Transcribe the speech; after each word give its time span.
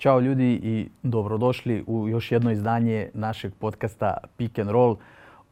Ćao 0.00 0.20
ljudi 0.20 0.60
i 0.62 0.88
dobrodošli 1.02 1.84
u 1.86 2.08
još 2.08 2.32
jedno 2.32 2.50
izdanje 2.50 3.10
našeg 3.14 3.52
podcasta 3.54 4.16
Pick 4.36 4.58
and 4.58 4.70
Roll. 4.70 4.96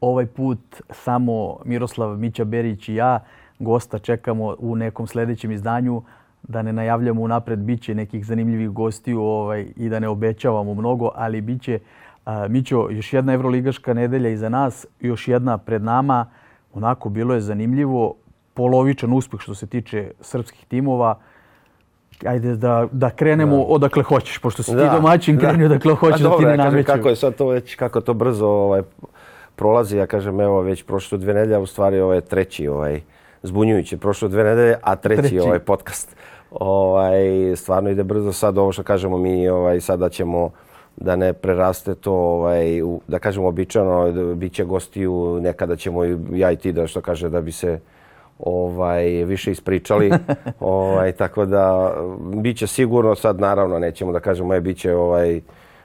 Ovaj 0.01 0.27
put 0.27 0.83
samo 0.91 1.57
Miroslav 1.65 2.19
Mića 2.19 2.45
Berić 2.45 2.89
i 2.89 2.95
ja 2.95 3.25
gosta 3.59 3.99
čekamo 3.99 4.57
u 4.59 4.77
nekom 4.77 5.07
sljedećem 5.07 5.53
izdanju 5.53 6.03
da 6.43 6.63
ne 6.63 6.73
najavljamo 6.73 7.23
unapred 7.23 7.59
biće 7.59 7.95
nekih 7.95 8.27
zanimljivih 8.27 8.71
gostiju 8.71 9.23
ovaj, 9.23 9.67
i 9.77 9.89
da 9.89 9.99
ne 9.99 10.09
obećavamo 10.09 10.75
mnogo, 10.75 11.11
ali 11.15 11.41
biće 11.41 11.79
a, 12.25 12.49
Mićo, 12.49 12.89
još 12.91 13.13
jedna 13.13 13.33
evroligaška 13.33 13.95
nedelja 13.95 14.31
iza 14.31 14.49
nas, 14.49 14.87
još 15.01 15.29
jedna 15.29 15.59
pred 15.59 15.83
nama. 15.83 16.27
Onako 16.75 17.09
bilo 17.09 17.35
je 17.35 17.41
zanimljivo, 17.41 18.15
polovičan 18.55 19.13
uspjeh 19.13 19.41
što 19.41 19.55
se 19.55 19.67
tiče 19.67 20.11
srpskih 20.21 20.67
timova 20.67 21.19
ajde 22.27 22.57
da, 22.57 22.89
da 22.93 23.11
krenemo 23.11 23.57
da. 23.57 23.63
odakle 23.63 24.03
hoćeš, 24.03 24.39
pošto 24.39 24.63
si 24.63 24.75
da. 24.75 24.83
ti 24.83 24.97
domaćin 24.97 25.39
krenio 25.39 25.67
odakle 25.67 25.95
hoćeš 25.95 26.21
da 26.21 26.37
ti 26.37 26.45
ne 26.45 26.57
nameću. 26.57 26.87
Kako 26.87 27.09
je 27.09 27.17
sad 27.17 27.35
to 27.35 27.47
već, 27.47 27.75
kako 27.75 28.01
to 28.01 28.15
brzo 28.15 28.47
ovaj, 28.47 28.83
prolazi, 29.57 29.97
ja 29.97 30.07
kažem, 30.07 30.41
evo 30.41 30.61
već 30.61 30.83
prošlo 30.83 31.19
dve 31.19 31.35
nedelje, 31.35 31.59
u 31.59 31.67
stvari 31.67 32.01
ovo 32.01 32.15
je 32.15 32.21
treći 32.21 32.69
ovaj, 32.69 33.01
zbunjujući, 33.43 33.97
prošlo 33.97 34.29
dve 34.29 34.45
nedelje, 34.45 34.77
a 34.83 34.97
treći, 34.97 35.23
treći. 35.23 35.41
ovaj 35.41 35.59
podcast. 35.59 36.17
Ovaj, 36.51 37.57
stvarno 37.57 37.91
ide 37.91 38.05
brzo 38.05 38.33
sad 38.33 38.59
ovo 38.59 38.73
što 38.73 38.83
kažemo 38.83 39.19
mi, 39.19 39.49
ovaj, 39.49 39.81
sada 39.81 40.09
ćemo 40.09 40.51
da 40.97 41.17
ne 41.17 41.33
preraste 41.33 41.95
to, 41.95 42.13
ovaj, 42.13 42.81
da 43.09 43.19
kažemo 43.19 43.49
običano, 43.49 44.13
bit 44.35 44.53
će 44.53 44.65
gostiju, 44.65 45.39
nekada 45.43 45.77
ćemo 45.77 46.05
ja 46.33 46.53
i 46.53 46.57
ti 46.57 46.73
da 46.73 46.87
što 46.87 47.01
kaže 47.01 47.29
da 47.29 47.41
bi 47.41 47.53
se 47.53 47.81
ovaj 48.39 49.05
više 49.25 49.51
ispričali 49.51 50.11
ovaj 50.61 51.13
tako 51.13 51.47
da 51.47 51.95
biće 52.35 52.67
sigurno 52.67 53.15
sad 53.15 53.41
naravno 53.41 53.79
nećemo 53.79 54.13
da 54.13 54.21
kažemo 54.21 54.55
je 54.55 54.61
biće 54.61 54.95
ovaj 54.95 55.41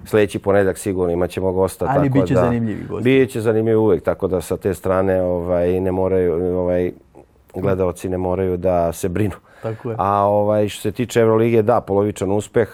sljedeći 0.05 0.39
ponedjeljak 0.39 0.77
sigurno 0.77 1.13
imaćemo 1.13 1.51
gosta 1.51 1.85
Ali 1.89 2.09
tako 2.09 2.21
biće 2.21 2.33
da 2.33 2.39
zanimljivi 2.39 2.85
gosti. 2.89 3.03
Biće 3.03 3.41
zanimljivi 3.41 3.77
uvek 3.77 4.03
tako 4.03 4.27
da 4.27 4.41
sa 4.41 4.57
te 4.57 4.73
strane 4.73 5.21
ovaj 5.21 5.79
ne 5.79 5.91
moraju 5.91 6.57
ovaj 6.57 6.91
gledaoci 7.55 8.09
ne 8.09 8.17
moraju 8.17 8.57
da 8.57 8.91
se 8.91 9.09
brinu. 9.09 9.35
Tako 9.61 9.89
je. 9.89 9.95
A 9.99 10.25
ovaj 10.25 10.69
što 10.69 10.81
se 10.81 10.91
tiče 10.91 11.19
Evrolige 11.19 11.61
da 11.61 11.81
polovičan 11.81 12.31
uspeh 12.31 12.69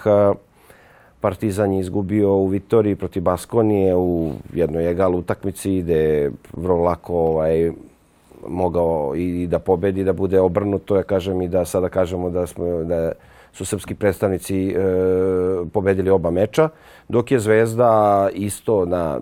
Partizan 1.21 1.73
je 1.73 1.80
izgubio 1.80 2.33
u 2.33 2.47
Vitoriji 2.47 2.95
protiv 2.95 3.23
Baskonije 3.23 3.95
u 3.95 4.31
jednoj 4.53 4.91
egal 4.91 5.16
utakmici 5.16 5.73
ide 5.73 6.31
vrlo 6.53 6.83
lako 6.83 7.16
ovaj 7.16 7.71
mogao 8.48 9.16
i 9.16 9.48
da 9.48 9.59
pobedi, 9.59 10.04
da 10.04 10.14
bude 10.14 10.40
obrnuto, 10.40 10.95
ja 10.95 11.04
kažem 11.04 11.42
i 11.42 11.48
da 11.48 11.66
sada 11.66 11.90
kažemo 11.90 12.30
da 12.30 12.48
smo 12.48 12.66
da 12.84 13.12
su 13.54 13.66
srpski 13.66 13.95
predstavnici 13.95 14.70
e, 14.70 14.76
pobedili 15.73 16.09
oba 16.09 16.32
meča, 16.32 16.70
dok 17.08 17.32
je 17.32 17.40
Zvezda 17.40 18.30
isto 18.34 18.86
na 18.86 19.20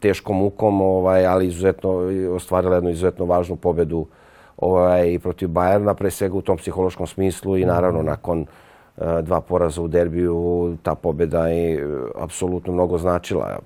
teškom 0.00 0.42
ukom, 0.42 0.80
ovaj, 0.80 1.26
ali 1.26 1.46
izuzetno 1.46 1.90
ostvarila 2.34 2.74
jednu 2.74 2.90
izuzetno 2.90 3.24
važnu 3.24 3.56
pobedu 3.56 4.06
ovaj, 4.56 5.18
protiv 5.18 5.48
Bajerna, 5.48 5.94
pre 5.94 6.10
svega 6.10 6.36
u 6.36 6.42
tom 6.42 6.56
psihološkom 6.56 7.06
smislu 7.06 7.56
i 7.56 7.64
naravno 7.64 8.02
nakon 8.02 8.40
e, 8.42 9.22
dva 9.22 9.40
poraza 9.40 9.82
u 9.82 9.88
derbiju, 9.88 10.76
ta 10.82 10.94
pobeda 10.94 11.48
je 11.48 11.74
e, 11.74 11.86
apsolutno 12.18 12.72
mnogo 12.72 12.98
značila. 12.98 13.58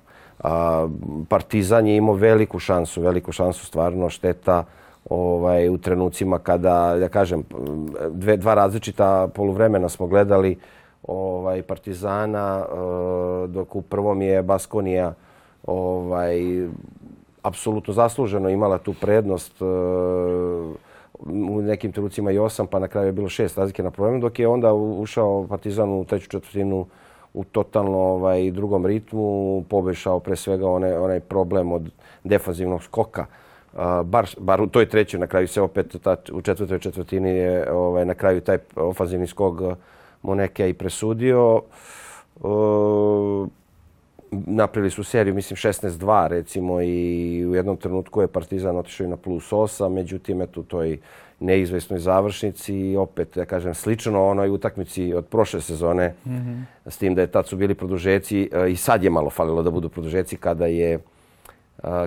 A, 0.43 0.87
Partizan 1.29 1.87
je 1.87 1.97
imao 1.97 2.15
veliku 2.15 2.59
šansu, 2.59 3.01
veliku 3.01 3.31
šansu 3.31 3.65
stvarno 3.65 4.09
šteta 4.09 4.63
ovaj 5.11 5.69
u 5.69 5.77
trenucima 5.77 6.39
kada 6.39 6.95
da 6.99 7.09
kažem 7.09 7.43
dve 8.09 8.37
dva 8.37 8.53
različita 8.53 9.27
poluvremena 9.35 9.89
smo 9.89 10.07
gledali 10.07 10.57
ovaj 11.03 11.61
Partizana 11.61 12.65
eh, 12.65 13.47
dok 13.47 13.75
u 13.75 13.81
prvom 13.81 14.21
je 14.21 14.43
Baskonija 14.43 15.13
ovaj 15.67 16.39
apsolutno 17.41 17.93
zasluženo 17.93 18.49
imala 18.49 18.77
tu 18.77 18.93
prednost 19.01 19.61
eh, 19.61 19.65
u 21.29 21.61
nekim 21.61 21.91
trenucima 21.91 22.31
i 22.31 22.39
osam, 22.39 22.67
pa 22.67 22.79
na 22.79 22.87
kraju 22.87 23.07
je 23.07 23.11
bilo 23.11 23.29
šest 23.29 23.57
razlike 23.57 23.83
na 23.83 23.91
problemu, 23.91 24.19
dok 24.19 24.39
je 24.39 24.47
onda 24.47 24.73
ušao 24.73 25.47
Partizan 25.49 25.89
u 25.89 26.05
treću 26.05 26.29
četvrtinu 26.29 26.85
u 27.33 27.43
totalno 27.43 27.97
ovaj, 27.97 28.51
drugom 28.51 28.85
ritmu, 28.85 29.63
pobešao 29.69 30.19
pre 30.19 30.35
svega 30.35 30.69
onaj, 30.69 30.97
onaj 30.97 31.19
problem 31.19 31.71
od 31.71 31.91
defanzivnog 32.23 32.83
skoka 32.83 33.25
bar, 34.03 34.29
bar 34.37 34.61
u 34.61 34.67
toj 34.67 34.85
trećoj 34.85 35.19
na 35.19 35.27
kraju 35.27 35.47
se 35.47 35.61
opet 35.61 35.95
ta, 36.03 36.15
u 36.31 36.41
četvrtoj 36.41 36.79
četvrtini 36.79 37.29
je 37.29 37.71
ovaj, 37.71 38.05
na 38.05 38.13
kraju 38.13 38.41
taj 38.41 38.57
ofanzivni 38.75 39.27
skog 39.27 39.61
Moneke 40.21 40.69
i 40.69 40.73
presudio. 40.73 41.61
Uh, 42.35 43.47
napravili 44.31 44.91
su 44.91 45.03
seriju, 45.03 45.35
mislim, 45.35 45.57
16-2 45.57 46.27
recimo 46.27 46.81
i 46.81 47.45
u 47.45 47.55
jednom 47.55 47.77
trenutku 47.77 48.21
je 48.21 48.27
Partizan 48.27 48.77
otišao 48.77 49.05
i 49.05 49.09
na 49.09 49.17
plus 49.17 49.51
8, 49.51 49.89
međutim, 49.89 50.41
eto, 50.41 50.59
u 50.59 50.63
toj 50.63 50.99
neizvesnoj 51.39 51.99
završnici 51.99 52.75
i 52.75 52.97
opet, 52.97 53.37
ja 53.37 53.45
kažem, 53.45 53.73
slično 53.73 54.27
onoj 54.27 54.49
utakmici 54.49 55.13
od 55.13 55.25
prošle 55.25 55.61
sezone, 55.61 56.13
mm 56.25 56.29
-hmm. 56.29 56.63
s 56.89 56.97
tim 56.97 57.15
da 57.15 57.21
je 57.21 57.27
tad 57.27 57.47
su 57.47 57.57
bili 57.57 57.75
produžeci 57.75 58.49
i 58.69 58.75
sad 58.75 59.03
je 59.03 59.09
malo 59.09 59.29
falilo 59.29 59.63
da 59.63 59.71
budu 59.71 59.89
produžeci 59.89 60.37
kada 60.37 60.65
je 60.65 60.99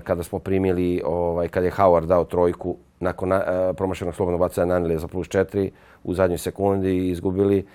kada 0.05 0.23
smo 0.23 0.39
primili, 0.39 1.03
ovaj, 1.05 1.49
kada 1.49 1.67
je 1.67 1.73
Howard 1.73 2.07
dao 2.07 2.25
trojku 2.25 2.77
nakon 3.01 3.33
uh, 3.33 3.41
promašenog 3.77 4.15
slobodnog 4.15 4.41
bacanja 4.41 4.67
nanili 4.67 4.99
za 4.99 5.09
plus 5.09 5.29
4 5.29 5.71
u 6.05 6.15
zadnjoj 6.15 6.39
sekundi 6.39 6.91
i 6.91 7.11
izgubili. 7.11 7.67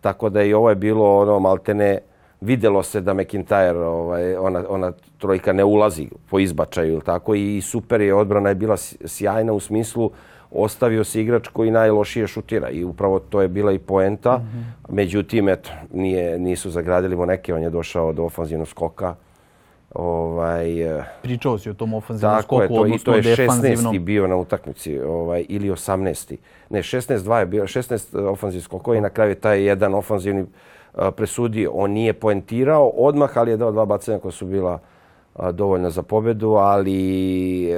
Tako 0.00 0.28
da 0.28 0.42
i 0.42 0.54
ovo 0.54 0.68
je 0.68 0.74
bilo 0.74 1.18
ono 1.18 1.38
maltene 1.38 1.98
videlo 2.40 2.82
se 2.82 3.00
da 3.00 3.14
McIntyre 3.14 3.76
ovaj 3.76 4.36
ona 4.36 4.64
ona 4.68 4.92
trojka 5.18 5.52
ne 5.52 5.64
ulazi 5.64 6.08
po 6.30 6.38
izbačaju 6.38 7.00
tako 7.00 7.34
i 7.34 7.60
super 7.60 8.00
je 8.00 8.14
odbrana 8.14 8.48
je 8.48 8.54
bila 8.54 8.76
sjajna 9.04 9.52
u 9.52 9.60
smislu 9.60 10.10
ostavio 10.50 11.04
se 11.04 11.20
igrač 11.20 11.48
koji 11.48 11.70
najlošije 11.70 12.26
šutira 12.26 12.70
i 12.70 12.84
upravo 12.84 13.18
to 13.18 13.42
je 13.42 13.48
bila 13.48 13.72
i 13.72 13.78
poenta. 13.78 14.38
Mm 14.38 14.42
-hmm. 14.42 14.94
Međutim 14.94 15.48
eto 15.48 15.70
nije 15.92 16.38
nisu 16.38 16.70
zagradili 16.70 17.16
mu 17.16 17.26
neke 17.26 17.54
on 17.54 17.62
je 17.62 17.70
došao 17.70 18.12
do 18.12 18.24
ofanzivnog 18.24 18.68
skoka 18.68 19.14
ovaj 19.94 20.66
pričao 21.22 21.58
si 21.58 21.70
o 21.70 21.74
tom 21.74 21.94
ofanzivnom 21.94 22.42
skoku 22.42 22.62
je, 22.62 22.68
to, 22.68 22.74
odnosno 22.74 23.12
to 23.12 23.16
je 23.16 23.36
16. 23.36 23.98
bio 23.98 24.26
na 24.26 24.36
utakmici 24.36 25.00
ovaj 25.00 25.44
ili 25.48 25.70
18. 25.70 26.36
Ne, 26.70 26.82
16-2 26.82 27.38
je 27.38 27.46
bio 27.46 27.64
16 27.64 28.18
eh, 28.18 28.22
ofanzivnih 28.22 28.64
skokova 28.64 28.96
i 28.96 29.00
na 29.00 29.10
kraju 29.10 29.34
taj 29.34 29.62
jedan 29.62 29.94
ofanzivni 29.94 30.42
uh, 30.42 30.48
presudio. 31.16 31.70
On 31.74 31.90
nije 31.90 32.12
poentirao 32.12 32.88
odmah, 32.88 33.38
ali 33.38 33.50
je 33.50 33.56
dao 33.56 33.72
dva 33.72 33.84
bacanja 33.84 34.18
koja 34.18 34.32
su 34.32 34.46
bila 34.46 34.78
dovoljna 35.52 35.90
za 35.90 36.02
pobedu, 36.02 36.50
ali 36.50 36.92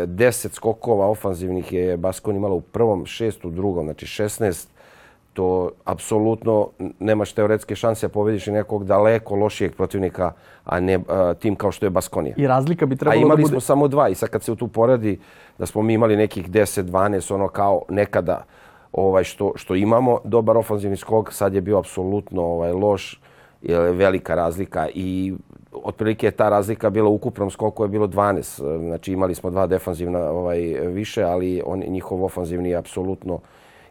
10 0.07 0.55
skokova 0.55 1.07
ofanzivnih 1.07 1.73
je 1.73 1.97
Baskon 1.97 2.37
imala 2.37 2.55
u 2.55 2.61
prvom, 2.61 3.07
šest 3.07 3.45
u 3.45 3.51
drugom, 3.51 3.85
znači 3.85 4.07
16 4.07 4.67
to 5.35 5.71
apsolutno 5.85 6.69
nemaš 7.01 7.33
teoretske 7.33 7.75
šanse 7.75 8.07
da 8.07 8.13
pobediš 8.13 8.47
nekog 8.47 8.85
daleko 8.85 9.35
lošijeg 9.35 9.75
protivnika, 9.75 10.33
a 10.65 10.81
ne 10.81 10.99
a, 11.09 11.35
tim 11.35 11.57
kao 11.57 11.73
što 11.73 11.87
je 11.87 11.91
Baskonija. 11.91 12.35
I 12.39 12.47
razlika 12.47 12.87
bi 12.87 12.97
trebalo 12.97 13.21
da 13.21 13.27
bude... 13.27 13.33
A 13.33 13.35
imali 13.35 13.49
smo 13.49 13.61
samo 13.61 13.89
dva 13.89 14.09
i 14.09 14.15
sad 14.15 14.29
kad 14.29 14.43
se 14.43 14.57
tu 14.57 14.69
poradi 14.69 15.19
da 15.59 15.67
smo 15.67 15.83
mi 15.83 15.95
imali 15.95 16.17
nekih 16.17 16.51
10, 16.51 16.83
12, 16.83 17.35
ono 17.35 17.49
kao 17.49 17.83
nekada 17.89 18.45
ovaj 18.93 19.25
što, 19.25 19.53
što 19.57 19.75
imamo, 19.75 20.21
dobar 20.25 20.57
ofanzivni 20.57 20.97
skok, 20.97 21.33
sad 21.33 21.55
je 21.55 21.61
bio 21.61 21.79
apsolutno 21.79 22.43
ovaj, 22.43 22.73
loš, 22.73 23.21
je 23.63 23.93
velika 23.93 24.35
razlika 24.35 24.89
i 24.95 25.35
otprilike 25.73 26.27
je 26.27 26.31
ta 26.31 26.49
razlika 26.49 26.91
bila 26.91 27.09
u 27.09 27.15
ukupnom 27.15 27.51
skoku 27.51 27.85
je 27.85 27.89
bilo 27.89 28.07
12. 28.07 28.79
Znači 28.79 29.13
imali 29.13 29.35
smo 29.35 29.51
dva 29.51 29.67
defanzivna 29.67 30.31
ovaj 30.31 30.59
više, 30.89 31.23
ali 31.23 31.63
on 31.67 31.83
njihov 31.89 32.25
ofanzivni 32.25 32.71
je 32.71 32.77
apsolutno 32.77 33.41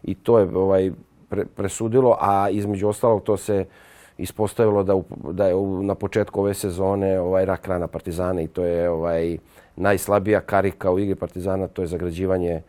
i 0.02 0.14
to 0.14 0.38
je 0.38 0.56
ovaj 0.56 0.90
pre, 1.28 1.44
presudilo, 1.44 2.16
a 2.20 2.50
između 2.50 2.88
ostalog 2.88 3.22
to 3.22 3.36
se 3.36 3.64
ispostavilo 4.18 4.82
da, 4.82 5.00
da 5.32 5.46
je 5.46 5.54
na 5.82 5.94
početku 5.94 6.40
ove 6.40 6.54
sezone 6.54 7.20
ovaj 7.20 7.44
rak 7.44 7.68
rana 7.68 7.86
Partizana 7.86 8.40
i 8.42 8.46
to 8.46 8.64
je 8.64 8.90
ovaj 8.90 9.38
najslabija 9.76 10.40
karika 10.40 10.90
u 10.90 10.98
igri 10.98 11.14
Partizana, 11.14 11.68
to 11.68 11.82
je 11.82 11.86
zagrađivanje 11.86 12.62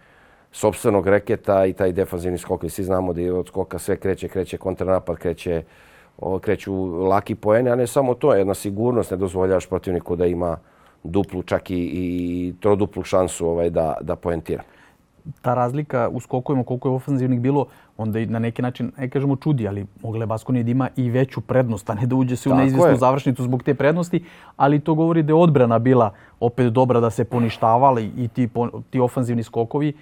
sobstvenog 0.51 1.07
reketa 1.07 1.65
i 1.65 1.73
taj 1.73 1.91
defanzivni 1.91 2.37
skok. 2.37 2.63
I 2.63 2.69
svi 2.69 2.83
znamo 2.83 3.13
da 3.13 3.21
je 3.21 3.33
od 3.33 3.47
skoka 3.47 3.79
sve 3.79 3.97
kreće, 3.97 4.27
kreće 4.27 4.57
kontranapad, 4.57 5.17
kreće, 5.17 5.63
o, 6.17 6.39
kreću 6.39 6.85
laki 6.85 7.35
poene, 7.35 7.71
a 7.71 7.75
ne 7.75 7.87
samo 7.87 8.13
to, 8.13 8.33
jedna 8.33 8.53
sigurnost, 8.53 9.11
ne 9.11 9.17
dozvoljavaš 9.17 9.67
protivniku 9.67 10.15
da 10.15 10.25
ima 10.25 10.57
duplu, 11.03 11.43
čak 11.43 11.71
i, 11.71 11.75
i 11.75 12.53
troduplu 12.59 13.03
šansu 13.03 13.47
ovaj, 13.47 13.69
da, 13.69 13.97
da 14.01 14.15
poentira 14.15 14.63
ta 15.41 15.53
razlika 15.53 16.09
u 16.11 16.19
skokovima, 16.19 16.63
koliko 16.63 16.89
je 16.89 16.95
ofanzivnih 16.95 17.41
bilo, 17.41 17.65
onda 17.97 18.19
i 18.19 18.25
na 18.25 18.39
neki 18.39 18.61
način, 18.61 18.91
ne 18.97 19.09
kažemo 19.09 19.35
čudi, 19.35 19.67
ali 19.67 19.85
mogle 20.03 20.21
je 20.21 20.27
Baskonija 20.27 20.63
da 20.63 20.71
ima 20.71 20.89
i 20.95 21.09
veću 21.09 21.41
prednost, 21.41 21.89
a 21.89 21.93
ne 21.93 22.05
da 22.05 22.15
uđe 22.15 22.35
se 22.35 22.49
u 22.49 22.55
neizvestnu 22.55 22.97
završnicu 22.97 23.43
zbog 23.43 23.63
te 23.63 23.73
prednosti, 23.73 24.23
ali 24.57 24.79
to 24.79 24.93
govori 24.93 25.23
da 25.23 25.31
je 25.31 25.35
odbrana 25.35 25.79
bila 25.79 26.11
opet 26.39 26.73
dobra 26.73 26.99
da 26.99 27.09
se 27.09 27.25
poništavali 27.25 28.11
i 28.17 28.27
ti, 28.27 28.49
ti 28.89 28.99
ofanzivni 28.99 29.43
skokovi. 29.43 29.93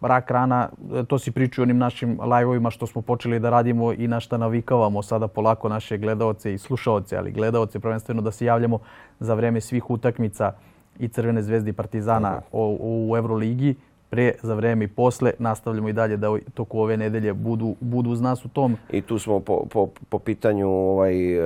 rak 0.00 0.30
rana, 0.30 0.68
to 1.08 1.18
si 1.18 1.30
pričao 1.30 1.62
onim 1.62 1.78
našim 1.78 2.18
live-ovima 2.20 2.70
što 2.70 2.86
smo 2.86 3.02
počeli 3.02 3.38
da 3.40 3.50
radimo 3.50 3.92
i 3.92 4.08
na 4.08 4.20
šta 4.20 4.36
navikavamo 4.36 5.02
sada 5.02 5.28
polako 5.28 5.68
naše 5.68 5.98
gledaoce 5.98 6.54
i 6.54 6.58
slušaoce, 6.58 7.16
ali 7.16 7.32
gledaoce 7.32 7.80
prvenstveno 7.80 8.22
da 8.22 8.30
se 8.30 8.44
javljamo 8.44 8.78
za 9.20 9.34
vreme 9.34 9.60
svih 9.60 9.90
utakmica 9.90 10.52
i 10.98 11.08
Crvene 11.08 11.42
zvezde 11.42 11.70
i 11.70 11.72
Partizana 11.72 12.40
u, 12.52 13.08
u 13.10 13.16
Euroligi 13.16 13.74
pre, 14.10 14.32
za 14.42 14.54
vreme 14.54 14.84
i 14.84 14.88
posle. 14.88 15.32
Nastavljamo 15.38 15.88
i 15.88 15.92
dalje 15.92 16.16
da 16.16 16.36
toku 16.54 16.80
ove 16.80 16.96
nedelje 16.96 17.32
budu, 17.32 17.74
budu 17.80 18.10
uz 18.10 18.20
nas 18.20 18.44
u 18.44 18.48
tom. 18.48 18.76
I 18.90 19.02
tu 19.02 19.18
smo 19.18 19.40
po, 19.40 19.64
po, 19.70 19.88
po 20.08 20.18
pitanju 20.18 20.68
ovaj, 20.68 21.38
uh, 21.38 21.44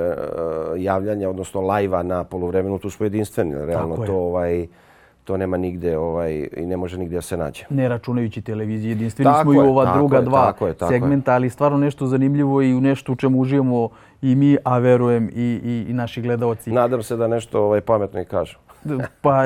javljanja, 0.77 1.31
odnosno 1.31 1.61
lajva 1.61 2.03
na 2.03 2.25
polovremenu, 2.25 2.79
tu 2.79 2.91
smo 2.91 3.07
jedinstveni. 3.07 3.55
Realno 3.55 3.97
to 3.97 4.15
ovaj, 4.15 4.67
to 5.25 5.37
nema 5.37 5.57
nigde 5.57 5.99
ovaj, 5.99 6.49
i 6.57 6.67
ne 6.67 6.77
može 6.77 6.99
nigde 6.99 7.15
da 7.15 7.23
se 7.23 7.37
nađe. 7.37 7.65
Ne 7.71 7.89
računajući 7.89 8.43
televizije, 8.43 8.91
jedinstveni 8.91 9.31
tako 9.31 9.43
smo 9.43 9.63
je, 9.63 9.67
i 9.67 9.71
ova 9.71 9.95
druga 9.95 10.17
je, 10.17 10.23
dva 10.23 10.47
tako 10.47 10.67
je, 10.67 10.75
tako 10.75 10.93
segmenta, 10.93 11.35
ali 11.35 11.51
stvarno 11.51 11.79
nešto 11.79 12.07
zanimljivo 12.07 12.63
i 12.63 12.75
u 12.75 12.81
nešto 12.81 13.13
u 13.13 13.17
čemu 13.17 13.41
uživamo 13.41 13.89
i 14.23 14.35
mi, 14.35 14.57
a 14.65 14.79
verujem 14.79 15.31
i, 15.35 15.61
i, 15.65 15.91
i 15.91 15.93
naši 15.93 16.23
gledalci. 16.23 16.73
Nadam 16.73 17.03
se 17.03 17.17
da 17.17 17.29
nešto 17.29 17.65
ovaj, 17.65 17.81
pametno 17.81 18.21
i 18.21 18.25
kažu. 18.25 18.59
Pa, 19.21 19.45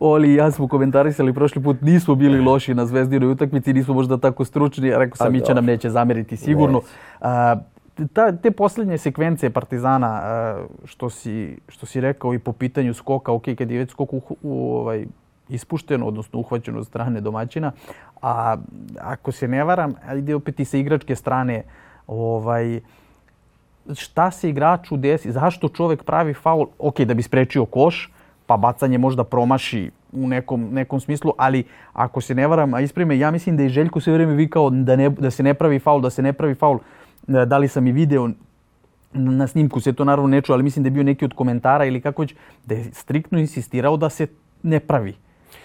Oli 0.00 0.32
i 0.32 0.34
ja 0.34 0.50
smo 0.50 0.68
komentarisali 0.68 1.32
prošli 1.32 1.62
put, 1.62 1.80
nismo 1.80 2.14
bili 2.14 2.40
loši 2.40 2.74
na 2.74 2.86
zvezdinoj 2.86 3.32
utakmici, 3.32 3.72
nismo 3.72 3.94
možda 3.94 4.16
tako 4.16 4.44
stručni, 4.44 4.90
rekao 4.90 5.16
sam, 5.16 5.32
Mića 5.32 5.54
nam 5.54 5.64
neće 5.64 5.90
zameriti 5.90 6.36
sigurno. 6.36 6.80
A, 7.20 7.56
ta, 8.12 8.32
te 8.32 8.50
posljednje 8.50 8.98
sekvence 8.98 9.50
Partizana, 9.50 10.22
što 10.84 11.10
si, 11.10 11.58
što 11.68 11.86
si 11.86 12.00
rekao 12.00 12.34
i 12.34 12.38
po 12.38 12.52
pitanju 12.52 12.94
skoka, 12.94 13.32
ok, 13.32 13.44
kad 13.58 13.70
je 13.70 13.78
već 13.78 13.90
skok 13.90 14.12
u, 14.12 14.22
u, 14.42 14.76
ovaj, 14.76 15.06
ispušteno, 15.48 16.06
odnosno 16.06 16.38
uhvaćeno 16.38 16.78
od 16.78 16.86
strane 16.86 17.20
domaćina, 17.20 17.72
a 18.22 18.56
ako 19.00 19.32
se 19.32 19.48
ne 19.48 19.64
varam, 19.64 19.94
ide 20.16 20.34
opet 20.34 20.60
i 20.60 20.64
sa 20.64 20.76
igračke 20.76 21.16
strane, 21.16 21.62
ovaj, 22.06 22.80
šta 23.94 24.30
se 24.30 24.50
igraču 24.50 24.96
desi, 24.96 25.32
zašto 25.32 25.68
čovek 25.68 26.04
pravi 26.04 26.34
faul, 26.34 26.66
ok, 26.78 27.00
da 27.00 27.14
bi 27.14 27.22
sprečio 27.22 27.64
koš, 27.64 28.12
pa 28.50 28.56
bacanje 28.56 28.98
možda 28.98 29.24
promaši 29.24 29.90
u 30.12 30.28
nekom, 30.28 30.68
nekom 30.72 31.00
smislu, 31.00 31.32
ali 31.38 31.64
ako 31.92 32.20
se 32.20 32.34
ne 32.34 32.46
varam, 32.46 32.74
a 32.74 32.80
isprime, 32.80 33.18
ja 33.18 33.30
mislim 33.30 33.56
da 33.56 33.62
je 33.62 33.68
Željko 33.68 34.00
sve 34.00 34.12
vrijeme 34.12 34.34
vikao 34.34 34.70
da, 34.70 34.96
ne, 34.96 35.10
da 35.10 35.30
se 35.30 35.42
ne 35.42 35.54
pravi 35.54 35.78
faul, 35.78 36.00
da 36.00 36.10
se 36.10 36.22
ne 36.22 36.32
pravi 36.32 36.54
faul. 36.54 36.78
E, 37.28 37.46
da 37.46 37.58
li 37.58 37.68
sam 37.68 37.86
i 37.86 37.92
video 37.92 38.28
na 39.12 39.46
snimku, 39.46 39.80
se 39.80 39.92
to 39.92 40.04
naravno 40.04 40.28
ne 40.28 40.42
čuo, 40.42 40.54
ali 40.54 40.62
mislim 40.62 40.82
da 40.82 40.88
je 40.88 40.90
bio 40.90 41.02
neki 41.02 41.24
od 41.24 41.34
komentara 41.34 41.84
ili 41.84 42.00
kako 42.00 42.22
već, 42.22 42.34
da 42.66 42.74
je 42.74 42.90
striktno 42.92 43.38
insistirao 43.38 43.96
da 43.96 44.10
se 44.10 44.26
ne 44.62 44.80
pravi. 44.80 45.14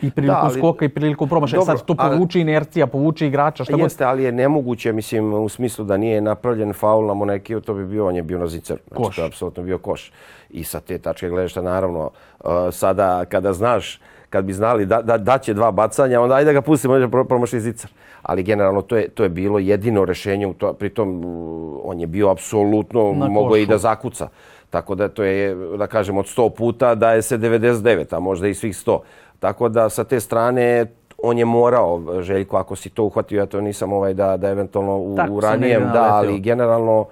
I 0.02 0.12
prilikom 0.12 0.48
da, 0.48 0.54
skoka 0.58 0.86
i 0.86 0.90
prilikom 0.90 1.30
promašaja. 1.30 1.62
Sad 1.62 1.86
to 1.86 1.96
povuče 1.96 2.40
ali, 2.40 2.42
inercija, 2.42 2.88
povuče 2.88 3.28
igrača. 3.28 3.64
Šta 3.64 3.78
jeste, 3.78 4.04
god... 4.04 4.10
ali 4.10 4.24
je 4.24 4.32
nemoguće, 4.32 4.94
mislim, 4.94 5.34
u 5.34 5.50
smislu 5.50 5.86
da 5.86 5.98
nije 5.98 6.22
napravljen 6.22 6.74
faul 6.74 7.06
na 7.06 7.14
Monekiju, 7.14 7.62
to 7.62 7.74
bi 7.74 7.86
bio, 7.86 8.08
on 8.08 8.16
je 8.16 8.24
bio 8.24 8.40
na 8.40 8.48
zicer. 8.48 8.78
Znači, 8.88 9.04
koš. 9.04 9.16
to 9.16 9.22
je 9.22 9.28
apsolutno 9.28 9.64
bio 9.64 9.78
koš. 9.78 10.12
I 10.50 10.64
sa 10.64 10.80
te 10.80 10.98
tačke 10.98 11.30
gledaš 11.30 11.56
naravno, 11.56 12.10
uh, 12.40 12.52
sada 12.72 13.26
kada 13.26 13.54
znaš, 13.54 14.00
kad 14.30 14.46
bi 14.46 14.54
znali 14.54 14.86
da, 14.86 15.02
da, 15.02 15.18
da 15.18 15.38
će 15.38 15.54
dva 15.54 15.72
bacanja, 15.72 16.22
onda 16.22 16.36
ajde 16.36 16.46
da 16.46 16.54
ga 16.54 16.62
pustimo, 16.62 16.94
može 16.94 17.10
promaši 17.28 17.60
zicer. 17.60 17.92
Ali 18.22 18.44
generalno 18.44 18.82
to 18.82 18.98
je, 18.98 19.10
to 19.10 19.24
je 19.24 19.30
bilo 19.30 19.60
jedino 19.60 20.06
rešenje, 20.06 20.48
u 20.48 20.54
to, 20.54 20.74
pritom 20.74 21.26
uh, 21.26 21.80
on 21.84 22.00
je 22.00 22.08
bio 22.08 22.30
apsolutno, 22.30 23.12
mogao 23.14 23.58
i 23.58 23.66
da 23.66 23.78
zakuca. 23.78 24.28
Tako 24.70 24.96
da 24.96 25.08
to 25.08 25.24
je, 25.24 25.56
da 25.78 25.88
kažem, 25.88 26.18
od 26.18 26.26
100 26.26 26.50
puta 26.50 26.96
daje 26.96 27.22
se 27.22 27.38
99, 27.38 28.16
a 28.16 28.20
možda 28.20 28.48
i 28.48 28.54
svih 28.54 28.76
100. 28.76 29.00
Tako 29.40 29.70
da 29.70 29.90
sa 29.90 30.04
te 30.04 30.20
strane 30.20 30.86
on 31.24 31.38
je 31.38 31.46
morao, 31.46 32.22
Željko, 32.22 32.58
ako 32.58 32.76
si 32.76 32.90
to 32.90 33.04
uhvatio, 33.04 33.40
ja 33.40 33.46
to 33.46 33.62
nisam 33.62 33.94
ovaj 33.94 34.14
da, 34.14 34.38
da 34.38 34.50
eventualno 34.50 34.98
u, 34.98 35.18
u 35.32 35.40
ranijem, 35.40 35.84
da, 35.94 36.04
ali 36.04 36.40
generalno 36.40 37.06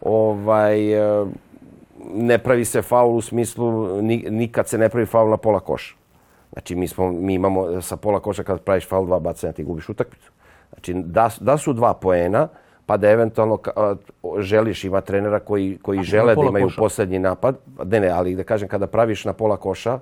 ovaj, 0.00 0.92
eh, 0.92 1.26
ne 2.14 2.38
pravi 2.38 2.64
se 2.64 2.82
faul 2.82 3.16
u 3.16 3.20
smislu, 3.20 4.02
nikad 4.30 4.68
se 4.68 4.78
ne 4.78 4.88
pravi 4.88 5.06
faul 5.06 5.30
na 5.30 5.36
pola 5.36 5.60
koša. 5.60 5.94
Znači, 6.52 6.74
mi, 6.74 6.88
smo, 6.88 7.12
mi 7.12 7.34
imamo 7.34 7.82
sa 7.82 7.96
pola 7.96 8.20
koša 8.20 8.42
kad 8.42 8.60
praviš 8.60 8.88
faul 8.88 9.06
dva 9.06 9.18
bacanja, 9.18 9.52
ti 9.52 9.64
gubiš 9.64 9.88
utakmicu. 9.88 10.32
Znači, 10.72 10.94
da, 10.94 11.30
da 11.40 11.56
su 11.58 11.72
dva 11.72 11.94
poena, 11.94 12.48
pa 12.86 12.96
da 12.96 13.10
eventualno 13.10 13.58
želiš, 14.38 14.84
ima 14.84 15.00
trenera 15.00 15.40
koji, 15.40 15.78
koji 15.82 16.02
žele 16.02 16.34
da 16.34 16.42
imaju 16.48 16.66
koša. 16.66 16.80
posljednji 16.80 17.18
napad. 17.18 17.56
Ne, 17.84 18.00
ne, 18.00 18.08
ali 18.08 18.34
da 18.34 18.44
kažem, 18.44 18.68
kada 18.68 18.86
praviš 18.86 19.24
na 19.24 19.32
pola 19.32 19.56
koša, 19.56 19.98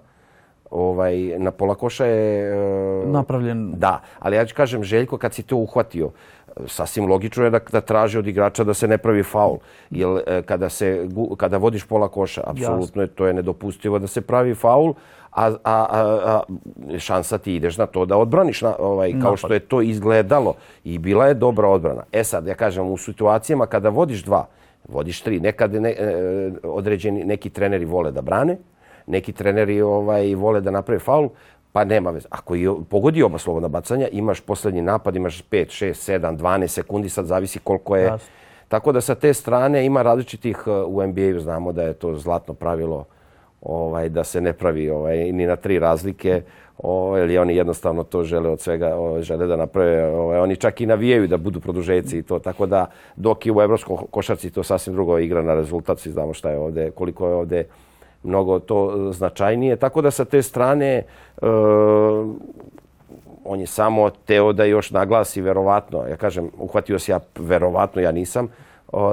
ovaj, 0.70 1.34
na 1.38 1.50
pola 1.50 1.75
koša 1.75 2.06
je... 2.06 2.55
Uh, 3.05 3.12
Napravljen. 3.12 3.72
Da, 3.76 4.00
ali 4.19 4.37
ja 4.37 4.46
ću 4.46 4.55
kažem, 4.55 4.84
Željko, 4.84 5.19
kad 5.19 5.34
si 5.34 5.43
to 5.43 5.56
uhvatio, 5.56 6.11
sasvim 6.67 7.06
logično 7.06 7.44
je 7.44 7.50
da, 7.50 7.61
da 7.72 7.81
traži 7.81 8.19
od 8.19 8.26
igrača 8.26 8.64
da 8.64 8.75
se 8.75 8.88
ne 8.88 8.99
pravi 8.99 9.22
faul. 9.22 9.58
Jer 9.90 10.22
e, 10.26 10.43
kada, 10.43 10.69
se, 10.69 11.08
kada 11.37 11.56
vodiš 11.56 11.84
pola 11.84 12.08
koša, 12.08 12.43
apsolutno 12.46 13.02
je 13.02 13.08
to 13.08 13.26
je 13.26 13.34
nedopustivo 13.34 13.99
da 13.99 14.06
se 14.06 14.20
pravi 14.20 14.55
faul, 14.55 14.94
a, 15.32 15.46
a, 15.46 15.55
a, 15.64 15.87
a 16.25 16.99
šansa 16.99 17.38
ti 17.38 17.55
ideš 17.55 17.76
na 17.76 17.87
to 17.87 18.05
da 18.05 18.17
odbraniš 18.17 18.62
na, 18.62 18.75
ovaj, 18.78 19.14
kao 19.22 19.37
što 19.37 19.52
je 19.55 19.61
to 19.61 19.82
izgledalo. 19.82 20.55
I 20.84 20.99
bila 20.99 21.26
je 21.26 21.34
dobra 21.34 21.69
odbrana. 21.69 22.02
E 22.12 22.25
sad, 22.25 22.46
ja 22.46 22.55
kažem, 22.55 22.90
u 22.90 22.96
situacijama 22.96 23.67
kada 23.67 23.88
vodiš 23.88 24.25
dva, 24.25 24.46
vodiš 24.88 25.20
tri, 25.20 25.40
nekad 25.40 25.75
ne, 25.75 25.90
e, 25.90 26.50
određeni 26.62 27.25
neki 27.25 27.50
treneri 27.50 27.84
vole 27.84 28.11
da 28.11 28.22
brane, 28.22 28.56
neki 29.06 29.32
treneri 29.32 29.81
ovaj 29.81 30.35
vole 30.35 30.61
da 30.61 30.70
naprave 30.70 30.99
faul, 30.99 31.29
pa 31.73 31.85
nema 31.85 32.11
veze. 32.11 32.29
Ako 32.31 32.56
i 32.56 32.69
pogodi 32.88 33.23
oba 33.23 33.38
slobodna 33.38 33.69
bacanja, 33.69 34.08
imaš 34.08 34.41
poslednji 34.41 34.82
napad, 34.82 35.17
imaš 35.17 35.43
5, 35.43 35.85
6, 35.85 36.12
7, 36.19 36.37
12 36.37 36.67
sekundi, 36.67 37.08
sad 37.08 37.26
zavisi 37.26 37.58
koliko 37.58 37.97
je. 37.97 38.05
Jasne. 38.05 38.29
Tako 38.69 38.93
da 38.93 39.00
sa 39.00 39.14
te 39.14 39.35
strane 39.35 39.87
ima 39.87 40.02
različitih 40.02 40.67
uh, 40.67 40.75
u 40.87 41.06
NBA-u, 41.06 41.41
znamo 41.41 41.73
da 41.73 41.82
je 41.82 41.93
to 41.93 42.14
zlatno 42.17 42.55
pravilo 42.55 43.05
ovaj 43.61 44.08
da 44.08 44.25
se 44.25 44.41
ne 44.41 44.52
pravi 44.52 44.91
ovaj 44.91 45.32
ni 45.32 45.46
na 45.46 45.56
tri 45.56 45.79
razlike. 45.79 46.43
Ovaj 46.79 47.23
ili 47.23 47.38
oni 47.38 47.56
jednostavno 47.56 48.05
to 48.05 48.25
žele 48.25 48.49
od 48.49 48.61
svega, 48.61 48.94
ovaj, 48.96 49.23
žele 49.23 49.46
da 49.46 49.56
naprave, 49.56 50.06
ovaj 50.14 50.38
oni 50.38 50.56
čak 50.56 50.81
i 50.81 50.87
navijaju 50.87 51.26
da 51.29 51.37
budu 51.37 51.61
produžeci 51.61 52.19
i 52.19 52.23
to. 52.23 52.38
Tako 52.38 52.67
da 52.67 52.87
dok 53.17 53.46
je 53.46 53.53
u 53.53 53.61
evropskom 53.61 53.96
košarci 54.11 54.50
to 54.50 54.62
sasvim 54.62 54.94
drugo 54.94 55.19
igra 55.19 55.43
na 55.43 55.55
rezultat, 55.55 55.99
svi 55.99 56.12
znamo 56.12 56.32
šta 56.32 56.50
je 56.50 56.58
ovde, 56.58 56.91
koliko 56.91 57.29
je 57.29 57.35
ovde 57.35 57.64
mnogo 58.22 58.58
to 58.58 59.12
značajnije. 59.12 59.77
Tako 59.77 60.03
da 60.03 60.10
sa 60.10 60.24
te 60.24 60.43
strane 60.43 61.03
uh, 61.43 61.48
on 63.44 63.60
je 63.60 63.67
samo 63.67 64.10
teo 64.10 64.53
da 64.53 64.65
još 64.65 64.91
naglasi 64.91 65.41
verovatno, 65.41 66.06
ja 66.10 66.17
kažem, 66.17 66.50
uhvatio 66.58 66.98
se 66.98 67.12
ja 67.12 67.20
verovatno, 67.39 68.03
ja 68.03 68.12
nisam, 68.12 68.48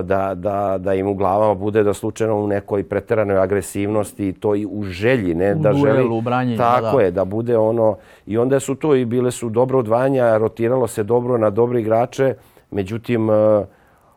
da, 0.04 0.34
da, 0.36 0.78
da 0.78 0.94
im 0.94 1.08
u 1.08 1.14
glavama 1.14 1.54
bude 1.54 1.84
da 1.84 1.94
slučajno 1.94 2.36
u 2.36 2.48
nekoj 2.48 2.84
preteranoj 2.84 3.38
agresivnosti 3.38 4.28
i 4.28 4.34
to 4.34 4.56
i 4.56 4.66
u 4.66 4.84
želji, 4.84 5.36
ne 5.36 5.56
u 5.56 5.60
da 5.60 5.72
duelu, 5.72 5.86
želi. 5.86 6.18
U 6.18 6.22
branjenju, 6.22 6.58
tako 6.58 6.98
da. 6.98 7.04
je, 7.04 7.12
da 7.12 7.26
bude 7.26 7.58
ono. 7.58 7.98
I 8.26 8.38
onda 8.38 8.60
su 8.60 8.76
to 8.76 8.96
i 8.96 9.06
bile 9.06 9.32
su 9.32 9.50
dobro 9.50 9.80
odvanja, 9.80 10.38
rotiralo 10.38 10.88
se 10.88 11.04
dobro 11.04 11.38
na 11.38 11.50
dobre 11.50 11.82
igrače, 11.82 12.36
međutim, 12.72 13.30
uh, 13.30 13.36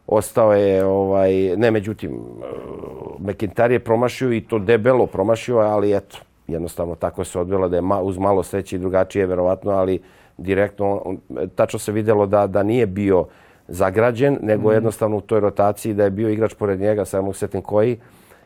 ostao 0.06 0.52
je, 0.52 0.84
ovaj, 0.84 1.56
ne 1.56 1.70
međutim, 1.70 2.12
uh, 2.14 3.20
McIntyre 3.20 3.70
je 3.70 3.78
promašio 3.78 4.32
i 4.32 4.40
to 4.40 4.58
debelo 4.58 5.06
promašio, 5.06 5.58
ali 5.58 5.96
eto, 5.96 6.18
jednostavno 6.46 6.94
tako 6.94 7.24
se 7.24 7.38
odvelo 7.38 7.68
da 7.68 7.76
je 7.76 7.82
ma, 7.82 8.00
uz 8.00 8.18
malo 8.18 8.42
sreće 8.42 8.76
i 8.76 8.78
drugačije, 8.78 9.26
verovatno, 9.26 9.70
ali 9.70 10.00
direktno, 10.38 11.02
on, 11.04 11.18
tačno 11.54 11.78
se 11.78 11.92
videlo 11.92 12.26
da, 12.26 12.46
da 12.46 12.62
nije 12.62 12.86
bio 12.86 13.26
zagrađen, 13.68 14.38
nego 14.42 14.70
mm. 14.70 14.72
jednostavno 14.72 15.16
u 15.16 15.20
toj 15.20 15.40
rotaciji 15.40 15.94
da 15.94 16.04
je 16.04 16.10
bio 16.10 16.28
igrač 16.28 16.54
pored 16.54 16.80
njega, 16.80 17.04
samo 17.04 17.32
setim 17.32 17.62
koji, 17.62 17.98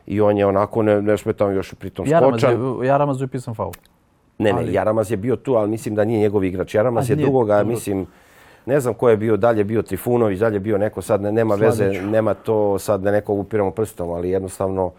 i 0.05 0.21
on 0.21 0.37
je 0.37 0.45
onako, 0.45 0.83
ne, 0.83 1.01
ne 1.01 1.11
još 1.55 1.73
pritom 1.73 2.07
Jaramaz 2.07 2.41
skočan. 2.41 2.81
Je, 2.81 2.87
Jaramaz 2.87 3.21
je 3.21 3.25
upisan 3.25 3.53
faul. 3.53 3.71
Ne, 4.37 4.53
ne, 4.53 4.59
ali... 4.59 4.73
Jaramaz 4.73 5.11
je 5.11 5.17
bio 5.17 5.35
tu, 5.35 5.55
ali 5.55 5.69
mislim 5.69 5.95
da 5.95 6.05
nije 6.05 6.19
njegov 6.19 6.43
igrač. 6.43 6.75
Jaramaz 6.75 7.09
je 7.09 7.15
drugoga, 7.15 7.63
mislim, 7.63 8.05
ne 8.65 8.79
znam 8.79 8.93
ko 8.93 9.09
je 9.09 9.17
bio 9.17 9.37
dalje 9.37 9.63
bio 9.63 9.81
Trifunović, 9.81 10.39
dalje 10.39 10.59
bio 10.59 10.77
neko 10.77 11.01
sad 11.01 11.21
ne, 11.21 11.31
nema 11.31 11.57
Sladić. 11.57 11.79
veze, 11.79 12.01
nema 12.01 12.33
to 12.33 12.79
sad 12.79 13.01
da 13.01 13.11
nekog 13.11 13.39
upiramo 13.39 13.71
prstom, 13.71 14.09
ali 14.09 14.29
jednostavno 14.29 14.91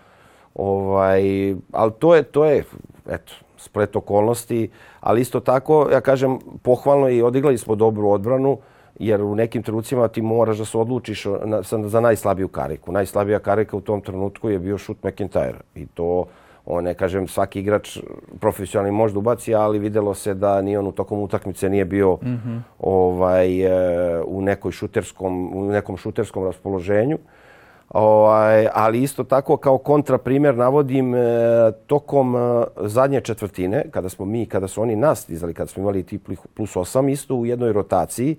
ovaj 0.54 1.54
al 1.72 1.90
to 1.90 2.14
je 2.14 2.22
to 2.22 2.44
je 2.44 2.64
eto 3.10 3.32
splet 3.56 3.96
okolnosti, 3.96 4.70
ali 5.00 5.20
isto 5.20 5.40
tako 5.40 5.88
ja 5.92 6.00
kažem 6.00 6.38
pohvalno 6.62 7.08
i 7.08 7.22
odigrali 7.22 7.58
smo 7.58 7.74
dobru 7.74 8.10
odbranu 8.10 8.58
jer 8.98 9.22
u 9.22 9.34
nekim 9.34 9.62
trenucima 9.62 10.08
ti 10.08 10.22
moraš 10.22 10.58
da 10.58 10.64
se 10.64 10.78
odlučiš 10.78 11.24
na, 11.44 11.62
za 11.84 12.00
najslabiju 12.00 12.48
kariku. 12.48 12.92
Najslabija 12.92 13.38
karika 13.38 13.76
u 13.76 13.80
tom 13.80 14.00
trenutku 14.00 14.50
je 14.50 14.58
bio 14.58 14.78
šut 14.78 14.96
McIntyre 15.02 15.60
i 15.74 15.86
to 15.86 16.24
on 16.66 16.84
ne 16.84 16.94
kažem 16.94 17.28
svaki 17.28 17.60
igrač 17.60 17.98
profesionalni 18.40 18.92
možda 18.92 19.18
ubaci, 19.18 19.54
ali 19.54 19.78
videlo 19.78 20.14
se 20.14 20.34
da 20.34 20.62
ni 20.62 20.76
on 20.76 20.86
u 20.86 20.92
tokom 20.92 21.20
utakmice 21.20 21.70
nije 21.70 21.84
bio 21.84 22.14
mm 22.14 22.26
-hmm. 22.26 22.60
ovaj 22.78 23.60
e, 23.62 24.22
u 24.26 24.42
nekoj 24.42 24.72
šuterskom 24.72 25.56
u 25.56 25.70
nekom 25.70 25.96
šuterskom 25.96 26.44
raspoloženju. 26.44 27.18
Ovaj, 27.88 28.68
ali 28.74 29.02
isto 29.02 29.24
tako 29.24 29.56
kao 29.56 29.78
kontraprimjer 29.78 30.56
navodim 30.56 31.14
e, 31.14 31.18
tokom 31.86 32.36
e, 32.36 32.64
zadnje 32.76 33.20
četvrtine, 33.20 33.84
kada 33.90 34.08
smo 34.08 34.24
mi, 34.24 34.46
kada 34.46 34.68
su 34.68 34.82
oni 34.82 34.96
nas 34.96 35.26
dizali, 35.28 35.54
kada 35.54 35.66
smo 35.66 35.82
imali 35.82 36.02
ti 36.02 36.18
plus 36.54 36.76
8 36.76 37.10
isto 37.10 37.34
u 37.34 37.46
jednoj 37.46 37.72
rotaciji, 37.72 38.36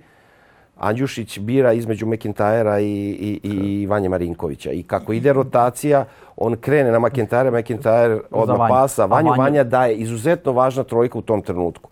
Andjušić 0.79 1.39
bira 1.39 1.73
između 1.73 2.05
McIntyra 2.05 2.81
i, 2.81 3.39
i, 3.43 3.49
i 3.49 3.87
Vanja 3.87 4.09
Marinkovića. 4.09 4.71
I 4.71 4.83
kako 4.83 5.13
ide 5.13 5.33
rotacija, 5.33 6.05
on 6.37 6.55
krene 6.55 6.91
na 6.91 6.99
McIntyre, 6.99 7.51
McIntyre 7.51 8.19
odmah 8.31 8.59
Vanja. 8.59 8.73
pasa. 8.73 9.05
Vanju 9.05 9.29
Vanja... 9.29 9.41
Vanja 9.41 9.63
daje 9.63 9.95
izuzetno 9.95 10.51
važna 10.51 10.83
trojka 10.83 11.17
u 11.17 11.21
tom 11.21 11.41
trenutku. 11.41 11.89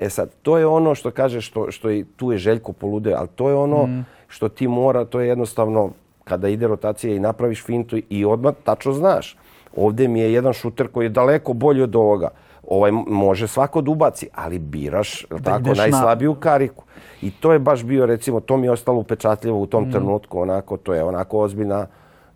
E 0.00 0.10
sad, 0.10 0.30
to 0.42 0.58
je 0.58 0.66
ono 0.66 0.94
što 0.94 1.10
kaže, 1.10 1.40
što, 1.40 1.70
što 1.70 1.88
je, 1.88 2.04
tu 2.16 2.32
je 2.32 2.38
Željko 2.38 2.72
polude, 2.72 3.14
ali 3.14 3.28
to 3.28 3.48
je 3.48 3.54
ono 3.54 3.86
mm. 3.86 4.04
što 4.28 4.48
ti 4.48 4.68
mora, 4.68 5.04
to 5.04 5.20
je 5.20 5.28
jednostavno 5.28 5.90
kada 6.24 6.48
ide 6.48 6.66
rotacija 6.66 7.14
i 7.14 7.20
napraviš 7.20 7.64
fintu 7.64 7.96
i 8.08 8.24
odmah 8.24 8.54
tačno 8.64 8.92
znaš. 8.92 9.36
Ovdje 9.76 10.08
mi 10.08 10.20
je 10.20 10.32
jedan 10.32 10.52
šuter 10.52 10.88
koji 10.88 11.04
je 11.04 11.08
daleko 11.08 11.52
bolji 11.52 11.82
od 11.82 11.96
ovoga. 11.96 12.28
Ovaj 12.66 12.92
može 13.06 13.46
svako 13.46 13.80
da 13.80 13.90
ubaci, 13.90 14.28
ali 14.34 14.58
biraš 14.58 15.26
da 15.30 15.38
tako 15.38 15.74
najslabiju 15.74 16.34
na... 16.34 16.40
kariku. 16.40 16.84
I 17.22 17.30
to 17.30 17.52
je 17.52 17.58
baš 17.58 17.84
bio, 17.84 18.06
recimo, 18.06 18.40
to 18.40 18.56
mi 18.56 18.66
je 18.66 18.70
ostalo 18.70 18.98
upečatljivo 18.98 19.60
u 19.60 19.66
tom 19.66 19.84
mm. 19.84 19.92
trenutku. 19.92 20.40
Onako, 20.40 20.76
to 20.76 20.94
je 20.94 21.04
onako 21.04 21.38
ozbiljna, 21.38 21.86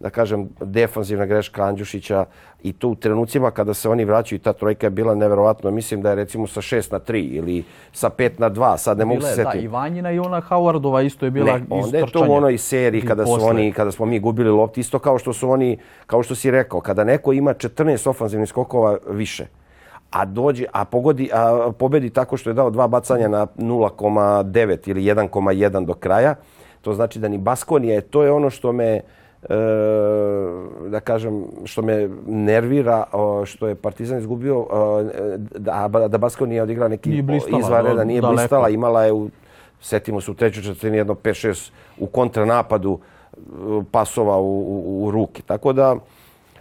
da 0.00 0.10
kažem, 0.10 0.48
defanzivna 0.60 1.26
greška 1.26 1.64
Andjušića. 1.64 2.24
I 2.62 2.72
to 2.72 2.88
u 2.88 2.94
trenucima 2.94 3.50
kada 3.50 3.74
se 3.74 3.88
oni 3.88 4.04
vraćaju, 4.04 4.38
ta 4.38 4.52
trojka 4.52 4.86
je 4.86 4.90
bila 4.90 5.14
neverovatno. 5.14 5.70
Mislim 5.70 6.02
da 6.02 6.10
je 6.10 6.14
recimo 6.14 6.46
sa 6.46 6.60
6 6.60 6.92
na 6.92 7.00
3 7.00 7.36
ili 7.36 7.64
sa 7.92 8.10
5 8.10 8.30
na 8.38 8.50
2. 8.50 8.76
Sad 8.76 8.98
ne 8.98 9.04
mogu 9.04 9.20
se 9.20 9.34
setiti. 9.34 9.58
Da, 9.58 9.64
i 9.64 9.68
Vanjina 9.68 10.12
i 10.12 10.18
ona 10.18 10.42
Howardova 10.48 11.06
isto 11.06 11.24
je 11.24 11.30
bila 11.30 11.58
ne, 11.58 11.66
onda 11.70 11.98
je 11.98 12.06
to 12.12 12.26
u 12.28 12.32
onoj 12.32 12.58
seriji 12.58 13.02
kada, 13.02 13.26
su 13.26 13.38
oni, 13.42 13.72
kada 13.72 13.92
smo 13.92 14.06
mi 14.06 14.20
gubili 14.20 14.50
lopti. 14.50 14.80
Isto 14.80 14.98
kao 14.98 15.18
što 15.18 15.32
su 15.32 15.50
oni, 15.50 15.78
kao 16.06 16.22
što 16.22 16.34
si 16.34 16.50
rekao, 16.50 16.80
kada 16.80 17.04
neko 17.04 17.32
ima 17.32 17.54
14 17.54 18.08
ofanzivnih 18.08 18.48
skokova 18.48 18.98
više, 19.08 19.46
a 20.10 20.24
dođe, 20.24 20.64
a 20.72 20.84
pogodi, 20.84 21.30
a 21.32 21.72
pobedi 21.78 22.10
tako 22.10 22.36
što 22.36 22.50
je 22.50 22.54
dao 22.54 22.70
dva 22.70 22.88
bacanja 22.88 23.28
na 23.28 23.46
0,9 23.56 24.90
ili 24.90 25.02
1,1 25.02 25.84
do 25.86 25.94
kraja, 25.94 26.34
to 26.82 26.94
znači 26.94 27.18
da 27.18 27.28
ni 27.28 27.38
Baskonija, 27.38 28.00
to 28.00 28.22
je 28.22 28.32
ono 28.32 28.50
što 28.50 28.72
me, 28.72 29.00
E, 29.42 29.54
da 30.88 31.00
kažem, 31.00 31.44
što 31.64 31.82
me 31.82 32.08
nervira, 32.26 33.04
što 33.44 33.68
je 33.68 33.74
Partizan 33.74 34.18
izgubio, 34.18 34.66
da, 35.40 35.88
da 36.08 36.18
Basko 36.18 36.46
nije 36.46 36.62
odigrao 36.62 36.88
neki 36.88 37.24
izvanredan, 37.58 38.06
nije 38.06 38.22
blistala, 38.22 38.68
imala 38.68 39.04
je, 39.04 39.12
u, 39.12 39.30
setimo 39.80 40.20
se 40.20 40.30
u 40.30 40.34
trećoj 40.34 40.62
četvrtini 40.62 40.96
jedno 40.96 41.14
5-6 41.14 41.70
u 41.98 42.06
kontranapadu 42.06 42.98
e, 42.98 43.40
pasova 43.90 44.38
u, 44.38 44.60
u, 44.60 45.04
u 45.04 45.10
ruke. 45.10 45.42
Tako 45.42 45.72
da, 45.72 45.96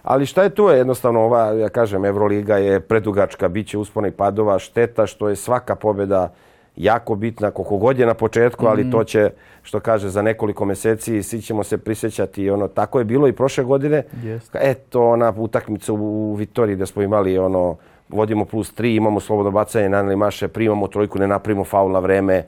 ali 0.02 0.26
šta 0.26 0.42
je 0.42 0.50
tu 0.50 0.68
je 0.68 0.78
jednostavno 0.78 1.20
ova, 1.20 1.44
ja 1.52 1.68
kažem, 1.68 2.04
Evroliga 2.04 2.56
je 2.56 2.80
predugačka, 2.80 3.48
bit 3.48 3.66
će 3.68 3.78
uspona 3.78 4.08
i 4.08 4.10
padova, 4.10 4.58
šteta 4.58 5.06
što 5.06 5.28
je 5.28 5.36
svaka 5.36 5.74
pobjeda 5.74 6.32
jako 6.76 7.14
bitna, 7.14 7.50
koliko 7.50 7.76
god 7.76 7.98
je 7.98 8.06
na 8.06 8.14
početku, 8.14 8.66
ali 8.66 8.84
mm. 8.84 8.90
to 8.90 9.04
će, 9.04 9.30
što 9.62 9.80
kaže, 9.80 10.08
za 10.08 10.22
nekoliko 10.22 10.64
mjeseci 10.64 11.22
svi 11.22 11.42
ćemo 11.42 11.64
se 11.64 11.78
prisjećati. 11.78 12.50
Ono, 12.50 12.68
tako 12.68 12.98
je 12.98 13.04
bilo 13.04 13.28
i 13.28 13.32
prošle 13.32 13.64
godine. 13.64 14.02
Yes. 14.24 14.40
Eto, 14.54 15.08
ona 15.08 15.32
utakmica 15.36 15.92
u 15.92 16.34
Vitoriji 16.34 16.74
gdje 16.74 16.86
smo 16.86 17.02
imali 17.02 17.38
ono, 17.38 17.76
vodimo 18.08 18.44
plus 18.44 18.72
tri, 18.74 18.96
imamo 18.96 19.20
slobodno 19.20 19.50
bacanje, 19.50 19.88
naneli 19.88 20.16
maše, 20.16 20.48
primamo 20.48 20.88
trojku, 20.88 21.18
ne 21.18 21.26
napravimo 21.26 21.64
faul 21.64 21.90
na 21.90 21.98
vreme. 21.98 22.46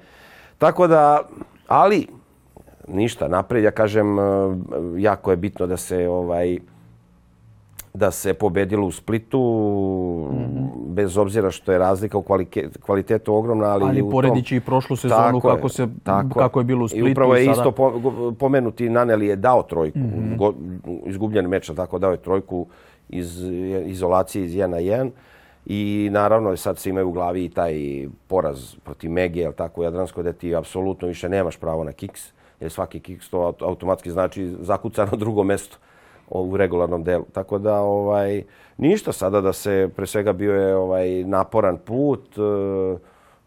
Tako 0.58 0.86
da, 0.86 1.20
ali, 1.68 2.06
ništa, 2.88 3.28
napred, 3.28 3.64
ja 3.64 3.70
kažem, 3.70 4.16
jako 4.96 5.30
je 5.30 5.36
bitno 5.36 5.66
da 5.66 5.76
se 5.76 6.08
ovaj, 6.08 6.58
da 7.94 8.10
se 8.10 8.34
pobedilo 8.34 8.86
u 8.86 8.92
Splitu, 8.92 9.38
mm 10.30 10.34
-hmm. 10.34 10.68
bez 10.86 11.16
obzira 11.16 11.50
što 11.50 11.72
je 11.72 11.78
razlika 11.78 12.18
u 12.18 12.24
kvalitetu 12.80 13.34
ogromna. 13.34 13.66
Ali, 13.66 13.84
ali 13.84 14.10
poredići 14.10 14.56
i 14.56 14.60
prošlu 14.60 14.96
sezonu 14.96 15.40
tako 15.40 15.40
kako, 15.40 15.68
se, 15.68 15.88
tako 16.02 16.38
kako 16.38 16.60
je 16.60 16.64
bilo 16.64 16.84
u 16.84 16.88
Splitu. 16.88 17.08
I 17.08 17.12
upravo 17.12 17.34
je 17.36 17.44
sada... 17.44 17.68
isto 17.68 17.72
pomenuti, 18.38 18.88
Naneli 18.88 19.26
je 19.26 19.36
dao 19.36 19.62
trojku, 19.62 19.98
mm 19.98 20.02
-hmm. 20.02 20.36
go, 20.36 20.54
izgubljen 21.06 21.48
meč, 21.48 21.70
tako 21.76 21.98
dao 21.98 22.10
je 22.10 22.16
trojku 22.16 22.66
iz 23.08 23.42
izolacije 23.86 24.44
iz 24.44 24.52
1 24.52 24.66
na 24.66 24.76
1. 24.76 25.10
I 25.66 26.08
naravno 26.12 26.56
sad 26.56 26.78
se 26.78 26.90
imaju 26.90 27.08
u 27.08 27.12
glavi 27.12 27.44
i 27.44 27.48
taj 27.48 27.74
poraz 28.28 28.74
protiv 28.84 29.10
Mege, 29.10 29.52
tako 29.52 29.80
u 29.80 29.84
Jadranskoj, 29.84 30.24
da 30.24 30.32
ti 30.32 30.56
apsolutno 30.56 31.08
više 31.08 31.28
nemaš 31.28 31.56
pravo 31.56 31.84
na 31.84 31.92
kiks, 31.92 32.32
jer 32.60 32.70
svaki 32.70 33.00
kiks 33.00 33.30
to 33.30 33.54
automatski 33.60 34.10
znači 34.10 34.54
zakucano 34.60 35.16
drugo 35.16 35.44
mesto 35.44 35.76
u 36.40 36.56
regularnom 36.56 37.04
delu. 37.04 37.24
Tako 37.32 37.58
da 37.58 37.80
ovaj 37.80 38.42
ništa 38.76 39.12
sada 39.12 39.40
da 39.40 39.52
se 39.52 39.88
pre 39.96 40.06
svega 40.06 40.32
bio 40.32 40.54
je 40.54 40.76
ovaj 40.76 41.24
naporan 41.24 41.76
put. 41.76 42.38
Uh, 42.38 43.00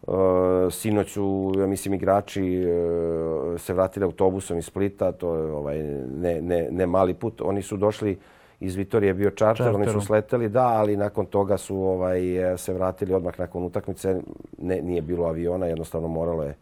uh, 0.06 0.72
sinoć 0.72 1.12
su, 1.12 1.52
ja 1.58 1.66
mislim, 1.66 1.94
igrači 1.94 2.64
uh, 2.64 3.60
se 3.60 3.74
vratili 3.74 4.04
autobusom 4.04 4.58
iz 4.58 4.64
Splita. 4.64 5.12
To 5.12 5.36
je 5.36 5.52
ovaj, 5.52 5.78
ne, 6.16 6.42
ne, 6.42 6.68
ne 6.70 6.86
mali 6.86 7.14
put. 7.14 7.40
Oni 7.40 7.62
su 7.62 7.76
došli 7.76 8.18
iz 8.60 8.76
Vitorije, 8.76 9.14
bio 9.14 9.30
čarter, 9.30 9.74
oni 9.74 9.86
su 9.86 10.00
sleteli, 10.00 10.48
da, 10.48 10.66
ali 10.66 10.96
nakon 10.96 11.26
toga 11.26 11.56
su 11.56 11.76
ovaj 11.76 12.20
se 12.56 12.72
vratili 12.72 13.14
odmah 13.14 13.38
nakon 13.38 13.64
utakmice. 13.64 14.20
Ne, 14.58 14.82
nije 14.82 15.02
bilo 15.02 15.26
aviona, 15.26 15.66
jednostavno 15.66 16.08
moralo 16.08 16.42
je 16.42 16.54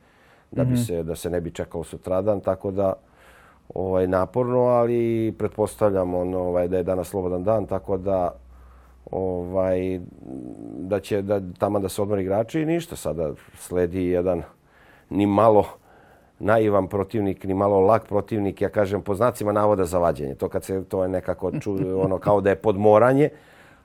da 0.51 0.65
bi 0.65 0.73
mm 0.73 0.77
-hmm. 0.77 0.87
se 0.87 1.03
da 1.03 1.15
se 1.15 1.31
ne 1.31 1.41
bi 1.41 1.51
čekao 1.51 1.85
sutradan, 1.85 2.41
tako 2.41 2.71
da 2.71 2.93
ovaj 3.75 4.07
naporno, 4.07 4.61
ali 4.61 5.35
pretpostavljam 5.39 6.15
on, 6.15 6.35
ovaj, 6.35 6.69
da 6.69 6.77
je 6.77 6.83
danas 6.83 7.09
slobodan 7.09 7.45
dan, 7.45 7.67
tako 7.67 7.97
da 7.97 8.35
ovaj 9.11 10.01
da 10.79 11.01
će 11.01 11.23
da 11.23 11.41
tamo 11.59 11.81
da 11.81 11.89
se 11.89 12.03
odmori 12.03 12.23
igrači 12.23 12.61
i 12.61 12.67
ništa 12.67 12.97
sada 12.97 13.33
sledi 13.57 14.07
jedan 14.07 14.43
ni 15.11 15.27
malo 15.27 15.65
naivan 16.39 16.89
protivnik 16.89 17.45
ni 17.45 17.55
malo 17.55 17.81
lak 17.81 18.07
protivnik 18.07 18.61
ja 18.61 18.69
kažem 18.69 19.03
po 19.03 19.15
znacima 19.15 19.53
navoda 19.53 19.85
za 19.85 19.99
vađenje. 19.99 20.35
To 20.35 20.49
kad 20.49 20.65
se 20.65 20.85
to 20.85 21.03
je 21.03 21.09
nekako 21.09 21.53
ču, 21.61 21.77
ono 22.05 22.19
kao 22.19 22.41
da 22.41 22.51
je 22.51 22.57
podmoranje 22.57 23.29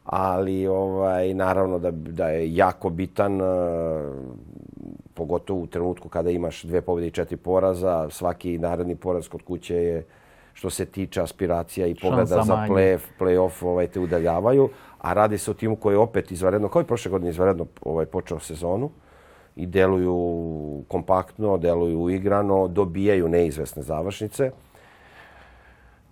ali 0.05 0.67
ovaj 0.67 1.33
naravno 1.33 1.79
da 1.79 1.91
da 1.91 2.29
je 2.29 2.55
jako 2.55 2.89
bitan 2.89 3.41
pogotovo 5.19 5.59
u 5.59 5.67
trenutku 5.67 6.09
kada 6.09 6.31
imaš 6.31 6.63
dve 6.63 6.81
pobjede 6.81 7.07
i 7.07 7.11
četiri 7.11 7.37
poraza. 7.37 8.09
Svaki 8.09 8.57
naredni 8.57 8.95
poraz 8.95 9.27
kod 9.27 9.41
kuće 9.43 9.75
je 9.75 10.05
što 10.53 10.69
se 10.69 10.85
tiče 10.85 11.21
aspiracija 11.21 11.87
i 11.87 11.95
pogleda 11.95 12.43
za 12.43 12.55
play, 12.69 12.97
play-off 13.19 13.65
ovaj, 13.65 13.87
te 13.87 13.99
udaljavaju. 13.99 14.69
A 14.97 15.13
radi 15.13 15.37
se 15.37 15.51
o 15.51 15.53
timu 15.53 15.75
koji 15.75 15.93
je 15.93 15.97
opet 15.97 16.31
izvaredno, 16.31 16.67
kao 16.67 16.81
i 16.81 16.85
prošle 16.85 17.11
godine 17.11 17.29
izvaredno 17.29 17.65
ovaj, 17.81 18.05
počeo 18.05 18.39
sezonu 18.39 18.89
i 19.55 19.65
deluju 19.65 20.83
kompaktno, 20.87 21.57
deluju 21.57 22.01
uigrano, 22.01 22.67
dobijaju 22.67 23.27
neizvesne 23.29 23.83
završnice. 23.83 24.51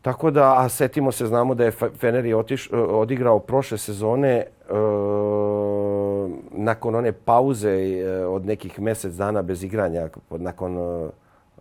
Tako 0.01 0.31
da, 0.31 0.61
a 0.61 0.69
setimo 0.69 1.11
se, 1.11 1.25
znamo 1.25 1.55
da 1.55 1.65
je 1.65 1.71
Fener 1.71 2.25
je 2.25 2.35
otiš, 2.35 2.69
odigrao 2.71 3.39
prošle 3.39 3.77
sezone 3.77 4.29
e, 4.29 4.45
nakon 6.57 6.95
one 6.95 7.11
pauze 7.11 7.69
e, 7.69 8.25
od 8.25 8.45
nekih 8.45 8.79
mjesec 8.79 9.13
dana 9.13 9.41
bez 9.41 9.63
igranja, 9.63 10.09
nakon 10.29 10.77
e, 10.77 11.09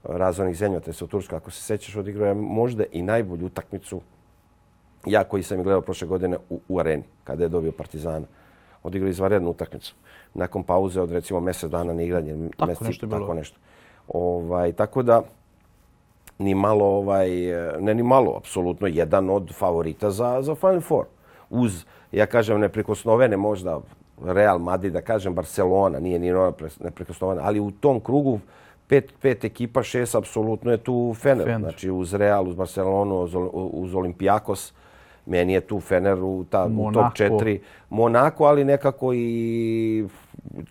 razvojnih 0.05 0.57
zemljotesa 0.57 1.05
u 1.05 1.09
Turskoj, 1.09 1.37
ako 1.37 1.51
se 1.51 1.63
sećaš, 1.63 1.97
odigrao 1.97 2.29
je 2.29 2.35
možda 2.35 2.85
i 2.93 3.03
najbolju 3.03 3.47
utakmicu 3.47 4.01
ja 5.07 5.25
koji 5.25 5.43
sam 5.43 5.63
gledao 5.63 5.81
prošle 5.81 6.09
godine 6.09 6.37
u, 6.51 6.61
u 6.69 6.79
areni, 6.81 7.03
kada 7.25 7.43
je 7.43 7.49
dobio 7.49 7.73
Partizana. 7.73 8.27
Odigrao 8.83 9.11
izvarednu 9.11 9.51
utakmicu. 9.51 9.95
Nakon 10.35 10.63
pauze 10.63 11.01
od 11.01 11.13
recimo 11.13 11.41
mjesec 11.41 11.71
dana 11.71 11.93
na 11.93 12.03
igranje. 12.03 12.51
Tako 12.57 12.67
mjesec, 12.67 12.87
nešto 12.87 13.07
je 13.07 13.09
bilo. 13.09 13.21
Tako 13.21 13.35
nešto. 13.35 13.59
Ovaj, 14.09 14.73
tako 14.73 15.03
da, 15.03 15.23
ni 16.39 16.55
malo, 16.55 16.85
ovaj, 16.85 17.31
ne 17.81 17.95
ni 17.95 18.03
malo, 18.03 18.37
apsolutno 18.37 18.87
jedan 18.87 19.31
od 19.31 19.55
favorita 19.55 20.11
za, 20.11 20.43
za 20.43 20.55
Final 20.55 20.81
Four. 20.81 21.05
Uz, 21.51 21.85
ja 22.13 22.27
kažem, 22.27 22.61
neprikosnovene 22.61 23.37
možda 23.37 23.81
Real 24.25 24.59
Madrid, 24.59 24.93
da 24.93 25.01
kažem 25.01 25.35
Barcelona, 25.35 26.01
nije 26.01 26.19
ni 26.19 26.33
ona 26.33 26.53
neprikosnovena, 26.81 27.43
ali 27.45 27.61
u 27.61 27.71
tom 27.71 28.01
krugu 28.01 28.41
pet, 28.87 29.13
pet 29.23 29.45
ekipa, 29.45 29.83
šest, 29.83 30.15
apsolutno 30.15 30.71
je 30.71 30.77
tu 30.79 31.15
Fener. 31.19 31.45
Fener. 31.45 31.61
Znači 31.61 31.91
uz 31.91 32.15
Real, 32.15 32.49
uz 32.49 32.55
Barcelonu, 32.55 33.21
uz, 33.21 33.35
uz 33.53 33.95
Olimpijakos, 33.95 34.73
meni 35.27 35.53
je 35.53 35.61
tu 35.61 35.81
Fener 35.81 36.19
u, 36.23 36.45
ta, 36.51 36.69
u 36.79 36.93
top 36.93 37.15
četiri. 37.15 37.61
Monako, 37.91 38.45
ali 38.45 38.65
nekako 38.65 39.13
i 39.15 40.05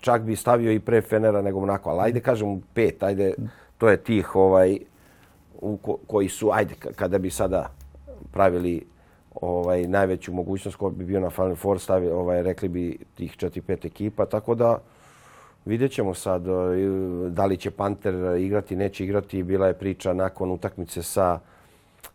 čak 0.01 0.21
bi 0.21 0.35
stavio 0.35 0.71
i 0.71 0.79
pre 0.79 1.01
Fenera 1.01 1.41
nego 1.41 1.59
Monako. 1.59 1.89
Ali 1.89 2.01
ajde 2.01 2.19
kažem 2.19 2.61
pet, 2.73 3.03
ajde, 3.03 3.33
to 3.77 3.89
je 3.89 3.97
tih 3.97 4.35
ovaj, 4.35 4.79
u 5.61 5.77
ko, 5.77 5.97
koji 6.07 6.29
su, 6.29 6.49
ajde, 6.53 6.75
kada 6.95 7.17
bi 7.17 7.29
sada 7.29 7.69
pravili 8.31 8.85
ovaj 9.41 9.87
najveću 9.87 10.33
mogućnost 10.33 10.77
ko 10.77 10.89
bi 10.89 11.05
bio 11.05 11.19
na 11.19 11.29
Final 11.29 11.55
Four 11.55 11.79
stavi, 11.79 12.07
ovaj, 12.07 12.43
rekli 12.43 12.69
bi 12.69 12.97
tih 13.15 13.37
4-5 13.37 13.85
ekipa, 13.85 14.25
tako 14.25 14.55
da 14.55 14.77
vidjet 15.65 15.91
ćemo 15.91 16.13
sad 16.13 16.43
da 17.29 17.45
li 17.45 17.57
će 17.57 17.71
Panter 17.71 18.13
igrati, 18.39 18.75
neće 18.75 19.03
igrati. 19.03 19.43
Bila 19.43 19.67
je 19.67 19.73
priča 19.73 20.13
nakon 20.13 20.51
utakmice 20.51 21.03
sa 21.03 21.39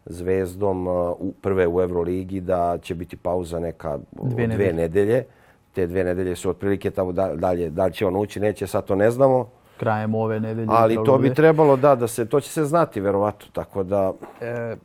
Zvezdom 0.06 0.86
uh, 0.86 0.94
u 1.18 1.32
prve 1.42 1.66
u 1.66 1.80
Euroligi 1.80 2.40
da 2.40 2.78
će 2.82 2.94
biti 2.94 3.16
pauza 3.16 3.58
neka 3.58 3.98
Dve 4.12 4.46
dve, 4.46 4.72
nedelje. 4.72 5.24
Te 5.72 5.86
dve 5.86 6.04
nedelje 6.04 6.36
su 6.36 6.50
otprilike 6.50 6.90
tamo 6.90 7.12
da- 7.12 7.34
dalje, 7.36 7.70
da 7.70 7.86
li 7.86 7.92
će 7.92 8.06
on 8.06 8.16
ući, 8.16 8.40
neće, 8.40 8.66
sad 8.66 8.84
to 8.84 8.94
ne 8.94 9.10
znamo. 9.10 9.48
Krajem 9.76 10.14
ove 10.14 10.40
nedelje. 10.40 10.66
Ali 10.70 10.94
to 11.04 11.18
bi 11.18 11.34
trebalo 11.34 11.76
da, 11.76 11.94
da 11.94 12.08
se, 12.08 12.26
to 12.26 12.40
će 12.40 12.50
se 12.50 12.64
znati 12.64 13.00
verovatno, 13.00 13.46
tako 13.52 13.82
da 13.82 14.12
E, 14.40 14.76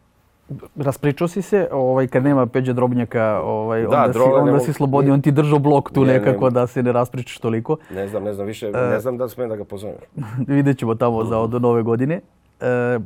raspričao 0.77 1.27
si 1.27 1.41
se, 1.41 1.67
ovaj, 1.71 2.07
kad 2.07 2.23
nema 2.23 2.45
Peđa 2.45 2.73
Drobnjaka, 2.73 3.41
ovaj, 3.41 3.81
Da, 3.81 3.87
onda, 3.87 4.05
si, 4.05 4.13
Droga 4.13 4.31
ne 4.31 4.39
onda 4.39 4.51
mogu- 4.51 4.65
si 4.65 4.73
slobodni, 4.73 5.11
on 5.11 5.21
ti 5.21 5.31
držao 5.31 5.59
blok 5.59 5.91
tu 5.91 6.01
Ne, 6.01 6.07
ne, 6.07 6.19
nekako 6.19 6.45
ne. 6.45 6.51
da 6.51 6.67
se 6.67 6.83
ne 6.83 6.91
raspričaš 6.91 7.37
toliko. 7.37 7.77
ne 7.91 8.07
znam, 8.07 8.23
ne 8.23 8.33
znam 8.33 8.47
više, 8.47 8.67
E. 8.67 8.71
ne 8.71 8.99
znam 8.99 9.17
da 9.17 9.29
smijem 9.29 9.49
da 9.49 9.55
ga 9.55 9.63
pozovem. 9.63 9.95
Vidjet 10.47 10.77
ćemo 10.77 10.95
tamo 10.95 11.23
za 11.23 11.39
od 11.39 11.61
nove 11.61 11.83
godine. 11.83 12.21
E, 12.61 12.99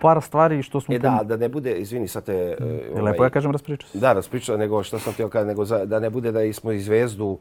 par 0.00 0.22
stvari 0.22 0.62
što 0.62 0.80
smo... 0.80 0.94
E 0.94 0.98
da, 0.98 1.20
da 1.24 1.36
ne 1.36 1.48
bude, 1.48 1.72
izvini 1.72 2.08
sad 2.08 2.24
te... 2.24 2.32
e, 2.60 2.64
Je 2.96 3.02
lepo 3.02 3.24
ja 3.24 3.30
kažem 3.30 3.50
raspričao 3.50 3.88
si. 3.88 3.98
Da, 3.98 4.12
raspričao, 4.12 4.56
nego 4.56 4.82
što 4.82 4.98
sam 4.98 5.12
htio 5.12 5.28
kada, 5.28 5.44
nego 5.44 5.64
za, 5.64 5.84
da 5.84 6.00
ne 6.00 6.10
bude 6.10 6.32
da 6.32 6.52
smo 6.52 6.72
i 6.72 6.80
zvezdu 6.80 7.38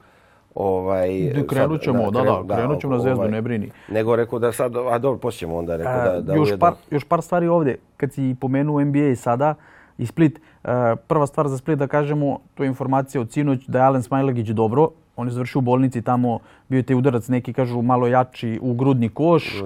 ovaj... 0.60 1.32
Da, 1.36 1.48
krenut 1.48 1.82
ćemo, 1.82 2.12
da, 2.12 2.44
da, 2.44 2.56
krenut 2.56 2.82
ćemo 2.82 2.94
na 2.94 3.00
Zvezdu, 3.00 3.20
ovaj, 3.20 3.32
ne 3.32 3.42
brini. 3.42 3.72
Nego 3.90 4.16
rekao 4.16 4.40
da 4.40 4.52
sad, 4.52 4.76
a 4.92 4.98
dobro, 4.98 5.20
poslije 5.20 5.40
ćemo 5.40 5.58
onda, 5.58 5.78
rekao 5.78 6.04
da, 6.04 6.22
da 6.22 6.34
još, 6.36 6.48
ujedno- 6.50 6.60
par, 6.60 6.74
još 6.92 7.04
par 7.04 7.22
stvari 7.22 7.48
ovdje. 7.48 7.78
Kad 7.98 8.14
si 8.14 8.36
pomenuo 8.40 8.82
NBA 8.84 9.16
sada 9.16 9.56
i 9.98 10.06
Split, 10.06 10.40
e, 10.64 10.96
prva 11.08 11.28
stvar 11.28 11.48
za 11.48 11.58
Split 11.58 11.80
da 11.80 11.88
kažemo, 11.88 12.40
to 12.56 12.64
je 12.64 12.68
informacija 12.68 13.22
od 13.22 13.32
sinoć 13.32 13.66
da 13.68 13.80
je 13.80 13.86
Alen 13.86 14.04
Smajlagić 14.04 14.48
dobro. 14.48 14.90
On 15.16 15.28
je 15.28 15.32
završio 15.32 15.60
u 15.60 15.62
bolnici 15.62 16.02
tamo, 16.02 16.40
bio 16.70 16.78
je 16.78 16.84
te 16.84 16.96
udarac 16.96 17.28
neki 17.28 17.54
kažu 17.54 17.82
malo 17.82 18.08
jači 18.08 18.60
u 18.62 18.74
grudni 18.74 19.10
koš. 19.10 19.64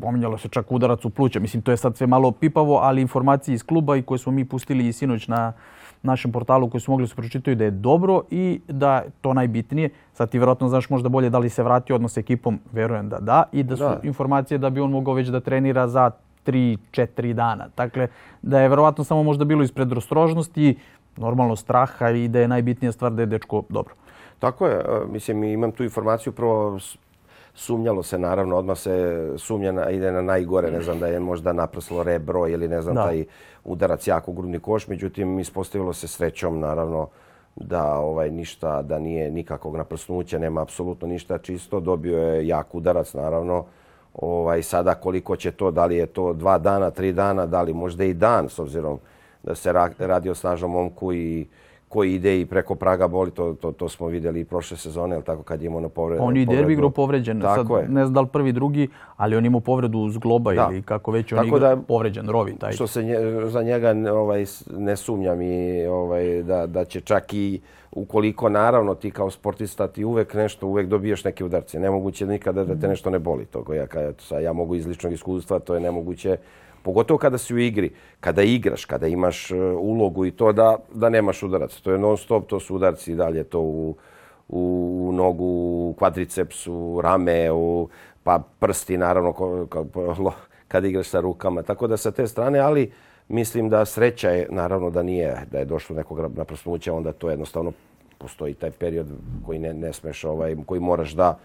Pominjalo 0.00 0.38
se 0.38 0.48
čak 0.48 0.72
udarac 0.72 1.04
u 1.04 1.10
pluća. 1.10 1.40
Mislim, 1.40 1.62
to 1.62 1.70
je 1.70 1.76
sad 1.76 1.96
sve 1.96 2.06
malo 2.06 2.30
pipavo, 2.30 2.76
ali 2.76 3.02
informacije 3.02 3.54
iz 3.54 3.62
kluba 3.66 3.96
i 3.96 4.02
koje 4.02 4.18
smo 4.18 4.32
mi 4.32 4.44
pustili 4.44 4.88
i 4.88 4.92
sinoć 4.92 5.28
na 5.28 5.52
našem 6.02 6.32
portalu 6.32 6.70
koji 6.70 6.80
su 6.80 6.90
mogli 6.90 7.06
su 7.06 7.16
pročitaju 7.16 7.56
da 7.56 7.64
je 7.64 7.70
dobro 7.70 8.22
i 8.30 8.60
da 8.68 9.02
to 9.20 9.34
najbitnije. 9.34 9.90
Sad 10.12 10.30
ti 10.30 10.38
vjerojatno 10.38 10.68
znaš 10.68 10.90
možda 10.90 11.08
bolje 11.08 11.30
da 11.30 11.38
li 11.38 11.48
se 11.48 11.62
vratio 11.62 11.96
odnos 11.96 12.12
s 12.12 12.16
ekipom, 12.16 12.58
verujem 12.72 13.08
da 13.08 13.18
da, 13.18 13.44
i 13.52 13.62
da 13.62 13.76
su 13.76 13.82
Da. 13.82 14.00
informacije 14.02 14.58
da 14.58 14.70
bi 14.70 14.80
on 14.80 14.90
mogao 14.90 15.14
već 15.14 15.28
da 15.28 15.40
trenira 15.40 15.88
za 15.88 16.10
3-4 16.46 17.32
dana. 17.32 17.68
Dakle, 17.76 18.08
da 18.42 18.60
je 18.60 18.68
verovatno 18.68 19.04
samo 19.04 19.22
možda 19.22 19.44
bilo 19.44 19.62
iz 19.62 19.72
predrostrožnosti, 19.72 20.76
normalno 21.16 21.56
straha 21.56 22.10
i 22.10 22.28
da 22.28 22.40
je 22.40 22.48
najbitnija 22.48 22.92
stvar 22.92 23.12
da 23.12 23.22
je 23.22 23.26
dečko 23.26 23.62
dobro. 23.68 23.94
Tako 24.38 24.66
je, 24.66 24.74
e, 24.74 24.84
mislim, 25.12 25.44
imam 25.44 25.72
tu 25.72 25.84
informaciju, 25.84 26.32
prvo 26.32 26.78
sumnjalo 27.54 28.02
se 28.02 28.18
naravno, 28.18 28.56
odmah 28.56 28.78
se 28.78 29.28
sumnja 29.36 29.72
na, 29.72 29.90
ide 29.90 30.12
na 30.12 30.22
najgore, 30.22 30.70
ne 30.70 30.82
znam 30.82 30.98
da 30.98 31.06
je 31.06 31.20
možda 31.20 31.52
naprslo 31.52 32.02
rebro 32.02 32.48
ili 32.48 32.68
ne 32.68 32.82
znam 32.82 32.94
Da. 32.94 33.02
taj 33.04 33.24
udarac 33.68 34.06
jako 34.06 34.32
grudni 34.32 34.58
koš, 34.58 34.88
međutim 34.88 35.38
ispostavilo 35.38 35.92
se 35.92 36.08
srećom 36.08 36.60
naravno 36.60 37.08
da 37.56 37.98
ovaj 37.98 38.30
ništa 38.30 38.82
da 38.82 38.98
nije 38.98 39.30
nikakvog 39.30 39.76
naprsnuća, 39.76 40.38
nema 40.38 40.62
apsolutno 40.62 41.08
ništa 41.08 41.38
čisto, 41.38 41.80
dobio 41.80 42.18
je 42.18 42.46
jak 42.46 42.74
udarac 42.74 43.14
naravno. 43.14 43.64
Ovaj 44.14 44.62
sada 44.62 44.94
koliko 44.94 45.36
će 45.36 45.50
to, 45.50 45.70
da 45.70 45.86
li 45.86 45.96
je 45.96 46.06
to 46.06 46.32
dva 46.32 46.58
dana, 46.58 46.90
tri 46.90 47.12
dana, 47.12 47.46
da 47.46 47.62
li 47.62 47.74
možda 47.74 48.04
i 48.04 48.14
dan 48.14 48.48
s 48.48 48.58
obzirom 48.58 48.98
da 49.42 49.54
se 49.54 49.72
radi 49.98 50.30
o 50.30 50.34
snažnom 50.34 50.70
momku 50.70 51.12
i 51.12 51.46
koji 51.88 52.14
ide 52.14 52.40
i 52.40 52.46
preko 52.46 52.74
Praga 52.74 53.08
boli, 53.08 53.30
to, 53.30 53.54
to, 53.54 53.72
to 53.72 53.88
smo 53.88 54.06
vidjeli 54.06 54.40
i 54.40 54.44
prošle 54.44 54.76
sezone, 54.76 55.14
ali 55.14 55.24
tako 55.24 55.42
kad 55.42 55.62
je 55.62 55.66
imao 55.66 55.80
na 55.80 55.88
povredu. 55.88 56.22
On 56.22 56.36
je 56.36 56.42
i 56.42 56.46
derbi 56.46 56.72
igrao 56.72 56.90
povređen, 56.90 57.40
sad 57.40 57.56
Tako 57.56 57.78
je. 57.78 57.88
ne 57.88 58.04
znam 58.04 58.14
da 58.14 58.20
li 58.20 58.26
prvi, 58.26 58.52
drugi, 58.52 58.88
ali 59.16 59.36
on 59.36 59.46
imao 59.46 59.60
povredu 59.60 59.98
uz 59.98 60.18
globa 60.18 60.54
Da. 60.54 60.68
ili 60.70 60.82
kako 60.82 61.10
već 61.10 61.32
on 61.32 61.36
Tako 61.36 61.56
igra, 61.56 61.74
da- 61.74 61.82
povređen, 61.82 62.28
rovi 62.28 62.56
taj. 62.56 62.72
Što 62.72 62.86
se 62.86 63.02
nje, 63.02 63.16
za 63.44 63.62
njega 63.62 63.94
ovaj, 64.12 64.44
ne 64.70 64.96
sumnjam 64.96 65.42
i 65.42 65.86
ovaj, 65.86 66.42
da, 66.42 66.66
da 66.66 66.84
će 66.84 67.00
čak 67.00 67.34
i 67.34 67.60
ukoliko 67.92 68.48
naravno 68.48 68.94
ti 68.94 69.10
kao 69.10 69.30
sportista 69.30 69.88
ti 69.88 70.04
uvek 70.04 70.34
nešto, 70.34 70.66
uvek 70.66 70.86
dobiješ 70.86 71.24
neke 71.24 71.44
udarce. 71.44 71.80
Nemoguće 71.80 72.26
nikada 72.26 72.64
da 72.64 72.76
te 72.76 72.88
nešto 72.88 73.10
ne 73.10 73.18
boli. 73.18 73.44
To 73.44 73.74
ja, 73.74 73.86
sad, 74.18 74.42
ja 74.42 74.52
mogu 74.52 74.74
iz 74.74 74.86
ličnog 74.86 75.12
iskustva, 75.12 75.58
to 75.58 75.74
je 75.74 75.80
nemoguće. 75.80 76.36
Pogotovo 76.88 77.18
kada 77.18 77.38
si 77.38 77.54
u 77.54 77.58
igri, 77.58 77.90
kada 78.20 78.42
igraš, 78.42 78.84
kada 78.84 79.06
imaš 79.06 79.50
e, 79.50 79.56
ulogu 79.60 80.24
i 80.24 80.30
to 80.30 80.52
da, 80.52 80.76
da 80.94 81.08
nemaš 81.08 81.42
udarac. 81.42 81.74
To 81.80 81.92
je 81.92 81.98
non 81.98 82.16
stop, 82.16 82.46
to 82.48 82.60
su 82.60 82.76
udarci 82.76 83.12
i 83.12 83.14
dalje 83.14 83.44
to 83.44 83.60
u, 83.60 83.96
u 84.48 85.10
nogu, 85.14 85.44
u 85.44 85.94
kvadricepsu, 85.98 87.00
rame, 87.02 87.52
u, 87.52 87.88
pa 88.24 88.38
prsti 88.58 88.96
naravno 88.96 89.32
ko, 89.32 89.66
ko, 89.66 90.32
kad 90.68 90.84
igraš 90.84 91.08
sa 91.08 91.20
rukama. 91.20 91.62
Tako 91.62 91.86
da 91.86 91.96
sa 91.96 92.10
te 92.10 92.26
strane, 92.26 92.58
ali 92.58 92.90
mislim 93.28 93.68
da 93.68 93.84
sreća 93.84 94.30
je 94.30 94.48
naravno 94.50 94.90
da 94.90 95.02
nije, 95.02 95.36
da 95.50 95.58
je 95.58 95.64
došlo 95.64 95.96
nekog 95.96 96.18
nekog 96.18 96.38
naprsnuća, 96.38 96.94
onda 96.94 97.12
to 97.12 97.30
jednostavno 97.30 97.72
postoji 98.18 98.54
taj 98.54 98.70
period 98.70 99.06
koji 99.46 99.58
ne, 99.58 99.74
ne 99.74 99.92
smeš, 99.92 100.24
ovaj, 100.24 100.56
koji 100.66 100.80
moraš 100.80 101.12
da 101.12 101.38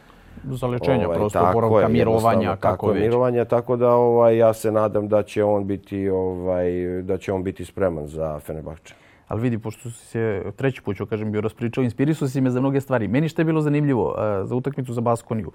Za 0.44 0.68
lečenje, 0.68 1.06
ovaj, 1.06 1.18
prosto 1.18 1.40
oporavka, 1.40 1.82
je, 1.82 1.88
mirovanja, 1.88 2.56
kako 2.56 2.62
tako 2.62 2.88
već. 2.92 3.02
mirovanja, 3.02 3.46
tako 3.46 3.76
da 3.76 3.90
ovaj, 3.90 4.38
ja 4.38 4.54
se 4.54 4.72
nadam 4.72 5.08
da 5.08 5.24
će 5.24 5.44
on 5.44 5.68
biti 5.68 6.10
ovaj, 6.10 6.72
da 7.02 7.18
će 7.18 7.34
on 7.34 7.44
biti 7.44 7.66
spreman 7.66 8.08
za 8.08 8.40
Fenerbahče. 8.40 8.96
Ali 9.28 9.42
vidi, 9.42 9.58
pošto 9.60 9.92
si 9.92 10.06
se 10.06 10.44
treći 10.56 10.82
put, 10.82 10.98
ću 10.98 11.06
kažem, 11.06 11.32
bio 11.32 11.42
raspričao, 11.42 11.84
inspirisao 11.84 12.28
si 12.28 12.42
me 12.42 12.50
za 12.50 12.60
mnoge 12.60 12.82
stvari. 12.82 13.08
Meni 13.08 13.30
što 13.30 13.42
je 13.42 13.46
bilo 13.46 13.62
zanimljivo 13.62 14.16
za 14.44 14.56
utakmicu 14.56 14.94
za 14.94 15.02
Baskoniju, 15.02 15.52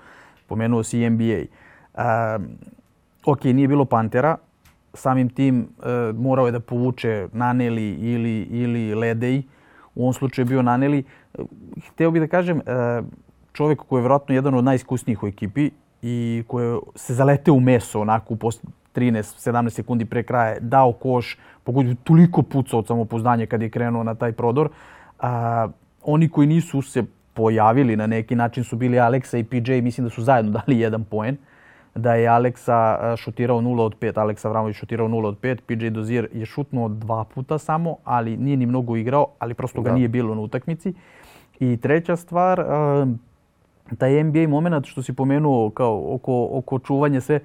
pomenuo 0.47 0.83
si 0.83 1.11
NBA. 1.11 1.43
Uh, 1.95 2.03
ok, 3.27 3.45
nije 3.45 3.69
bilo 3.69 3.85
Pantera, 3.85 4.37
samim 4.95 5.29
tim 5.29 5.69
uh, 5.79 6.17
morao 6.17 6.47
je 6.47 6.53
da 6.53 6.61
povuče 6.61 7.29
Naneli 7.33 7.93
ili, 7.93 8.43
ili 8.43 8.95
Ledej. 8.95 9.43
U 9.95 10.03
ovom 10.03 10.13
slučaju 10.13 10.43
je 10.43 10.49
bio 10.49 10.63
Naneli. 10.63 11.05
Hteo 11.89 12.11
bih 12.11 12.23
da 12.23 12.29
kažem, 12.29 12.57
uh, 12.59 13.05
čovjek 13.59 13.83
koji 13.89 13.99
je 13.99 14.03
vjerojatno 14.03 14.35
jedan 14.35 14.55
od 14.55 14.65
najiskusnijih 14.65 15.23
u 15.23 15.27
ekipi 15.27 15.71
i 16.03 16.45
koji 16.47 16.79
se 16.95 17.15
zaleteo 17.15 17.55
u 17.55 17.61
meso 17.61 18.01
onako 18.01 18.35
u 18.35 18.37
post 18.37 18.65
13-17 18.95 19.71
sekundi 19.71 20.05
pre 20.05 20.23
kraja, 20.23 20.61
dao 20.61 20.93
koš, 20.93 21.37
pogodio 21.65 21.97
toliko 22.05 22.43
pucao 22.43 22.79
od 22.79 22.87
samopouzdanja 22.87 23.47
kad 23.47 23.63
je 23.63 23.71
krenuo 23.71 24.03
na 24.03 24.15
taj 24.15 24.33
prodor. 24.33 24.71
A, 25.19 25.69
oni 26.05 26.29
koji 26.29 26.47
nisu 26.47 26.83
se 26.83 27.03
pojavili 27.35 27.97
na 27.97 28.07
neki 28.07 28.37
način 28.37 28.65
su 28.65 28.77
bili 28.77 29.01
Aleksa 29.01 29.39
i 29.39 29.45
PJ, 29.45 29.81
mislim 29.83 30.07
da 30.07 30.11
su 30.11 30.23
zajedno 30.23 30.53
dali 30.59 30.79
jedan 30.81 31.05
poen. 31.05 31.37
Da 31.95 32.15
je 32.15 32.29
Aleksa 32.29 33.17
šutirao 33.17 33.61
0 33.61 33.81
od 33.81 33.99
5, 34.01 34.21
Aleksa 34.21 34.49
Vramović 34.49 34.77
šutirao 34.77 35.09
0 35.09 35.27
od 35.27 35.41
5, 35.41 35.61
PJ 35.67 35.91
Dozier 35.91 36.29
je 36.33 36.47
šutnuo 36.47 36.89
dva 36.89 37.25
puta 37.25 37.59
samo, 37.59 37.97
ali 38.05 38.37
nije 38.37 38.57
ni 38.57 38.67
mnogo 38.67 38.97
igrao, 38.97 39.27
ali 39.39 39.55
prosto 39.55 39.83
ga 39.83 39.91
Da. 39.91 39.97
nije 39.97 40.09
bilo 40.09 40.35
na 40.35 40.41
utakmici. 40.41 40.95
I 41.61 41.77
treća 41.77 42.17
stvar, 42.17 42.61
taj 43.97 44.25
NBA 44.25 44.49
moment 44.49 44.87
što 44.87 45.03
si 45.03 45.13
pomenuo 45.13 45.71
kao 45.71 46.15
oko, 46.15 46.49
oko 46.53 46.79
čuvanja 46.79 47.21
sve, 47.21 47.37
e, 47.37 47.41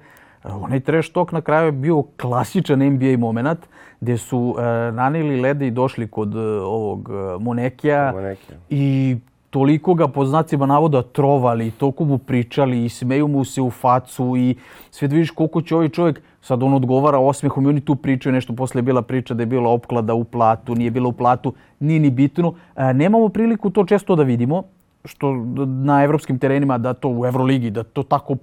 onaj 0.48 0.80
trash 0.80 1.12
talk 1.12 1.32
na 1.32 1.40
kraju 1.40 1.66
je 1.66 1.72
bio 1.72 2.02
klasičan 2.02 2.78
NBA 2.78 3.16
moment 3.18 3.58
gdje 4.00 4.18
su 4.18 4.56
e, 4.58 4.62
nanili 4.92 5.40
lede 5.40 5.66
i 5.66 5.70
došli 5.70 6.08
kod 6.08 6.34
e, 6.34 6.38
ovog 6.60 7.10
Monekija 7.40 8.12
Monekija. 8.12 8.58
i 8.70 9.16
toliko 9.54 9.94
ga 9.94 10.08
po 10.08 10.24
znacima 10.24 10.66
navoda 10.66 11.02
trovali, 11.02 11.70
toliko 11.70 12.04
mu 12.04 12.18
pričali 12.18 12.84
i 12.84 12.88
smeju 12.88 13.28
mu 13.28 13.44
se 13.44 13.62
u 13.62 13.70
facu 13.70 14.34
i 14.36 14.56
sve 14.90 15.08
da 15.08 15.14
vidiš 15.14 15.30
koliko 15.30 15.62
će 15.62 15.74
ovaj 15.74 15.88
čovjek, 15.88 16.22
sad 16.40 16.62
on 16.62 16.74
odgovara 16.74 17.18
osmehom 17.18 17.64
i 17.64 17.68
oni 17.68 17.80
tu 17.80 17.94
pričaju 17.94 18.32
nešto, 18.32 18.52
posle 18.52 18.78
je 18.78 18.82
bila 18.82 19.02
priča 19.02 19.34
da 19.34 19.42
je 19.42 19.46
bila 19.46 19.70
opklada 19.70 20.14
u 20.14 20.24
platu, 20.24 20.74
nije 20.74 20.90
bila 20.90 21.08
u 21.08 21.12
platu, 21.12 21.54
nije 21.80 22.00
ni 22.00 22.10
bitno. 22.10 22.54
E, 22.76 22.94
nemamo 22.94 23.28
priliku 23.28 23.70
to 23.70 23.84
često 23.84 24.16
da 24.16 24.22
vidimo, 24.22 24.62
što 25.04 25.32
na 25.66 26.02
evropskim 26.04 26.38
terenima, 26.38 26.78
da 26.78 26.92
to 26.92 27.08
u 27.08 27.26
Euroligi, 27.26 27.70
da 27.70 27.82
to 27.82 28.02
tako 28.02 28.36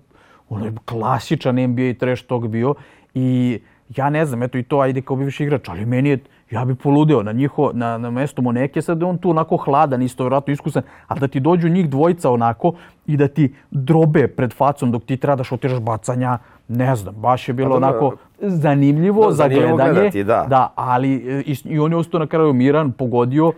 ono 0.50 0.72
klasičan 0.86 1.56
NBA 1.56 1.94
trash 2.00 2.26
talk 2.26 2.48
bio 2.48 2.74
i 3.14 3.60
ja 3.98 4.10
ne 4.10 4.26
znam, 4.26 4.44
eto 4.44 4.58
i 4.58 4.64
to 4.64 4.80
ajde 4.80 5.02
kao 5.02 5.16
bivši 5.16 5.44
igrač, 5.44 5.70
ali 5.70 5.86
meni 5.86 6.10
je, 6.10 6.20
ja 6.52 6.66
bi 6.66 6.76
poludeo 6.76 7.24
na 7.24 7.32
njiho, 7.32 7.72
na, 7.74 7.98
na 7.98 8.10
mesto 8.10 8.42
Moneke, 8.42 8.82
sad 8.82 9.02
je 9.02 9.06
on 9.06 9.18
tu 9.18 9.30
onako 9.30 9.58
hladan, 9.58 10.02
isto 10.02 10.24
vjerojatno 10.24 10.54
iskusan, 10.54 10.84
ali 11.08 11.20
da 11.20 11.28
ti 11.28 11.40
dođu 11.40 11.70
njih 11.70 11.90
dvojica 11.90 12.32
onako 12.32 12.74
i 13.08 13.18
da 13.18 13.28
ti 13.28 13.54
drobe 13.72 14.28
pred 14.28 14.54
facom 14.54 14.92
dok 14.92 15.04
ti 15.04 15.18
treba 15.18 15.36
da 15.36 15.44
šotiraš 15.44 15.80
bacanja, 15.80 16.38
ne 16.68 16.96
znam, 16.96 17.16
baš 17.16 17.48
je 17.48 17.54
bilo 17.54 17.70
Pa 17.70 17.76
onako 17.76 18.16
zanimljivo 18.40 19.26
da, 19.26 19.32
za 19.32 19.38
zanimljivo 19.38 19.76
gledanje. 19.76 19.94
gledati, 19.94 20.24
da. 20.24 20.46
da, 20.50 20.74
ali 20.76 21.14
e, 21.16 21.44
i, 21.46 21.56
i 21.66 21.80
on 21.80 21.92
je 21.92 21.98
ostao 21.98 22.20
na 22.20 22.28
kraju 22.28 22.54
miran, 22.54 22.92
pogodio, 22.92 23.52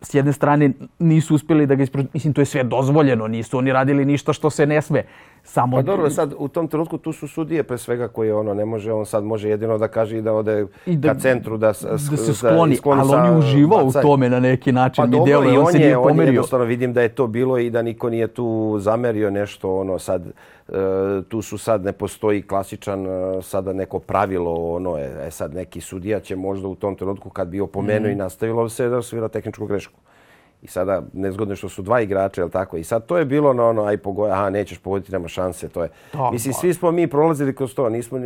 s 0.00 0.14
jedne 0.14 0.32
strane 0.32 0.70
nisu 0.98 1.34
uspjeli 1.34 1.66
da 1.66 1.74
ga 1.74 1.82
ispro... 1.82 2.02
Mislim, 2.12 2.32
to 2.32 2.40
je 2.40 2.44
sve 2.44 2.62
dozvoljeno, 2.64 3.28
nisu 3.28 3.58
oni 3.58 3.72
radili 3.72 4.04
ništa 4.04 4.32
što 4.32 4.50
se 4.50 4.66
ne 4.66 4.82
sme. 4.82 5.02
Samo 5.44 5.76
Pa 5.76 5.82
dobro, 5.82 6.10
sad 6.10 6.34
u 6.38 6.48
tom 6.48 6.68
trenutku 6.68 6.98
tu 6.98 7.12
su 7.12 7.28
sudije 7.28 7.62
pre 7.62 7.78
svega 7.78 8.08
koje 8.08 8.34
ono 8.34 8.54
ne 8.54 8.64
može, 8.64 8.92
on 8.92 9.06
sad 9.06 9.24
može 9.24 9.48
jedino 9.48 9.78
da 9.78 9.88
kaže 9.88 10.18
i 10.18 10.22
da 10.22 10.32
ode 10.32 10.66
I 10.86 10.96
da- 10.96 11.08
ka 11.08 11.14
centru 11.14 11.56
da, 11.56 11.72
s- 11.72 11.82
da 11.82 11.98
se 11.98 12.34
skloni, 12.34 12.76
skloni 12.76 13.00
ali 13.00 13.10
sa 13.10 13.16
on 13.16 13.26
je 13.26 13.38
uživao 13.38 13.84
u 13.84 13.92
tome 13.92 14.30
na 14.30 14.40
neki 14.40 14.72
način. 14.72 15.02
Pa 15.02 15.06
dobro, 15.06 15.24
djeluje, 15.24 15.54
i 15.54 15.58
on, 15.58 15.66
on, 15.66 15.72
se 15.72 15.78
je, 15.78 15.80
nije 15.80 15.96
on 15.96 16.02
je 16.02 16.08
pomerio. 16.08 16.30
jednostavno 16.30 16.66
vidim 16.66 16.92
da 16.92 17.02
je 17.02 17.08
to 17.08 17.26
bilo 17.26 17.58
i 17.58 17.70
da 17.70 17.82
niko 17.82 18.10
nije 18.10 18.26
tu 18.28 18.76
zamerio 18.78 19.30
nešto 19.30 19.76
ono 19.76 19.98
sad 19.98 20.22
tu 21.28 21.42
su 21.42 21.58
sad, 21.58 21.84
ne 21.84 21.92
postoji 21.92 22.42
klasičan 22.42 23.06
e, 23.06 23.42
sada 23.42 23.72
neko 23.72 23.98
pravilo, 23.98 24.74
ono 24.74 24.96
je, 24.96 25.26
e 25.26 25.30
sad 25.30 25.54
neki 25.54 25.80
sudija 25.80 26.20
će 26.20 26.36
možda 26.36 26.68
u 26.68 26.74
tom 26.74 26.96
trenutku 26.96 27.30
kad 27.30 27.48
bi 27.48 27.60
opomenuo 27.60 28.08
mm. 28.08 28.12
i 28.12 28.16
nastavilo 28.16 28.68
se 28.68 28.88
da 28.88 29.02
svira 29.02 29.28
tehničku 29.28 29.66
grešku. 29.66 30.00
I 30.62 30.66
sada 30.66 31.02
nezgodno 31.12 31.56
što 31.56 31.68
su 31.68 31.82
dva 31.82 32.00
igrača, 32.00 32.42
je 32.42 32.50
tako? 32.50 32.76
I 32.76 32.84
sad 32.84 33.06
to 33.06 33.18
je 33.18 33.24
bilo 33.24 33.52
na 33.52 33.64
ono, 33.64 33.84
aj 33.84 33.96
pogoj, 33.96 34.30
aha, 34.30 34.50
nećeš 34.50 34.78
pogoditi, 34.78 35.12
nema 35.12 35.28
šanse, 35.28 35.68
to 35.68 35.82
je. 35.82 35.88
Da, 36.12 36.30
Mislim, 36.30 36.54
svi 36.54 36.74
smo 36.74 36.90
mi 36.90 37.06
prolazili 37.06 37.54
kroz 37.54 37.74
to, 37.74 37.88
nismo, 37.88 38.18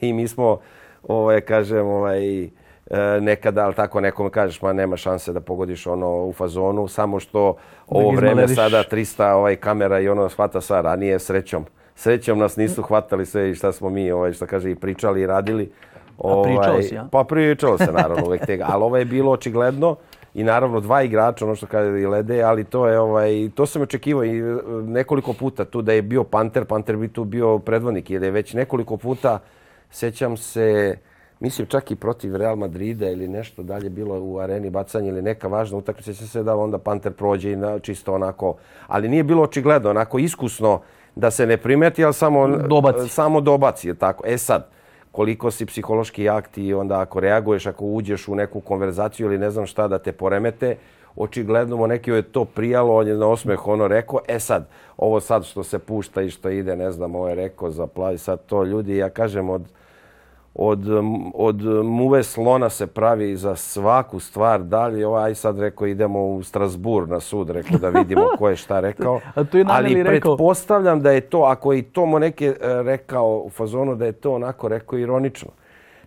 i 0.00 0.12
mi 0.12 0.28
smo, 0.28 0.60
ovaj, 1.02 1.40
kažem, 1.40 1.86
ovaj, 1.86 2.50
e, 2.90 3.20
nekada, 3.20 3.64
ali 3.64 3.74
tako 3.74 4.00
nekom 4.00 4.30
kažeš, 4.30 4.62
ma 4.62 4.72
nema 4.72 4.96
šanse 4.96 5.32
da 5.32 5.40
pogodiš 5.40 5.86
ono 5.86 6.24
u 6.24 6.32
fazonu, 6.32 6.88
samo 6.88 7.20
što 7.20 7.56
ovo 7.88 8.10
vreme 8.10 8.48
sada 8.48 8.84
300 8.90 9.32
ovaj, 9.32 9.56
kamera 9.56 10.00
i 10.00 10.08
ono 10.08 10.28
shvata 10.28 10.60
sva 10.60 10.80
ranije 10.80 11.18
srećom. 11.18 11.64
Srećom 11.94 12.38
nas 12.38 12.56
nisu 12.56 12.82
hvatali 12.82 13.26
sve 13.26 13.50
i 13.50 13.54
šta 13.54 13.72
smo 13.72 13.90
mi, 13.90 14.10
ovaj, 14.10 14.32
šta 14.32 14.46
kaže, 14.46 14.70
i 14.70 14.74
pričali 14.74 15.20
i 15.20 15.26
radili. 15.26 15.72
Ovaj, 16.18 16.40
A 16.40 16.56
pričalo 16.56 16.82
si, 16.82 16.94
ja? 16.94 17.08
Pa 17.12 17.24
pričalo 17.24 17.78
se, 17.78 17.92
naravno, 17.92 18.26
uvek 18.26 18.46
tega. 18.46 18.66
Ali 18.68 18.82
ovo 18.82 18.96
je 18.96 19.04
bilo 19.04 19.32
očigledno 19.32 19.96
i 20.34 20.44
naravno 20.44 20.80
dva 20.80 21.02
igrača, 21.02 21.44
ono 21.44 21.54
što 21.54 21.66
kaže 21.66 22.00
i 22.00 22.06
Lede, 22.06 22.42
ali 22.42 22.64
to 22.64 22.88
je 22.88 22.98
ovaj 22.98 23.50
to 23.54 23.66
sam 23.66 23.82
očekivao 23.82 24.24
i 24.24 24.38
e, 24.38 24.42
nekoliko 24.86 25.32
puta 25.32 25.64
tu 25.64 25.82
da 25.82 25.92
je 25.92 26.02
bio 26.02 26.24
Panter, 26.24 26.64
Panter 26.64 26.96
bi 26.96 27.08
tu 27.08 27.24
bio 27.24 27.58
predvodnik 27.58 28.10
jer 28.10 28.22
je 28.22 28.30
već 28.30 28.54
nekoliko 28.54 28.96
puta 28.96 29.38
sećam 29.90 30.36
se 30.36 30.98
mislim 31.40 31.66
čak 31.66 31.90
i 31.90 31.96
protiv 31.96 32.36
Real 32.36 32.56
Madrida 32.56 33.10
ili 33.10 33.28
nešto 33.28 33.62
dalje 33.62 33.90
bilo 33.90 34.20
u 34.20 34.38
areni 34.38 34.70
bacanje 34.70 35.08
ili 35.08 35.22
neka 35.22 35.48
važna 35.48 35.78
utakmica 35.78 36.14
se 36.14 36.26
se 36.26 36.42
da 36.42 36.56
onda 36.56 36.78
Panter 36.78 37.12
prođe 37.12 37.52
i 37.52 37.56
na, 37.56 37.78
čisto 37.78 38.14
onako 38.14 38.56
ali 38.86 39.08
nije 39.08 39.22
bilo 39.24 39.42
očigledno 39.42 39.90
onako 39.90 40.18
iskusno 40.18 40.80
da 41.16 41.30
se 41.30 41.46
ne 41.46 41.56
primeti 41.56 42.04
al 42.04 42.12
samo 42.12 42.48
dobaci. 42.48 43.08
samo 43.08 43.40
dobaci 43.40 43.88
je 43.88 43.94
tako 43.94 44.22
e 44.26 44.38
sad 44.38 44.78
koliko 45.12 45.50
si 45.50 45.66
psihološki 45.66 46.22
jak 46.22 46.48
ti 46.48 46.74
onda 46.74 47.00
ako 47.00 47.20
reaguješ, 47.20 47.66
ako 47.66 47.84
uđeš 47.84 48.28
u 48.28 48.34
neku 48.34 48.60
konverzaciju 48.60 49.26
ili 49.26 49.38
ne 49.38 49.50
znam 49.50 49.66
šta 49.66 49.88
da 49.88 49.98
te 49.98 50.12
poremete, 50.12 50.76
očigledno 51.16 51.76
mu 51.76 51.86
neki 51.86 52.10
je 52.10 52.22
to 52.22 52.44
prijalo, 52.44 52.96
on 52.96 53.08
je 53.08 53.16
na 53.16 53.26
osmeh 53.26 53.66
ono 53.66 53.88
rekao, 53.88 54.20
e 54.28 54.38
sad, 54.38 54.68
ovo 54.96 55.20
sad 55.20 55.44
što 55.44 55.62
se 55.64 55.78
pušta 55.78 56.22
i 56.22 56.30
što 56.30 56.50
ide, 56.50 56.76
ne 56.76 56.92
znam, 56.92 57.14
ovo 57.14 57.28
je 57.28 57.34
rekao 57.34 57.70
za 57.70 57.86
plavi, 57.86 58.18
sad 58.18 58.46
to 58.46 58.64
ljudi, 58.64 58.96
ja 58.96 59.10
kažem, 59.10 59.50
od, 59.50 59.62
od, 60.60 60.84
od 61.34 61.62
muve 61.84 62.22
slona 62.22 62.68
se 62.68 62.86
pravi 62.86 63.36
za 63.36 63.56
svaku 63.56 64.20
stvar. 64.20 64.62
Dalje, 64.62 65.06
ovaj 65.06 65.34
sad 65.34 65.58
rekao 65.58 65.86
idemo 65.86 66.26
u 66.26 66.42
Strasbourg 66.42 67.10
na 67.10 67.20
sud, 67.20 67.50
rekao 67.50 67.78
da 67.78 67.88
vidimo 67.88 68.22
ko 68.38 68.48
je 68.48 68.56
šta 68.56 68.80
rekao. 68.80 69.20
A 69.34 69.44
to 69.44 69.58
je 69.58 69.64
Ali 69.68 70.02
rekao. 70.02 70.36
pretpostavljam 70.36 71.00
da 71.00 71.10
je 71.10 71.20
to, 71.20 71.38
ako 71.38 71.72
je 71.72 71.78
i 71.78 71.82
to 71.82 72.06
mu 72.06 72.18
neke 72.18 72.46
e, 72.46 72.82
rekao 72.82 73.42
u 73.44 73.50
fazonu, 73.50 73.94
da 73.94 74.04
je 74.04 74.12
to 74.12 74.34
onako 74.34 74.68
rekao 74.68 74.98
ironično. 74.98 75.48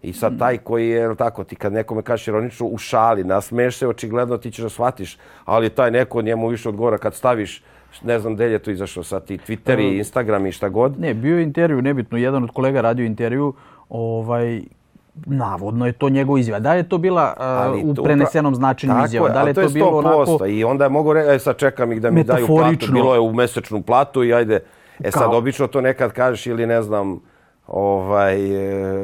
I 0.01 0.13
sad 0.13 0.39
taj 0.39 0.57
koji 0.57 0.89
je, 0.89 1.15
tako, 1.15 1.43
ti 1.43 1.55
kad 1.55 1.73
nekome 1.73 2.01
kažeš 2.01 2.27
ironično 2.27 2.65
u 2.67 2.77
šali, 2.77 3.23
nasmeješ 3.23 3.77
se, 3.77 3.87
očigledno 3.87 4.37
ti 4.37 4.51
ćeš 4.51 4.63
da 4.63 4.69
shvatiš, 4.69 5.17
ali 5.45 5.69
taj 5.69 5.91
neko 5.91 6.21
njemu 6.21 6.47
više 6.47 6.69
odgovora 6.69 6.97
kad 6.97 7.15
staviš 7.15 7.63
ne 8.03 8.19
znam 8.19 8.33
gdje 8.33 8.45
je 8.45 8.59
to 8.59 8.71
izašlo 8.71 9.03
sad 9.03 9.25
ti 9.25 9.37
Twitter 9.37 9.79
i 9.79 9.97
Instagram 9.97 10.45
i 10.45 10.51
šta 10.51 10.69
god. 10.69 10.99
Ne, 10.99 11.13
bio 11.13 11.37
je 11.37 11.43
intervju, 11.43 11.81
nebitno, 11.81 12.17
jedan 12.17 12.43
od 12.43 12.51
kolega 12.51 12.81
radio 12.81 13.05
intervju, 13.05 13.53
ovaj, 13.91 14.61
navodno 15.15 15.85
je 15.85 15.91
to 15.91 16.09
njegov 16.09 16.37
izjava. 16.37 16.59
Da 16.59 16.71
li 16.71 16.79
je 16.79 16.89
to 16.89 16.97
bila 16.97 17.33
uh, 17.83 17.89
u 17.89 18.03
prenesenom 18.03 18.55
značenju 18.55 18.93
tako 18.93 19.05
izjava? 19.05 19.29
Da 19.29 19.43
li 19.43 19.49
je 19.49 19.53
to, 19.53 19.61
to 19.61 19.67
je 19.67 19.73
bilo 19.73 19.97
onako... 19.97 20.45
I 20.47 20.63
onda 20.63 20.89
mogu 20.89 21.13
reći, 21.13 21.43
sad 21.43 21.57
čekam 21.57 21.91
ih 21.91 22.01
da 22.01 22.11
mi 22.11 22.23
daju 22.23 22.47
platu. 22.47 22.91
Bilo 22.91 23.13
je 23.13 23.19
u 23.19 23.33
mesečnu 23.33 23.81
platu 23.81 24.23
i 24.23 24.33
ajde... 24.33 24.59
E 25.03 25.11
sad, 25.11 25.21
Kao? 25.21 25.37
obično 25.37 25.67
to 25.67 25.81
nekad 25.81 26.11
kažeš 26.11 26.47
ili 26.47 26.65
ne 26.65 26.81
znam, 26.81 27.19
ovaj, 27.71 28.35
e, 28.35 28.95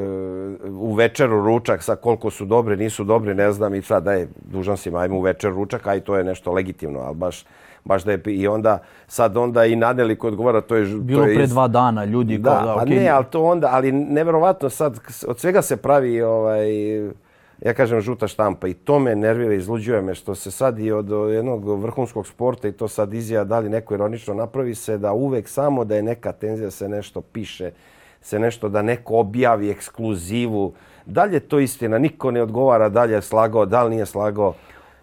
u 0.70 0.94
večeru 0.94 1.46
ručak, 1.46 1.84
sa 1.84 1.96
koliko 1.96 2.30
su 2.30 2.46
dobri, 2.46 2.78
nisu 2.78 3.04
dobri, 3.04 3.36
ne 3.36 3.52
znam, 3.52 3.76
i 3.76 3.82
sad, 3.82 4.04
daj, 4.04 4.28
dužan 4.52 4.78
si, 4.78 4.92
ajmo 4.96 5.18
u 5.18 5.22
večer 5.22 5.52
ručak, 5.52 5.88
aj 5.88 6.00
to 6.00 6.18
je 6.18 6.24
nešto 6.24 6.52
legitimno, 6.52 7.00
ali 7.00 7.16
baš 7.16 7.46
baš 7.88 8.04
da 8.04 8.12
je 8.12 8.22
i 8.26 8.48
onda 8.48 8.80
sad 9.08 9.38
onda 9.38 9.66
i 9.66 9.76
Nadeli 9.76 10.16
koji 10.16 10.32
odgovara 10.32 10.62
to 10.62 10.76
je 10.76 10.86
bilo 10.86 11.24
to 11.24 11.30
je 11.30 11.36
pre 11.36 11.48
dva 11.48 11.68
dana 11.68 12.06
ljudi 12.06 12.38
da, 12.38 12.50
kao 12.50 12.66
da 12.66 12.76
pa 12.76 12.86
okay. 12.86 13.00
ne 13.00 13.10
al 13.10 13.24
to 13.24 13.44
onda 13.44 13.70
ali 13.72 13.92
neverovatno 13.92 14.70
sad 14.70 15.00
od 15.28 15.40
svega 15.40 15.62
se 15.62 15.78
pravi 15.78 16.22
ovaj 16.22 16.68
ja 17.62 17.74
kažem 17.74 18.02
žuta 18.02 18.28
štampa 18.28 18.68
i 18.68 18.74
to 18.74 19.00
me 19.00 19.16
nervira 19.16 19.54
izluđuje 19.54 20.02
me 20.02 20.16
što 20.16 20.36
se 20.36 20.52
sad 20.52 20.80
i 20.80 20.92
od 20.92 21.10
jednog 21.32 21.82
vrhunskog 21.82 22.28
sporta 22.28 22.68
i 22.68 22.72
to 22.72 22.88
sad 22.88 23.14
izjava 23.14 23.46
da 23.46 23.60
li 23.60 23.70
neko 23.70 23.94
ironično 23.94 24.34
napravi 24.34 24.76
se 24.76 24.98
da 24.98 25.14
uvek 25.14 25.48
samo 25.48 25.86
da 25.86 25.96
je 25.96 26.04
neka 26.04 26.32
tenzija 26.32 26.72
se 26.72 26.90
nešto 26.90 27.22
piše 27.22 27.72
se 28.22 28.40
nešto 28.40 28.70
da 28.70 28.82
neko 28.82 29.16
objavi 29.16 29.70
ekskluzivu 29.70 30.74
dalje 31.06 31.40
to 31.40 31.60
istina 31.60 31.98
niko 31.98 32.32
ne 32.32 32.42
odgovara 32.42 32.90
dalje 32.90 33.14
je 33.14 33.22
slagao 33.22 33.66
da 33.66 33.84
li 33.84 33.90
nije 33.90 34.06
slagao 34.06 34.54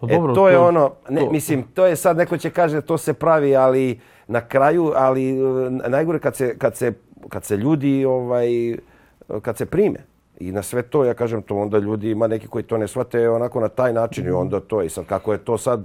Pa 0.01 0.15
dobro, 0.15 0.33
e, 0.33 0.35
to 0.35 0.49
je 0.49 0.55
to, 0.55 0.67
ono, 0.67 0.93
ne, 1.09 1.21
to. 1.21 1.31
mislim, 1.31 1.63
to 1.63 1.87
je 1.87 1.97
sad, 1.97 2.17
neko 2.17 2.37
će 2.37 2.51
kaže 2.51 2.81
to 2.81 2.99
se 2.99 3.13
pravi, 3.13 3.57
ali 3.57 4.01
na 4.27 4.41
kraju, 4.41 4.93
ali 4.97 5.31
e, 5.31 5.89
najgore 5.89 6.19
kad 6.19 6.37
se, 6.37 6.59
kad 6.59 6.77
se, 6.77 6.93
kad 7.29 7.45
se 7.45 7.57
ljudi, 7.57 8.05
ovaj, 8.05 8.77
kad 9.43 9.57
se 9.57 9.67
prime. 9.67 9.99
I 10.41 10.53
na 10.53 10.63
sve 10.63 10.83
to, 10.83 11.05
ja 11.05 11.15
kažem 11.15 11.43
to, 11.43 11.57
onda 11.57 11.79
ljudi, 11.79 12.11
ima 12.11 12.27
neki 12.27 12.47
koji 12.47 12.65
to 12.65 12.79
ne 12.79 12.89
shvate 12.89 13.29
onako 13.29 13.61
na 13.61 13.69
taj 13.69 13.93
način 13.93 14.25
mm. 14.25 14.29
i 14.29 14.31
onda 14.31 14.61
to. 14.61 14.83
I 14.83 14.89
sad 14.89 15.07
kako 15.07 15.33
je 15.33 15.39
to 15.39 15.59
sad 15.59 15.85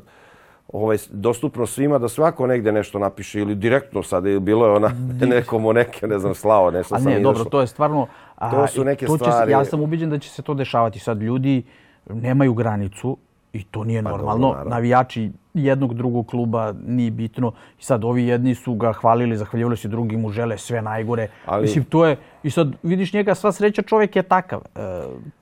ovaj, 0.73 0.97
dostupno 1.11 1.65
svima 1.65 1.97
da 1.97 2.09
svako 2.09 2.47
negde 2.47 2.71
nešto 2.71 2.99
napiše 2.99 3.39
ili 3.39 3.55
direktno 3.55 4.03
sad 4.03 4.25
ili 4.25 4.39
bilo 4.39 4.65
je 4.65 4.71
ona 4.71 4.91
nekomu 5.21 5.73
neke, 5.73 6.07
ne 6.07 6.19
znam, 6.19 6.35
slao, 6.35 6.71
nešto 6.71 6.99
sam 6.99 7.11
ne, 7.11 7.19
dobro, 7.19 7.43
to 7.43 7.61
je 7.61 7.67
stvarno... 7.67 8.07
A, 8.35 8.51
to 8.51 8.67
su 8.67 8.83
neke 8.83 9.05
to 9.05 9.17
će, 9.17 9.23
stvari. 9.23 9.51
Ja 9.51 9.65
sam 9.65 9.81
ubiđen 9.81 10.09
da 10.09 10.19
će 10.19 10.29
se 10.29 10.41
to 10.41 10.53
dešavati. 10.53 10.99
Sad 10.99 11.21
ljudi 11.21 11.63
nemaju 12.09 12.53
granicu, 12.53 13.17
I 13.53 13.63
to 13.63 13.83
nije 13.83 14.03
pa 14.03 14.09
normalno. 14.09 14.47
Dobro, 14.47 14.69
Navijači 14.69 15.31
jednog 15.53 15.93
drugog 15.93 16.27
kluba 16.27 16.73
nije 16.85 17.11
bitno. 17.11 17.51
I 17.79 17.83
sad 17.83 18.03
ovi 18.03 18.27
jedni 18.27 18.55
su 18.55 18.73
ga 18.73 18.93
hvalili, 18.93 19.37
zahvaljivali 19.37 19.77
se 19.77 19.87
drugi 19.87 20.17
mu 20.17 20.29
žele 20.29 20.57
sve 20.57 20.81
najgore. 20.81 21.27
Ali... 21.45 21.61
Mislim, 21.61 21.83
to 21.83 22.05
je... 22.05 22.17
I 22.43 22.49
sad 22.49 22.75
vidiš 22.83 23.13
njega, 23.13 23.35
sva 23.35 23.51
sreća 23.51 23.81
čovjek 23.81 24.15
je 24.15 24.23
takav. 24.23 24.61
E, 24.75 24.79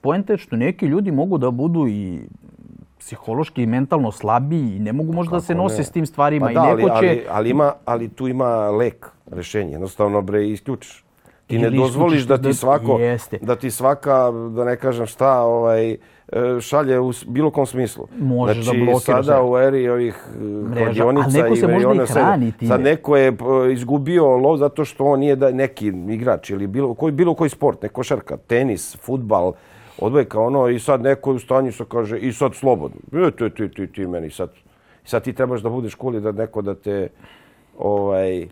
Poenta 0.02 0.34
je 0.34 0.38
što 0.38 0.56
neki 0.56 0.86
ljudi 0.86 1.12
mogu 1.12 1.38
da 1.38 1.52
budu 1.52 1.88
i 1.88 2.22
psihološki 3.00 3.64
i 3.64 3.66
mentalno 3.66 4.12
slabiji 4.12 4.76
i 4.76 4.80
ne 4.80 4.94
mogu 4.94 5.14
možda 5.14 5.32
da 5.32 5.42
se 5.42 5.56
nose 5.56 5.78
ne? 5.78 5.84
s 5.84 5.92
tim 5.92 6.06
stvarima. 6.06 6.46
Pa 6.46 6.54
da, 6.54 6.72
I 6.72 6.76
neko 6.76 6.90
će... 6.90 6.96
ali, 6.96 7.24
ali, 7.30 7.50
ima, 7.50 7.74
ali 7.86 8.10
tu 8.10 8.28
ima 8.28 8.70
lek, 8.70 9.08
rešenje. 9.32 9.72
Jednostavno, 9.72 10.22
bre, 10.22 10.48
isključiš. 10.48 11.04
Ti 11.48 11.58
ne 11.58 11.70
dozvoliš 11.70 12.24
da 12.24 12.38
ti 12.38 12.54
svako, 12.54 13.00
da 13.42 13.56
ti 13.56 13.72
svaka, 13.72 14.32
da 14.56 14.66
ne 14.66 14.76
kažem 14.76 15.06
šta, 15.06 15.42
ovaj, 15.42 15.98
E, 16.32 16.62
šalje 16.62 17.00
u 17.00 17.12
bilo 17.28 17.52
kom 17.52 17.66
smislu. 17.66 18.08
Može 18.20 18.54
znači, 18.54 18.80
da 18.80 18.86
blokiraš. 18.86 19.26
Sada 19.26 19.44
u 19.44 19.58
eri 19.58 19.90
ovih 19.90 20.16
e, 20.76 20.84
kladionica 20.84 21.48
i 21.48 21.68
miliona 21.68 22.08
se 22.08 22.14
Sad 22.68 22.82
neko 22.82 23.18
je 23.18 23.28
e, 23.28 23.34
izgubio 23.74 24.38
lov 24.38 24.58
zato 24.58 24.86
što 24.86 25.06
on 25.06 25.20
nije 25.20 25.36
da 25.36 25.52
neki 25.52 25.88
igrač 26.10 26.50
ili 26.50 26.68
bilo 26.68 26.94
koji, 26.94 27.12
bilo 27.12 27.34
koji 27.34 27.50
sport, 27.50 27.82
neko 27.82 28.04
šarka, 28.04 28.38
tenis, 28.38 28.98
futbal, 29.02 29.54
odvojka, 30.00 30.40
ono, 30.40 30.68
i 30.68 30.80
sad 30.80 31.02
neko 31.02 31.30
je 31.30 31.36
u 31.36 31.40
stanju 31.40 31.72
što 31.72 31.86
kaže, 31.86 32.18
i 32.18 32.34
sad 32.34 32.56
slobodno. 32.56 32.98
E, 33.28 33.32
ti, 33.32 33.50
ti, 33.50 33.72
ti, 33.72 33.92
ti 33.92 34.08
meni 34.08 34.30
sad. 34.30 34.50
sad 35.04 35.24
ti 35.24 35.34
trebaš 35.34 35.62
da 35.62 35.70
budeš 35.70 35.96
kuli 35.96 36.22
da 36.22 36.32
neko 36.32 36.62
da 36.62 36.76
te, 36.76 37.10
ovaj, 37.78 38.48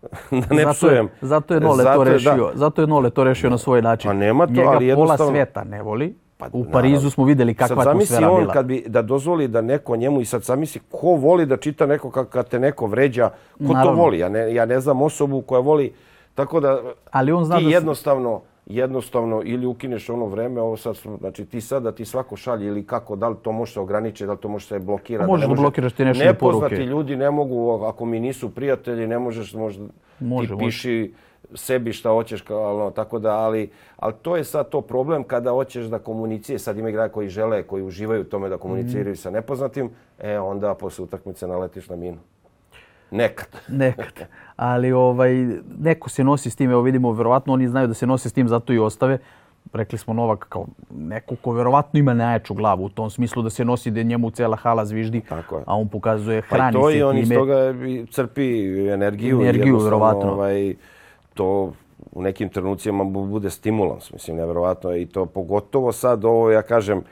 da 0.48 0.54
ne 0.54 0.62
zato, 0.62 0.72
psujem. 0.72 1.08
Zato 1.20 1.54
je 1.54 1.60
Nole 1.60 1.84
zato, 1.84 1.96
to 1.96 2.04
rešio. 2.04 2.50
Da. 2.52 2.52
Zato 2.54 2.82
je 2.82 2.86
Nole 2.86 3.10
to 3.10 3.24
rešio 3.24 3.50
na 3.50 3.58
svoj 3.58 3.82
način. 3.82 4.08
Pa 4.08 4.12
nema 4.12 4.46
to, 4.46 4.52
Njega 4.52 4.70
ali 4.70 4.86
jednostavno... 4.86 5.32
pola 5.32 5.32
sveta 5.32 5.64
ne 5.64 5.82
voli. 5.82 6.14
Pa, 6.36 6.46
u 6.52 6.64
Parizu 6.64 6.94
naravno. 6.94 7.10
smo 7.10 7.24
videli 7.24 7.54
kakva 7.54 7.84
sad, 7.84 7.86
atmosfera 7.86 8.20
bila. 8.20 8.38
Sad 8.38 8.48
on 8.48 8.52
kad 8.52 8.66
bi 8.66 8.84
da 8.86 9.02
dozvoli 9.02 9.48
da 9.48 9.60
neko 9.60 9.96
njemu 9.96 10.20
i 10.20 10.24
sad 10.24 10.42
zamisli 10.42 10.80
ko 10.90 11.06
voli 11.06 11.46
da 11.46 11.56
čita 11.56 11.86
neko 11.86 12.10
kad, 12.10 12.28
kad 12.28 12.48
te 12.48 12.58
neko 12.58 12.86
vređa, 12.86 13.28
ko 13.58 13.72
naravno. 13.72 13.92
to 13.92 14.02
voli. 14.02 14.18
Ja 14.18 14.28
ne, 14.28 14.54
ja 14.54 14.66
ne 14.66 14.80
znam 14.80 15.02
osobu 15.02 15.40
koja 15.42 15.60
voli. 15.60 15.92
Tako 16.34 16.60
da 16.60 16.82
Ali 17.10 17.32
on 17.32 17.44
zna 17.44 17.58
ti 17.58 17.64
da 17.64 17.70
jednostavno, 17.70 18.40
jednostavno 18.70 19.42
ili 19.44 19.66
ukineš 19.66 20.10
ono 20.10 20.26
vreme, 20.26 20.60
ovo 20.60 20.76
sad, 20.76 20.96
znači 21.18 21.44
ti 21.44 21.60
sad 21.60 21.82
da 21.82 21.92
ti 21.92 22.04
svako 22.04 22.36
šalje 22.36 22.66
ili 22.66 22.86
kako, 22.86 23.16
da 23.16 23.28
li 23.28 23.36
to 23.42 23.52
može 23.52 23.72
se 23.72 23.80
ograničiti, 23.80 24.26
da 24.26 24.32
li 24.32 24.38
to 24.38 24.48
može 24.48 24.66
se 24.66 24.78
blokirati. 24.78 25.30
Možeš 25.30 25.48
da, 25.48 25.54
blokiraš 25.54 25.92
ti 25.92 26.04
nešto 26.04 26.34
poruke. 26.34 26.64
Nepoznati 26.64 26.90
ljudi 26.90 27.16
ne 27.16 27.30
mogu, 27.30 27.84
ako 27.84 28.04
mi 28.04 28.20
nisu 28.20 28.50
prijatelji, 28.50 29.06
ne 29.06 29.18
možeš, 29.18 29.54
možda 29.54 29.84
može, 30.20 30.48
ti 30.48 30.58
piši, 30.58 31.00
može 31.00 31.30
sebi 31.54 31.92
šta 31.92 32.10
hoćeš, 32.10 32.40
kao, 32.42 32.76
ono, 32.76 32.90
tako 32.90 33.18
da, 33.18 33.36
ali, 33.36 33.70
ali 33.96 34.14
to 34.22 34.36
je 34.36 34.44
sad 34.44 34.68
to 34.68 34.80
problem 34.80 35.24
kada 35.24 35.50
hoćeš 35.50 35.86
da 35.86 35.98
komunicije, 35.98 36.58
sad 36.58 36.78
ima 36.78 36.88
igrača 36.88 37.12
koji 37.12 37.28
žele, 37.28 37.62
koji 37.62 37.82
uživaju 37.82 38.20
u 38.20 38.24
tome 38.24 38.48
da 38.48 38.58
komuniciraju 38.58 39.12
mm. 39.12 39.16
sa 39.16 39.30
nepoznatim, 39.30 39.90
e, 40.18 40.38
onda 40.38 40.74
posle 40.74 41.04
utakmice 41.04 41.46
naletiš 41.46 41.88
na 41.88 41.96
minu. 41.96 42.18
Nekad. 43.10 43.48
Nekad. 43.68 44.28
Ali 44.56 44.92
ovaj, 44.92 45.46
neko 45.78 46.10
se 46.10 46.24
nosi 46.24 46.50
s 46.50 46.56
tim, 46.56 46.70
evo 46.70 46.82
vidimo, 46.82 47.12
verovatno 47.12 47.52
oni 47.52 47.68
znaju 47.68 47.86
da 47.86 47.94
se 47.94 48.06
nose 48.06 48.28
s 48.28 48.32
tim, 48.32 48.48
zato 48.48 48.72
i 48.72 48.78
ostave. 48.78 49.18
Rekli 49.72 49.98
smo 49.98 50.14
Novak 50.14 50.46
kao 50.48 50.66
neko 50.90 51.36
ko 51.36 51.52
verovatno 51.52 52.00
ima 52.00 52.14
najjaču 52.14 52.54
glavu 52.54 52.84
u 52.84 52.88
tom 52.88 53.10
smislu 53.10 53.42
da 53.42 53.50
se 53.50 53.64
nosi 53.64 53.90
da 53.90 54.02
njemu 54.02 54.30
cela 54.30 54.56
hala 54.56 54.84
zviždi, 54.84 55.20
Tako 55.28 55.56
je. 55.56 55.62
a 55.66 55.76
on 55.76 55.88
pokazuje 55.88 56.42
hrani 56.42 56.76
pa 56.76 56.88
se 56.88 56.92
time. 56.92 56.98
Pa 56.98 56.98
to 56.98 56.98
i 56.98 57.02
on 57.02 57.18
iz 57.18 57.28
toga 57.28 57.74
crpi 58.10 58.68
energiju. 58.88 59.40
Energiju, 59.40 59.78
verovatno. 59.78 60.32
Ovaj, 60.32 60.74
to 61.34 61.72
u 62.12 62.22
nekim 62.22 62.48
trenucijama 62.48 63.04
bude 63.04 63.50
stimulans. 63.50 64.12
Mislim, 64.12 64.36
nevjerovatno 64.36 64.90
je 64.90 65.02
i 65.02 65.06
to 65.06 65.26
pogotovo 65.26 65.92
sad 65.92 66.24
ovo, 66.24 66.50
ja 66.50 66.62
kažem, 66.62 67.02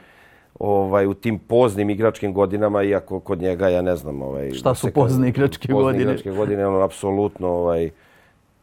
ovaj, 0.59 1.07
u 1.07 1.13
tim 1.13 1.39
poznim 1.39 1.89
igračkim 1.89 2.33
godinama, 2.33 2.83
iako 2.83 3.19
kod 3.19 3.41
njega, 3.41 3.69
ja 3.69 3.81
ne 3.81 3.95
znam... 3.95 4.21
Ovaj, 4.21 4.51
Šta 4.51 4.75
su 4.75 4.91
pozne 4.91 5.29
igračke 5.29 5.67
pozne 5.67 5.83
godine? 5.83 6.03
Pozne 6.03 6.13
igračke 6.13 6.31
godine, 6.31 6.67
ono, 6.67 6.79
apsolutno, 6.79 7.47
ovaj, 7.47 7.89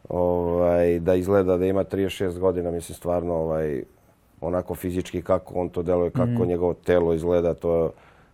ovaj, 0.08 0.98
da 0.98 1.14
izgleda 1.14 1.56
da 1.56 1.66
ima 1.66 1.84
36 1.84 2.38
godina, 2.38 2.70
mislim, 2.70 2.96
stvarno, 2.96 3.34
ovaj, 3.34 3.82
onako 4.40 4.74
fizički 4.74 5.22
kako 5.22 5.54
on 5.54 5.68
to 5.68 5.82
deluje, 5.82 6.10
kako 6.10 6.44
mm. 6.44 6.48
njegovo 6.48 6.74
telo 6.74 7.14
izgleda, 7.14 7.54
to 7.54 7.90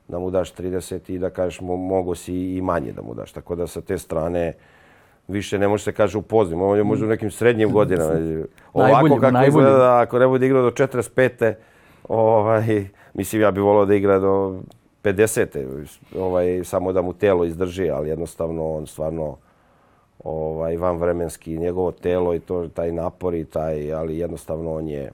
da 0.08 0.18
mu 0.18 0.30
daš 0.30 0.54
30 0.54 1.12
i 1.12 1.18
da 1.18 1.30
kažeš 1.30 1.60
mo, 1.60 1.76
mogo 1.76 2.14
si 2.14 2.34
i 2.34 2.62
manje 2.62 2.92
da 2.92 3.02
mu 3.02 3.14
daš. 3.14 3.32
Tako 3.32 3.54
da 3.54 3.66
sa 3.66 3.80
te 3.80 3.98
strane 3.98 4.52
više 5.28 5.58
ne 5.58 5.68
može 5.68 5.84
se 5.84 5.92
kaže 5.92 6.18
u 6.18 6.22
poznim, 6.22 6.62
on 6.62 6.78
je 6.78 6.84
možda 6.84 7.06
u 7.06 7.08
nekim 7.08 7.30
srednjim 7.30 7.72
godinama. 7.72 8.14
Ovako 8.72 8.92
Najbolji, 8.92 9.20
kako 9.20 9.32
najbolji. 9.32 9.48
izgleda, 9.48 10.00
ako 10.00 10.18
ne 10.18 10.26
bude 10.26 10.46
igrao 10.46 10.62
do 10.62 10.70
45. 10.70 11.54
Ovaj, 12.08 12.88
mislim, 13.14 13.42
ja 13.42 13.50
bih 13.50 13.62
volio 13.62 13.84
da 13.84 13.94
igra 13.94 14.18
do 14.18 14.60
50. 15.04 15.86
Ovaj, 16.18 16.64
samo 16.64 16.92
da 16.92 17.02
mu 17.02 17.12
telo 17.12 17.44
izdrži, 17.44 17.90
ali 17.90 18.08
jednostavno 18.08 18.74
on 18.74 18.86
stvarno 18.86 19.36
ovaj, 20.24 20.76
van 20.76 20.96
vremenski, 20.96 21.58
njegovo 21.58 21.92
telo 21.92 22.34
i 22.34 22.40
to, 22.40 22.68
taj 22.68 22.92
napor 22.92 23.34
i 23.34 23.44
taj, 23.44 23.92
ali 23.92 24.18
jednostavno 24.18 24.74
on 24.74 24.88
je 24.88 25.10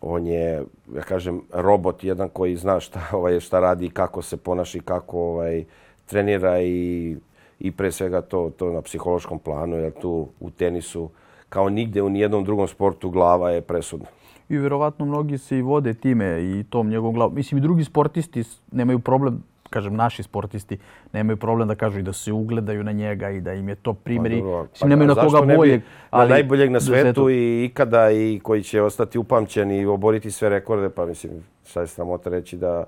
on 0.00 0.26
je, 0.26 0.64
ja 0.94 1.02
kažem, 1.02 1.42
robot 1.52 2.04
jedan 2.04 2.28
koji 2.28 2.56
zna 2.56 2.80
šta, 2.80 3.00
ovaj, 3.16 3.40
šta 3.40 3.60
radi 3.60 3.86
i 3.86 3.90
kako 3.90 4.22
se 4.22 4.36
ponaša 4.36 4.78
i 4.78 4.80
kako 4.80 5.18
ovaj, 5.18 5.64
trenira 6.06 6.60
i, 6.60 7.16
i 7.60 7.72
pre 7.72 7.92
svega 7.92 8.20
to, 8.20 8.50
to 8.56 8.72
na 8.72 8.82
psihološkom 8.82 9.38
planu, 9.38 9.76
jer 9.76 9.92
tu 9.92 10.28
u 10.40 10.50
tenisu, 10.50 11.10
kao 11.48 11.68
nigde 11.68 12.02
u 12.02 12.08
nijednom 12.08 12.44
drugom 12.44 12.68
sportu, 12.68 13.10
glava 13.10 13.50
je 13.50 13.60
presudna. 13.60 14.06
I 14.48 14.58
vjerovatno 14.58 15.04
mnogi 15.04 15.38
se 15.38 15.58
i 15.58 15.62
vode 15.62 15.94
time 15.94 16.42
i 16.42 16.64
tom 16.70 16.88
njegovom 16.88 17.14
glavom. 17.14 17.34
Mislim, 17.34 17.58
i 17.58 17.60
drugi 17.60 17.84
sportisti 17.84 18.44
nemaju 18.72 18.98
problem, 18.98 19.42
kažem, 19.70 19.96
naši 19.96 20.22
sportisti 20.22 20.78
nemaju 21.12 21.36
problem 21.36 21.68
da 21.68 21.74
kažu 21.74 21.98
i 21.98 22.02
da 22.02 22.12
se 22.12 22.32
ugledaju 22.32 22.84
na 22.84 22.92
njega 22.92 23.30
i 23.30 23.40
da 23.40 23.52
im 23.52 23.68
je 23.68 23.74
to 23.74 23.92
primjer. 23.92 24.32
Pa 24.32 24.46
dobro, 24.46 24.66
Mislim, 24.72 24.90
nemaju 24.90 25.08
na 25.08 25.14
koga 25.14 25.40
ne 25.40 25.56
boljeg. 25.56 25.82
Na 26.12 26.26
najboljeg 26.26 26.70
na 26.70 26.80
svetu 26.80 27.30
i 27.30 27.64
ikada 27.64 28.10
i 28.10 28.40
koji 28.42 28.62
će 28.62 28.82
ostati 28.82 29.18
upamćen 29.18 29.70
i 29.70 29.86
oboriti 29.86 30.30
sve 30.30 30.48
rekorde, 30.48 30.90
pa 30.90 31.06
mislim, 31.06 31.32
šta 31.66 31.80
je 31.80 31.86
sramota 31.86 32.30
reći 32.30 32.56
da 32.56 32.84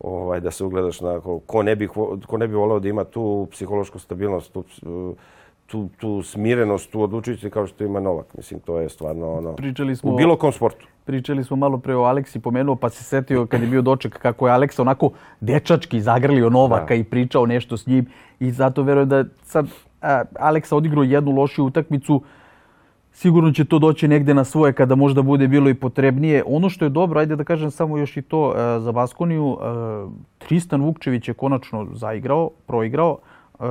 ovaj 0.00 0.40
da 0.40 0.50
se 0.50 0.64
ugledaš 0.64 1.00
na 1.00 1.20
ko, 1.46 1.62
ne 1.62 1.76
bi 1.76 1.88
ko 2.26 2.36
ne 2.38 2.48
bi 2.48 2.54
voleo 2.54 2.78
da 2.78 2.88
ima 2.88 3.04
tu 3.04 3.48
psihološku 3.50 3.98
stabilnost, 3.98 4.52
tu 4.52 4.64
tu, 5.66 5.88
tu 5.98 6.22
smirenost, 6.22 6.90
tu 6.90 7.02
odlučujući 7.02 7.50
kao 7.50 7.66
što 7.66 7.84
ima 7.84 8.00
Novak. 8.00 8.34
Mislim, 8.36 8.60
to 8.60 8.80
je 8.80 8.88
stvarno 8.88 9.32
ono, 9.32 9.56
Pričali 9.56 9.96
smo, 9.96 10.12
u 10.12 10.16
bilo 10.16 10.36
kom 10.36 10.52
sportu. 10.52 10.86
Pričali 11.06 11.44
smo 11.44 11.56
malo 11.56 11.78
pre 11.78 11.96
o 11.96 12.02
Aleksi, 12.02 12.40
pomenuo 12.40 12.76
pa 12.76 12.90
se 12.90 13.04
setio 13.04 13.46
kad 13.46 13.62
je 13.62 13.68
bio 13.68 13.82
doček 13.82 14.18
kako 14.18 14.46
je 14.46 14.52
Aleksa 14.52 14.82
onako 14.82 15.10
dečački 15.40 16.00
zagrlio 16.00 16.50
Novaka 16.50 16.94
Da. 16.94 16.94
i 16.94 17.04
pričao 17.04 17.46
nešto 17.46 17.76
s 17.76 17.86
njim. 17.86 18.06
I 18.40 18.50
zato 18.50 18.82
verujem 18.82 19.08
da 19.08 19.24
sad 19.42 19.66
a, 20.02 20.22
Aleksa 20.38 20.76
odigrao 20.76 21.04
jednu 21.04 21.32
lošiju 21.32 21.64
utakmicu, 21.64 22.22
sigurno 23.12 23.52
će 23.52 23.64
to 23.64 23.78
doći 23.78 24.08
negde 24.08 24.34
na 24.34 24.44
svoje 24.44 24.72
kada 24.72 24.94
možda 24.94 25.22
bude 25.22 25.48
bilo 25.48 25.70
i 25.70 25.74
potrebnije. 25.74 26.42
Ono 26.46 26.68
što 26.70 26.84
je 26.84 26.88
dobro, 26.88 27.20
ajde 27.20 27.36
da 27.36 27.44
kažem 27.44 27.70
samo 27.70 27.98
još 27.98 28.16
i 28.16 28.22
to 28.22 28.52
e, 28.52 28.80
za 28.80 28.92
Baskoniju, 28.92 29.56
e, 29.56 29.66
Tristan 30.38 30.82
Vukčević 30.82 31.28
je 31.28 31.34
konačno 31.34 31.86
zaigrao, 31.92 32.50
proigrao. 32.66 33.18
E, 33.18 33.64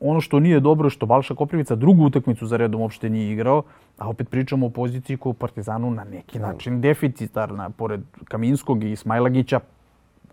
ono 0.00 0.20
što 0.20 0.40
nije 0.40 0.60
dobro 0.60 0.86
je 0.86 0.90
što 0.90 1.06
Balša 1.06 1.34
Koprivica 1.34 1.74
drugu 1.74 2.04
utakmicu 2.04 2.46
za 2.46 2.56
redom 2.56 2.80
uopšte 2.80 3.10
nije 3.10 3.32
igrao, 3.32 3.62
a 4.02 4.08
opet 4.08 4.28
pričamo 4.28 4.66
o 4.66 4.70
poziciji 4.70 5.16
koja 5.16 5.30
je 5.30 5.34
u 5.34 5.34
Partizanu 5.34 5.90
na 5.90 6.04
neki 6.04 6.38
način 6.38 6.80
deficitarna, 6.80 7.70
pored 7.70 8.00
Kaminskog 8.24 8.84
i 8.84 8.92
Ismajlagića, 8.92 9.60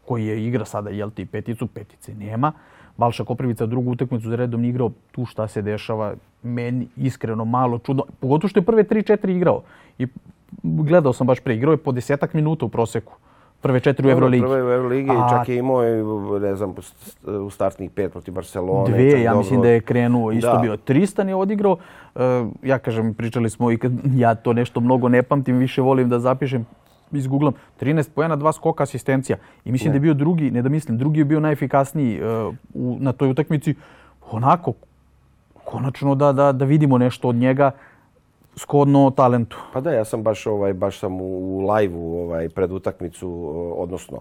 koji 0.05 0.25
je 0.25 0.47
igra 0.47 0.65
sada, 0.65 0.89
jel 0.89 1.11
ti, 1.11 1.25
peticu, 1.25 1.67
petice 1.67 2.15
nema. 2.15 2.51
Balša 2.97 3.23
Koprivica 3.23 3.65
drugu 3.65 3.91
utakmicu 3.91 4.29
za 4.29 4.35
redom 4.35 4.61
nije 4.61 4.69
igrao. 4.69 4.91
Tu 5.11 5.25
šta 5.25 5.47
se 5.47 5.61
dešava, 5.61 6.13
meni 6.43 6.87
iskreno 6.97 7.45
malo 7.45 7.79
čudno. 7.79 8.03
Pogotovo 8.19 8.49
što 8.49 8.59
je 8.59 8.65
prve 8.65 8.83
3-4 8.83 9.35
igrao. 9.35 9.61
I 9.99 10.07
gledao 10.63 11.13
sam 11.13 11.27
baš 11.27 11.39
pre, 11.39 11.55
igrao 11.55 11.71
je 11.71 11.77
po 11.77 11.91
desetak 11.91 12.33
minuta 12.33 12.65
u 12.65 12.69
proseku. 12.69 13.13
Prve 13.61 13.79
četiri 13.79 14.07
u 14.07 14.11
Euroligi. 14.11 14.41
Prvo 14.41 14.55
je 14.55 14.63
u 14.63 14.71
Euroligi 14.71 15.11
A- 15.11 15.29
čak 15.29 15.49
je 15.49 15.57
imao, 15.57 15.81
ne 16.39 16.55
znam, 16.55 16.73
u 17.45 17.49
startnih 17.49 17.91
pet 17.91 18.11
protiv 18.11 18.33
Barcelone. 18.33 18.91
Dve, 18.93 19.21
ja 19.21 19.35
mislim 19.35 19.55
dobro. 19.55 19.67
da 19.67 19.73
je 19.73 19.81
krenuo 19.81 20.31
isto 20.31 20.53
Da. 20.53 20.59
bio. 20.59 20.77
Tristan 20.77 21.29
je 21.29 21.35
odigrao. 21.35 21.77
E, 22.15 22.21
ja 22.63 22.79
kažem, 22.79 23.13
pričali 23.13 23.49
smo 23.49 23.71
i 23.71 23.77
kad 23.77 23.91
ja 24.23 24.35
to 24.35 24.53
nešto 24.53 24.79
mnogo 24.79 25.09
ne 25.09 25.23
pamtim, 25.23 25.57
više 25.57 25.81
volim 25.81 26.09
da 26.09 26.19
zapišem 26.19 26.65
izgooglam 27.11 27.53
13 27.81 28.09
pojena, 28.15 28.35
dva 28.35 28.51
skoka, 28.51 28.83
asistencija. 28.83 29.37
I 29.65 29.71
mislim 29.71 29.91
da 29.91 29.95
je 29.95 29.99
bio 30.01 30.13
drugi, 30.13 30.51
ne 30.51 30.61
da 30.61 30.69
mislim, 30.69 30.97
drugi 30.97 31.19
je 31.19 31.25
bio 31.25 31.39
najefikasniji 31.39 32.15
e, 32.15 32.21
u, 32.73 32.97
na 32.99 33.11
toj 33.11 33.29
utakmici. 33.29 33.75
Onako, 34.31 34.73
konačno 35.65 36.15
da, 36.15 36.31
da, 36.31 36.51
da 36.51 36.65
vidimo 36.65 36.97
nešto 36.97 37.27
od 37.27 37.35
njega 37.35 37.71
skodno 38.59 39.11
talentu. 39.11 39.57
Pa 39.73 39.81
da, 39.81 39.91
ja 39.91 40.05
sam 40.05 40.23
baš 40.23 40.47
ovaj 40.47 40.73
baš 40.73 40.99
sam 40.99 41.21
u, 41.21 41.25
u 41.57 41.71
live-u 41.71 42.19
ovaj 42.19 42.49
pred 42.49 42.71
utakmicu 42.71 43.29
odnosno 43.77 44.17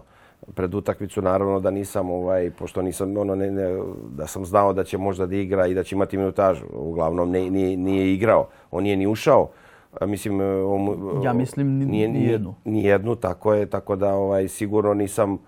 pred 0.55 0.75
utakmicu 0.75 1.23
naravno 1.23 1.61
da 1.61 1.71
nisam 1.71 2.11
ovaj 2.11 2.51
pošto 2.51 2.83
nisam 2.83 3.17
ono 3.17 3.35
ne, 3.35 3.51
ne, 3.51 3.79
da 4.11 4.27
sam 4.27 4.45
znao 4.45 4.73
da 4.73 4.85
će 4.85 4.99
možda 4.99 5.27
da 5.27 5.37
igra 5.37 5.67
i 5.67 5.75
da 5.75 5.83
će 5.83 5.97
imati 5.97 6.17
minutažu. 6.17 6.65
Uglavnom 6.73 7.31
ne, 7.31 7.51
nije, 7.51 7.77
nije 7.77 8.15
igrao, 8.15 8.47
on 8.71 8.83
nije 8.83 8.97
ni 8.97 9.07
ušao. 9.07 9.49
A, 9.93 10.07
mislim 10.07 10.41
on, 10.67 10.81
mu- 10.81 11.23
Ja 11.25 11.33
mislim 11.33 11.79
ni- 11.79 11.87
nije, 11.87 12.09
ni 12.09 12.25
jednu. 12.25 12.55
Ni 12.65 12.85
jednu, 12.85 13.17
tako 13.17 13.55
je, 13.55 13.67
tako 13.67 13.97
da 13.97 14.15
ovaj 14.15 14.49
sigurno 14.49 14.95
nisam 14.95 15.39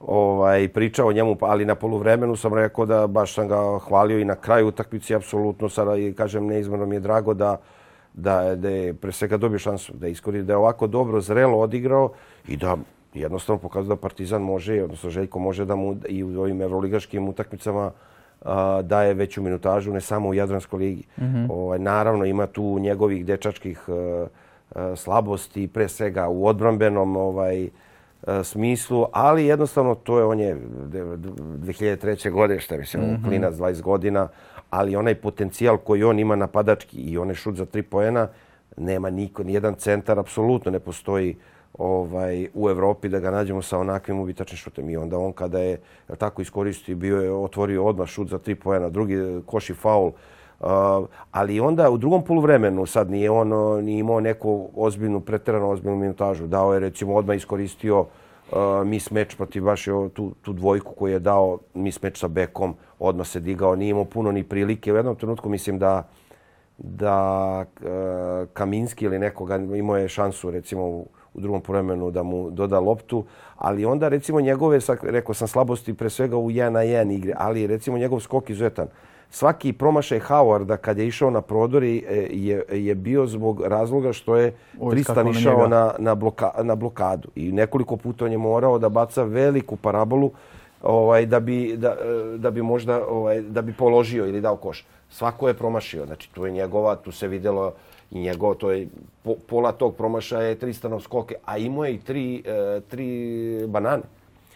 ovaj 0.00 0.68
pričao 0.68 1.08
o 1.08 1.12
njemu, 1.12 1.36
pa- 1.36 1.46
ali 1.46 1.64
na 1.64 1.74
poluvremenu 1.74 2.36
sam 2.36 2.54
rekao 2.54 2.86
da 2.86 3.06
baš 3.06 3.34
sam 3.34 3.48
ga 3.48 3.56
hvalio 3.78 4.18
i 4.18 4.24
na 4.24 4.34
kraju 4.34 4.66
utakmice 4.66 5.14
apsolutno 5.14 5.68
sada 5.68 5.96
i 5.96 6.12
kažem 6.12 6.46
neizmjerno 6.46 6.86
mi 6.86 6.96
je 6.96 7.00
drago 7.00 7.34
da 7.34 7.56
da, 8.18 8.54
da 8.56 8.68
je 8.68 8.94
pre 8.94 9.12
svega 9.12 9.36
dobio 9.36 9.58
šansu 9.58 9.92
da 9.96 10.08
iskoristi, 10.08 10.46
da 10.46 10.52
je 10.52 10.56
ovako 10.56 10.86
dobro, 10.86 11.20
zrelo 11.20 11.58
odigrao 11.58 12.12
i 12.48 12.56
da 12.56 12.76
jednostavno 13.14 13.58
pokazao 13.58 13.96
da 13.96 14.00
Partizan 14.00 14.42
može, 14.42 14.82
odnosno 14.82 15.10
Željko 15.10 15.38
može 15.38 15.64
da 15.64 15.76
mu 15.76 15.96
i 16.08 16.24
u 16.24 16.40
ovim 16.40 16.62
evroligaškim 16.62 17.28
utakmicama 17.28 17.90
a, 18.42 18.82
daje 18.82 19.14
veću 19.14 19.42
minutažu, 19.42 19.92
ne 19.92 20.00
samo 20.00 20.28
u 20.28 20.34
Jadranskoj 20.34 20.78
ligi. 20.78 21.02
ovaj, 21.50 21.78
naravno 21.78 22.24
ima 22.24 22.46
tu 22.46 22.78
njegovih 22.78 23.26
dečačkih 23.26 23.80
a, 23.88 24.26
a, 24.74 24.96
slabosti, 24.96 25.68
pre 25.68 25.88
svega 25.88 26.28
u 26.28 26.46
odbrambenom 26.46 27.16
ovaj, 27.16 27.68
a, 28.26 28.44
smislu, 28.44 29.06
ali 29.12 29.46
jednostavno 29.46 29.94
to 29.94 30.18
je, 30.18 30.24
on 30.24 30.40
je 30.40 30.54
de- 30.86 31.16
d- 31.16 31.28
2003. 31.72 32.30
godine, 32.30 32.60
šta 32.60 32.76
mislim, 32.76 33.02
mm 33.04 33.22
klinac 33.28 33.54
20 33.54 33.82
godina, 33.82 34.28
ali 34.70 34.96
onaj 34.96 35.14
potencijal 35.14 35.76
koji 35.76 36.04
on 36.04 36.18
ima 36.18 36.36
napadački 36.36 36.96
i 36.96 37.18
onaj 37.18 37.34
šut 37.34 37.54
za 37.54 37.64
tri 37.64 37.82
poena, 37.82 38.28
nema 38.76 39.10
niko, 39.10 39.42
nijedan 39.42 39.74
centar, 39.74 40.18
apsolutno 40.18 40.70
ne 40.70 40.78
postoji 40.78 41.36
ovaj 41.78 42.48
u 42.54 42.70
Evropi 42.70 43.08
da 43.08 43.20
ga 43.20 43.30
nađemo 43.30 43.62
sa 43.62 43.78
onakvim 43.78 44.20
ubitačnim 44.20 44.56
šutem. 44.56 44.90
I 44.90 44.96
onda 44.96 45.18
on 45.18 45.32
kada 45.32 45.58
je 45.58 45.80
tako 46.18 46.42
iskoristio, 46.42 46.96
bio 46.96 47.20
je 47.20 47.32
otvorio 47.32 47.84
odmah 47.84 48.08
šut 48.08 48.28
za 48.28 48.38
tri 48.38 48.54
poena, 48.54 48.88
drugi 48.88 49.14
eh, 49.14 49.40
koš 49.46 49.70
i 49.70 49.74
faul. 49.74 50.12
Uh, 50.60 50.66
ali 51.30 51.60
onda 51.60 51.90
u 51.90 51.98
drugom 51.98 52.24
poluvremenu 52.24 52.86
sad 52.86 53.10
nije 53.10 53.30
on 53.30 53.52
eh, 53.52 53.82
ni 53.82 53.98
imao 53.98 54.20
neku 54.20 54.70
ozbiljnu, 54.76 55.20
preterano 55.20 55.68
ozbiljnu 55.68 55.96
minutažu. 55.96 56.46
Dao 56.46 56.74
je 56.74 56.80
recimo 56.80 57.14
odmah 57.14 57.36
iskoristio 57.36 58.00
uh, 58.00 58.06
mis 58.84 59.10
meč 59.10 59.34
protiv 59.36 59.64
baš 59.64 59.86
je 59.86 59.92
tu, 60.14 60.32
tu 60.42 60.52
dvojku 60.52 60.92
koju 60.94 61.12
je 61.12 61.18
dao 61.18 61.58
mis 61.74 62.02
meč 62.02 62.18
sa 62.18 62.28
bekom, 62.28 62.74
odmah 62.98 63.26
se 63.26 63.40
digao, 63.40 63.76
nije 63.76 63.90
imao 63.90 64.04
puno 64.04 64.32
ni 64.32 64.44
prilike. 64.44 64.92
U 64.92 64.96
jednom 64.96 65.16
trenutku 65.16 65.48
mislim 65.48 65.78
da 65.78 66.08
da 66.78 67.64
uh, 67.80 68.48
Kaminski 68.52 69.04
ili 69.04 69.18
nekoga 69.18 69.56
imao 69.56 69.96
je 69.96 70.08
šansu 70.08 70.50
recimo 70.50 70.82
u, 70.82 71.06
u 71.34 71.40
drugom 71.40 71.62
vremenu 71.68 72.10
da 72.10 72.22
mu 72.22 72.50
doda 72.50 72.80
loptu, 72.80 73.24
ali 73.56 73.84
onda 73.84 74.08
recimo 74.08 74.40
njegove, 74.40 74.78
rekao 75.02 75.34
sam 75.34 75.48
slabosti 75.48 75.94
pre 75.94 76.10
svega 76.10 76.36
u 76.36 76.50
1 76.50 76.68
na 76.68 76.80
1 76.80 77.14
igre, 77.16 77.32
ali 77.36 77.66
recimo 77.66 77.98
njegov 77.98 78.20
skok 78.20 78.50
izuzetan. 78.50 78.86
Svaki 79.30 79.72
promašaj 79.72 80.20
Howarda 80.20 80.76
kad 80.76 80.98
je 80.98 81.06
išao 81.06 81.30
na 81.30 81.40
prodori 81.40 82.04
e, 82.08 82.28
je, 82.30 82.64
je 82.70 82.94
bio 82.94 83.26
zbog 83.26 83.62
razloga 83.66 84.12
što 84.12 84.36
je 84.36 84.54
Tristan 84.90 85.28
išao 85.28 85.68
na, 85.68 85.94
na, 85.98 86.14
bloka, 86.14 86.50
na 86.62 86.74
blokadu 86.74 87.28
i 87.34 87.52
nekoliko 87.52 87.96
puta 87.96 88.24
on 88.24 88.32
je 88.32 88.38
morao 88.38 88.78
da 88.78 88.88
baca 88.88 89.22
veliku 89.22 89.76
parabolu 89.76 90.30
ovaj 90.82 91.26
da 91.26 91.40
bi 91.40 91.76
da, 91.76 91.88
e, 91.88 92.38
da 92.38 92.50
bi 92.50 92.62
možda 92.62 93.06
ovaj 93.08 93.40
da 93.40 93.62
bi 93.62 93.72
položio 93.72 94.26
ili 94.26 94.40
dao 94.40 94.56
koš. 94.56 94.86
Svako 95.10 95.48
je 95.48 95.54
promašio. 95.54 96.06
Znači 96.06 96.30
tu 96.34 96.46
je 96.46 96.52
njegova, 96.52 96.96
tu 96.96 97.12
se 97.12 97.28
vidjelo 97.28 97.72
i 98.10 98.20
njegov, 98.20 98.54
to 98.54 98.70
je 98.70 98.88
po, 99.22 99.34
pola 99.48 99.72
tog 99.72 99.96
promašaja 99.96 100.48
je 100.48 100.58
Tristanov 100.58 101.00
skoke, 101.00 101.34
a 101.44 101.58
imao 101.58 101.84
je 101.84 101.94
i 101.94 101.98
tri, 101.98 102.42
e, 102.46 102.80
tri 102.88 103.66
banane. 103.66 104.02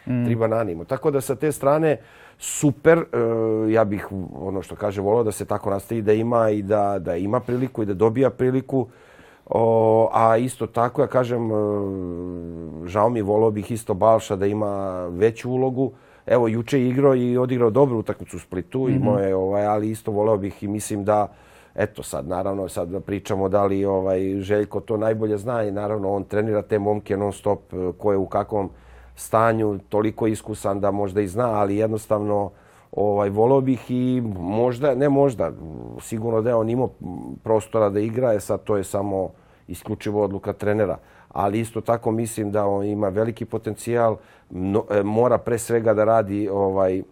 Tri 0.05 0.35
banane 0.35 0.73
imao. 0.73 0.85
Tako 0.85 1.11
da 1.11 1.21
sa 1.21 1.35
te 1.35 1.53
strane 1.53 1.97
super. 2.43 2.99
E, 2.99 3.73
ja 3.73 3.85
bih, 3.85 4.09
ono 4.35 4.63
što 4.63 4.77
kaže, 4.77 5.01
volio 5.01 5.23
da 5.23 5.33
se 5.33 5.45
tako 5.45 5.71
nastavi 5.71 6.03
da 6.03 6.13
ima 6.13 6.51
i 6.51 6.63
da, 6.63 6.99
da 6.99 7.17
ima 7.17 7.41
priliku 7.41 7.83
i 7.83 7.87
da 7.87 7.95
dobija 7.95 8.31
priliku. 8.31 8.87
O, 9.47 10.09
a 10.13 10.37
isto 10.37 10.67
tako, 10.67 11.03
ja 11.03 11.07
kažem, 11.07 11.51
e, 11.51 11.55
žao 12.87 13.09
mi, 13.09 13.23
volio 13.23 13.51
bih 13.51 13.71
isto 13.71 13.95
Balša 13.95 14.37
da 14.37 14.47
ima 14.47 15.07
veću 15.07 15.51
ulogu. 15.51 15.93
Evo, 16.27 16.49
juče 16.49 16.81
je 16.81 16.89
igrao 16.89 17.15
i 17.15 17.39
odigrao 17.39 17.71
dobru 17.71 17.99
utakmicu 17.99 18.37
u 18.37 18.41
Splitu, 18.41 18.79
mm 18.79 18.87
-hmm. 18.87 18.97
imao 18.97 19.19
je, 19.19 19.35
ovaj, 19.35 19.67
ali 19.67 19.91
isto 19.91 20.11
volio 20.11 20.37
bih 20.37 20.63
i 20.63 20.69
mislim 20.69 21.05
da, 21.05 21.29
eto 21.75 22.03
sad, 22.03 22.29
naravno, 22.29 22.69
sad 22.69 22.89
da 22.89 23.01
pričamo 23.01 23.49
da 23.49 23.65
li 23.65 23.85
ovaj, 23.85 24.41
Željko 24.41 24.81
to 24.81 24.97
najbolje 24.97 25.39
zna 25.39 25.63
i 25.63 25.71
naravno 25.71 26.13
on 26.13 26.25
trenira 26.25 26.63
te 26.63 26.79
momke 26.79 27.17
non 27.17 27.33
stop, 27.33 27.73
e, 27.73 27.93
ko 27.99 28.13
je 28.13 28.19
u 28.19 28.27
kakvom 28.27 28.71
stanju, 29.23 29.79
toliko 29.89 30.27
iskusan 30.27 30.81
da 30.81 30.91
možda 30.91 31.21
i 31.21 31.29
zna, 31.29 31.51
ali 31.61 31.77
jednostavno 31.77 32.51
ovaj, 32.93 33.31
volio 33.31 33.61
bih 33.61 33.91
i 33.91 34.23
možda, 34.39 34.95
ne 34.95 35.09
možda, 35.09 35.53
sigurno 36.01 36.43
da 36.43 36.51
je 36.51 36.55
on 36.55 36.71
imao 36.71 36.91
prostora 37.43 37.89
da 37.91 38.01
igra, 38.01 38.33
je 38.33 38.41
sad 38.41 38.65
to 38.65 38.77
je 38.77 38.85
samo 38.85 39.31
isključivo 39.69 40.25
odluka 40.25 40.53
trenera. 40.53 40.99
Ali 41.29 41.61
isto 41.61 41.81
tako 41.81 42.11
mislim 42.11 42.51
da 42.51 42.67
on 42.67 42.85
ima 42.85 43.09
veliki 43.09 43.45
potencijal, 43.45 44.17
no, 44.51 44.85
e, 44.91 45.03
mora 45.03 45.39
pre 45.39 45.59
svega 45.59 45.95
da 45.95 46.05
radi 46.05 46.49
ovaj, 46.49 47.03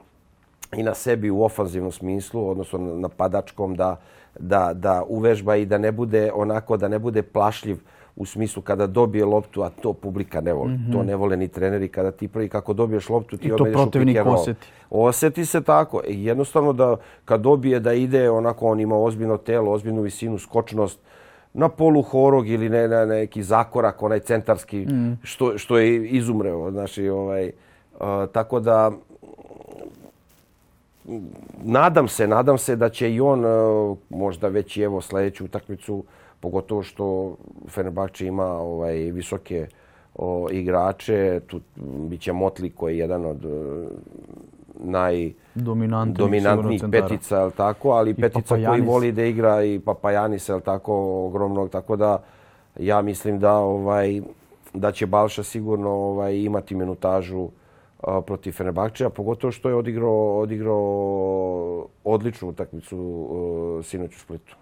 i 0.77 0.83
na 0.83 0.94
sebi 0.94 1.31
u 1.31 1.42
ofanzivnom 1.42 1.92
smislu, 1.92 2.49
odnosno 2.49 2.79
napadačkom, 2.79 3.75
da, 3.75 3.96
da, 4.38 4.70
da 4.75 5.03
uvežba 5.09 5.57
i 5.57 5.66
da 5.66 5.79
ne 5.79 5.92
bude 5.92 6.31
onako, 6.35 6.77
da 6.77 6.88
ne 6.88 6.99
bude 6.99 7.23
plašljiv 7.23 7.81
u 8.21 8.27
smislu 8.27 8.63
kada 8.63 8.87
dobije 8.87 9.25
loptu, 9.25 9.63
a 9.63 9.71
to 9.71 9.93
publika 9.93 10.41
ne 10.41 10.53
voli. 10.53 10.73
Mm 10.73 10.77
-hmm. 10.77 10.93
To 10.93 11.03
ne 11.03 11.17
vole 11.17 11.37
ni 11.37 11.49
treneri 11.49 11.89
kada 11.89 12.11
ti 12.11 12.29
prvi 12.29 12.49
kako 12.49 12.73
dobiješ 12.73 13.09
loptu 13.09 13.37
ti 13.37 13.47
ideš 13.47 13.61
u 13.61 13.91
pick 13.91 14.19
and 14.19 14.29
osjeti. 14.29 14.67
Osjeti 14.91 15.47
se 15.47 15.61
tako. 15.61 16.03
I 16.09 16.25
jednostavno 16.25 16.73
da 16.73 16.97
kad 17.25 17.41
dobije 17.41 17.81
da 17.81 17.93
ide 17.93 18.31
onako 18.31 18.67
on 18.67 18.81
ima 18.81 18.97
ozbiljno 18.99 19.37
telo, 19.37 19.73
ozbiljnu 19.73 20.03
visinu, 20.03 20.39
skočnost 20.39 20.99
na 21.53 21.69
polu 21.69 22.03
horog 22.03 22.49
ili 22.49 22.69
ne, 22.69 22.89
na 22.89 23.05
neki 23.05 23.43
zakorak, 23.43 24.03
onaj 24.03 24.21
centarski, 24.21 24.79
mm. 24.79 25.19
što, 25.23 25.59
što 25.59 25.79
je 25.79 26.09
izumreo. 26.09 26.71
Znači, 26.71 27.09
ovaj, 27.09 27.47
uh, 27.47 28.07
tako 28.33 28.61
da 28.61 28.91
nadam 31.63 32.09
se, 32.09 32.27
nadam 32.27 32.59
se 32.59 32.77
da 32.77 32.89
će 32.89 33.15
i 33.15 33.21
on 33.21 33.45
uh, 33.45 33.99
možda 34.11 34.49
već 34.49 34.77
i 34.77 34.83
evo 34.83 35.01
sljedeću 35.01 35.45
utakmicu 35.45 36.05
pogotovo 36.40 36.83
što 36.83 37.37
Fenerbahče 37.68 38.26
ima 38.26 38.46
ovaj 38.46 38.94
visoke 38.96 39.66
o, 40.14 40.48
igrače, 40.50 41.40
tu 41.46 41.61
biće 42.09 42.33
Motli 42.33 42.70
koji 42.70 42.94
je 42.94 42.98
jedan 42.98 43.26
od 43.26 43.44
e, 43.44 43.48
naj 44.85 45.33
dominantnijih 46.16 46.83
petica, 46.90 47.42
al 47.42 47.50
tako, 47.50 47.90
ali 47.90 48.11
I 48.11 48.14
petica 48.14 48.40
Papajanis. 48.40 48.68
koji 48.68 48.81
voli 48.81 49.12
da 49.12 49.24
igra 49.24 49.64
i 49.64 49.79
Papajanis, 49.79 50.50
al 50.50 50.61
tako, 50.61 50.94
ogromnog, 51.26 51.70
tako 51.70 51.96
da 51.96 52.22
ja 52.79 53.03
mislim 53.03 53.38
da 53.38 53.55
ovaj 53.55 54.20
da 54.74 54.92
će 54.92 55.07
Balša 55.07 55.42
sigurno 55.42 55.90
ovaj 55.90 56.37
imati 56.37 56.74
minutažu 56.74 57.48
a, 58.03 58.20
protiv 58.20 58.53
Fenerbahčeja, 58.53 59.11
pogotovo 59.11 59.50
što 59.50 59.68
je 59.68 59.74
odigrao 59.74 60.38
odigrao 60.38 61.87
odličnu 62.05 62.48
utakmicu 62.48 62.96
uh, 62.98 63.85
sinoć 63.85 64.16
u 64.16 64.18
Splitu. 64.18 64.57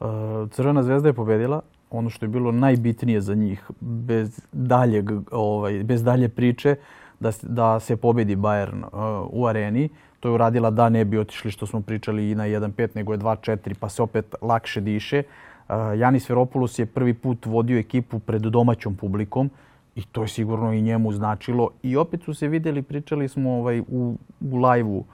E, 0.00 0.04
Crvena 0.50 0.82
zvezda 0.82 1.08
je 1.08 1.12
pobedila. 1.12 1.60
Ono 1.90 2.10
što 2.10 2.24
je 2.24 2.28
bilo 2.28 2.52
najbitnije 2.52 3.20
za 3.20 3.34
njih 3.34 3.70
bez 3.80 4.40
daljeg 4.52 5.10
ovaj 5.30 5.84
bez 5.84 6.04
dalje 6.04 6.28
priče 6.28 6.76
da 7.20 7.30
da 7.42 7.80
se 7.80 7.96
pobedi 7.96 8.36
Bayern 8.36 8.82
uh, 8.82 9.28
u 9.32 9.46
areni. 9.46 9.88
To 10.20 10.28
je 10.28 10.32
uradila 10.32 10.70
da 10.70 10.88
ne 10.88 11.04
bi 11.04 11.18
otišli 11.18 11.50
što 11.50 11.66
smo 11.66 11.80
pričali 11.80 12.30
i 12.30 12.34
na 12.34 12.44
1-5 12.44 12.88
nego 12.94 13.12
je 13.12 13.18
2-4 13.18 13.74
pa 13.80 13.88
se 13.88 14.02
opet 14.02 14.34
lakše 14.42 14.80
diše. 14.80 15.22
Uh, 15.68 15.74
Janis 15.98 16.28
Veropoulos 16.30 16.78
je 16.78 16.86
prvi 16.86 17.14
put 17.14 17.46
vodio 17.46 17.78
ekipu 17.78 18.18
pred 18.18 18.42
domaćom 18.42 18.94
publikom 18.94 19.50
i 19.94 20.02
to 20.02 20.22
je 20.22 20.28
sigurno 20.28 20.72
i 20.72 20.82
njemu 20.82 21.12
značilo. 21.12 21.70
I 21.82 21.96
opet 21.96 22.22
su 22.22 22.34
se 22.34 22.48
videli 22.48 22.82
pričali 22.82 23.28
smo 23.28 23.52
ovaj 23.52 23.80
u 23.80 24.16
u 24.40 24.56
lajvu 24.56 25.04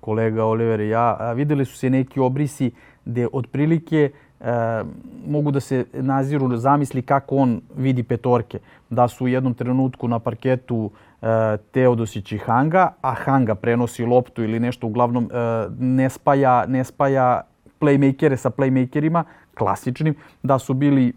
kolega 0.00 0.44
Oliver 0.44 0.80
i 0.80 0.88
ja 0.88 1.32
videli 1.32 1.64
su 1.64 1.76
se 1.76 1.90
neki 1.90 2.20
obrisi 2.20 2.70
gde 3.08 3.28
otprilike 3.32 4.10
e, 4.40 4.84
mogu 5.26 5.50
da 5.50 5.60
se 5.60 5.84
naziru 5.92 6.56
zamisli 6.56 7.02
kako 7.02 7.36
on 7.36 7.60
vidi 7.76 8.02
petorke. 8.02 8.58
Da 8.90 9.08
su 9.08 9.24
u 9.24 9.28
jednom 9.28 9.54
trenutku 9.54 10.08
na 10.08 10.18
parketu 10.18 10.90
e, 11.22 11.56
Teodosić 11.72 12.32
i 12.32 12.38
Hanga, 12.38 12.92
a 13.00 13.14
Hanga 13.14 13.54
prenosi 13.54 14.04
loptu 14.04 14.42
ili 14.44 14.60
nešto 14.60 14.86
uglavnom 14.86 15.24
e, 15.24 15.66
ne, 15.78 16.10
spaja, 16.10 16.66
ne 16.66 16.84
spaja 16.84 17.40
playmakere 17.80 18.36
sa 18.36 18.50
playmakerima, 18.50 19.24
klasičnim, 19.54 20.14
da 20.42 20.58
su 20.58 20.74
bili 20.74 21.12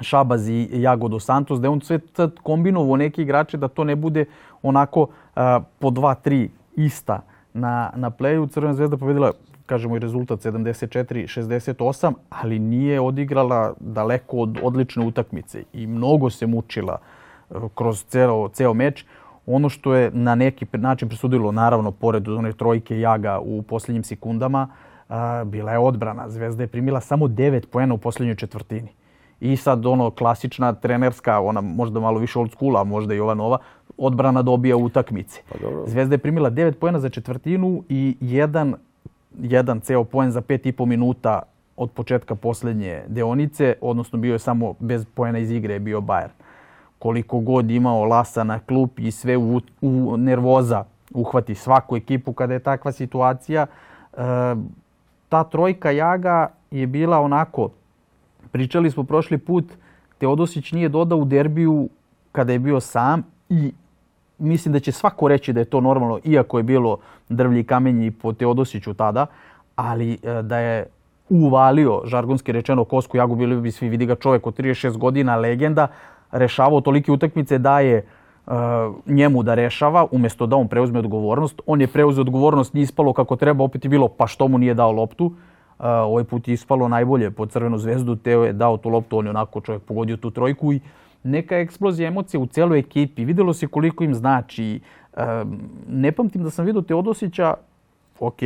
Šabaz 0.00 0.48
i 0.48 0.68
Jagodo 0.72 1.20
Santos, 1.20 1.60
da 1.60 1.66
je 1.66 1.70
on 1.70 1.80
sve 1.80 2.00
sad 2.16 2.38
kombinovao 2.42 2.96
neke 2.96 3.22
igrače 3.22 3.56
da 3.56 3.68
to 3.68 3.84
ne 3.84 3.96
bude 3.96 4.24
onako 4.62 5.06
e, 5.36 5.60
po 5.78 5.90
dva, 5.90 6.14
tri 6.14 6.50
ista 6.76 7.20
na, 7.54 7.92
na 7.96 8.10
pleju. 8.10 8.46
Crvena 8.46 8.74
zvezda 8.74 8.96
pobedila 8.96 9.32
kažemo 9.72 9.96
i 9.96 9.98
rezultat 9.98 10.40
74-68, 10.40 12.12
ali 12.30 12.58
nije 12.58 13.00
odigrala 13.00 13.74
daleko 13.80 14.36
od 14.36 14.58
odlične 14.62 15.06
utakmice 15.06 15.64
i 15.72 15.86
mnogo 15.86 16.30
se 16.30 16.46
mučila 16.46 16.98
e, 17.50 17.54
kroz 17.74 18.04
ceo, 18.04 18.48
ceo 18.48 18.74
meč. 18.74 19.04
Ono 19.46 19.68
što 19.68 19.94
je 19.94 20.10
na 20.14 20.34
neki 20.34 20.66
način 20.72 21.08
presudilo, 21.08 21.52
naravno, 21.52 21.90
pored 21.90 22.28
one 22.28 22.52
trojke 22.52 23.00
jaga 23.00 23.40
u 23.40 23.62
posljednjim 23.62 24.04
sekundama, 24.04 24.68
bila 25.44 25.72
je 25.72 25.78
odbrana. 25.78 26.28
Zvezda 26.28 26.62
je 26.62 26.66
primila 26.66 27.00
samo 27.00 27.26
9 27.26 27.66
poena 27.66 27.94
u 27.94 27.98
posljednjoj 27.98 28.36
četvrtini. 28.36 28.88
I 29.40 29.56
sad 29.56 29.86
ono 29.86 30.10
klasična 30.10 30.72
trenerska, 30.72 31.40
ona 31.40 31.60
možda 31.60 32.00
malo 32.00 32.18
više 32.18 32.38
old 32.38 32.52
schoola, 32.52 32.84
možda 32.84 33.14
i 33.14 33.20
ova 33.20 33.34
nova, 33.34 33.58
odbrana 33.98 34.42
dobija 34.42 34.76
utakmice. 34.76 35.42
Pa 35.48 35.58
Zvezda 35.86 36.14
je 36.14 36.18
primila 36.18 36.50
9 36.50 36.72
poena 36.72 37.00
za 37.00 37.08
četvrtinu 37.08 37.82
i 37.88 38.16
jedan 38.20 38.74
jedan 39.40 39.80
ceo 39.80 40.04
poen 40.04 40.30
za 40.30 40.40
pet 40.40 40.66
i 40.66 40.72
po 40.72 40.86
minuta 40.86 41.42
od 41.76 41.90
početka 41.90 42.34
posljednje 42.34 43.02
deonice, 43.06 43.74
odnosno 43.80 44.18
bio 44.18 44.32
je 44.32 44.38
samo 44.38 44.74
bez 44.78 45.04
poena 45.14 45.38
iz 45.38 45.50
igre, 45.50 45.78
bio 45.78 46.00
Bayern. 46.00 46.34
Koliko 46.98 47.40
god 47.40 47.70
imao 47.70 48.04
Lasa 48.04 48.44
na 48.44 48.58
klub 48.58 48.90
i 48.96 49.10
sve 49.10 49.36
u, 49.36 49.60
u 49.80 50.16
nervoza 50.16 50.84
uhvati 51.14 51.54
svaku 51.54 51.96
ekipu 51.96 52.32
kada 52.32 52.54
je 52.54 52.60
takva 52.60 52.92
situacija, 52.92 53.66
e, 53.66 54.16
ta 55.28 55.44
trojka 55.44 55.90
Jaga 55.90 56.48
je 56.70 56.86
bila 56.86 57.20
onako, 57.20 57.70
pričali 58.50 58.90
smo 58.90 59.04
prošli 59.04 59.38
put, 59.38 59.64
Teodosić 60.18 60.72
nije 60.72 60.88
dodao 60.88 61.18
u 61.18 61.24
derbiju 61.24 61.88
kada 62.32 62.52
je 62.52 62.58
bio 62.58 62.80
sam 62.80 63.22
i 63.48 63.72
mislim 64.42 64.72
da 64.72 64.80
će 64.80 64.92
svako 64.92 65.28
reći 65.28 65.52
da 65.52 65.60
je 65.60 65.64
to 65.64 65.80
normalno, 65.80 66.18
iako 66.24 66.58
je 66.58 66.62
bilo 66.62 66.98
drvlji 67.28 67.60
i 67.60 67.64
kamenji 67.64 68.10
po 68.10 68.32
Teodosiću 68.32 68.94
tada, 68.94 69.26
ali 69.76 70.18
e, 70.22 70.42
da 70.42 70.58
je 70.58 70.86
uvalio, 71.28 72.00
žargonski 72.04 72.52
rečeno, 72.52 72.84
Kosku 72.84 73.16
Jagu, 73.16 73.36
bili 73.36 73.60
bi 73.60 73.70
svi 73.70 73.88
vidi 73.88 74.06
ga 74.06 74.14
čovjek 74.14 74.46
od 74.46 74.58
36 74.58 74.96
godina, 74.98 75.36
legenda, 75.36 75.88
rešavao 76.32 76.80
tolike 76.80 77.12
utakmice 77.12 77.58
da 77.58 77.80
je 77.80 78.06
uh, 78.46 78.52
njemu 79.06 79.42
da 79.42 79.54
rešava, 79.54 80.06
umjesto 80.10 80.46
da 80.46 80.56
on 80.56 80.68
preuzme 80.68 80.98
odgovornost. 80.98 81.60
On 81.66 81.80
je 81.80 81.86
preuzeo 81.86 82.20
odgovornost, 82.20 82.74
nije 82.74 82.82
ispalo 82.82 83.12
kako 83.12 83.36
treba, 83.36 83.64
opet 83.64 83.84
je 83.84 83.88
bilo 83.88 84.08
pa 84.08 84.26
što 84.26 84.48
mu 84.48 84.58
nije 84.58 84.74
dao 84.74 84.92
loptu. 84.92 85.26
Uh, 85.26 85.34
ovaj 85.86 86.24
put 86.24 86.48
je 86.48 86.54
ispalo 86.54 86.88
najbolje 86.88 87.30
po 87.30 87.46
crvenu 87.46 87.78
zvezdu, 87.78 88.16
Teo 88.16 88.44
je 88.44 88.52
dao 88.52 88.76
tu 88.76 88.88
loptu, 88.88 89.18
on 89.18 89.26
je 89.26 89.30
onako 89.30 89.60
čovjek 89.60 89.82
pogodio 89.82 90.16
tu 90.16 90.30
trojku 90.30 90.72
i 90.72 90.80
neka 91.22 91.58
eksplozija 91.58 92.08
emocije 92.08 92.40
u 92.40 92.46
celoj 92.46 92.78
ekipi. 92.78 93.24
Videlo 93.24 93.54
se 93.54 93.66
koliko 93.66 94.04
im 94.04 94.14
znači. 94.14 94.80
Ne 95.88 96.12
pamtim 96.12 96.42
da 96.42 96.50
sam 96.50 96.66
vidio 96.66 96.82
Teodosića, 96.82 97.54
ok, 98.20 98.38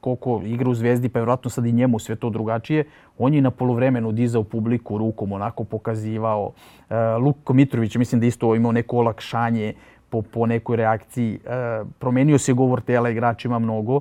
koliko 0.00 0.42
igra 0.44 0.70
u 0.70 0.74
Zvezdi, 0.74 1.08
pa 1.08 1.18
je 1.18 1.22
vjerojatno 1.22 1.50
sad 1.50 1.66
i 1.66 1.72
njemu 1.72 1.98
sve 1.98 2.16
to 2.16 2.30
drugačije. 2.30 2.84
On 3.18 3.34
je 3.34 3.42
na 3.42 3.50
polovremenu 3.50 4.12
dizao 4.12 4.42
publiku 4.42 4.98
rukom, 4.98 5.32
onako 5.32 5.64
pokazivao. 5.64 6.52
E, 6.90 6.96
Luko 6.98 7.52
Mitrović, 7.52 7.96
mislim 7.96 8.20
da 8.20 8.26
isto 8.26 8.54
imao 8.54 8.72
neko 8.72 8.96
olakšanje 8.96 9.74
po, 10.10 10.22
po 10.22 10.46
nekoj 10.46 10.76
reakciji. 10.76 11.34
E, 11.34 11.38
promenio 11.98 12.38
se 12.38 12.52
govor 12.52 12.80
tela 12.80 13.10
igračima 13.10 13.58
mnogo 13.58 14.00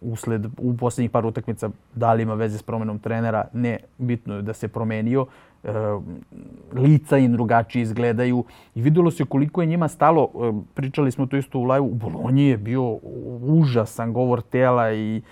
usled 0.00 0.46
u 0.58 0.76
posljednjih 0.76 1.10
par 1.10 1.26
utakmica 1.26 1.70
da 1.94 2.12
li 2.12 2.22
ima 2.22 2.34
veze 2.34 2.58
s 2.58 2.62
promenom 2.62 2.98
trenera, 2.98 3.44
ne 3.52 3.78
bitno 3.98 4.34
je 4.36 4.42
da 4.42 4.52
se 4.52 4.68
promenio. 4.68 5.26
E, 5.64 5.70
lica 6.72 7.18
im 7.18 7.32
drugačije 7.32 7.82
izgledaju 7.82 8.44
i 8.74 8.82
vidjelo 8.82 9.10
se 9.10 9.24
koliko 9.24 9.60
je 9.60 9.66
njima 9.66 9.88
stalo. 9.88 10.28
E, 10.34 10.52
pričali 10.74 11.10
smo 11.10 11.26
to 11.26 11.36
isto 11.36 11.58
u 11.58 11.64
live 11.64 11.80
u 11.80 11.94
Bolonji 11.94 12.44
je 12.44 12.56
bio 12.56 12.98
užasan 13.42 14.12
govor 14.12 14.42
tela 14.42 14.92
i 14.92 15.22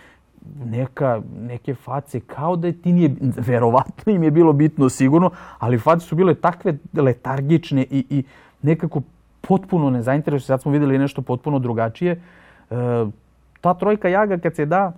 neka, 0.64 1.22
neke 1.40 1.74
face 1.74 2.20
kao 2.20 2.56
da 2.56 2.66
je 2.66 2.82
ti 2.82 2.92
nije, 2.92 3.14
verovatno 3.20 4.12
im 4.12 4.22
je 4.22 4.30
bilo 4.30 4.52
bitno 4.52 4.88
sigurno, 4.88 5.30
ali 5.58 5.78
face 5.78 6.06
su 6.06 6.16
bile 6.16 6.34
takve 6.34 6.78
letargične 6.94 7.82
i, 7.90 8.04
i 8.10 8.24
nekako 8.62 9.02
potpuno 9.40 9.90
nezainteresuje. 9.90 10.46
Sad 10.46 10.62
smo 10.62 10.72
vidjeli 10.72 10.98
nešto 10.98 11.22
potpuno 11.22 11.58
drugačije. 11.58 12.12
E, 12.12 12.76
ta 13.60 13.74
trojka 13.74 14.08
jaga 14.08 14.38
kad 14.38 14.54
se 14.54 14.66
da 14.66 14.92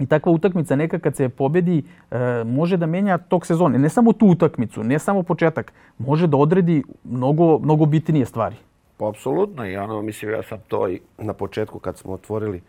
i 0.00 0.06
takva 0.06 0.32
utakmica 0.32 0.76
neka 0.76 0.98
kad 0.98 1.16
se 1.16 1.28
pobedi 1.28 1.82
e, 2.10 2.44
može 2.44 2.76
da 2.76 2.86
menja 2.86 3.18
tok 3.18 3.46
sezone. 3.46 3.78
Ne 3.78 3.88
samo 3.88 4.12
tu 4.12 4.26
utakmicu, 4.26 4.84
ne 4.84 4.98
samo 4.98 5.22
početak, 5.22 5.72
može 5.98 6.26
da 6.26 6.36
odredi 6.36 6.82
mnogo, 7.04 7.58
mnogo 7.58 7.86
bitnije 7.86 8.26
stvari. 8.26 8.56
Pa 8.96 9.08
apsolutno 9.08 9.66
i 9.66 9.76
ono, 9.76 10.02
mislim, 10.02 10.30
ja 10.30 10.42
sam 10.42 10.58
to 10.68 10.88
i 10.88 11.00
na 11.18 11.32
početku 11.32 11.78
kad 11.78 11.98
smo 11.98 12.12
otvorili 12.12 12.62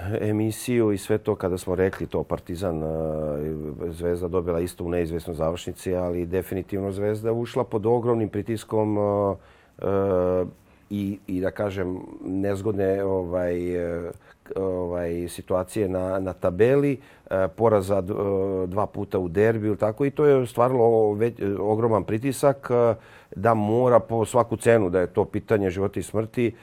e, 0.00 0.18
emisiju 0.20 0.92
i 0.92 0.98
sve 0.98 1.18
to 1.18 1.34
kada 1.34 1.58
smo 1.58 1.74
rekli 1.74 2.06
to 2.06 2.22
Partizan 2.22 2.82
e, 2.82 2.86
Zvezda 3.90 4.28
dobila 4.28 4.60
isto 4.60 4.84
u 4.84 4.88
neizvesnoj 4.88 5.36
završnici, 5.36 5.94
ali 5.94 6.26
definitivno 6.26 6.92
Zvezda 6.92 7.32
ušla 7.32 7.64
pod 7.64 7.86
ogromnim 7.86 8.28
pritiskom 8.28 8.98
e, 8.98 10.44
i, 10.90 11.18
i 11.26 11.40
da 11.40 11.50
kažem 11.50 11.98
nezgodne 12.24 13.04
ovaj, 13.04 13.58
ovaj 14.56 15.28
situacije 15.28 15.88
na, 15.88 16.18
na 16.18 16.32
tabeli, 16.32 17.00
poraza 17.56 18.00
dva 18.66 18.86
puta 18.86 19.18
u 19.18 19.28
derbiju, 19.28 19.76
tako 19.76 20.04
i 20.04 20.10
to 20.10 20.26
je 20.26 20.46
stvarilo 20.46 21.12
već, 21.12 21.34
ogroman 21.58 22.04
pritisak 22.04 22.70
da 23.36 23.54
mora 23.54 24.00
po 24.00 24.24
svaku 24.24 24.56
cenu, 24.56 24.90
da 24.90 25.00
je 25.00 25.06
to 25.06 25.24
pitanje 25.24 25.70
života 25.70 26.00
i 26.00 26.02
smrti, 26.02 26.54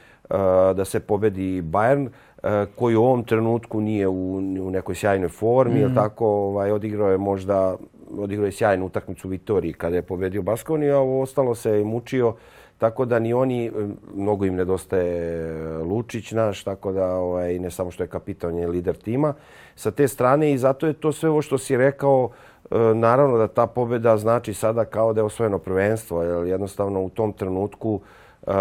da 0.74 0.84
se 0.84 1.00
pobedi 1.00 1.62
Bayern. 1.62 2.08
E, 2.42 2.66
koji 2.76 2.96
u 2.96 3.04
ovom 3.04 3.24
trenutku 3.24 3.80
nije 3.80 4.08
u, 4.08 4.36
u 4.36 4.70
nekoj 4.70 4.94
sjajnoj 4.94 5.28
formi, 5.28 5.86
mm. 5.86 5.94
tako, 5.94 6.26
ovaj, 6.26 6.70
odigrao 6.70 7.10
je 7.10 7.18
možda 7.18 7.76
odigrao 8.18 8.46
je 8.46 8.52
sjajnu 8.52 8.86
utakmicu 8.86 9.28
u 9.28 9.30
Vitoriji 9.30 9.72
kada 9.72 9.96
je 9.96 10.02
pobedio 10.02 10.42
Baskoni, 10.42 10.90
a 10.90 10.98
ovo 10.98 11.22
ostalo 11.22 11.54
se 11.54 11.70
je 11.70 11.84
mučio, 11.84 12.34
tako 12.78 13.04
da 13.04 13.18
ni 13.18 13.32
oni, 13.32 13.72
mnogo 14.14 14.44
im 14.44 14.54
nedostaje 14.54 15.52
Lučić 15.78 16.32
naš, 16.32 16.64
tako 16.64 16.92
da 16.92 17.06
ovaj, 17.06 17.58
ne 17.58 17.70
samo 17.70 17.90
što 17.90 18.02
je 18.02 18.06
kapitan, 18.06 18.50
on 18.50 18.58
je 18.58 18.68
lider 18.68 18.96
tima. 18.96 19.34
Sa 19.74 19.90
te 19.90 20.08
strane 20.08 20.52
i 20.52 20.58
zato 20.58 20.86
je 20.86 20.92
to 20.92 21.12
sve 21.12 21.30
ovo 21.30 21.42
što 21.42 21.58
si 21.58 21.76
rekao, 21.76 22.30
e, 22.70 22.78
naravno 22.78 23.38
da 23.38 23.48
ta 23.48 23.66
pobjeda 23.66 24.16
znači 24.16 24.54
sada 24.54 24.84
kao 24.84 25.12
da 25.12 25.20
je 25.20 25.24
osvojeno 25.24 25.58
prvenstvo, 25.58 26.22
jer 26.22 26.46
jednostavno 26.46 27.02
u 27.02 27.08
tom 27.08 27.32
trenutku 27.32 28.00
uh, 28.46 28.52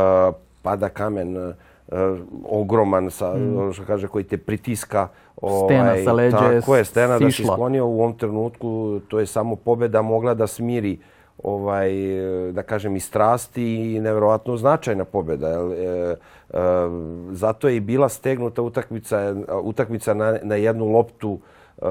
pada 0.61 0.89
kamen 0.89 1.38
uh, 1.38 1.53
ogroman 2.49 3.11
sa 3.11 3.36
mm. 3.36 3.74
što 3.74 3.84
kaže 3.86 4.07
koji 4.07 4.24
te 4.24 4.38
pritiska 4.38 5.07
stena 5.66 5.91
ovaj, 5.91 6.03
sa 6.03 6.13
leđa 6.13 6.38
tako 6.38 6.76
je 6.76 6.86
stena 6.86 7.18
sišla. 7.18 7.26
da 7.28 7.32
se 7.32 7.43
sklonio 7.43 7.86
u 7.86 7.99
ovom 7.99 8.18
trenutku 8.18 8.99
to 9.07 9.20
je 9.20 9.26
samo 9.26 9.55
pobeda 9.55 10.01
mogla 10.01 10.34
da 10.34 10.47
smiri 10.47 10.97
ovaj 11.44 11.92
da 12.52 12.64
kažem 12.64 12.96
i 12.96 13.00
strasti 13.00 13.96
i 13.96 14.00
nevjerovatno 14.00 14.58
značajna 14.58 15.06
pobjeda. 15.06 15.48
e, 15.48 15.56
e, 15.56 16.60
zato 17.32 17.68
je 17.68 17.76
i 17.76 17.80
bila 17.80 18.10
stegnuta 18.10 18.62
utakmica 18.62 19.36
utakmica 19.64 20.14
na, 20.14 20.38
na 20.44 20.56
jednu 20.56 20.86
loptu 20.86 21.40
e, 21.78 21.86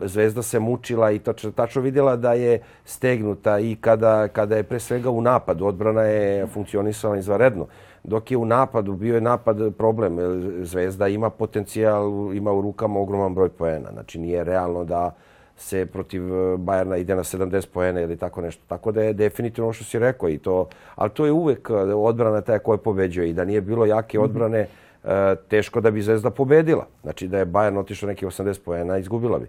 Zvezda 0.00 0.42
se 0.42 0.60
mučila 0.60 1.10
i 1.10 1.18
tačno, 1.18 1.50
tačno 1.50 1.82
vidjela 1.82 2.16
da 2.16 2.32
je 2.32 2.62
stegnuta 2.84 3.58
i 3.58 3.76
kada, 3.80 4.28
kada 4.28 4.56
je 4.56 4.62
pre 4.62 4.80
svega 4.80 5.10
u 5.10 5.20
napadu. 5.20 5.66
Odbrana 5.66 6.02
je 6.02 6.46
funkcionisala 6.46 7.16
izvaredno 7.16 7.66
dok 8.06 8.30
je 8.30 8.36
u 8.36 8.44
napadu, 8.44 8.92
bio 8.92 9.14
je 9.14 9.20
napad 9.20 9.74
problem. 9.78 10.18
Zvezda 10.64 11.08
ima 11.08 11.30
potencijal, 11.30 12.34
ima 12.34 12.52
u 12.52 12.60
rukama 12.60 13.00
ogroman 13.00 13.34
broj 13.34 13.48
poena. 13.48 13.88
Znači 13.92 14.18
nije 14.18 14.44
realno 14.44 14.84
da 14.84 15.14
se 15.56 15.86
protiv 15.86 16.34
e, 16.34 16.56
Bajerna 16.56 16.96
ide 16.96 17.14
na 17.14 17.24
70 17.24 17.66
poena 17.72 18.00
ili 18.00 18.16
tako 18.16 18.40
nešto. 18.40 18.62
Tako 18.68 18.92
da 18.92 19.02
je 19.02 19.12
definitivno 19.12 19.66
ono 19.66 19.72
što 19.72 19.84
si 19.84 19.98
rekao 19.98 20.28
i 20.28 20.38
to, 20.38 20.68
ali 20.94 21.10
to 21.10 21.26
je 21.26 21.32
uvek 21.32 21.70
e, 21.70 21.74
odbrana 21.94 22.40
taj 22.40 22.58
koja 22.58 22.78
pobeđuje 22.78 23.30
i 23.30 23.32
da 23.32 23.44
nije 23.44 23.60
bilo 23.60 23.86
jake 23.86 24.18
mhm. 24.18 24.24
odbrane, 24.24 24.66
e, 25.04 25.34
teško 25.48 25.80
da 25.80 25.90
bi 25.90 26.02
Zvezda 26.02 26.30
pobedila. 26.30 26.86
Znači 27.02 27.28
da 27.28 27.38
je 27.38 27.46
Bayern 27.46 27.78
otišao 27.78 28.06
neki 28.06 28.26
80 28.26 28.60
poena, 28.64 28.98
izgubila 28.98 29.38
bi. 29.38 29.46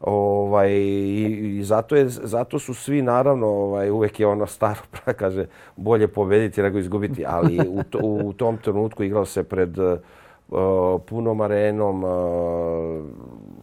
Ovaj, 0.00 0.70
i, 0.70 1.58
i 1.58 1.64
zato, 1.64 1.96
je, 1.96 2.08
zato 2.08 2.58
su 2.58 2.74
svi, 2.74 3.02
naravno, 3.02 3.46
ovaj, 3.46 3.90
uvek 3.90 4.20
je 4.20 4.26
ono 4.26 4.46
staro, 4.46 4.80
pra, 5.04 5.12
kaže, 5.12 5.46
bolje 5.76 6.08
pobediti 6.08 6.62
nego 6.62 6.78
izgubiti, 6.78 7.24
ali 7.26 7.58
u, 7.68 7.82
to, 7.82 7.98
u 8.02 8.32
tom 8.32 8.56
trenutku 8.56 9.02
igrao 9.02 9.24
se 9.24 9.42
pred 9.42 9.78
uh, 9.78 11.00
punom 11.06 11.40
arenom, 11.40 12.04
uh, 12.04 12.10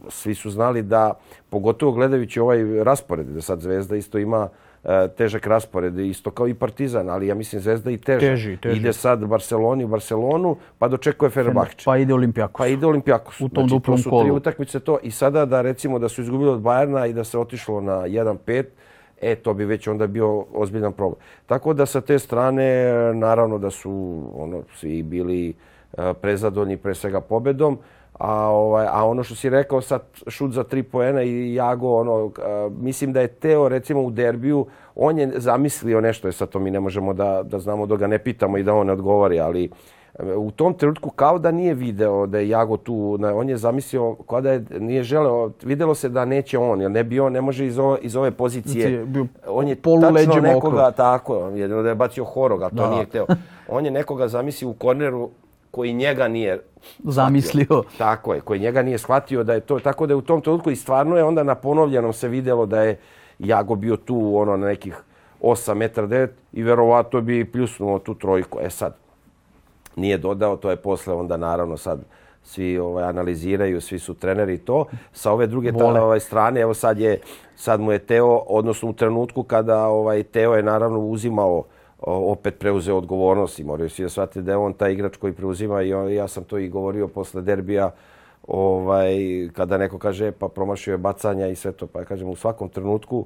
svi 0.10 0.36
su 0.36 0.50
znali 0.50 0.82
da, 0.82 1.14
pogotovo 1.50 1.92
gledajući 1.92 2.40
ovaj 2.40 2.84
raspored, 2.84 3.28
da 3.28 3.42
sad 3.42 3.62
Zvezda 3.62 3.96
isto 3.96 4.18
ima 4.18 4.50
E, 4.86 5.08
težak 5.18 5.48
raspored, 5.48 6.00
isto 6.00 6.32
kao 6.32 6.48
i 6.48 6.54
Partizan, 6.54 7.10
ali 7.10 7.28
ja 7.28 7.36
mislim 7.36 7.62
Zvezda 7.62 7.92
i 7.92 7.98
teže. 7.98 8.20
Teži, 8.20 8.58
teži. 8.58 8.78
Ide 8.78 8.94
sad 8.94 9.26
Barceloni 9.26 9.84
u 9.84 9.88
Barcelonu, 9.88 10.58
pa 10.80 10.88
dočekuje 10.88 11.30
Fenerbahče. 11.30 11.86
Pa 11.86 11.98
ide 11.98 12.14
Olimpijakos. 12.14 12.58
Pa 12.58 12.68
ide 12.68 12.86
Olimpijakos. 12.86 13.42
U 13.42 13.50
tom 13.50 13.64
znači, 13.64 13.76
duplom 13.76 14.04
kolu. 14.04 14.12
To 14.12 14.20
su 14.20 14.24
tri 14.24 14.32
utakmice 14.32 14.80
to. 14.80 14.98
I 15.04 15.12
sada 15.12 15.46
da 15.46 15.62
recimo 15.62 16.00
da 16.00 16.10
su 16.10 16.22
izgubili 16.22 16.50
od 16.50 16.62
Bajerna 16.62 17.06
i 17.06 17.14
da 17.14 17.24
se 17.24 17.40
otišlo 17.40 17.82
na 17.82 17.94
1-5, 17.94 18.64
e, 19.22 19.36
to 19.36 19.54
bi 19.54 19.66
već 19.66 19.88
onda 19.88 20.08
bio 20.08 20.46
ozbiljan 20.54 20.94
problem. 20.94 21.20
Tako 21.46 21.74
da 21.74 21.86
sa 21.86 22.02
te 22.02 22.20
strane, 22.20 22.94
naravno 23.14 23.58
da 23.58 23.70
su 23.70 24.24
ono, 24.36 24.64
svi 24.76 25.04
bili 25.04 25.54
e, 25.98 26.14
prezadolni 26.22 26.78
pre 26.78 26.96
svega 26.96 27.22
pobedom. 27.22 27.78
A, 28.20 28.50
ovaj, 28.50 28.88
a 28.90 29.06
ono 29.06 29.24
što 29.24 29.36
si 29.36 29.50
rekao 29.50 29.82
sad 29.82 30.02
šut 30.28 30.52
za 30.52 30.64
tri 30.64 30.84
poena 30.84 31.24
i 31.24 31.54
Jago, 31.54 31.96
ono, 31.96 32.32
a, 32.44 32.70
mislim 32.80 33.14
da 33.14 33.22
je 33.22 33.28
Teo 33.28 33.70
recimo 33.70 34.02
u 34.02 34.12
derbiju, 34.12 34.66
on 34.96 35.20
je 35.20 35.32
zamislio 35.36 36.02
nešto, 36.02 36.28
je 36.28 36.32
sad 36.32 36.50
to 36.50 36.60
mi 36.60 36.72
ne 36.72 36.80
možemo 36.80 37.14
da, 37.14 37.44
da 37.44 37.60
znamo 37.60 37.86
da 37.86 37.96
ga 37.96 38.08
ne 38.08 38.20
pitamo 38.20 38.58
i 38.58 38.64
da 38.64 38.74
on 38.74 38.88
ne 38.88 38.94
odgovori, 38.94 39.40
ali 39.40 39.70
u 40.38 40.52
tom 40.52 40.74
trenutku 40.74 41.10
kao 41.10 41.40
da 41.40 41.52
nije 41.52 41.74
video 41.74 42.26
da 42.26 42.40
je 42.40 42.50
Jago 42.50 42.78
tu, 42.78 43.20
on 43.36 43.50
je 43.50 43.58
zamislio 43.58 44.16
kao 44.16 44.42
da 44.42 44.52
je, 44.52 44.64
nije 44.80 45.04
želeo, 45.04 45.52
videlo 45.64 45.96
se 45.96 46.10
da 46.10 46.26
neće 46.26 46.58
on, 46.58 46.82
jer 46.82 46.92
ne 46.92 47.04
bi 47.04 47.20
on, 47.20 47.34
ne 47.34 47.42
može 47.42 47.66
iz 47.66 47.80
ove, 47.80 47.98
iz 48.02 48.16
ove 48.16 48.32
pozicije. 48.32 49.06
Znači, 49.06 49.30
on 49.48 49.68
je 49.68 49.76
tačno 49.76 50.42
nekoga, 50.42 50.78
okro. 50.78 50.92
tako, 50.92 51.36
jedino 51.36 51.82
da 51.82 51.90
je 51.90 51.96
bacio 51.96 52.24
horog, 52.24 52.62
a 52.62 52.70
to 52.70 52.76
da. 52.76 52.90
nije 52.90 53.06
hteo. 53.06 53.26
On 53.68 53.86
je 53.86 53.92
nekoga 53.92 54.28
zamislio 54.28 54.70
u 54.70 54.74
korneru, 54.74 55.30
koji 55.76 55.94
njega 55.94 56.28
nije 56.28 56.64
zamislio. 57.04 57.66
Shvatio. 57.66 57.98
Tako 57.98 58.34
je, 58.34 58.42
koji 58.42 58.60
njega 58.60 58.82
nije 58.82 58.98
shvatio 58.98 59.44
da 59.44 59.54
je 59.54 59.60
to 59.60 59.80
tako 59.80 60.08
da 60.08 60.14
je 60.14 60.16
u 60.16 60.22
tom 60.22 60.42
trenutku 60.42 60.72
i 60.72 60.76
stvarno 60.76 61.18
je 61.18 61.24
onda 61.24 61.44
na 61.44 61.56
ponovljenom 61.56 62.14
se 62.14 62.28
videlo 62.28 62.66
da 62.66 62.82
je 62.82 63.00
Jago 63.40 63.76
bio 63.76 63.98
tu 63.98 64.38
ono 64.38 64.58
na 64.58 64.68
nekih 64.68 64.96
8 65.42 65.74
metara 65.74 66.08
9 66.08 66.28
i 66.54 66.64
verovato 66.64 67.22
bi 67.22 67.52
pljusnuo 67.52 68.00
tu 68.00 68.16
trojku. 68.16 68.60
E 68.62 68.70
sad, 68.70 68.96
nije 69.96 70.18
dodao, 70.18 70.56
to 70.58 70.70
je 70.70 70.76
posle 70.76 71.14
onda 71.14 71.38
naravno 71.38 71.78
sad 71.78 72.00
svi 72.44 72.78
ovaj 72.78 73.04
analiziraju, 73.04 73.82
svi 73.82 74.00
su 74.00 74.14
treneri 74.14 74.58
to. 74.58 74.86
Sa 75.12 75.32
ove 75.32 75.48
druge 75.48 75.72
ta, 75.72 75.86
ovaj 75.86 76.20
strane, 76.20 76.62
evo 76.62 76.74
sad 76.74 77.00
je 77.00 77.20
sad 77.56 77.80
mu 77.80 77.92
je 77.92 78.00
Teo, 78.00 78.44
odnosno 78.48 78.90
u 78.90 78.94
trenutku 78.94 79.44
kada 79.44 79.88
ovaj 79.88 80.24
Teo 80.24 80.56
je 80.56 80.64
naravno 80.64 81.00
uzimao 81.00 81.64
opet 82.06 82.60
preuzeo 82.60 82.98
odgovornost 82.98 83.60
i 83.60 83.64
moraju 83.64 83.90
svi 83.90 84.04
da 84.04 84.10
shvatiti 84.10 84.42
da 84.42 84.52
je 84.52 84.58
on 84.58 84.74
taj 84.74 84.94
igrač 84.94 85.18
koji 85.18 85.34
preuzima 85.34 85.82
i 85.82 85.90
ja 86.16 86.28
sam 86.28 86.44
to 86.44 86.58
i 86.58 86.70
govorio 86.70 87.08
posle 87.08 87.42
derbija 87.42 87.92
ovaj, 88.48 89.18
kada 89.54 89.78
neko 89.78 89.98
kaže 89.98 90.32
pa 90.32 90.48
promašio 90.48 90.92
je 90.92 90.98
bacanja 90.98 91.48
i 91.48 91.56
sve 91.56 91.72
to. 91.72 91.88
Pa 91.88 92.00
ja 92.00 92.06
kažem 92.06 92.30
u 92.30 92.36
svakom 92.36 92.70
trenutku 92.70 93.26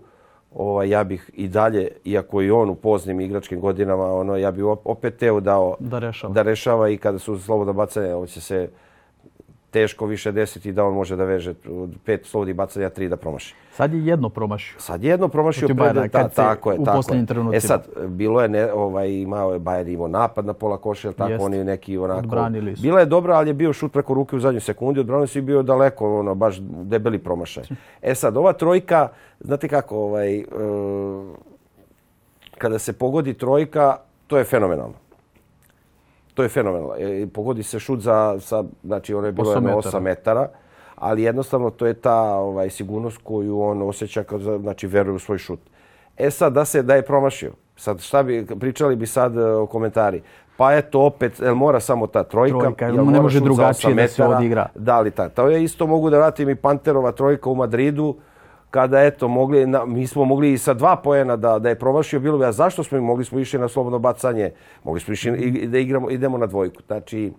ovaj, 0.55 0.89
ja 0.89 1.03
bih 1.03 1.29
i 1.33 1.47
dalje, 1.47 1.87
iako 2.05 2.41
i 2.41 2.51
on 2.51 2.69
u 2.69 2.75
poznim 2.75 3.19
igračkim 3.19 3.59
godinama, 3.59 4.13
ono, 4.13 4.37
ja 4.37 4.51
bih 4.51 4.65
opet 4.65 5.17
teo 5.17 5.39
dao 5.39 5.75
da 5.79 5.99
rešava, 5.99 6.33
da 6.33 6.41
rešava 6.41 6.89
i 6.89 6.97
kada 6.97 7.19
su 7.19 7.39
slobodno 7.39 7.73
bacanja, 7.73 8.15
ovo 8.15 8.27
će 8.27 8.41
se 8.41 8.69
teško 9.71 10.05
više 10.05 10.31
desiti 10.31 10.71
da 10.71 10.85
on 10.85 10.93
može 10.93 11.15
da 11.15 11.23
veže 11.23 11.53
pet 12.05 12.25
slobodnih 12.25 12.55
bacanja, 12.55 12.89
tri 12.89 13.09
da 13.09 13.17
promaši. 13.17 13.55
Sad 13.71 13.93
je 13.93 14.05
jedno 14.05 14.29
promašio. 14.29 14.79
Sad 14.79 15.03
je 15.03 15.09
jedno 15.09 15.27
promašio 15.27 15.67
pred 15.67 15.77
Bayern, 15.77 16.09
ta, 16.09 16.29
tako 16.29 16.71
je, 16.71 16.79
u 16.79 16.85
tako 16.85 17.13
je. 17.13 17.25
trenutima. 17.25 17.55
E 17.55 17.61
sad, 17.61 17.87
bilo 18.07 18.41
je, 18.41 18.49
ne, 18.49 18.73
ovaj, 18.73 19.11
imao 19.11 19.53
je 19.53 19.59
Bayern 19.59 19.93
imao 19.93 20.07
napad 20.07 20.45
na 20.45 20.53
pola 20.53 20.77
koša, 20.77 21.11
tako 21.11 21.31
Jest. 21.31 21.43
oni 21.43 21.63
neki 21.63 21.97
onako... 21.97 22.19
Odbranili 22.19 22.75
su. 22.75 22.81
Bila 22.81 22.99
je 22.99 23.05
dobra, 23.05 23.35
ali 23.35 23.49
je 23.49 23.53
bio 23.53 23.73
šut 23.73 23.93
preko 23.93 24.13
ruke 24.13 24.35
u 24.35 24.39
zadnjoj 24.39 24.61
sekundi, 24.61 24.99
odbranili 24.99 25.27
su 25.27 25.39
i 25.39 25.41
bio 25.41 25.63
daleko, 25.63 26.19
ono, 26.19 26.35
baš 26.35 26.57
debeli 26.61 27.17
promašaj. 27.17 27.63
E 28.01 28.15
sad, 28.15 28.37
ova 28.37 28.53
trojka, 28.53 29.07
znate 29.39 29.67
kako, 29.67 29.97
ovaj, 29.97 30.39
uh, 30.39 30.45
kada 32.57 32.79
se 32.79 32.93
pogodi 32.93 33.33
trojka, 33.33 33.97
to 34.27 34.37
je 34.37 34.43
fenomenalno 34.43 35.08
to 36.39 36.43
je 36.43 36.49
fenomenalno. 36.49 36.95
E, 36.97 37.27
pogodi 37.33 37.63
se 37.63 37.79
šut 37.79 37.99
za, 37.99 38.39
sa, 38.39 38.63
znači 38.83 39.13
ono 39.13 39.25
je 39.27 39.31
bilo 39.31 39.55
8 39.55 39.61
metara. 39.61 39.81
8 39.81 39.99
metara, 39.99 40.49
ali 40.95 41.23
jednostavno 41.23 41.69
to 41.69 41.85
je 41.85 41.93
ta 41.93 42.21
ovaj 42.21 42.69
sigurnost 42.69 43.19
koju 43.23 43.61
on 43.61 43.81
osjeća 43.81 44.23
kad 44.23 44.41
znači 44.41 44.87
veruje 44.87 45.15
u 45.15 45.19
svoj 45.19 45.37
šut. 45.37 45.59
E 46.17 46.31
sad 46.31 46.53
da 46.53 46.65
se 46.65 46.83
da 46.83 46.95
je 46.95 47.01
promašio. 47.01 47.51
Sad 47.75 47.99
šta 48.01 48.23
bi 48.23 48.45
pričali 48.59 48.95
bi 48.95 49.07
sad 49.07 49.37
e, 49.37 49.45
o 49.45 49.65
komentari. 49.65 50.21
Pa 50.57 50.73
eto 50.73 51.01
opet, 51.01 51.41
el 51.41 51.55
mora 51.55 51.79
samo 51.79 52.07
ta 52.07 52.23
trojka, 52.23 52.59
trojka 52.59 52.85
jel 52.85 53.05
ne 53.05 53.21
može 53.21 53.39
drugačije 53.39 53.93
da 53.93 54.07
se 54.07 54.23
odigra. 54.23 54.69
Da 54.75 54.99
li 54.99 55.11
ta. 55.11 55.29
To 55.29 55.47
je 55.47 55.63
isto 55.63 55.87
mogu 55.87 56.09
da 56.09 56.17
vratim 56.17 56.49
i 56.49 56.55
Panterova 56.55 57.11
trojka 57.11 57.49
u 57.49 57.55
Madridu 57.55 58.15
kada 58.71 59.03
eto 59.03 59.27
mogli 59.27 59.65
na, 59.67 59.85
mi 59.85 60.07
smo 60.07 60.25
mogli 60.25 60.53
i 60.53 60.57
sa 60.57 60.73
dva 60.73 60.95
poena 60.95 61.35
da 61.35 61.59
da 61.59 61.69
je 61.69 61.79
promašio 61.79 62.19
bilo 62.19 62.45
a 62.45 62.51
zašto 62.51 62.83
smo 62.83 63.01
mogli 63.01 63.25
smo 63.25 63.39
išli 63.39 63.59
na 63.59 63.67
slobodno 63.67 63.99
bacanje 63.99 64.51
mogli 64.83 64.99
smo 64.99 65.13
išli 65.13 65.37
i 65.39 65.67
da 65.67 65.77
igramo 65.77 66.09
idemo 66.09 66.37
na 66.37 66.45
dvojku 66.45 66.81
znači 66.87 67.31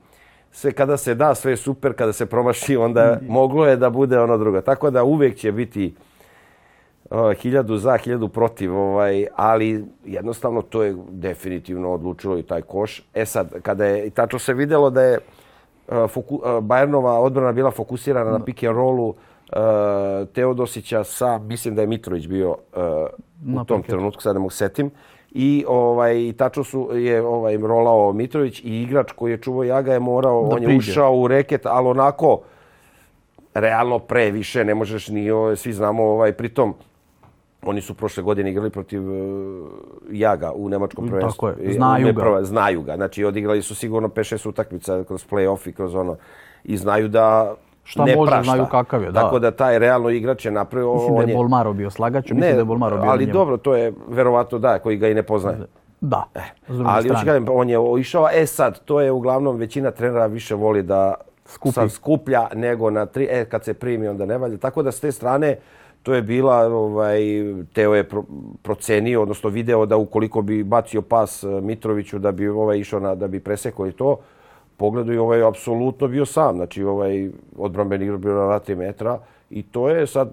sve 0.53 0.73
kada 0.73 0.97
se 0.97 1.15
da, 1.15 1.35
sve 1.35 1.53
je 1.53 1.57
super, 1.57 1.93
kada 1.93 2.13
se 2.13 2.27
promaši, 2.27 2.77
onda 2.77 3.19
moglo 3.29 3.67
je 3.67 3.77
da 3.77 3.91
bude 3.91 4.21
ono 4.21 4.39
drugo. 4.39 4.61
Tako 4.61 4.91
da 4.91 5.05
uvijek 5.05 5.37
će 5.37 5.53
biti 5.53 5.95
uh, 7.11 7.33
hiljadu 7.33 7.77
za, 7.77 7.97
hiljadu 7.97 8.29
protiv, 8.29 8.77
ovaj, 8.77 9.27
ali 9.37 9.85
jednostavno 10.05 10.63
to 10.63 10.83
je 10.83 10.97
definitivno 11.09 11.93
odlučilo 11.93 12.39
i 12.39 12.43
taj 12.43 12.63
koš. 12.63 13.03
E 13.15 13.27
sad, 13.27 13.63
kada 13.63 13.85
je, 13.85 14.11
tačno 14.11 14.39
se 14.39 14.55
videlo 14.55 14.91
da 14.91 15.03
je 15.03 15.19
uh, 15.89 16.11
foku, 16.11 16.35
uh, 16.35 16.43
Bayernova 16.43 17.19
odbrana 17.19 17.53
bila 17.53 17.71
fokusirana 17.71 18.31
na 18.31 18.45
pick 18.45 18.63
and 18.63 18.77
rollu 18.77 19.15
uh, 19.53 20.29
Teodosića 20.29 21.05
sa, 21.05 21.39
mislim 21.39 21.75
da 21.75 21.81
je 21.81 21.87
Mitrović 21.87 22.27
bio 22.27 22.51
uh, 22.51 23.61
u 23.61 23.65
tom 23.65 23.83
trenutku, 23.83 24.23
sad 24.23 24.35
ne 24.35 24.41
mogu 24.41 24.51
setim, 24.51 24.91
i 25.31 25.65
ovaj 25.69 26.33
tačno 26.37 26.65
su 26.65 26.91
je 26.93 27.23
ovaj 27.23 27.57
rolao 27.57 28.13
Mitrović 28.13 28.61
i 28.65 28.83
igrač 28.83 29.13
koji 29.13 29.31
je 29.31 29.39
čuvao 29.39 29.65
Jaga 29.65 29.93
je 29.93 30.01
morao 30.01 30.49
da 30.49 30.57
on 30.57 30.63
je 30.63 30.77
ušao 30.77 31.17
u 31.17 31.29
reket 31.29 31.67
al 31.67 31.87
onako 31.87 32.41
realno 33.55 33.99
previše 33.99 34.65
ne 34.65 34.75
možeš 34.75 35.09
ni 35.09 35.31
ovaj, 35.31 35.57
svi 35.57 35.73
znamo 35.73 36.05
ovaj 36.05 36.33
pritom 36.33 36.75
oni 37.63 37.81
su 37.81 37.95
prošle 37.95 38.23
godine 38.23 38.51
igrali 38.51 38.71
protiv 38.71 39.11
uh, 39.11 39.69
Jaga 40.11 40.53
u 40.53 40.69
nemačkom 40.69 41.09
prvenstvu. 41.09 41.31
Tako 41.31 41.49
je, 41.49 41.73
znaju 41.73 42.07
ga. 42.07 42.21
Prva, 42.21 42.45
znaju 42.45 42.83
ga. 42.83 42.97
Znači, 42.97 43.25
odigrali 43.25 43.63
su 43.63 43.75
sigurno 43.75 44.09
5-6 44.09 44.49
utakmica 44.49 45.05
kroz 45.05 45.27
play-off 45.31 45.69
i 45.69 45.73
kroz 45.73 45.95
ono. 45.95 46.17
I 46.65 46.77
znaju 46.77 47.09
da 47.09 47.55
šta 47.85 48.05
ne 48.05 48.17
može, 48.17 48.31
prašta. 48.31 48.53
znaju 48.53 48.67
kakav 48.71 49.03
je. 49.03 49.11
Da. 49.11 49.21
Tako 49.21 49.39
da 49.39 49.51
taj 49.51 49.79
realno 49.79 50.11
igrač 50.11 50.45
je 50.45 50.51
napravio... 50.51 50.95
Mislim 50.95 51.17
da 51.17 51.23
je 51.23 51.37
Bolmaro 51.37 51.73
bio 51.73 51.91
slagač, 51.91 52.31
mislim 52.31 52.53
da 52.53 52.59
je 52.59 52.65
Bolmaro 52.65 52.97
bio 52.97 53.11
Ali 53.11 53.27
dobro, 53.27 53.57
to 53.57 53.75
je 53.77 53.93
verovatno 54.09 54.59
da, 54.59 54.79
koji 54.79 54.97
ga 54.97 55.09
i 55.09 55.15
ne 55.15 55.23
poznaje. 55.23 55.59
Da, 56.01 56.25
eh, 56.35 56.41
Ali 56.85 57.09
još 57.09 57.25
kažem, 57.25 57.47
on 57.51 57.71
je 57.71 57.79
išao, 57.99 58.29
e 58.33 58.47
sad, 58.47 58.85
to 58.85 59.01
je 59.01 59.11
uglavnom 59.11 59.57
većina 59.57 59.91
trenera 59.91 60.27
više 60.27 60.55
voli 60.55 60.83
da 60.83 61.15
Skupi. 61.47 61.73
sad 61.75 61.91
skuplja 61.91 62.49
nego 62.55 62.91
na 62.91 63.07
tri, 63.07 63.29
e 63.31 63.45
kad 63.45 63.65
se 63.65 63.75
primi 63.75 64.09
onda 64.09 64.27
ne 64.27 64.39
valja. 64.39 64.57
Tako 64.57 64.83
da 64.83 64.93
s 64.93 65.01
te 65.01 65.13
strane, 65.13 65.57
to 66.03 66.15
je 66.15 66.23
bila, 66.23 66.57
ovaj, 66.57 67.21
Teo 67.73 67.95
je 67.95 68.05
pro, 68.09 68.25
procenio, 68.63 69.23
odnosno 69.23 69.51
video 69.51 69.87
da 69.87 69.97
ukoliko 69.97 70.43
bi 70.43 70.65
bacio 70.65 71.03
pas 71.03 71.45
eh, 71.45 71.61
Mitroviću 71.61 72.19
da 72.19 72.33
bi 72.33 72.49
ovaj 72.49 72.79
išao 72.79 73.01
na, 73.01 73.15
da 73.15 73.29
bi 73.29 73.41
presekao 73.41 73.87
i 73.87 73.93
to, 73.93 74.17
pogledu 74.81 75.13
i 75.13 75.19
ovaj 75.19 75.43
apsolutno 75.43 76.09
bio 76.09 76.27
sam. 76.27 76.57
Znači, 76.57 76.83
ovaj 76.83 77.29
odbranbeni 77.57 78.05
igra 78.05 78.17
bio 78.17 78.33
na 78.33 78.61
3 78.61 78.77
metra 78.77 79.19
i 79.51 79.63
to 79.63 79.89
je 79.89 80.07
sad, 80.07 80.31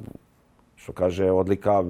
što 0.75 0.93
kaže, 0.93 1.31
odlika 1.31 1.83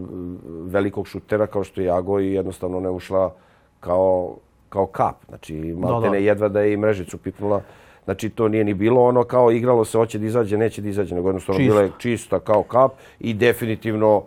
velikog 0.66 1.08
šutera 1.08 1.48
kao 1.48 1.64
što 1.64 1.82
je 1.82 1.88
Jago 1.88 2.20
i 2.20 2.34
jednostavno 2.34 2.80
ne 2.80 2.90
ušla 2.90 3.34
kao, 3.80 4.36
kao 4.70 4.86
kap. 4.86 5.26
Znači, 5.30 5.54
malte 5.78 6.10
ne 6.10 6.24
jedva 6.24 6.50
da 6.50 6.62
je 6.62 6.74
i 6.74 6.78
mrežicu 6.78 7.18
pipnula. 7.18 7.62
Znači, 8.06 8.30
to 8.30 8.48
nije 8.48 8.64
ni 8.64 8.74
bilo 8.74 9.04
ono 9.04 9.24
kao 9.24 9.52
igralo 9.52 9.86
se, 9.86 9.98
hoće 9.98 10.20
da 10.20 10.26
izađe, 10.26 10.58
neće 10.58 10.82
da 10.82 10.90
izađe, 10.90 11.16
nego 11.16 11.30
jednostavno 11.30 11.60
bila 11.60 11.82
je 11.82 11.92
čista 11.98 12.40
kao 12.40 12.64
kap 12.64 12.92
i 13.20 13.34
definitivno 13.34 14.24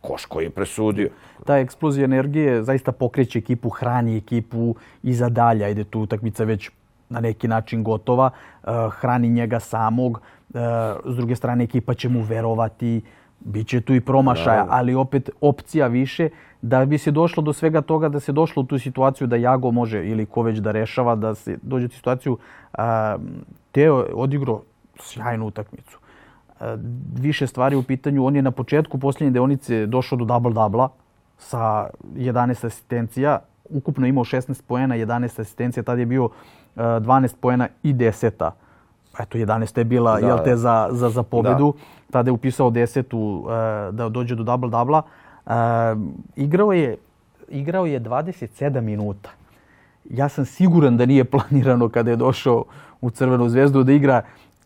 koš 0.00 0.24
koji 0.24 0.44
je 0.44 0.50
presudio. 0.50 1.10
Ta 1.44 1.58
eksplozija 1.58 2.04
energije 2.04 2.62
zaista 2.62 2.92
pokreće 2.92 3.38
ekipu, 3.38 3.68
hrani 3.68 4.16
ekipu 4.16 4.74
i 5.02 5.14
za 5.14 5.28
dalje. 5.28 5.70
Ide 5.70 5.84
tu 5.84 6.00
utakmica 6.00 6.44
već 6.44 6.70
na 7.08 7.20
neki 7.20 7.48
način 7.48 7.84
gotova, 7.84 8.30
uh, 8.30 8.70
hrani 8.92 9.28
njega 9.28 9.60
samog, 9.60 10.20
uh, 10.48 10.60
s 11.04 11.16
druge 11.16 11.36
strane 11.36 11.64
ekipa 11.64 11.94
će 11.94 12.08
mu 12.08 12.22
verovati, 12.22 13.02
bit 13.40 13.68
će 13.68 13.80
tu 13.80 13.94
i 13.94 14.00
promašaja, 14.00 14.66
ali 14.68 14.94
opet 14.94 15.30
opcija 15.40 15.86
više 15.86 16.28
da 16.62 16.84
bi 16.84 16.98
se 16.98 17.10
došlo 17.10 17.42
do 17.42 17.52
svega 17.52 17.80
toga, 17.80 18.08
da 18.08 18.20
se 18.20 18.32
došlo 18.32 18.62
u 18.62 18.66
tu 18.66 18.78
situaciju 18.78 19.26
da 19.26 19.36
Jago 19.36 19.70
može 19.70 20.06
ili 20.08 20.26
ko 20.26 20.42
već 20.42 20.58
da 20.58 20.72
rešava, 20.72 21.14
da 21.14 21.34
se 21.34 21.58
dođe 21.62 21.86
u 21.86 21.88
situaciju. 21.90 22.32
Uh, 22.32 22.78
Teo 23.72 23.96
je 23.96 24.14
odigrao 24.14 24.62
sjajnu 25.00 25.46
utakmicu. 25.46 25.98
Više 27.20 27.46
stvari 27.46 27.76
u 27.76 27.82
pitanju. 27.82 28.24
On 28.24 28.36
je 28.36 28.42
na 28.42 28.50
početku 28.50 28.98
posljednje 28.98 29.30
deonice 29.30 29.86
došao 29.86 30.18
do 30.18 30.24
double-dubla 30.24 30.88
sa 31.38 31.88
11 32.14 32.66
asistencija. 32.66 33.38
Ukupno 33.64 34.06
imao 34.06 34.24
16 34.24 34.62
poena, 34.62 34.96
11 34.96 35.40
asistencija. 35.40 35.82
Tad 35.82 35.98
je 35.98 36.06
bio 36.06 36.28
12 36.76 37.36
poena 37.40 37.68
i 37.82 37.94
10 37.94 38.50
Eto, 39.20 39.38
11 39.38 39.78
je 39.78 39.84
bila 39.84 40.20
da, 40.20 40.26
jel 40.26 40.38
te, 40.44 40.56
za, 40.56 40.88
za, 40.92 41.10
za 41.10 41.22
pobedu. 41.22 41.74
Da. 41.76 42.12
Tada 42.12 42.28
je 42.28 42.32
upisao 42.32 42.70
10 42.70 43.14
uh, 43.14 43.94
da 43.94 44.08
dođe 44.08 44.34
do 44.34 44.44
double-dubla. 44.44 45.02
Uh, 45.46 45.52
igrao, 46.36 46.72
je, 46.72 46.96
igrao 47.48 47.86
je 47.86 48.00
27 48.00 48.80
minuta. 48.80 49.30
Ja 50.10 50.28
sam 50.28 50.44
siguran 50.44 50.96
da 50.96 51.06
nije 51.06 51.24
planirano 51.24 51.88
kada 51.88 52.10
je 52.10 52.16
došao 52.16 52.64
u 53.00 53.10
Crvenu 53.10 53.48
zvezdu 53.48 53.82
da 53.82 53.92
igra 53.92 54.22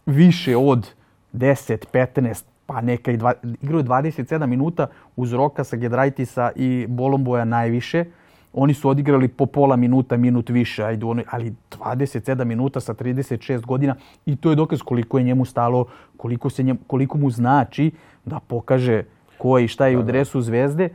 više 0.06 0.56
od 0.56 0.88
10, 1.32 1.84
15, 1.92 2.44
pa 2.66 2.80
neka 2.80 3.10
i 3.10 3.16
dva, 3.16 3.32
igrao 3.62 3.78
je 3.78 3.84
27 3.84 4.46
minuta 4.46 4.86
uz 5.16 5.32
Roka 5.32 5.64
sa 5.64 5.76
Gedraitisa 5.76 6.50
i 6.56 6.86
Bolomboja 6.88 7.44
najviše. 7.44 8.04
Oni 8.52 8.74
su 8.74 8.88
odigrali 8.88 9.28
po 9.28 9.46
pola 9.46 9.76
minuta, 9.76 10.16
minut 10.16 10.48
više, 10.50 10.84
ajde, 10.84 11.06
ono, 11.06 11.22
ali 11.30 11.54
27 11.70 12.44
minuta 12.44 12.80
sa 12.80 12.94
36 12.94 13.66
godina 13.66 13.94
i 14.26 14.36
to 14.36 14.50
je 14.50 14.56
dokaz 14.56 14.82
koliko 14.82 15.18
je 15.18 15.24
njemu 15.24 15.44
stalo, 15.44 15.84
koliko, 16.16 16.50
se 16.50 16.62
njem, 16.62 16.78
koliko 16.86 17.18
mu 17.18 17.30
znači 17.30 17.90
da 18.24 18.40
pokaže 18.46 19.02
ko 19.38 19.58
je 19.58 19.64
i 19.64 19.68
šta 19.68 19.86
je 19.86 19.98
u 19.98 20.02
dresu 20.02 20.40
zvezde. 20.40 20.84
E, 20.84 20.90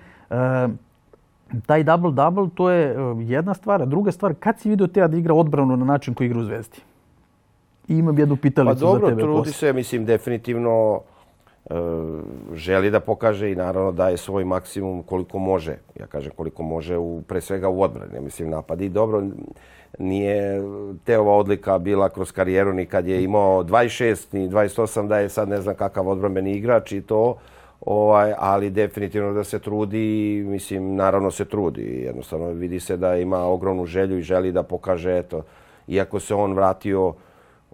taj 1.65 1.83
double-double, 1.83 2.49
to 2.55 2.69
je 2.69 2.91
e, 2.91 2.95
jedna 3.19 3.53
stvar. 3.53 3.81
A 3.81 3.85
druga 3.85 4.11
stvar, 4.11 4.33
kad 4.39 4.59
si 4.59 4.69
vidio 4.69 4.87
te 4.87 5.07
da 5.07 5.17
igra 5.17 5.33
odbranu 5.33 5.77
na 5.77 5.85
način 5.85 6.13
koji 6.13 6.25
igra 6.27 6.39
u 6.39 6.43
zvezdi? 6.43 6.77
I 7.87 7.97
imam 7.97 8.19
jednu 8.19 8.35
pitalicu 8.35 8.79
pa, 8.79 8.85
dobro, 8.85 8.99
za 8.99 9.09
tebe. 9.09 9.21
Pa 9.21 9.27
dobro, 9.27 9.41
trudi 9.41 9.53
se, 9.53 9.73
mislim, 9.73 10.05
definitivno 10.05 11.01
želi 12.53 12.91
da 12.91 12.99
pokaže 12.99 13.51
i 13.51 13.55
naravno 13.55 13.91
daje 13.91 14.17
svoj 14.17 14.45
maksimum 14.45 15.03
koliko 15.03 15.39
može. 15.39 15.77
Ja 15.99 16.07
kažem 16.07 16.31
koliko 16.35 16.63
može 16.63 16.97
u, 16.97 17.21
pre 17.27 17.41
svega 17.41 17.69
u 17.69 17.81
odbrani. 17.81 18.13
Ne 18.13 18.21
mislim 18.21 18.49
napadi. 18.49 18.89
Dobro, 18.89 19.23
nije 19.99 20.61
te 21.03 21.19
ova 21.19 21.35
odlika 21.35 21.77
bila 21.77 22.09
kroz 22.09 22.31
karijeru 22.31 22.73
ni 22.73 22.85
kad 22.85 23.07
je 23.07 23.23
imao 23.23 23.63
26 23.63 24.25
ni 24.31 24.49
28 24.49 25.07
da 25.07 25.19
je 25.19 25.29
sad 25.29 25.49
ne 25.49 25.61
znam 25.61 25.75
kakav 25.75 26.07
odbrambeni 26.07 26.51
igrač 26.51 26.91
i 26.91 27.01
to. 27.01 27.37
Ovaj, 27.81 28.33
ali 28.37 28.69
definitivno 28.69 29.33
da 29.33 29.43
se 29.43 29.59
trudi, 29.59 30.43
mislim, 30.47 30.95
naravno 30.95 31.31
se 31.31 31.45
trudi. 31.45 32.01
Jednostavno 32.05 32.47
vidi 32.47 32.79
se 32.79 32.97
da 32.97 33.15
ima 33.15 33.45
ogromnu 33.45 33.85
želju 33.85 34.17
i 34.17 34.21
želi 34.21 34.51
da 34.51 34.63
pokaže, 34.63 35.17
eto, 35.17 35.41
iako 35.87 36.19
se 36.19 36.35
on 36.35 36.53
vratio 36.53 37.13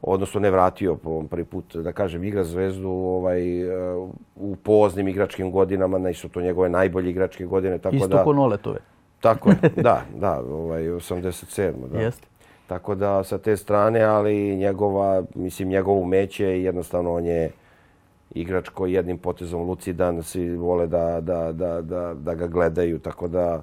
odnosno 0.02 0.40
ne 0.40 0.52
vratio 0.52 0.96
po 0.96 1.24
prvi 1.30 1.46
put, 1.46 1.76
da 1.76 1.92
kažem, 1.92 2.24
igra 2.24 2.44
zvezdu 2.44 2.90
ovaj, 2.90 3.64
uh, 3.64 4.10
u 4.36 4.56
poznim 4.56 5.08
igračkim 5.08 5.52
godinama, 5.52 5.98
nisu 5.98 6.30
to 6.30 6.42
njegove 6.42 6.70
najbolje 6.70 7.10
igračke 7.10 7.46
godine. 7.46 7.78
Tako 7.78 7.96
Isto 7.96 8.08
da, 8.08 8.24
ko 8.24 8.34
Noletove. 8.34 8.80
Tako 9.20 9.50
je, 9.50 9.56
da, 9.88 10.02
da, 10.16 10.40
ovaj, 10.40 10.84
87. 10.84 11.72
Da. 11.92 12.00
Jeste. 12.00 12.28
Tako 12.68 12.96
da 12.96 13.24
sa 13.24 13.38
te 13.38 13.58
strane, 13.58 14.04
ali 14.04 14.56
njegova, 14.56 15.24
mislim, 15.36 15.70
njegov 15.70 15.98
umeće 15.98 16.46
jednostavno 16.46 17.14
on 17.14 17.26
je 17.26 17.52
igrač 18.32 18.70
koji 18.70 18.94
jednim 18.94 19.18
potezom 19.18 19.62
lucidan, 19.62 20.24
svi 20.24 20.56
vole 20.56 20.88
da, 20.88 21.22
da, 21.22 21.52
da, 21.52 21.82
da, 21.82 22.14
da 22.14 22.36
ga 22.36 22.48
gledaju, 22.48 23.00
tako 23.00 23.28
da 23.28 23.62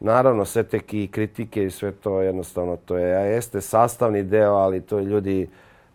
naravno 0.00 0.44
sve 0.44 0.62
te 0.62 0.80
kritike 1.10 1.64
i 1.64 1.70
sve 1.70 1.92
to 1.92 2.20
jednostavno 2.20 2.76
to 2.76 2.98
je, 2.98 3.16
a 3.16 3.20
jeste 3.20 3.60
sastavni 3.60 4.22
deo, 4.22 4.54
ali 4.54 4.80
to 4.80 4.98
je 4.98 5.04
ljudi, 5.04 5.48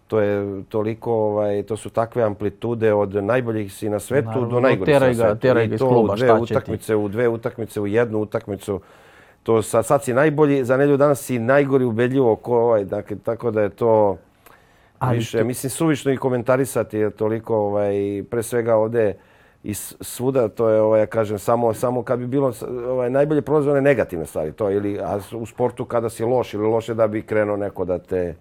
to 0.07 0.19
je 0.19 0.63
toliko, 0.69 1.13
ovaj, 1.13 1.63
to 1.63 1.77
su 1.77 1.89
takve 1.89 2.23
amplitude 2.23 2.93
od 2.93 3.23
najboljih 3.23 3.73
si 3.73 3.89
na 3.89 3.99
svetu 3.99 4.27
Naravno, 4.27 4.47
do 4.47 4.59
najgorih 4.59 4.95
na 4.95 5.13
svetu. 5.13 5.39
Teraj 5.39 5.67
ga 5.67 5.75
iz 5.75 5.81
kluba, 5.81 6.17
šta 6.17 6.35
utakmice, 6.35 6.95
U 6.95 7.07
dve 7.07 7.27
utakmice, 7.27 7.81
u 7.81 7.87
jednu 7.87 8.19
utakmicu. 8.19 8.81
To 9.43 9.61
sad, 9.61 9.85
sad 9.85 10.03
si 10.03 10.13
najbolji, 10.13 10.63
za 10.65 10.77
nedlju 10.77 10.97
danas 10.97 11.21
si 11.21 11.39
najgori 11.39 11.85
ubedljivo 11.85 12.35
ko 12.35 12.57
ovaj, 12.57 12.83
dakle, 12.85 13.17
tako 13.23 13.51
da 13.51 13.61
je 13.61 13.69
to 13.69 14.17
Ali 14.99 15.17
više, 15.17 15.37
to... 15.37 15.45
mislim, 15.45 15.69
suvišno 15.69 16.11
i 16.11 16.17
komentarisati 16.17 16.97
je 16.97 17.09
toliko, 17.09 17.55
ovaj, 17.55 18.23
pre 18.29 18.43
svega 18.43 18.75
ovde 18.75 19.13
i 19.63 19.73
svuda, 19.73 20.47
to 20.47 20.69
je, 20.69 20.81
ovaj, 20.81 20.99
ja 20.99 21.05
kažem, 21.05 21.39
samo, 21.39 21.73
samo 21.73 22.03
kad 22.03 22.19
bi 22.19 22.27
bilo 22.27 22.53
ovaj, 22.87 23.09
najbolje 23.09 23.41
prolazone 23.41 23.81
negativne 23.81 24.25
stvari, 24.25 24.51
to 24.51 24.71
ili 24.71 24.99
a 24.99 25.19
u 25.35 25.45
sportu 25.45 25.85
kada 25.85 26.09
si 26.09 26.23
loš 26.23 26.53
ili 26.53 26.67
loše 26.67 26.93
da 26.93 27.07
bi 27.07 27.21
krenuo 27.21 27.57
neko 27.57 27.85
da 27.85 27.97
te 27.97 28.35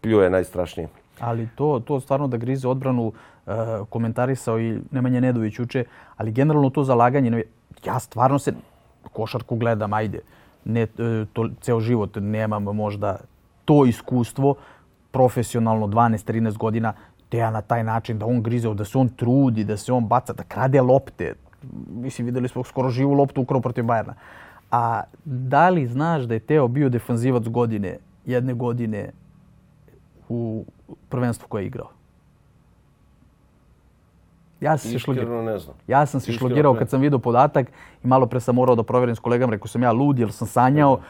pljuje 0.00 0.30
najstrašnije. 0.30 0.88
Ali 1.20 1.48
to, 1.54 1.80
to 1.80 2.00
stvarno 2.00 2.26
da 2.28 2.36
grize 2.36 2.68
odbranu 2.68 3.12
e, 3.46 3.50
komentarisao 3.90 4.60
i 4.60 4.80
Nemanja 4.90 5.20
Nedović 5.20 5.58
uče, 5.58 5.84
ali 6.16 6.32
generalno 6.32 6.70
to 6.70 6.84
zalaganje, 6.84 7.44
ja 7.84 7.98
stvarno 7.98 8.38
se 8.38 8.52
košarku 9.12 9.56
gledam, 9.56 9.92
ajde, 9.92 10.20
ne, 10.64 10.82
e, 10.82 10.86
to, 11.32 11.48
ceo 11.60 11.80
život 11.80 12.16
nemam 12.20 12.62
možda 12.62 13.16
to 13.64 13.84
iskustvo, 13.86 14.54
profesionalno 15.10 15.86
12-13 15.86 16.56
godina, 16.56 16.92
te 17.28 17.38
ja 17.38 17.50
na 17.50 17.60
taj 17.60 17.84
način 17.84 18.18
da 18.18 18.26
on 18.26 18.42
grize, 18.42 18.74
da 18.74 18.84
se 18.84 18.98
on 18.98 19.08
trudi, 19.08 19.64
da 19.64 19.76
se 19.76 19.92
on 19.92 20.06
baca, 20.06 20.32
da 20.32 20.42
krade 20.42 20.80
lopte. 20.80 21.34
Mislim, 21.88 22.26
videli 22.26 22.48
smo 22.48 22.64
skoro 22.64 22.90
živu 22.90 23.12
loptu 23.12 23.42
ukrao 23.42 23.60
protiv 23.60 23.84
Bajerna. 23.84 24.14
A 24.70 25.02
da 25.24 25.68
li 25.68 25.86
znaš 25.86 26.22
da 26.22 26.34
je 26.34 26.40
Teo 26.40 26.68
bio 26.68 26.88
defanzivac 26.88 27.48
godine, 27.48 27.98
jedne 28.26 28.54
godine 28.54 29.10
u 30.28 30.64
prvenstvu 31.08 31.48
koje 31.48 31.62
je 31.62 31.66
igrao? 31.66 31.88
Ja 34.60 34.78
sam 34.78 34.90
se 34.90 34.96
Iskreno 34.96 35.42
ne 35.42 35.58
znam. 35.58 35.76
Ja 35.86 36.06
sam 36.06 36.20
se 36.20 36.32
šlogirao 36.32 36.74
kad 36.74 36.90
sam 36.90 37.00
vidio 37.00 37.18
podatak 37.18 37.66
i 38.04 38.06
malo 38.06 38.26
pre 38.26 38.40
sam 38.40 38.54
morao 38.54 38.76
da 38.76 38.82
proverim 38.82 39.16
s 39.16 39.18
kolegama, 39.18 39.52
rekao 39.52 39.68
sam 39.68 39.82
ja 39.82 39.92
lud 39.92 40.18
jer 40.18 40.32
sam 40.32 40.48
sanjao, 40.48 41.00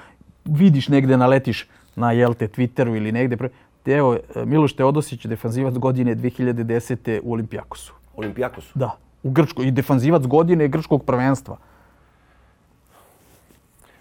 vidiš 0.44 0.88
negde 0.88 1.16
naletiš 1.16 1.68
na 1.96 2.12
jel 2.12 2.34
te 2.34 2.48
Twitteru 2.48 2.96
ili 2.96 3.12
negde. 3.12 3.36
Pre... 3.36 3.48
Evo, 3.86 4.16
Miloš 4.44 4.72
Teodosić, 4.72 5.26
defanzivac 5.26 5.74
godine 5.74 6.16
2010. 6.16 7.20
u 7.22 7.32
Olimpijakosu. 7.32 7.94
Olimpijakos. 8.16 8.70
Da, 8.74 8.96
u 9.22 9.30
Grčkoj. 9.30 9.66
I 9.66 9.70
defanzivac 9.70 10.26
godine 10.26 10.68
grčkog 10.68 11.04
prvenstva. 11.04 11.56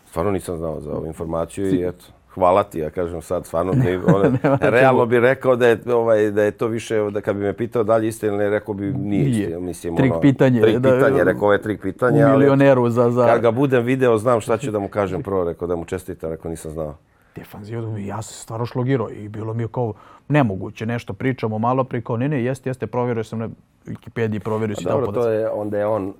Stvarno 0.09 0.31
nisam 0.31 0.57
znao 0.57 0.81
za 0.81 0.91
ovu 0.91 1.05
informaciju 1.05 1.75
i 1.75 1.87
eto. 1.87 2.05
Hvala 2.33 2.63
ti, 2.63 2.79
ja 2.79 2.89
kažem 2.89 3.21
sad, 3.21 3.45
stvarno 3.45 3.73
mi, 3.83 3.95
ono, 3.95 4.23
nema 4.43 4.57
na 4.61 4.69
realno 4.69 5.05
bi 5.05 5.19
rekao 5.19 5.55
da 5.55 5.67
je, 5.67 5.79
ovaj, 5.93 6.31
da 6.31 6.43
je 6.43 6.51
to 6.51 6.67
više, 6.67 7.09
da 7.11 7.21
kad 7.21 7.35
bi 7.35 7.41
me 7.41 7.53
pitao 7.53 7.83
da 7.83 7.97
li 7.97 8.11
ili 8.21 8.37
ne, 8.37 8.49
rekao 8.49 8.73
bi 8.73 8.85
nije, 8.85 9.23
Nije. 9.23 9.41
istina. 9.41 9.59
Mislim, 9.59 9.95
Trik 9.95 10.11
ono, 10.11 10.21
pitanje, 10.21 10.61
Trik 10.61 10.77
da, 10.77 10.91
pitanje, 10.91 11.23
rekao 11.23 11.43
ovo 11.43 11.53
je 11.53 11.61
trik 11.61 11.79
U 11.79 11.81
pitanje, 11.81 12.23
ali 12.23 12.37
milioneru 12.37 12.89
za... 12.89 13.11
za... 13.11 13.25
kad 13.25 13.41
ga 13.41 13.51
budem 13.51 13.83
video, 13.83 14.17
znam 14.17 14.41
šta 14.41 14.57
ću 14.57 14.71
da 14.71 14.79
mu 14.79 14.87
kažem 14.87 15.23
prvo, 15.23 15.43
rekao 15.43 15.67
da 15.67 15.75
mu 15.75 15.85
čestitam, 15.85 16.29
rekao 16.29 16.51
nisam 16.51 16.71
znao. 16.71 16.95
defanzivac, 17.35 17.85
ja 17.99 18.21
sam 18.21 18.33
stvarno 18.33 18.65
šlogirao 18.65 19.09
i 19.09 19.27
bilo 19.27 19.53
mi 19.53 19.63
je 19.63 19.67
kao 19.67 19.93
nemoguće, 20.27 20.85
nešto 20.85 21.13
pričamo 21.13 21.59
malo 21.59 21.83
prije, 21.83 22.01
kao 22.01 22.17
ne, 22.17 22.29
ne, 22.29 22.43
jeste, 22.43 22.69
jeste, 22.69 22.87
provjerio 22.87 23.23
sam 23.23 23.39
na 23.39 23.49
Wikipediji, 23.85 24.39
provjerio 24.39 24.75
si 24.75 24.83
Pa 24.83 24.89
dao 24.89 24.99
Dobro, 24.99 25.21
to 25.21 25.29
je, 25.29 25.49
onda 25.49 25.77
je 25.77 25.85
on, 25.85 26.13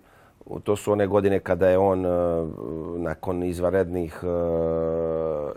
to 0.64 0.76
su 0.76 0.91
one 0.91 1.08
godine 1.08 1.39
kada 1.39 1.70
je 1.70 1.78
on 1.78 2.06
uh, 2.06 2.12
nakon 2.98 3.44
izvarednih 3.44 4.24
uh, 4.24 4.30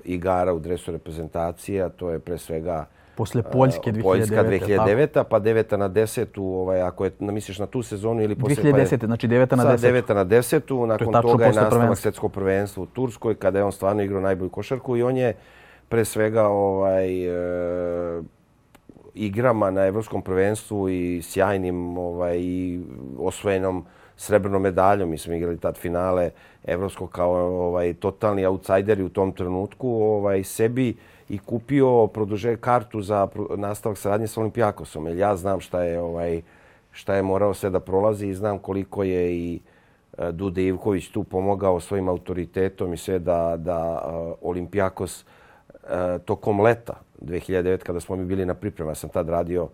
igara 0.04 0.52
u 0.52 0.58
dresu 0.58 0.92
reprezentacije, 0.92 1.82
a 1.82 1.88
to 1.88 2.10
je 2.10 2.18
pre 2.18 2.38
svega 2.38 2.86
Posle 3.16 3.42
Poljske 3.42 3.92
2009. 3.92 4.02
Poljska 4.02 4.36
tako? 4.36 4.48
2009, 4.48 5.24
pa 5.24 5.40
9 5.40 5.76
na 5.76 5.88
10, 5.88 6.40
ovaj, 6.40 6.82
ako 6.82 7.04
je, 7.04 7.10
misliš 7.20 7.58
na 7.58 7.66
tu 7.66 7.82
sezonu 7.82 8.22
ili 8.22 8.34
posle... 8.34 8.62
2010, 8.62 9.06
znači 9.06 9.28
9 9.28 9.56
na 9.56 9.62
Sad 9.62 9.80
10. 9.80 9.92
9 9.92 10.14
na 10.14 10.24
10, 10.24 10.86
nakon 10.86 11.12
tačno 11.12 11.30
toga 11.30 11.44
je 11.44 11.48
nastavak 11.48 11.70
prvenstva. 11.70 11.96
svjetskog 11.96 12.32
prvenstva 12.32 12.82
u 12.82 12.86
Turskoj, 12.86 13.34
kada 13.34 13.58
je 13.58 13.64
on 13.64 13.72
stvarno 13.72 14.02
igrao 14.02 14.20
najbolju 14.20 14.50
košarku 14.50 14.96
i 14.96 15.02
on 15.02 15.16
je 15.16 15.34
pre 15.88 16.04
svega 16.04 16.48
ovaj, 16.48 17.26
e, 17.26 18.22
igrama 19.14 19.70
na 19.70 19.86
evropskom 19.86 20.22
prvenstvu 20.22 20.88
i 20.88 21.22
sjajnim 21.22 21.98
ovaj, 21.98 22.38
osvojenom 23.18 23.84
srebrnom 24.16 24.62
medaljom. 24.62 25.10
Mi 25.10 25.18
smo 25.18 25.34
igrali 25.34 25.58
tad 25.58 25.76
finale 25.76 26.30
evropskog 26.64 27.10
kao 27.10 27.32
ovaj, 27.66 27.94
totalni 27.94 28.46
outsideri 28.46 29.02
u 29.02 29.08
tom 29.08 29.32
trenutku. 29.32 29.88
Ovaj, 29.88 30.44
sebi 30.44 30.96
i 31.28 31.38
kupio 31.38 32.06
produže 32.06 32.56
kartu 32.56 33.02
za 33.02 33.28
nastavak 33.56 33.98
saradnje 33.98 34.26
sa 34.26 34.40
Olimpijakosom. 34.40 35.06
Jer 35.06 35.16
ja 35.16 35.36
znam 35.36 35.60
šta 35.60 35.82
je, 35.82 36.00
ovaj, 36.00 36.42
šta 36.92 37.14
je 37.14 37.22
morao 37.22 37.54
sve 37.54 37.70
da 37.70 37.80
prolazi 37.80 38.28
i 38.28 38.34
znam 38.34 38.58
koliko 38.58 39.02
je 39.02 39.36
i 39.36 39.60
e, 40.18 40.32
Dude 40.32 40.62
Ivković 40.62 41.08
tu 41.08 41.24
pomogao 41.24 41.80
svojim 41.80 42.08
autoritetom 42.08 42.94
i 42.94 42.96
sve 42.96 43.18
da, 43.18 43.56
da 43.56 44.02
e, 44.02 44.34
Olimpijakos 44.42 45.24
e, 45.24 46.18
tokom 46.24 46.60
leta 46.60 46.94
2009 47.20 47.78
kada 47.78 48.00
smo 48.00 48.16
mi 48.16 48.24
bili 48.24 48.46
na 48.46 48.54
priprema, 48.54 48.90
ja 48.90 48.94
sam 48.94 49.10
tad 49.10 49.28
radio 49.28 49.68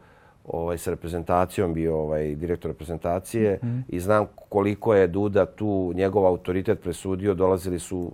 ovaj, 0.44 0.78
sa 0.78 0.90
reprezentacijom, 0.90 1.74
bio 1.74 1.96
ovaj, 1.96 2.34
direktor 2.34 2.70
reprezentacije 2.70 3.60
i 3.88 4.00
znam 4.00 4.26
koliko 4.48 4.94
je 4.94 5.06
Duda 5.06 5.46
tu 5.46 5.92
njegov 5.94 6.26
autoritet 6.26 6.80
presudio. 6.80 7.34
Dolazili 7.34 7.78
su 7.78 8.12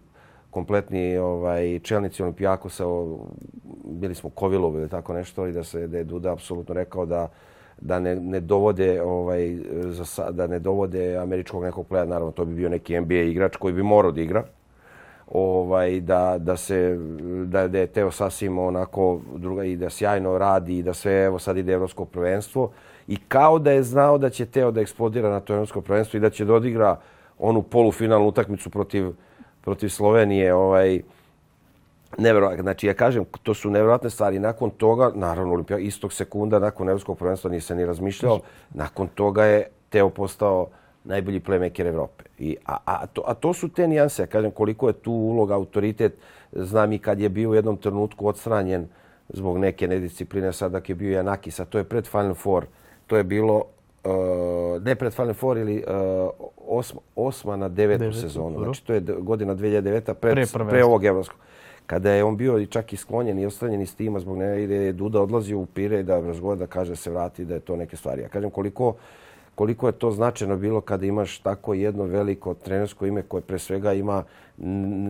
kompletni 0.50 1.18
ovaj, 1.18 1.78
čelnici 1.78 2.22
Olimpijakosa, 2.22 2.84
bili 3.84 4.14
smo 4.14 4.30
Kovilov 4.30 4.74
ili 4.74 4.88
tako 4.88 5.12
nešto, 5.12 5.46
i 5.46 5.52
da 5.52 5.64
se 5.64 5.86
da 5.86 5.98
je 5.98 6.04
Duda 6.04 6.32
apsolutno 6.32 6.74
rekao 6.74 7.06
da 7.06 7.28
da 7.80 8.00
ne, 8.00 8.16
ne 8.16 8.40
dovode 8.40 9.02
ovaj 9.02 9.56
za 9.72 10.30
da 10.30 10.46
ne 10.46 10.58
dovode 10.58 11.16
američkog 11.16 11.62
nekog 11.62 11.86
pleja, 11.86 12.04
naravno 12.04 12.32
to 12.32 12.44
bi 12.44 12.54
bio 12.54 12.68
neki 12.68 13.00
NBA 13.00 13.14
igrač 13.14 13.56
koji 13.56 13.74
bi 13.74 13.82
morao 13.82 14.12
da 14.12 14.20
igra. 14.20 14.44
Ovaj 15.32 16.00
da 16.00 16.36
da 16.38 16.56
se 16.56 16.98
da, 17.44 17.68
da 17.68 17.78
je 17.78 17.86
Teo 17.86 18.10
sasvim 18.10 18.58
onako 18.58 19.20
druga 19.36 19.64
i 19.64 19.76
da 19.76 19.90
sjajno 19.90 20.38
radi 20.38 20.78
i 20.78 20.82
da 20.82 20.94
sve 20.94 21.24
evo 21.24 21.38
sad 21.38 21.56
ide 21.56 21.72
evropsko 21.72 22.04
prvenstvo 22.04 22.70
i 23.06 23.16
kao 23.16 23.58
da 23.58 23.70
je 23.70 23.82
znao 23.82 24.18
da 24.18 24.30
će 24.30 24.46
Teo 24.46 24.70
da 24.70 24.80
eksplodira 24.80 25.30
na 25.30 25.40
to 25.40 25.54
evropsko 25.54 25.80
prvenstvo 25.80 26.16
i 26.16 26.20
da 26.20 26.30
će 26.30 26.44
da 26.44 26.54
odigra 26.54 26.96
onu 27.38 27.62
polufinalnu 27.62 28.28
utakmicu 28.28 28.70
protiv 28.70 29.12
protiv 29.60 29.88
Slovenije, 29.88 30.54
ovaj 30.54 31.00
Neverovatno. 32.18 32.62
Znači, 32.62 32.86
ja 32.86 32.94
kažem, 32.94 33.24
to 33.42 33.54
su 33.54 33.70
nevjerojatne 33.70 34.10
stvari. 34.10 34.38
Nakon 34.38 34.70
toga, 34.70 35.10
naravno, 35.14 35.52
Olimpija, 35.54 35.78
istog 35.78 36.12
sekunda, 36.12 36.58
nakon 36.58 36.88
Evropskog 36.88 37.18
prvenstva 37.18 37.50
nije 37.50 37.60
se 37.60 37.74
ni 37.74 37.86
razmišljao. 37.86 38.40
Nakon 38.74 39.08
toga 39.08 39.44
je 39.44 39.66
Teo 39.88 40.10
postao 40.10 40.66
najbolji 41.08 41.40
playmaker 41.40 41.86
Evrope. 41.86 42.24
I, 42.38 42.56
a, 42.66 42.76
a, 42.84 43.06
to, 43.06 43.22
a 43.26 43.34
to 43.34 43.52
su 43.52 43.68
te 43.68 43.88
nijanse. 43.88 44.22
Ja 44.22 44.26
kažem, 44.26 44.50
koliko 44.50 44.88
je 44.88 44.92
tu 44.92 45.12
uloga, 45.12 45.54
autoritet. 45.54 46.18
Znam 46.52 46.92
i 46.92 46.98
kad 46.98 47.20
je 47.20 47.28
bio 47.28 47.50
u 47.50 47.54
jednom 47.54 47.76
trenutku 47.76 48.28
odstranjen 48.28 48.88
zbog 49.28 49.58
neke 49.58 49.88
nediscipline, 49.88 50.52
sad 50.52 50.72
dok 50.72 50.88
je 50.88 50.94
bio 50.94 51.12
Janakis, 51.12 51.60
a 51.60 51.64
to 51.64 51.78
je 51.78 51.84
pred 51.84 52.06
Final 52.06 52.34
Four. 52.34 52.66
To 53.06 53.16
je 53.16 53.24
bilo 53.24 53.64
uh, 54.04 54.82
ne 54.82 54.94
pred 54.94 55.12
Final 55.14 55.34
Four 55.34 55.58
ili 55.58 55.84
uh, 55.86 56.30
osma, 56.66 57.00
osma 57.16 57.56
na 57.56 57.68
devetu 57.68 57.98
Devetu, 57.98 58.20
sezonu. 58.20 58.50
dobro. 58.50 58.64
Znači, 58.64 58.86
to 58.86 58.94
je 58.94 59.00
godina 59.00 59.54
2009 59.54 60.14
pred, 60.14 60.34
Pre 60.34 60.66
pre, 60.68 60.84
ovog 60.84 61.04
evropskog. 61.04 61.40
Kada 61.86 62.12
je 62.12 62.24
on 62.24 62.36
bio 62.36 62.58
i 62.58 62.66
čak 62.66 62.92
i 62.92 62.96
sklonjen 62.96 63.38
i 63.38 63.46
ostranjen 63.46 63.80
iz 63.80 63.96
tima 63.96 64.20
zbog 64.20 64.38
ne 64.38 64.62
ide 64.64 64.74
je 64.74 64.92
Duda 64.92 65.20
odlazio 65.22 65.58
u 65.58 65.66
Pire 65.66 66.02
da 66.02 66.20
razgovara 66.20 66.58
da 66.58 66.66
kaže 66.66 66.96
se 66.96 67.10
vrati 67.10 67.44
da 67.44 67.54
je 67.54 67.60
to 67.60 67.76
neke 67.76 67.96
stvari. 67.96 68.22
Ja 68.22 68.28
kažem 68.28 68.50
koliko 68.50 68.94
koliko 69.58 69.86
je 69.86 69.92
to 69.92 70.10
značajno 70.10 70.56
bilo 70.56 70.80
kada 70.80 71.06
imaš 71.06 71.38
tako 71.38 71.74
jedno 71.74 72.04
veliko 72.04 72.54
trenersko 72.54 73.06
ime 73.06 73.22
koje 73.22 73.40
pre 73.40 73.58
svega 73.58 73.92
ima 73.92 74.24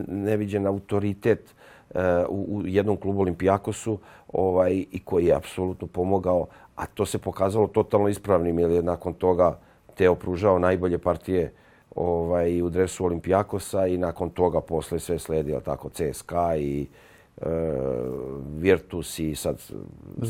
neviđen 0.08 0.66
autoritet 0.66 1.54
e, 1.94 2.24
u, 2.28 2.56
u 2.56 2.62
jednom 2.66 2.96
klubu 2.96 3.20
Olimpijakosu 3.20 3.98
ovaj, 4.32 4.84
i 4.92 5.00
koji 5.04 5.26
je 5.26 5.34
apsolutno 5.34 5.86
pomogao, 5.86 6.46
a 6.76 6.86
to 6.86 7.06
se 7.06 7.18
pokazalo 7.18 7.66
totalno 7.66 8.08
ispravnim 8.08 8.58
jer 8.58 8.70
je 8.70 8.82
nakon 8.82 9.14
toga 9.14 9.58
Teo 9.94 10.14
pružao 10.14 10.58
najbolje 10.58 10.98
partije 10.98 11.52
ovaj, 11.94 12.62
u 12.62 12.70
dresu 12.70 13.04
Olimpijakosa 13.04 13.86
i 13.86 13.98
nakon 13.98 14.30
toga 14.30 14.60
posle 14.60 14.98
sve 14.98 15.18
sledio 15.18 15.60
tako 15.60 15.88
CSKA 15.88 16.56
i 16.56 16.86
e, 17.36 17.46
Virtus 18.58 19.18
i 19.18 19.34
sad, 19.34 19.60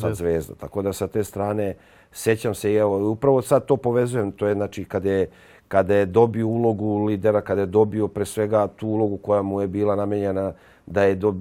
sad 0.01 0.15
Zvezda. 0.15 0.55
Tako 0.55 0.83
da 0.83 0.93
sa 0.93 1.07
te 1.07 1.25
strane 1.25 1.75
sećam 2.13 2.55
se 2.55 2.73
i 2.73 2.77
evo, 2.77 3.11
upravo 3.11 3.43
sad 3.43 3.65
to 3.67 3.77
povezujem. 3.77 4.33
To 4.33 4.47
je 4.47 4.55
znači 4.55 4.85
kada 4.85 5.11
je, 5.11 5.27
kada 5.69 5.95
je 5.95 6.07
dobio 6.07 6.47
ulogu 6.47 7.05
lidera, 7.05 7.41
kada 7.41 7.61
je 7.61 7.67
dobio 7.67 8.09
pre 8.09 8.25
svega 8.25 8.67
tu 8.67 8.89
ulogu 8.89 9.17
koja 9.17 9.43
mu 9.43 9.61
je 9.61 9.67
bila 9.67 9.97
namenjena 9.97 10.53
da 10.87 11.03
je 11.03 11.15
do, 11.15 11.35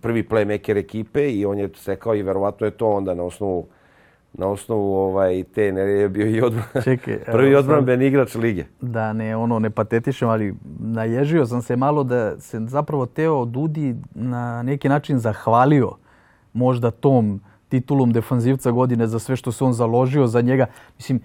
prvi 0.00 0.22
playmaker 0.22 0.76
ekipe 0.76 1.30
i 1.30 1.46
on 1.46 1.58
je 1.58 1.70
stekao 1.74 2.14
i 2.14 2.22
verovatno 2.22 2.66
je 2.66 2.70
to 2.70 2.88
onda 2.90 3.14
na 3.14 3.22
osnovu 3.22 3.66
na 4.32 4.46
osnovu 4.46 4.94
ovaj 4.94 5.44
te 5.54 5.72
ne 5.72 5.80
je 5.80 6.08
bio 6.08 6.26
i 6.26 6.40
odbran, 6.42 6.66
Čekaj, 6.84 7.18
prvi 7.32 7.54
odbranben 7.54 8.02
igrač 8.02 8.34
lige. 8.34 8.64
da 8.80 9.12
ne 9.12 9.36
ono 9.36 9.58
ne 9.58 9.70
patetišem, 9.70 10.28
ali 10.28 10.54
naježio 10.78 11.46
sam 11.46 11.62
se 11.62 11.76
malo 11.76 12.04
da 12.04 12.40
se 12.40 12.60
zapravo 12.60 13.06
Teo 13.06 13.44
Dudi 13.44 13.96
na 14.14 14.62
neki 14.62 14.88
način 14.88 15.18
zahvalio 15.18 15.90
možda 16.52 16.90
tom 16.90 17.40
titulom 17.70 18.12
defanzivca 18.12 18.70
godine 18.70 19.06
za 19.06 19.18
sve 19.18 19.36
što 19.36 19.52
se 19.52 19.64
on 19.64 19.72
založio 19.72 20.26
za 20.26 20.40
njega. 20.40 20.66
Mislim, 20.96 21.20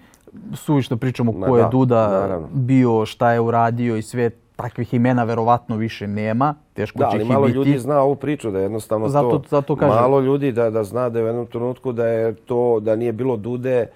suvišno 0.54 0.96
pričamo 0.96 1.32
Ma 1.32 1.46
ko 1.46 1.56
je 1.56 1.62
da, 1.62 1.68
Duda 1.68 2.08
naravno. 2.10 2.48
bio, 2.52 3.06
šta 3.06 3.32
je 3.32 3.40
uradio 3.40 3.96
i 3.96 4.02
sve 4.02 4.30
takvih 4.56 4.94
imena 4.94 5.24
verovatno 5.24 5.76
više 5.76 6.06
nema. 6.06 6.54
Teško 6.72 6.98
Da, 6.98 7.04
će 7.04 7.10
ali 7.12 7.22
ih 7.22 7.30
malo 7.30 7.48
ljudi 7.48 7.78
zna 7.78 8.00
ovu 8.00 8.16
priču 8.16 8.50
da 8.50 8.58
jednostavno 8.60 9.08
Zato- 9.08 9.30
to 9.30 9.44
zato 9.48 9.76
kažem. 9.76 9.94
malo 9.94 10.20
ljudi 10.20 10.52
da 10.52 10.70
da 10.70 10.84
zna 10.84 11.08
da 11.08 11.18
je 11.18 11.24
u 11.24 11.28
jednom 11.28 11.46
trenutku 11.46 11.92
da 11.92 12.06
je 12.06 12.34
to 12.34 12.80
da 12.80 12.96
nije 12.96 13.12
bilo 13.12 13.36
Dude 13.36 13.76
e, 13.76 13.86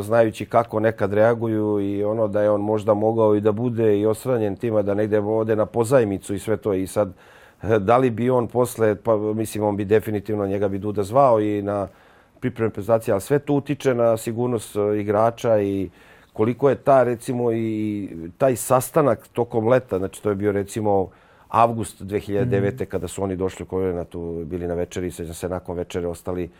znajući 0.00 0.46
kako 0.46 0.80
nekad 0.80 1.12
reaguju 1.12 1.80
i 1.80 2.04
ono 2.04 2.28
da 2.28 2.42
je 2.42 2.50
on 2.50 2.60
možda 2.60 2.94
mogao 2.94 3.34
i 3.34 3.40
da 3.40 3.52
bude 3.52 3.98
i 4.00 4.06
osranjen 4.06 4.56
tima 4.56 4.82
da 4.82 4.94
negde 4.94 5.18
ode 5.20 5.56
na 5.56 5.66
pozajmicu 5.66 6.34
i 6.34 6.38
sve 6.38 6.56
to 6.56 6.74
i 6.74 6.86
sad 6.86 7.12
da 7.62 7.96
li 7.96 8.10
bi 8.10 8.30
on 8.30 8.46
posle 8.48 8.94
pa 8.94 9.16
mislim 9.16 9.64
on 9.64 9.76
bi 9.76 9.84
definitivno 9.84 10.46
njega 10.46 10.68
bi 10.68 10.78
Duda 10.78 11.02
zvao 11.02 11.40
i 11.40 11.62
na 11.62 11.88
pripreme 12.40 12.70
prezentacije, 12.70 13.12
ali 13.12 13.20
sve 13.20 13.38
to 13.38 13.54
utiče 13.54 13.94
na 13.94 14.16
sigurnost 14.16 14.76
e, 14.76 15.00
igrača 15.00 15.60
i 15.60 15.90
koliko 16.32 16.68
je 16.68 16.74
ta 16.74 17.02
recimo 17.02 17.52
i 17.52 18.08
taj 18.38 18.56
sastanak 18.56 19.28
tokom 19.28 19.68
leta, 19.68 19.98
znači 19.98 20.22
to 20.22 20.28
je 20.28 20.34
bio 20.34 20.52
recimo 20.52 21.08
avgust 21.48 22.02
2009. 22.02 22.84
kada 22.84 23.08
su 23.08 23.22
oni 23.22 23.36
došli 23.36 23.66
u 23.70 24.04
tu 24.04 24.44
bili 24.44 24.66
na 24.66 24.74
večeri, 24.74 25.10
sećam 25.10 25.34
se 25.34 25.48
nakon 25.48 25.76
večere 25.76 26.06
ostali 26.06 26.50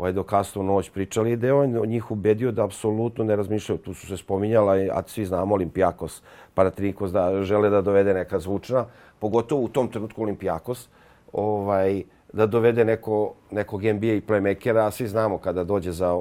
ovaj 0.00 0.12
do 0.12 0.22
kasnu 0.22 0.62
noć 0.62 0.90
pričali, 0.90 1.36
da 1.36 1.46
je 1.46 1.52
on 1.52 1.86
njih 1.86 2.10
ubedio 2.10 2.52
da 2.52 2.64
apsolutno 2.64 3.24
ne 3.24 3.36
razmišljaju. 3.36 3.78
Tu 3.78 3.94
su 3.94 4.06
se 4.06 4.16
spominjala, 4.16 4.72
a 4.92 5.02
svi 5.06 5.24
znamo 5.24 5.54
Olimpijakos, 5.54 6.22
Paratrinkos, 6.54 7.12
da 7.12 7.42
žele 7.42 7.70
da 7.70 7.82
dovede 7.82 8.14
neka 8.14 8.38
zvučna, 8.38 8.86
pogotovo 9.18 9.62
u 9.62 9.68
tom 9.68 9.88
trenutku 9.88 10.22
Olimpijakos, 10.22 10.88
ovaj, 11.32 12.02
da 12.32 12.46
dovede 12.46 12.84
neko, 12.84 13.34
nekog 13.50 13.82
NBA 13.82 14.24
playmakera, 14.24 14.86
a 14.86 14.90
svi 14.90 15.08
znamo 15.08 15.38
kada 15.38 15.64
dođe 15.64 15.92
za 15.92 16.16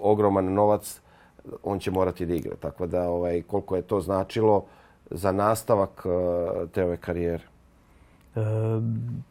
ogroman 0.00 0.54
novac, 0.54 1.00
on 1.62 1.78
će 1.78 1.90
morati 1.90 2.26
da 2.26 2.34
igra. 2.34 2.56
Tako 2.56 2.86
da 2.86 3.08
ovaj, 3.08 3.42
koliko 3.42 3.76
je 3.76 3.82
to 3.82 4.00
značilo 4.00 4.64
za 5.10 5.32
nastavak 5.32 6.06
uh, 6.06 6.70
te 6.70 6.84
ove 6.84 6.96
karijere. 6.96 7.51
E, 8.36 8.40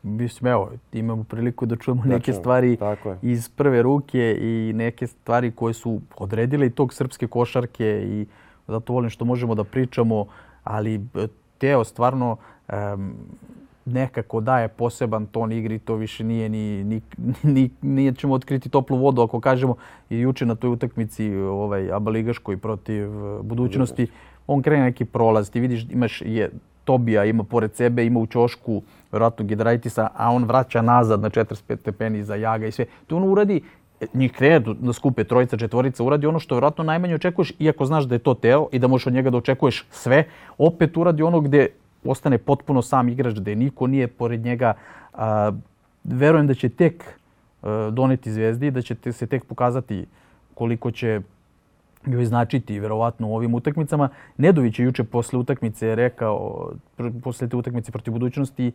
mislim, 0.04 0.52
evo, 0.52 0.72
imamo 0.94 1.24
priliku 1.24 1.66
da 1.66 1.76
čujemo 1.76 2.04
neke 2.06 2.34
stvari 2.34 2.78
iz 3.22 3.50
prve 3.50 3.82
ruke 3.82 4.38
i 4.40 4.74
neke 4.76 5.08
stvari 5.08 5.52
koje 5.52 5.74
su 5.74 6.02
odredile 6.18 6.68
i 6.68 6.70
tog 6.70 6.94
srpske 6.94 7.28
košarke 7.28 8.04
i 8.06 8.26
zato 8.68 8.94
volim 8.94 9.10
što 9.10 9.26
možemo 9.26 9.56
da 9.56 9.64
pričamo, 9.64 10.26
ali 10.64 10.96
e, 10.96 11.28
Teo 11.58 11.84
stvarno 11.84 12.38
um, 12.74 13.14
nekako 13.86 14.42
daje 14.42 14.68
poseban 14.68 15.26
ton 15.26 15.52
igri, 15.52 15.80
to 15.80 15.96
više 15.96 16.24
nije 16.24 16.50
ni, 16.50 16.84
ni, 16.84 17.02
ni, 17.54 17.70
nije 17.82 18.14
ćemo 18.14 18.34
otkriti 18.34 18.70
toplu 18.70 18.98
vodu 18.98 19.22
ako 19.22 19.40
kažemo 19.40 19.76
i 20.10 20.20
juče 20.20 20.46
na 20.46 20.56
toj 20.56 20.70
utakmici 20.70 21.36
ovaj 21.36 21.92
Abaligaškoj 21.92 22.58
protiv 22.58 23.04
e, 23.06 23.42
budućnosti. 23.44 24.08
on 24.48 24.62
krene 24.62 24.84
neki 24.84 25.06
prolaz, 25.06 25.52
ti 25.52 25.60
vidiš 25.60 25.86
imaš 25.90 26.22
je 26.26 26.52
Tobija 26.86 27.26
ima 27.26 27.44
pored 27.44 27.76
sebe, 27.76 28.06
ima 28.06 28.20
u 28.20 28.28
čošku 28.28 28.82
vjerojatno 29.12 29.46
Gidraitisa, 29.46 30.08
a 30.16 30.32
on 30.32 30.44
vraća 30.44 30.82
nazad 30.82 31.22
na 31.22 31.30
45 31.30 31.80
stepeni 31.80 32.24
za 32.24 32.36
Jaga 32.36 32.68
i 32.68 32.72
sve. 32.72 32.86
To 33.08 33.18
on 33.18 33.24
uradi, 33.24 33.62
njih 34.14 34.32
krene 34.32 34.60
da 34.60 34.94
skupe 34.94 35.24
trojica, 35.24 35.58
četvorica, 35.58 36.04
uradi 36.04 36.28
ono 36.28 36.40
što 36.40 36.56
vjerojatno 36.56 36.84
najmanje 36.84 37.16
očekuješ, 37.16 37.54
iako 37.60 37.86
znaš 37.86 38.04
da 38.04 38.16
je 38.16 38.20
to 38.20 38.34
Teo 38.34 38.68
i 38.72 38.80
da 38.80 38.88
možeš 38.88 39.08
od 39.08 39.14
njega 39.14 39.30
da 39.30 39.38
očekuješ 39.38 39.86
sve, 39.92 40.24
opet 40.58 40.98
uradi 40.98 41.24
ono 41.24 41.42
gdje 41.42 41.68
ostane 42.06 42.38
potpuno 42.38 42.82
sam 42.82 43.10
igrač, 43.10 43.36
gde 43.36 43.56
niko 43.56 43.88
nije 43.88 44.08
pored 44.08 44.46
njega. 44.46 44.74
A, 45.14 45.52
verujem 46.04 46.48
da 46.48 46.54
će 46.54 46.70
tek 46.70 47.04
a, 47.62 47.90
doneti 47.92 48.32
zvezdi, 48.32 48.72
da 48.72 48.82
će 48.82 48.96
se 49.12 49.28
tek 49.28 49.46
pokazati 49.46 50.06
koliko 50.54 50.92
će 50.92 51.22
joj 52.06 52.26
značiti 52.26 52.80
vjerovatno 52.80 53.28
u 53.28 53.36
ovim 53.36 53.56
utakmicama. 53.56 54.10
Nedović 54.38 54.80
je 54.80 54.86
juče 54.86 55.04
posle 55.04 55.40
utakmice 55.40 55.96
rekao, 55.96 56.70
posle 57.24 57.48
te 57.48 57.56
utakmice 57.56 57.92
protiv 57.92 58.12
budućnosti, 58.14 58.68
e, 58.68 58.72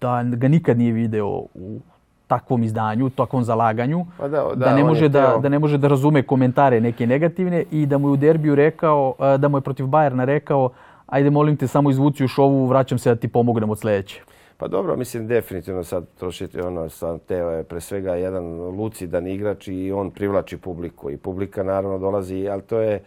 da 0.00 0.22
ga 0.22 0.48
nikad 0.48 0.78
nije 0.78 0.92
video 0.92 1.28
u 1.54 1.80
takvom 2.26 2.62
izdanju, 2.62 3.06
u 3.06 3.10
takvom 3.10 3.44
zalaganju, 3.44 4.06
pa 4.18 4.28
da, 4.28 4.42
da, 4.54 4.54
da, 4.54 4.74
ne 4.74 4.84
može 4.84 5.08
da, 5.08 5.38
da 5.42 5.48
ne 5.48 5.58
može 5.58 5.78
da 5.78 5.88
razume 5.88 6.22
komentare 6.22 6.80
neke 6.80 7.06
negativne 7.06 7.64
i 7.70 7.86
da 7.86 7.98
mu 7.98 8.08
je 8.08 8.12
u 8.12 8.16
derbiju 8.16 8.54
rekao, 8.54 9.14
e, 9.18 9.38
da 9.38 9.48
mu 9.48 9.56
je 9.58 9.60
protiv 9.60 9.86
Bajerna 9.86 10.24
rekao, 10.24 10.70
ajde 11.06 11.30
molim 11.30 11.56
te 11.56 11.66
samo 11.66 11.90
izvuci 11.90 12.24
u 12.24 12.28
šovu, 12.28 12.66
vraćam 12.66 12.98
se 12.98 13.10
da 13.10 13.16
ti 13.16 13.28
pomognem 13.28 13.70
od 13.70 13.80
sljedeće. 13.80 14.22
Pa 14.58 14.68
dobro, 14.68 14.96
mislim 14.96 15.26
definitivno 15.26 15.84
sad 15.84 16.06
trošiti 16.18 16.60
ono 16.60 16.88
sa 16.88 17.18
Teo 17.18 17.50
je 17.50 17.64
pre 17.64 17.80
svega 17.80 18.14
jedan 18.14 18.44
lucidan 18.60 19.26
igrač 19.26 19.68
i 19.68 19.92
on 19.92 20.10
privlači 20.10 20.56
publiku 20.56 21.10
i 21.10 21.16
publika 21.16 21.62
naravno 21.62 21.98
dolazi, 21.98 22.48
ali 22.48 22.62
to 22.62 22.80
je 22.80 23.00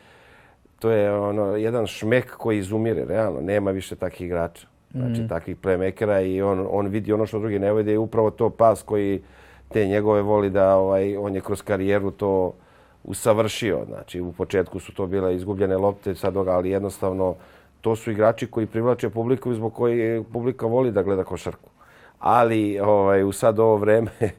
to 0.80 0.92
je 0.92 1.12
ono 1.14 1.56
jedan 1.56 1.88
šmek 1.88 2.32
koji 2.38 2.58
izumire 2.58 3.06
realno, 3.06 3.42
nema 3.42 3.72
više 3.72 3.96
takih 3.96 4.22
igrača. 4.22 4.68
Znači 4.92 5.22
mm. 5.22 5.28
takvih 5.28 5.58
playmakera 5.58 6.26
i 6.26 6.42
on 6.42 6.68
on 6.70 6.88
vidi 6.88 7.14
ono 7.14 7.26
što 7.26 7.40
drugi 7.40 7.60
ne 7.60 7.74
vide 7.74 7.94
i 7.94 7.98
upravo 7.98 8.32
to 8.32 8.50
pas 8.50 8.82
koji 8.82 9.22
te 9.70 9.86
njegove 9.86 10.22
voli 10.22 10.50
da 10.50 10.76
ovaj 10.76 11.18
on 11.18 11.36
je 11.36 11.42
kroz 11.42 11.62
karijeru 11.62 12.12
to 12.12 12.54
usavršio. 13.04 13.86
Znači 13.88 14.22
u 14.22 14.32
početku 14.32 14.80
su 14.80 14.94
to 14.94 15.08
bile 15.08 15.36
izgubljene 15.36 15.78
lopte, 15.78 16.16
sad 16.16 16.38
ali 16.38 16.70
jednostavno 16.70 17.36
to 17.82 17.96
su 17.96 18.12
igrači 18.12 18.48
koji 18.48 18.66
privlače 18.66 19.10
publiku 19.10 19.52
i 19.52 19.56
zbog 19.56 19.74
koji 19.74 20.24
publika 20.34 20.66
voli 20.66 20.92
da 20.92 21.04
gleda 21.04 21.24
košarku. 21.24 21.70
Ali 22.20 22.80
ovaj, 22.80 23.24
u 23.24 23.32
sad 23.32 23.60
ovo 23.60 23.78
vreme 23.78 24.12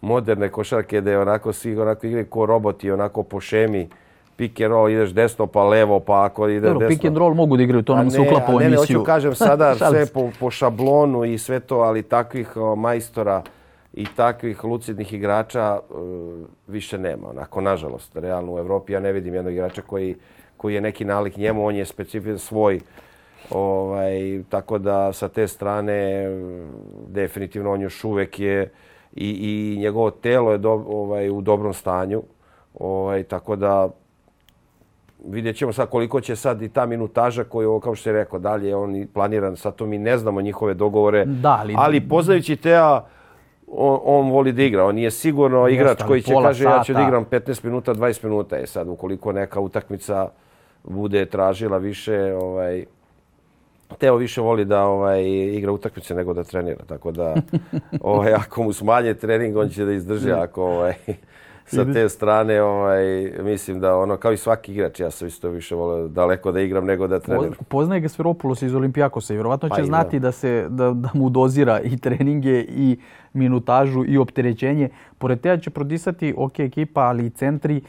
moderne 0.00 0.48
košarke 0.48 1.00
da 1.00 1.10
je 1.10 1.18
onako 1.18 1.52
svi 1.52 1.78
onako 1.78 2.06
igre 2.06 2.24
ko 2.24 2.46
roboti, 2.46 2.90
onako 2.90 3.22
po 3.22 3.40
šemi, 3.40 3.88
pick 4.36 4.60
and 4.60 4.70
roll, 4.70 4.90
ideš 4.90 5.10
desno 5.10 5.46
pa 5.46 5.64
levo, 5.64 6.00
pa 6.00 6.24
ako 6.24 6.48
ide 6.48 6.60
Dobro, 6.60 6.78
desno. 6.78 6.88
Pick 6.88 7.04
and 7.04 7.16
roll 7.16 7.34
mogu 7.34 7.56
da 7.56 7.62
igraju, 7.62 7.82
to 7.82 7.96
nam 7.96 8.10
se 8.10 8.20
uklapa 8.20 8.52
u 8.56 8.60
emisiju. 8.60 8.68
Ne, 8.68 8.70
ne, 8.70 8.76
hoću 8.76 9.04
kažem 9.04 9.34
sada 9.34 9.74
sve 9.90 10.06
po, 10.06 10.30
po 10.40 10.50
šablonu 10.50 11.24
i 11.24 11.38
sve 11.38 11.60
to, 11.60 11.78
ali 11.78 12.02
takvih 12.02 12.56
o, 12.56 12.76
majstora 12.76 13.42
i 13.92 14.06
takvih 14.16 14.64
lucidnih 14.64 15.12
igrača 15.12 15.80
o, 15.90 16.36
više 16.66 16.98
nema. 16.98 17.28
Onako, 17.28 17.60
nažalost, 17.60 18.16
realno 18.16 18.54
u 18.54 18.58
Evropi 18.58 18.92
ja 18.92 19.00
ne 19.00 19.12
vidim 19.12 19.34
jednog 19.34 19.54
igrača 19.54 19.82
koji 19.82 20.16
koji 20.62 20.74
je 20.74 20.80
neki 20.80 21.04
nalik 21.04 21.36
njemu, 21.36 21.66
on 21.66 21.76
je 21.76 21.84
specifičan 21.84 22.38
svoj. 22.38 22.80
Ovaj, 23.50 24.42
tako 24.48 24.78
da 24.78 25.12
sa 25.12 25.28
te 25.28 25.48
strane 25.48 26.26
definitivno 27.08 27.72
on 27.72 27.80
još 27.80 28.04
uvek 28.04 28.40
je 28.40 28.72
i, 29.12 29.30
i 29.30 29.78
njegovo 29.78 30.10
telo 30.10 30.52
je 30.52 30.58
do, 30.58 30.70
ovaj, 30.70 31.30
u 31.30 31.40
dobrom 31.40 31.74
stanju. 31.74 32.22
Ovaj, 32.78 33.22
tako 33.22 33.56
da 33.56 33.88
vidjet 35.24 35.56
ćemo 35.56 35.72
sad 35.72 35.88
koliko 35.90 36.20
će 36.20 36.36
sad 36.36 36.62
i 36.62 36.68
ta 36.68 36.86
minutaža 36.86 37.44
koju, 37.44 37.80
kao 37.80 37.94
što 37.94 38.10
je 38.10 38.14
rekao, 38.14 38.38
dalje 38.38 38.68
je 38.68 38.76
on 38.76 39.06
planiran, 39.14 39.56
sad 39.56 39.74
to 39.74 39.86
mi 39.86 39.98
ne 39.98 40.18
znamo 40.18 40.40
njihove 40.40 40.74
dogovore. 40.74 41.24
Da, 41.24 41.58
ali, 41.60 41.74
ali 41.76 42.08
poznajući 42.08 42.56
Teja, 42.56 43.04
on, 43.66 43.98
on 44.04 44.30
voli 44.30 44.52
da 44.52 44.62
igra. 44.62 44.84
On 44.84 44.98
je 44.98 45.10
sigurno 45.10 45.68
igrač 45.68 46.02
koji 46.06 46.22
će 46.22 46.34
kaže 46.42 46.64
sata. 46.64 46.76
ja 46.76 46.84
ću 46.84 46.92
da 46.92 47.02
igram 47.02 47.24
15 47.24 47.64
minuta, 47.64 47.94
20 47.94 48.24
minuta. 48.24 48.56
Je 48.56 48.66
sad, 48.66 48.88
ukoliko 48.88 49.32
neka 49.32 49.60
utakmica 49.60 50.28
bude 50.84 51.26
tražila 51.26 51.78
više 51.78 52.34
ovaj 52.34 52.84
Teo 53.98 54.16
više 54.16 54.40
voli 54.40 54.64
da 54.64 54.84
ovaj 54.84 55.24
igra 55.28 55.72
utakmice 55.72 56.14
nego 56.14 56.32
da 56.34 56.44
trenira, 56.44 56.84
tako 56.86 57.12
da 57.12 57.34
ovaj 58.00 58.34
ako 58.34 58.62
mu 58.62 58.72
smanje 58.72 59.14
trening 59.14 59.56
on 59.56 59.68
će 59.68 59.84
da 59.84 59.92
izdrži 59.92 60.32
ako 60.32 60.62
ovaj 60.62 60.94
sa 61.66 61.92
te 61.92 62.08
strane 62.08 62.62
ovaj 62.62 63.32
mislim 63.42 63.80
da 63.80 63.96
ono 63.96 64.16
kao 64.16 64.32
i 64.32 64.36
svaki 64.36 64.72
igrač 64.72 65.00
ja 65.00 65.10
sam 65.10 65.28
isto 65.28 65.48
više 65.48 65.74
volio 65.74 66.08
daleko 66.08 66.52
da 66.52 66.60
igram 66.60 66.84
nego 66.84 67.06
da 67.06 67.20
treniram. 67.20 67.54
Poznaje 67.68 68.00
ga 68.00 68.08
Sferopoulos 68.08 68.62
iz 68.62 68.74
Olimpijakosa 68.74 69.34
i 69.34 69.36
vjerovatno 69.36 69.68
će 69.68 69.74
pa 69.80 69.84
znati 69.84 70.18
da. 70.18 70.32
se 70.32 70.66
da, 70.68 70.90
da 70.90 71.08
mu 71.14 71.30
dozira 71.30 71.80
i 71.80 71.96
treninge 71.96 72.60
i 72.68 72.98
minutažu 73.32 74.04
i 74.06 74.18
opterećenje. 74.18 74.88
Pored 75.18 75.40
Teo 75.40 75.56
će 75.56 75.70
prodisati 75.70 76.34
OK 76.36 76.60
ekipa, 76.60 77.00
ali 77.00 77.26
i 77.26 77.30
centri 77.30 77.82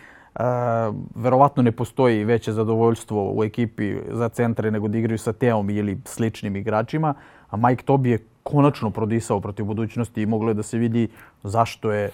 verovatno 1.16 1.64
ne 1.64 1.72
postoji 1.72 2.24
veće 2.24 2.52
zadovoljstvo 2.52 3.34
u 3.36 3.44
ekipi 3.44 3.96
za 4.12 4.30
centre 4.30 4.72
nego 4.72 4.88
da 4.88 4.98
igraju 4.98 5.18
sa 5.18 5.34
Teom 5.34 5.70
ili 5.70 5.98
sličnim 6.06 6.56
igračima. 6.56 7.14
A 7.50 7.58
Mike 7.58 7.84
Tobi 7.84 8.10
je 8.10 8.26
konačno 8.44 8.90
prodisao 8.90 9.40
protiv 9.40 9.66
budućnosti 9.66 10.22
i 10.22 10.26
moglo 10.26 10.50
je 10.50 10.54
da 10.54 10.64
se 10.64 10.78
vidi 10.78 11.08
zašto 11.44 11.92
je 11.92 12.10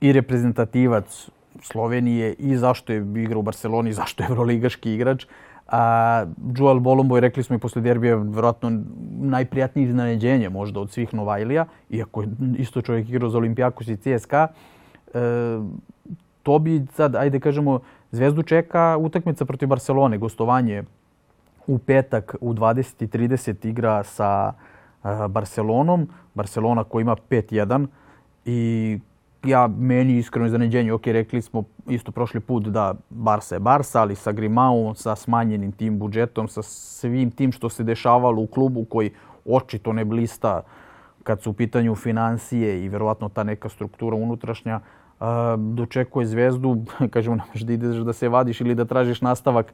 i 0.00 0.12
reprezentativac 0.12 1.28
Slovenije 1.60 2.32
i 2.32 2.56
zašto 2.56 2.92
je 2.92 3.06
igra 3.16 3.38
u 3.38 3.42
Barceloni 3.42 3.92
zašto 3.92 4.22
je 4.22 4.26
evroligaški 4.30 4.94
igrač. 4.94 5.26
A 5.68 6.24
Joel 6.56 6.80
Bolomboj, 6.80 7.20
rekli 7.20 7.42
smo 7.42 7.56
i 7.56 7.58
posle 7.58 7.82
derbija, 7.82 8.16
vjerojatno 8.16 8.82
najprijatnije 9.20 9.88
iznenađenje 9.88 10.48
možda 10.48 10.80
od 10.80 10.90
svih 10.90 11.14
Novajlija, 11.14 11.66
iako 11.90 12.22
je 12.22 12.28
isto 12.58 12.82
čovjek 12.82 13.08
igrao 13.08 13.30
za 13.30 13.38
Olimpijakos 13.38 13.88
i 13.88 13.96
CSKA. 13.96 14.48
E, 15.14 15.18
to 16.42 16.58
bi 16.58 16.86
sad, 16.94 17.16
ajde 17.16 17.40
kažemo, 17.40 17.80
Zvezdu 18.12 18.42
čeka 18.42 18.96
utakmica 19.00 19.44
protiv 19.44 19.68
Barcelone, 19.68 20.18
gostovanje 20.18 20.82
u 21.66 21.78
petak 21.78 22.36
u 22.40 22.52
20.30 22.54 23.68
igra 23.68 24.02
sa 24.02 24.52
eh, 25.04 25.28
Barcelonom. 25.28 26.08
Barcelona 26.34 26.84
koja 26.84 27.00
ima 27.00 27.16
5-1 27.30 27.86
i 28.44 28.98
ja 29.44 29.66
meni 29.66 30.18
iskreno 30.18 30.46
iznenađenje, 30.46 30.92
ok, 30.92 31.06
rekli 31.06 31.42
smo 31.42 31.64
isto 31.88 32.12
prošli 32.12 32.40
put 32.40 32.62
da 32.62 32.94
Barca 33.10 33.54
je 33.54 33.60
Barca, 33.60 34.00
ali 34.00 34.14
sa 34.14 34.32
Grimaom, 34.32 34.94
sa 34.94 35.16
smanjenim 35.16 35.72
tim 35.72 35.98
budžetom, 35.98 36.48
sa 36.48 36.62
svim 36.62 37.30
tim 37.30 37.52
što 37.52 37.68
se 37.68 37.84
dešavalo 37.84 38.42
u 38.42 38.46
klubu 38.46 38.84
koji 38.84 39.10
očito 39.44 39.92
ne 39.92 40.04
blista 40.04 40.62
kad 41.22 41.42
su 41.42 41.50
u 41.50 41.52
pitanju 41.52 41.94
financije 41.94 42.84
i 42.84 42.88
verovatno 42.88 43.28
ta 43.28 43.44
neka 43.44 43.68
struktura 43.68 44.16
unutrašnja, 44.16 44.80
dočekuje 45.58 46.26
zvezdu, 46.26 46.76
kažemo, 47.14 47.36
ne 47.36 47.42
možeš 47.48 47.62
da 47.62 47.72
ideš 47.72 47.96
da 47.96 48.12
se 48.12 48.28
vadiš 48.28 48.60
ili 48.60 48.74
da 48.74 48.84
tražiš 48.84 49.20
nastavak, 49.20 49.72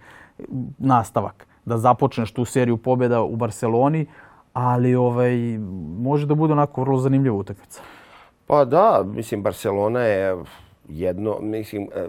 nastavak, 0.78 1.46
da 1.64 1.78
započneš 1.78 2.32
tu 2.32 2.44
seriju 2.44 2.76
pobjeda 2.76 3.22
u 3.22 3.36
Barceloni, 3.36 4.06
ali 4.52 4.94
ovaj, 4.94 5.58
može 5.98 6.26
da 6.26 6.34
bude 6.34 6.52
onako 6.52 6.80
vrlo 6.80 6.98
zanimljiva 6.98 7.36
utakmica. 7.36 7.82
Pa 8.46 8.64
da, 8.64 9.04
mislim, 9.06 9.42
Barcelona 9.42 10.00
je 10.00 10.36
jedno, 10.88 11.38
mislim, 11.40 11.88
e, 11.94 12.08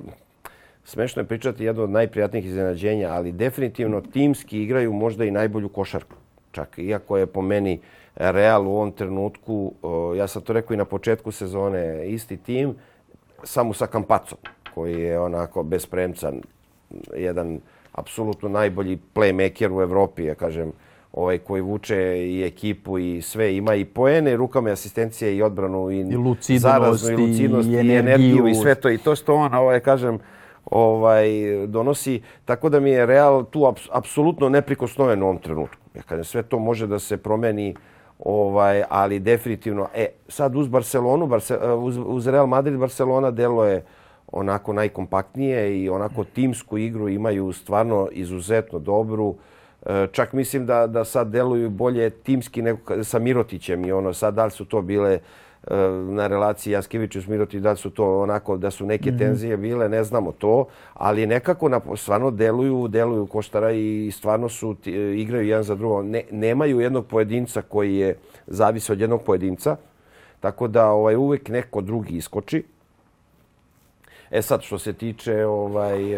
smešno 0.83 1.21
je 1.21 1.27
pričati 1.27 1.63
jedno 1.63 1.83
od 1.83 1.89
najprijatnijih 1.89 2.45
iznenađenja, 2.45 3.09
ali 3.11 3.31
definitivno 3.31 4.01
timski 4.01 4.63
igraju 4.63 4.93
možda 4.93 5.25
i 5.25 5.31
najbolju 5.31 5.69
košarku. 5.69 6.15
Čak, 6.51 6.77
iako 6.77 7.17
je 7.17 7.25
po 7.25 7.41
meni 7.41 7.79
Real 8.15 8.67
u 8.67 8.71
ovom 8.71 8.91
trenutku, 8.91 9.73
ja 10.17 10.27
sam 10.27 10.41
to 10.41 10.53
rekao 10.53 10.73
i 10.73 10.77
na 10.77 10.85
početku 10.85 11.31
sezone, 11.31 12.07
isti 12.07 12.37
tim, 12.37 12.75
samo 13.43 13.73
sa 13.73 13.87
Kampacom, 13.87 14.37
koji 14.73 15.01
je 15.01 15.19
onako 15.19 15.63
bespremcan, 15.63 16.41
jedan 17.15 17.59
apsolutno 17.91 18.49
najbolji 18.49 18.99
playmaker 19.15 19.71
u 19.71 19.81
Evropi, 19.81 20.23
ja 20.23 20.35
kažem, 20.35 20.71
ovaj, 21.13 21.37
koji 21.37 21.61
vuče 21.61 21.97
i 22.17 22.43
ekipu 22.43 22.99
i 22.99 23.21
sve, 23.21 23.55
ima 23.55 23.75
i 23.75 23.85
poene, 23.85 24.35
rukama 24.37 24.69
i 24.69 24.71
asistencije 24.71 25.37
i 25.37 25.41
odbranu 25.41 25.91
i, 25.91 25.99
I 25.99 26.15
lucidnost, 26.15 26.61
zaraznu, 26.61 27.09
i, 27.09 27.15
lucidnost, 27.15 27.69
i, 27.69 27.71
i, 27.71 27.95
energiju. 27.95 28.47
i 28.47 28.55
sve 28.55 28.75
to. 28.75 28.89
I 28.89 28.97
to 28.97 29.15
što 29.15 29.35
on, 29.35 29.53
ovaj, 29.53 29.79
kažem, 29.79 30.19
ovaj, 30.65 31.27
donosi. 31.67 32.21
Tako 32.45 32.69
da 32.69 32.79
mi 32.79 32.89
je 32.89 33.05
Real 33.05 33.45
tu 33.45 33.65
aps, 33.65 33.87
apsolutno 33.91 34.49
neprikosnoven 34.49 35.23
u 35.23 35.25
ovom 35.25 35.37
trenutku. 35.37 35.77
Ja 35.95 36.01
kažem, 36.01 36.23
sve 36.23 36.43
to 36.43 36.59
može 36.59 36.87
da 36.87 36.99
se 36.99 37.17
promeni, 37.17 37.75
ovaj, 38.19 38.83
ali 38.89 39.19
definitivno, 39.19 39.87
e, 39.95 40.07
sad 40.27 40.55
uz 40.55 40.67
Barcelonu, 40.67 41.27
Barce, 41.27 41.53
eh, 41.53 41.73
uz, 41.73 41.97
uz 42.05 42.27
Real 42.27 42.47
Madrid, 42.47 42.79
Barcelona 42.79 43.31
delo 43.31 43.65
je 43.65 43.83
onako 44.31 44.73
najkompaktnije 44.73 45.81
i 45.81 45.89
onako 45.89 46.23
timsku 46.23 46.77
igru 46.77 47.09
imaju 47.09 47.53
stvarno 47.53 48.07
izuzetno 48.11 48.79
dobru. 48.79 49.35
E, 49.85 50.07
čak 50.11 50.33
mislim 50.33 50.65
da, 50.65 50.87
da 50.87 51.05
sad 51.05 51.29
deluju 51.29 51.69
bolje 51.69 52.09
timski 52.09 52.61
nego 52.61 53.03
sa 53.03 53.19
Mirotićem 53.19 53.85
i 53.85 53.91
ono 53.91 54.13
sad 54.13 54.33
da 54.33 54.45
li 54.45 54.51
su 54.51 54.65
to 54.65 54.81
bile 54.81 55.19
na 56.09 56.27
relaciji 56.27 56.73
Jaskeviću 56.73 57.21
s 57.21 57.27
Mirotić, 57.27 57.61
da 57.61 57.75
su 57.75 57.89
to 57.89 58.21
onako 58.21 58.57
da 58.57 58.71
su 58.71 58.85
neke 58.85 59.11
-hmm. 59.11 59.17
tenzije 59.17 59.57
bile, 59.57 59.89
ne 59.89 60.03
znamo 60.03 60.31
to, 60.31 60.65
ali 60.93 61.27
nekako 61.27 61.69
na, 61.69 61.81
stvarno 61.95 62.31
deluju, 62.31 62.87
deluju 62.87 63.25
koštara 63.25 63.71
i 63.71 64.11
stvarno 64.11 64.49
su 64.49 64.75
igraju 65.15 65.47
jedan 65.47 65.63
za 65.63 65.75
drugo. 65.75 66.03
Ne, 66.03 66.23
nemaju 66.31 66.79
jednog 66.79 67.05
pojedinca 67.05 67.61
koji 67.61 67.95
je 67.95 68.17
zavisi 68.47 68.91
od 68.91 69.01
jednog 69.01 69.23
pojedinca, 69.23 69.75
tako 70.39 70.67
da 70.67 70.89
ovaj 70.89 71.15
uvek 71.15 71.49
neko 71.49 71.81
drugi 71.81 72.17
iskoči. 72.17 72.63
E 74.31 74.41
sad 74.41 74.61
što 74.61 74.79
se 74.79 74.93
tiče 74.93 75.45
ovaj 75.45 76.13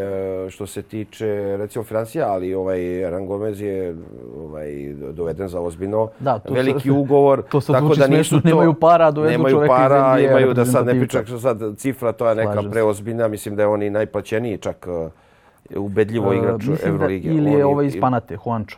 e, 0.46 0.50
što 0.50 0.68
se 0.68 0.82
tiče 0.82 1.58
recimo 1.58 1.84
financija, 1.86 2.32
ali 2.32 2.54
ovaj 2.54 3.12
Ran 3.12 3.26
Gomez 3.26 3.62
je 3.62 3.96
ovaj 4.38 4.94
doveden 5.14 5.48
za 5.48 5.62
ozbiljno 5.62 6.10
da, 6.20 6.40
to 6.40 6.54
veliki 6.54 6.82
se, 6.82 6.92
ugovor 6.92 7.44
to 7.50 7.62
tako 7.62 7.96
da 7.96 8.08
nisu 8.08 8.42
to 8.42 8.48
nemaju 8.50 8.74
para 8.74 9.12
do 9.12 9.24
nemaju 9.24 9.64
para, 9.68 10.20
iz 10.20 10.30
imaju 10.30 10.54
da 10.54 10.66
sad 10.66 10.86
ne 10.86 11.00
pričam 11.00 11.26
što 11.26 11.40
sad 11.40 11.78
cifra 11.78 12.12
to 12.12 12.30
je 12.30 12.36
neka 12.36 12.62
Slažem 12.62 12.72
preozbiljna, 12.72 13.28
mislim 13.28 13.56
da 13.56 13.62
je 13.62 13.68
oni 13.68 13.90
najplaćeniji 13.90 14.58
čak 14.58 14.88
e, 14.88 15.78
ubedljivo 15.78 16.30
uh, 16.30 16.36
igrač 16.36 16.62
Evrolige. 16.86 17.30
Ili 17.30 17.52
je 17.52 17.66
ovaj 17.66 17.86
iz 17.86 17.98
Panate, 18.02 18.38
Juancho. 18.46 18.78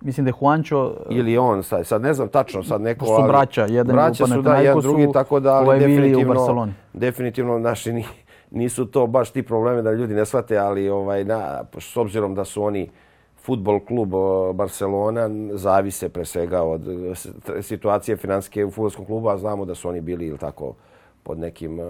Mislim 0.00 0.24
da 0.24 0.28
je 0.28 0.34
Juancho... 0.40 0.94
Ili 1.10 1.38
on, 1.38 1.62
sad, 1.62 1.86
sad 1.86 2.02
ne 2.02 2.14
znam 2.14 2.28
tačno, 2.28 2.62
sad 2.62 2.80
neko... 2.80 3.06
Su 3.06 3.22
braća, 3.26 3.66
jedan 3.66 3.96
braća 3.96 4.26
su 4.26 4.42
da, 4.42 4.56
jedan 4.56 4.80
drugi, 4.80 5.08
tako 5.12 5.40
da, 5.40 5.54
ali 5.54 5.66
ovaj 5.66 5.78
definitivno, 5.78 6.62
u 6.62 6.66
definitivno 6.92 7.58
naši 7.58 7.92
ni, 7.92 8.04
nisu 8.50 8.86
to 8.86 9.06
baš 9.06 9.30
ti 9.30 9.42
probleme 9.42 9.82
da 9.82 9.92
ljudi 9.92 10.14
ne 10.14 10.26
shvate, 10.26 10.58
ali 10.58 10.88
ovaj, 10.88 11.24
na, 11.24 11.64
s 11.78 11.96
obzirom 11.96 12.34
da 12.34 12.44
su 12.44 12.62
oni 12.62 12.90
futbol 13.42 13.80
klub 13.80 14.10
Barcelona, 14.54 15.30
zavise 15.52 16.08
pre 16.08 16.24
svega 16.24 16.62
od 16.62 16.82
situacije 17.62 18.16
finanske 18.16 18.64
u 18.64 18.70
futbolskom 18.70 19.06
klubu, 19.06 19.28
a 19.28 19.38
znamo 19.38 19.64
da 19.64 19.74
su 19.74 19.88
oni 19.88 20.00
bili 20.00 20.26
ili 20.26 20.38
tako 20.38 20.74
pod 21.22 21.38
nekim 21.38 21.78
uh, 21.78 21.86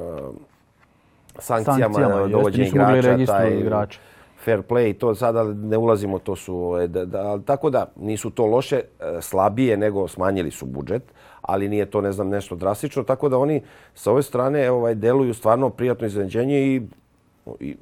sankcijama, 1.38 1.94
sankcijama 1.94 2.26
dovođenja 2.26 2.68
igrača, 2.68 3.32
taj 3.32 3.58
igrača. 3.58 4.00
fair 4.44 4.62
play, 4.62 4.98
to 4.98 5.14
sada 5.14 5.44
ne 5.44 5.76
ulazimo, 5.76 6.18
to 6.18 6.36
su, 6.36 6.56
ovaj, 6.56 6.86
da, 6.88 7.04
da, 7.04 7.38
tako 7.38 7.70
da 7.70 7.86
nisu 7.96 8.30
to 8.30 8.46
loše, 8.46 8.76
e, 8.76 9.20
slabije 9.20 9.76
nego 9.76 10.08
smanjili 10.08 10.50
su 10.50 10.66
budžet, 10.66 11.02
ali 11.50 11.68
nije 11.68 11.86
to 11.86 12.00
ne 12.00 12.12
znam 12.12 12.28
nešto 12.28 12.56
drastično, 12.56 13.02
tako 13.02 13.28
da 13.28 13.38
oni 13.38 13.62
sa 13.94 14.12
ove 14.12 14.22
strane 14.22 14.70
ovaj 14.70 14.94
deluju 14.94 15.34
stvarno 15.34 15.70
prijatno 15.70 16.06
iznenađenje 16.06 16.62
i 16.62 16.82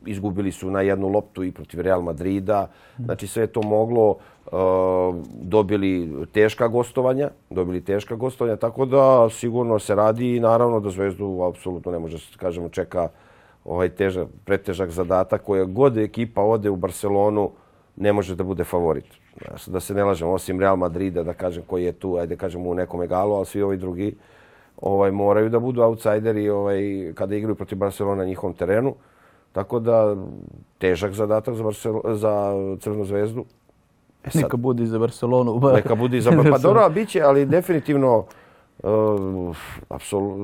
izgubili 0.07 0.53
su 0.53 0.71
na 0.71 0.81
jednu 0.81 1.09
loptu 1.09 1.45
i 1.45 1.53
protiv 1.53 1.81
Real 1.81 2.03
Madrida. 2.03 2.69
Znači 2.99 3.27
sve 3.27 3.43
je 3.43 3.47
to 3.47 3.63
moglo 3.63 4.09
uh, 4.11 4.53
dobili 5.33 6.27
teška 6.33 6.69
gostovanja, 6.69 7.31
dobili 7.51 7.81
teška 7.81 8.17
gostovanja, 8.17 8.57
tako 8.57 8.87
da 8.87 9.29
sigurno 9.31 9.79
se 9.79 9.95
radi 9.95 10.37
i 10.37 10.41
naravno 10.41 10.81
da 10.81 10.91
Zvezdu 10.91 11.43
apsolutno 11.43 11.93
ne 11.93 11.99
može 11.99 12.19
kažemo 12.37 12.69
čeka 12.69 13.09
ovaj 13.65 13.89
težak 13.89 14.29
pretežak 14.45 14.91
zadatak 14.91 15.43
koja 15.43 15.65
god 15.65 15.99
ekipa 15.99 16.43
ode 16.43 16.71
u 16.71 16.77
Barcelonu 16.77 17.51
ne 18.01 18.13
može 18.13 18.35
da 18.35 18.45
bude 18.45 18.65
favorit 18.65 19.05
da 19.67 19.81
se 19.81 19.95
ne 19.95 20.05
lažemo, 20.05 20.33
osim 20.33 20.61
Real 20.61 20.77
Madrida, 20.77 21.23
da 21.23 21.33
kažem, 21.33 21.63
koji 21.67 21.85
je 21.85 21.93
tu, 21.93 22.17
ajde 22.17 22.37
kažemo, 22.37 22.71
u 22.71 22.75
nekom 22.75 23.03
egalu, 23.03 23.35
ali 23.35 23.47
svi 23.47 23.63
ovi 23.63 23.77
drugi 23.77 24.15
ovaj, 24.77 25.11
moraju 25.11 25.49
da 25.49 25.59
budu 25.59 25.83
outsideri 25.83 26.51
ovaj, 26.51 27.13
kada 27.15 27.37
igraju 27.37 27.55
protiv 27.55 27.79
Barcelona 27.79 28.17
na 28.17 28.25
njihovom 28.25 28.55
terenu. 28.55 28.95
Tako 29.53 29.81
da, 29.81 30.17
težak 30.79 31.13
zadatak 31.13 31.55
za, 31.55 31.65
za 32.15 32.53
Crvenu 32.81 33.05
zvezdu. 33.05 33.45
E 34.25 34.31
sad, 34.31 34.43
neka 34.43 34.57
budi 34.57 34.87
za 34.87 34.99
Barcelonu. 34.99 35.61
neka 35.75 35.95
budi 35.95 36.21
za 36.21 36.31
Pa 36.51 36.59
dobro, 36.69 36.89
bit 36.89 37.09
će, 37.09 37.23
ali 37.23 37.47
definitivno, 37.47 38.25
uh, 38.83 39.57
apsol, 39.89 40.37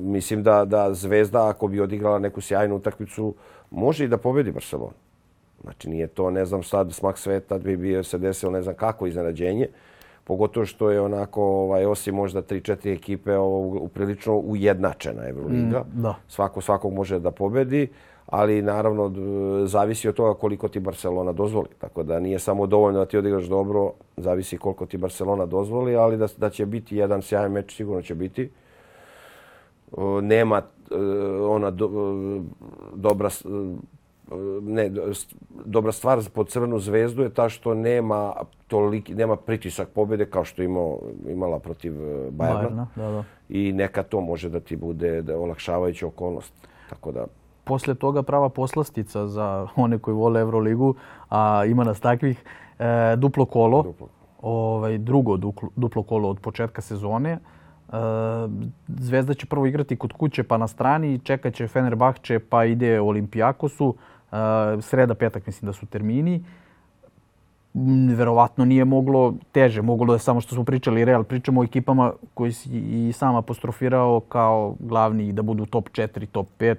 mislim 0.00 0.42
da, 0.42 0.64
da 0.64 0.94
Zvezda, 0.94 1.48
ako 1.48 1.68
bi 1.68 1.80
odigrala 1.80 2.18
neku 2.18 2.40
sjajnu 2.40 2.76
utakmicu, 2.76 3.34
može 3.70 4.04
i 4.04 4.08
da 4.08 4.18
pobedi 4.18 4.52
Barcelonu. 4.52 5.03
Znači 5.64 5.90
nije 5.90 6.06
to, 6.06 6.30
ne 6.30 6.44
znam, 6.44 6.62
sad 6.62 6.92
smak 6.92 7.18
sveta 7.18 7.58
bi 7.58 7.76
bio 7.76 8.02
se 8.02 8.18
desilo 8.18 8.52
ne 8.52 8.62
znam 8.62 8.74
kako 8.74 9.06
iznenađenje. 9.06 9.68
Pogotovo 10.24 10.66
što 10.66 10.90
je 10.90 11.00
onako, 11.00 11.42
ovaj, 11.42 11.84
osim 11.84 12.14
možda 12.14 12.42
3-4 12.42 12.94
ekipe, 12.94 13.36
ovo, 13.36 13.78
uprilično 13.80 14.36
ujednačena 14.36 15.28
Euroliga. 15.28 15.80
Mm, 15.80 16.02
da. 16.02 16.14
Svako 16.28 16.60
svakog 16.60 16.92
može 16.92 17.18
da 17.18 17.30
pobedi, 17.30 17.88
ali 18.26 18.62
naravno 18.62 19.12
zavisi 19.66 20.08
od 20.08 20.14
toga 20.14 20.34
koliko 20.34 20.68
ti 20.68 20.80
Barcelona 20.80 21.32
dozvoli. 21.32 21.68
Tako 21.78 22.02
da 22.02 22.20
nije 22.20 22.38
samo 22.38 22.66
dovoljno 22.66 22.98
da 22.98 23.06
ti 23.06 23.18
odigraš 23.18 23.44
dobro, 23.44 23.92
zavisi 24.16 24.58
koliko 24.58 24.86
ti 24.86 24.96
Barcelona 24.96 25.46
dozvoli, 25.46 25.96
ali 25.96 26.16
da, 26.16 26.26
da 26.36 26.50
će 26.50 26.66
biti 26.66 26.96
jedan 26.96 27.22
sjajan 27.22 27.52
meč, 27.52 27.76
sigurno 27.76 28.02
će 28.02 28.14
biti. 28.14 28.50
Nema 30.22 30.62
e, 30.90 30.94
ona 31.40 31.70
do, 31.70 31.86
e, 31.86 32.40
dobra 32.94 33.30
ne, 34.62 34.90
dobra 35.64 35.92
stvar 35.92 36.20
po 36.34 36.44
Crvenu 36.44 36.78
zvezdu 36.78 37.22
je 37.22 37.30
ta 37.30 37.48
što 37.48 37.74
nema 37.74 38.32
toliki, 38.68 39.14
nema 39.14 39.36
pritisak 39.36 39.88
pobjede 39.88 40.26
kao 40.26 40.44
što 40.44 40.62
imao, 40.62 40.98
imala 41.28 41.58
protiv 41.58 41.92
e, 41.92 42.30
Bajerna. 42.30 42.60
Bajerna 42.60 42.86
da, 42.96 43.10
da. 43.10 43.24
I 43.48 43.72
neka 43.72 44.02
to 44.02 44.20
može 44.20 44.48
da 44.48 44.60
ti 44.60 44.76
bude 44.76 45.22
da 45.22 45.38
olakšavajuća 45.38 46.06
okolnost. 46.06 46.68
Tako 46.90 47.12
da... 47.12 47.26
Posle 47.64 47.94
toga 47.94 48.22
prava 48.22 48.48
poslastica 48.48 49.26
za 49.26 49.68
one 49.76 49.98
koji 49.98 50.14
vole 50.14 50.40
Euroligu, 50.40 50.94
a 51.30 51.64
ima 51.66 51.84
nas 51.84 52.00
takvih, 52.00 52.44
e, 52.78 53.16
duplo 53.16 53.44
kolo. 53.44 53.82
Duplo. 53.82 54.08
Ovaj, 54.42 54.98
drugo 54.98 55.36
duplo, 55.36 55.68
duplo 55.76 56.02
kolo 56.02 56.28
od 56.28 56.40
početka 56.40 56.82
sezone. 56.82 57.30
E, 57.30 57.38
Zvezda 58.88 59.34
će 59.34 59.46
prvo 59.46 59.66
igrati 59.66 59.96
kod 59.96 60.12
kuće 60.12 60.42
pa 60.42 60.56
na 60.56 60.68
strani, 60.68 61.18
čekat 61.18 61.54
će 61.54 61.68
Fenerbahče 61.68 62.38
pa 62.38 62.64
ide 62.64 63.00
Olimpijakosu 63.00 63.94
sreda, 64.80 65.14
petak 65.14 65.46
mislim 65.46 65.66
da 65.66 65.72
su 65.72 65.86
termini. 65.86 66.44
Verovatno 68.16 68.64
nije 68.64 68.84
moglo 68.84 69.34
teže, 69.52 69.82
moglo 69.82 70.12
je 70.12 70.18
samo 70.18 70.40
što 70.40 70.54
smo 70.54 70.64
pričali 70.64 71.04
Real. 71.04 71.24
Pričamo 71.24 71.60
o 71.60 71.64
ekipama 71.64 72.12
koji 72.34 72.52
si 72.52 72.68
i 73.08 73.12
sam 73.12 73.36
apostrofirao 73.36 74.20
kao 74.20 74.74
glavni 74.80 75.32
da 75.32 75.42
budu 75.42 75.66
top 75.66 75.88
4, 75.88 76.26
top 76.26 76.46
5, 76.58 76.76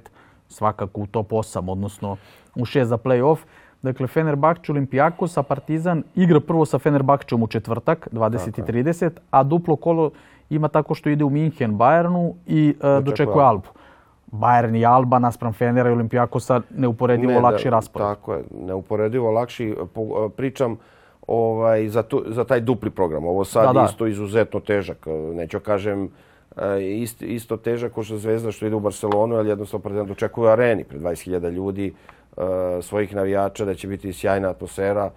svakako 0.49 1.01
u 1.01 1.07
top 1.07 1.29
8, 1.29 1.71
odnosno 1.71 2.17
u 2.55 2.65
6 2.65 2.83
za 2.83 2.97
play-off. 2.97 3.37
Dakle, 3.81 4.07
Fenerbahče, 4.07 4.71
Olimpijakos, 4.71 5.37
a 5.37 5.43
Partizan 5.43 6.03
igra 6.15 6.39
prvo 6.39 6.65
sa 6.65 6.79
Fenerbahčom 6.79 7.43
u 7.43 7.47
četvrtak, 7.47 8.07
20.30, 8.11 9.11
a 9.31 9.43
duplo 9.43 9.75
kolo 9.75 10.11
ima 10.49 10.67
tako 10.67 10.95
što 10.95 11.09
ide 11.09 11.23
u 11.23 11.29
Minhen, 11.29 11.77
Bayernu 11.77 12.33
i 12.47 12.75
uh, 12.79 13.03
dočekuje 13.03 13.45
Albu. 13.45 13.67
Bayern 14.31 14.75
i 14.75 14.85
Alba 14.85 15.19
naspram 15.19 15.53
Fenera 15.53 15.89
i 15.89 15.93
Olimpijakosa 15.93 16.61
neuporedivo 16.69 17.31
ne, 17.33 17.39
lakši 17.39 17.69
raspored. 17.69 18.07
Tako 18.07 18.33
je, 18.33 18.43
neuporedivo 18.61 19.31
lakši. 19.31 19.75
Pričam 20.35 20.77
ovaj, 21.27 21.87
za, 21.87 22.03
tu, 22.03 22.23
za 22.27 22.43
taj 22.43 22.59
dupli 22.59 22.89
program. 22.89 23.25
Ovo 23.25 23.45
sad 23.45 23.67
da, 23.67 23.73
da. 23.79 23.85
isto 23.89 24.07
izuzetno 24.07 24.59
težak. 24.59 25.07
Neću 25.33 25.59
kažem 25.59 26.09
isto, 26.81 27.25
isto 27.25 27.57
težak 27.57 27.91
ko 27.91 28.03
što 28.03 28.17
Zvezda 28.17 28.51
što 28.51 28.65
ide 28.65 28.75
u 28.75 28.79
Barcelonu, 28.79 29.35
ali 29.35 29.49
jednostavno 29.49 29.83
Partizan 29.83 30.07
dočekuje 30.07 30.51
areni 30.51 30.83
pred 30.83 31.01
20.000 31.01 31.49
ljudi, 31.49 31.93
svojih 32.81 33.15
navijača, 33.15 33.65
da 33.65 33.75
će 33.75 33.87
biti 33.87 34.13
sjajna 34.13 34.49
atmosfera. 34.49 35.11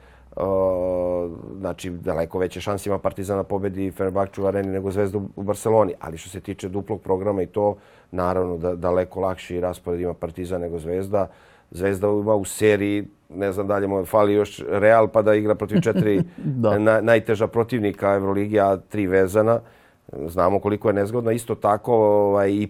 Znači, 1.58 1.90
daleko 1.90 2.38
veće 2.38 2.60
šanse 2.60 2.90
ima 2.90 2.98
Partizana 2.98 3.42
pobedi 3.42 3.90
Fenerbahču 3.90 4.42
u 4.42 4.46
areni 4.46 4.68
nego 4.68 4.90
Zvezda 4.90 5.18
u 5.36 5.42
Barceloni. 5.42 5.94
Ali 6.00 6.18
što 6.18 6.30
se 6.30 6.40
tiče 6.40 6.68
duplog 6.68 7.00
programa 7.00 7.42
i 7.42 7.46
to, 7.46 7.76
naravno 8.10 8.56
da 8.56 8.74
daleko 8.74 9.20
lakši 9.20 9.60
raspored 9.60 10.00
ima 10.00 10.14
Partizan 10.14 10.60
nego 10.60 10.78
Zvezda. 10.78 11.28
Zvezda 11.70 12.08
ima 12.08 12.34
u 12.34 12.44
seriji, 12.44 13.04
ne 13.28 13.52
znam 13.52 13.66
dalje, 13.66 13.86
mu 13.86 14.04
fali 14.04 14.34
još 14.34 14.62
Real 14.68 15.08
pa 15.08 15.22
da 15.22 15.34
igra 15.34 15.54
protiv 15.54 15.80
četiri 15.80 16.22
na, 16.78 17.00
najteža 17.00 17.46
protivnika 17.46 18.14
Euroligi, 18.14 18.60
a 18.60 18.76
tri 18.76 19.06
vezana. 19.06 19.60
Znamo 20.26 20.60
koliko 20.60 20.88
je 20.88 20.94
nezgodno. 20.94 21.30
Isto 21.30 21.54
tako 21.54 21.94
ovaj, 21.94 22.50
i, 22.50 22.68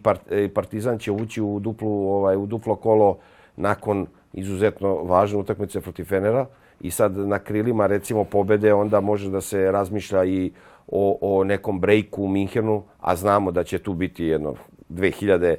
Partizan 0.55 0.99
će 0.99 1.13
ući 1.13 1.43
u, 1.43 1.59
duplu, 1.61 2.09
ovaj, 2.11 2.37
u 2.37 2.47
duplo 2.47 2.77
kolo 2.77 3.19
nakon 3.57 4.07
izuzetno 4.33 4.95
važne 4.95 5.39
utakmice 5.39 5.81
protiv 5.81 6.05
Fenera 6.05 6.47
i 6.81 6.91
sad 6.91 7.17
na 7.17 7.39
krilima 7.39 7.87
recimo 7.87 8.25
pobede 8.25 8.75
onda 8.75 9.01
može 9.01 9.31
da 9.31 9.41
se 9.41 9.73
razmišlja 9.73 10.25
i 10.25 10.53
o, 10.89 11.19
o 11.21 11.45
nekom 11.45 11.81
breaku 11.81 12.23
u 12.25 12.29
Minhenu, 12.29 12.83
a 13.01 13.17
znamo 13.17 13.51
da 13.51 13.65
će 13.65 13.79
tu 13.79 13.95
biti 13.95 14.25
jedno 14.25 14.55
2000 14.89 15.57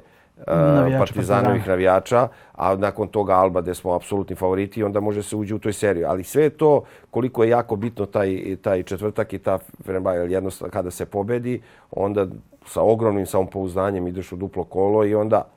navijača, 0.47 0.97
partizanovih 0.99 1.67
navijača, 1.67 2.27
a 2.53 2.75
nakon 2.75 3.07
toga 3.07 3.33
Alba 3.33 3.61
gde 3.61 3.75
smo 3.75 3.93
apsolutni 3.93 4.35
favoriti, 4.35 4.83
onda 4.83 4.99
može 4.99 5.23
se 5.23 5.35
uđi 5.35 5.53
u 5.53 5.59
toj 5.59 5.73
seriji. 5.73 6.05
Ali 6.05 6.23
sve 6.23 6.49
to, 6.49 6.83
koliko 7.11 7.43
je 7.43 7.49
jako 7.49 7.75
bitno 7.75 8.05
taj, 8.05 8.55
taj 8.61 8.83
četvrtak 8.83 9.33
i 9.33 9.39
ta 9.39 9.59
Fenerbahce, 9.85 10.33
jednostavno 10.33 10.71
kada 10.71 10.91
se 10.91 11.05
pobedi, 11.05 11.61
onda 11.91 12.27
sa 12.65 12.81
ogromnim 12.81 13.25
samopouzdanjem 13.25 14.07
ideš 14.07 14.31
u 14.31 14.35
duplo 14.35 14.63
kolo 14.63 15.05
i 15.05 15.15
onda, 15.15 15.47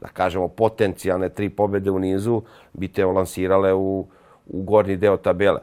da 0.00 0.08
kažemo, 0.08 0.48
potencijalne 0.48 1.28
tri 1.28 1.48
pobede 1.48 1.90
u 1.90 1.98
nizu 1.98 2.42
bi 2.72 2.88
te 2.88 3.04
lansirale 3.04 3.74
u, 3.74 4.06
u 4.46 4.62
gornji 4.62 4.96
deo 4.96 5.16
tabele. 5.16 5.60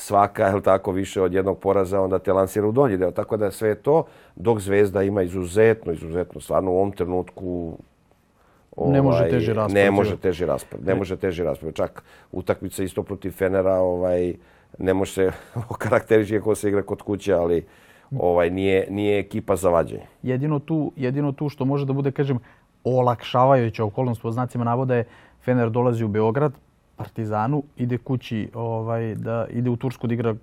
Svaka, 0.00 0.46
je 0.46 0.60
tako, 0.62 0.92
više 0.92 1.22
od 1.22 1.34
jednog 1.34 1.58
poraza, 1.58 2.00
onda 2.00 2.18
te 2.18 2.32
lansira 2.32 2.66
u 2.66 2.72
donji 2.72 2.96
deo. 2.96 3.10
Tako 3.10 3.36
da 3.36 3.50
sve 3.50 3.74
to, 3.74 4.04
dok 4.36 4.60
Zvezda 4.60 5.02
ima 5.02 5.22
izuzetno, 5.22 5.92
izuzetno, 5.92 6.40
stvarno 6.40 6.70
u 6.70 6.76
ovom 6.76 6.92
trenutku 6.92 7.78
Ovaj, 8.76 8.92
ne 8.92 9.02
može 9.02 9.28
teži 9.30 9.52
raspored. 9.52 9.84
Ne 9.84 9.90
može 9.90 10.16
teži 10.16 10.46
raspored. 10.46 10.86
Ne 10.86 10.94
može 10.94 11.16
teži 11.16 11.44
raspored. 11.44 11.74
Čak 11.74 12.02
utakmica 12.32 12.82
isto 12.82 13.02
protiv 13.02 13.30
Fenera, 13.30 13.74
ovaj, 13.74 14.34
ne 14.78 14.94
može 14.94 15.12
se 15.12 15.32
karakterići 15.84 16.38
kako 16.38 16.54
se 16.54 16.68
igra 16.68 16.82
kod 16.82 17.02
kuće, 17.02 17.34
ali 17.34 17.66
ovaj 18.18 18.50
nije 18.50 18.86
nije 18.90 19.18
ekipa 19.18 19.56
za 19.56 19.70
vađenje. 19.70 20.06
Jedino 20.22 20.58
tu, 20.58 20.92
jedino 20.96 21.32
tu 21.32 21.48
što 21.48 21.64
može 21.64 21.86
da 21.86 21.92
bude 21.92 22.12
kažem 22.12 22.38
olakšavajuća 22.84 23.84
okolnost 23.84 24.22
po 24.22 24.30
znacima 24.30 24.64
navoda 24.64 24.94
je 24.94 25.04
Fener 25.44 25.70
dolazi 25.70 26.04
u 26.04 26.08
Beograd, 26.08 26.52
Partizanu, 27.00 27.62
ide 27.76 27.98
kući 27.98 28.48
ovaj 28.54 29.14
da 29.14 29.46
ide 29.50 29.70
u 29.70 29.76
Tursku 29.76 30.06
da 30.06 30.14
igra 30.14 30.34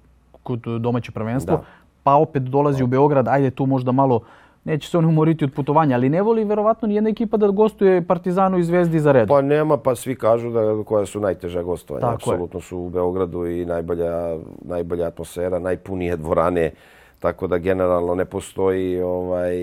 kod 0.43 0.59
domaće 0.79 1.11
prvenstvo, 1.11 1.61
pa 2.03 2.15
opet 2.15 2.43
dolazi 2.43 2.83
u 2.83 2.87
Beograd, 2.87 3.27
ajde 3.27 3.51
tu 3.51 3.65
možda 3.65 3.91
malo 3.91 4.21
neće 4.63 4.89
se 4.89 4.97
oni 4.97 5.07
umoriti 5.07 5.45
od 5.45 5.53
putovanja, 5.53 5.95
ali 5.95 6.09
ne 6.09 6.21
voli 6.21 6.43
verovatno 6.43 6.87
ni 6.87 6.95
jedna 6.95 7.09
ekipa 7.09 7.37
da 7.37 7.47
gostuje 7.47 8.01
Partizanu 8.01 8.57
i 8.57 8.63
Zvezdi 8.63 8.99
za 8.99 9.11
red. 9.11 9.27
Pa 9.27 9.41
nema, 9.41 9.77
pa 9.77 9.95
svi 9.95 10.15
kažu 10.15 10.49
da 10.51 10.83
koja 10.85 11.05
su 11.05 11.19
najteža 11.19 11.63
gostovanja. 11.63 12.01
Tako 12.01 12.15
Apsolutno 12.15 12.57
je. 12.59 12.63
su 12.63 12.77
u 12.77 12.89
Beogradu 12.89 13.45
i 13.45 13.65
najbolja, 13.65 14.37
najbolja 14.61 15.07
atmosfera, 15.07 15.59
najpunije 15.59 16.17
dvorane. 16.17 16.71
Tako 17.19 17.47
da 17.47 17.57
generalno 17.57 18.15
ne 18.15 18.25
postoji 18.25 19.01
ovaj 19.01 19.55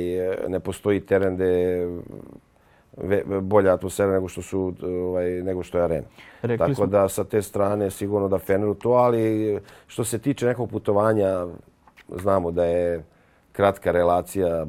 ne 0.49 0.61
postoji 0.61 1.01
teren 1.01 1.35
gde 1.35 1.87
bolja 3.41 3.75
atmosfera 3.75 4.13
nego 4.13 4.29
što 4.29 4.43
su 4.43 4.75
ovaj 4.85 5.31
nego 5.31 5.63
što 5.63 5.79
je 5.79 5.85
arena. 5.85 6.07
Rekli 6.43 6.59
Tako 6.59 6.75
smo... 6.75 6.87
da 6.87 7.09
sa 7.09 7.25
te 7.25 7.43
strane 7.43 7.91
sigurno 7.91 8.29
da 8.29 8.39
Feneru 8.39 8.75
to, 8.75 8.91
ali 8.91 9.59
što 9.87 10.05
se 10.05 10.19
tiče 10.19 10.47
nekog 10.47 10.71
putovanja 10.71 11.47
znamo 12.09 12.51
da 12.51 12.65
je 12.65 13.05
kratka 13.53 13.91
relacija, 13.91 14.67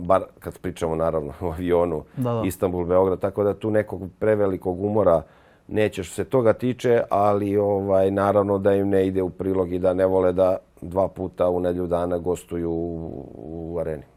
bar 0.00 0.22
kad 0.38 0.58
pričamo 0.58 0.96
naravno 0.96 1.32
o 1.40 1.46
avionu 1.46 2.04
Istanbul-Beograd, 2.18 3.18
tako 3.18 3.44
da 3.44 3.54
tu 3.54 3.70
nekog 3.70 4.02
prevelikog 4.18 4.84
umora 4.84 5.22
neće 5.68 6.02
što 6.02 6.14
se 6.14 6.24
toga 6.24 6.52
tiče, 6.52 7.02
ali 7.10 7.56
ovaj 7.56 8.10
naravno 8.10 8.58
da 8.58 8.74
im 8.74 8.88
ne 8.88 9.06
ide 9.06 9.22
u 9.22 9.30
prilog 9.30 9.72
i 9.72 9.78
da 9.78 9.94
ne 9.94 10.06
vole 10.06 10.32
da 10.32 10.56
dva 10.80 11.08
puta 11.08 11.48
u 11.48 11.60
nedlju 11.60 11.86
dana 11.86 12.18
gostuju 12.18 12.70
u, 12.70 13.26
u 13.34 13.78
areni. 13.78 14.11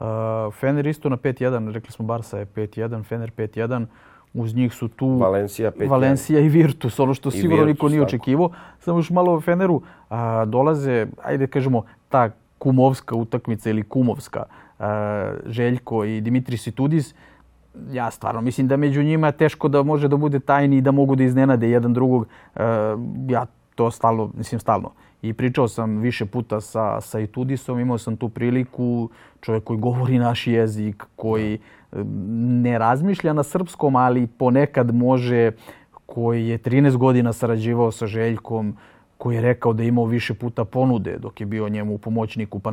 Uh, 0.00 0.54
Fener 0.54 0.86
isto 0.86 1.08
na 1.08 1.16
5-1, 1.16 1.72
rekli 1.72 1.92
smo 1.92 2.04
Barsa 2.04 2.38
je 2.38 2.46
5-1, 2.46 3.04
Fener 3.04 3.30
5-1. 3.36 3.86
Uz 4.34 4.54
njih 4.54 4.72
su 4.74 4.88
tu 4.88 5.08
Valencija, 5.08 5.72
Valencija 5.88 6.40
i 6.40 6.48
Virtus, 6.48 6.98
ono 6.98 7.14
što 7.14 7.28
I 7.28 7.32
sigurno 7.32 7.64
Virtus, 7.64 7.74
niko 7.74 7.88
nije 7.88 8.02
očekivao. 8.02 8.50
Samo 8.78 8.98
još 8.98 9.10
malo 9.10 9.34
o 9.34 9.40
Feneru. 9.40 9.82
A, 10.10 10.44
dolaze, 10.44 11.06
ajde 11.22 11.46
kažemo, 11.46 11.82
ta 12.08 12.30
kumovska 12.58 13.14
utakmica 13.14 13.70
ili 13.70 13.82
kumovska 13.82 14.44
uh, 14.78 14.84
Željko 15.46 16.04
i 16.04 16.20
Dimitri 16.20 16.56
Situdis, 16.56 17.14
ja 17.90 18.10
stvarno 18.10 18.40
mislim 18.40 18.68
da 18.68 18.76
među 18.76 19.02
njima 19.02 19.32
teško 19.32 19.68
da 19.68 19.82
može 19.82 20.08
da 20.08 20.16
bude 20.16 20.40
tajni 20.40 20.76
i 20.76 20.80
da 20.80 20.90
mogu 20.90 21.16
da 21.16 21.24
iznenade 21.24 21.70
jedan 21.70 21.94
drugog. 21.94 22.26
Uh, 22.54 22.62
ja 23.28 23.46
to 23.74 23.90
stalno, 23.90 24.30
mislim 24.34 24.60
stalno. 24.60 24.92
I 25.22 25.32
pričao 25.32 25.68
sam 25.68 25.98
više 25.98 26.26
puta 26.26 26.60
sa, 26.60 27.00
sa 27.00 27.20
Itudisom, 27.20 27.80
imao 27.80 27.98
sam 27.98 28.16
tu 28.16 28.28
priliku, 28.28 29.10
čovjek 29.40 29.64
koji 29.64 29.78
govori 29.78 30.18
naš 30.18 30.46
jezik, 30.46 31.04
koji 31.16 31.58
ne 32.62 32.78
razmišlja 32.78 33.32
na 33.32 33.42
srpskom, 33.42 33.96
ali 33.96 34.26
ponekad 34.26 34.94
može, 34.94 35.52
koji 36.06 36.48
je 36.48 36.58
13 36.58 36.96
godina 36.96 37.32
sarađivao 37.32 37.92
sa 37.92 38.06
Željkom, 38.06 38.76
koji 39.18 39.34
je 39.34 39.42
rekao 39.42 39.72
da 39.72 39.82
je 39.82 39.88
imao 39.88 40.04
više 40.04 40.34
puta 40.34 40.64
ponude 40.64 41.18
dok 41.18 41.40
je 41.40 41.46
bio 41.46 41.68
njemu 41.68 41.94
u 41.94 41.98
pomoćniku 41.98 42.58
pa 42.58 42.70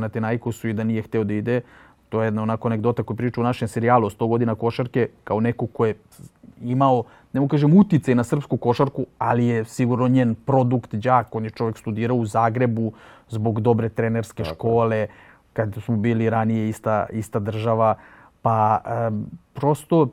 i 0.70 0.74
da 0.74 0.84
nije 0.84 1.02
hteo 1.02 1.24
da 1.24 1.34
ide. 1.34 1.62
To 2.10 2.22
je 2.22 2.28
jedna 2.28 2.42
onako 2.42 2.68
anegdota 2.68 3.04
koju 3.04 3.18
priča 3.18 3.42
u 3.42 3.44
našem 3.44 3.68
serijalu 3.68 4.10
100 4.10 4.28
godina 4.28 4.56
košarke 4.56 5.08
kao 5.24 5.40
neko 5.40 5.68
ko 5.68 5.86
je 5.86 5.96
imao, 6.62 7.04
ne 7.34 7.40
mu 7.40 7.48
kažem, 7.48 7.78
utice 7.78 8.16
na 8.16 8.24
srpsku 8.24 8.58
košarku, 8.58 9.06
ali 9.18 9.46
je 9.46 9.66
sigurno 9.66 10.08
njen 10.08 10.36
produkt 10.36 10.96
đak. 10.96 11.36
On 11.36 11.44
je 11.44 11.50
čovjek 11.50 11.78
studirao 11.78 12.18
u 12.18 12.26
Zagrebu 12.26 12.92
zbog 13.30 13.62
dobre 13.62 13.90
trenerske 13.90 14.44
Tako. 14.44 14.56
škole, 14.56 15.08
kad 15.54 15.76
smo 15.84 15.98
bili 15.98 16.30
ranije 16.30 16.70
ista, 16.70 17.06
ista 17.12 17.40
država. 17.40 17.96
Pa 18.42 18.82
e, 18.86 19.12
prosto 19.54 20.10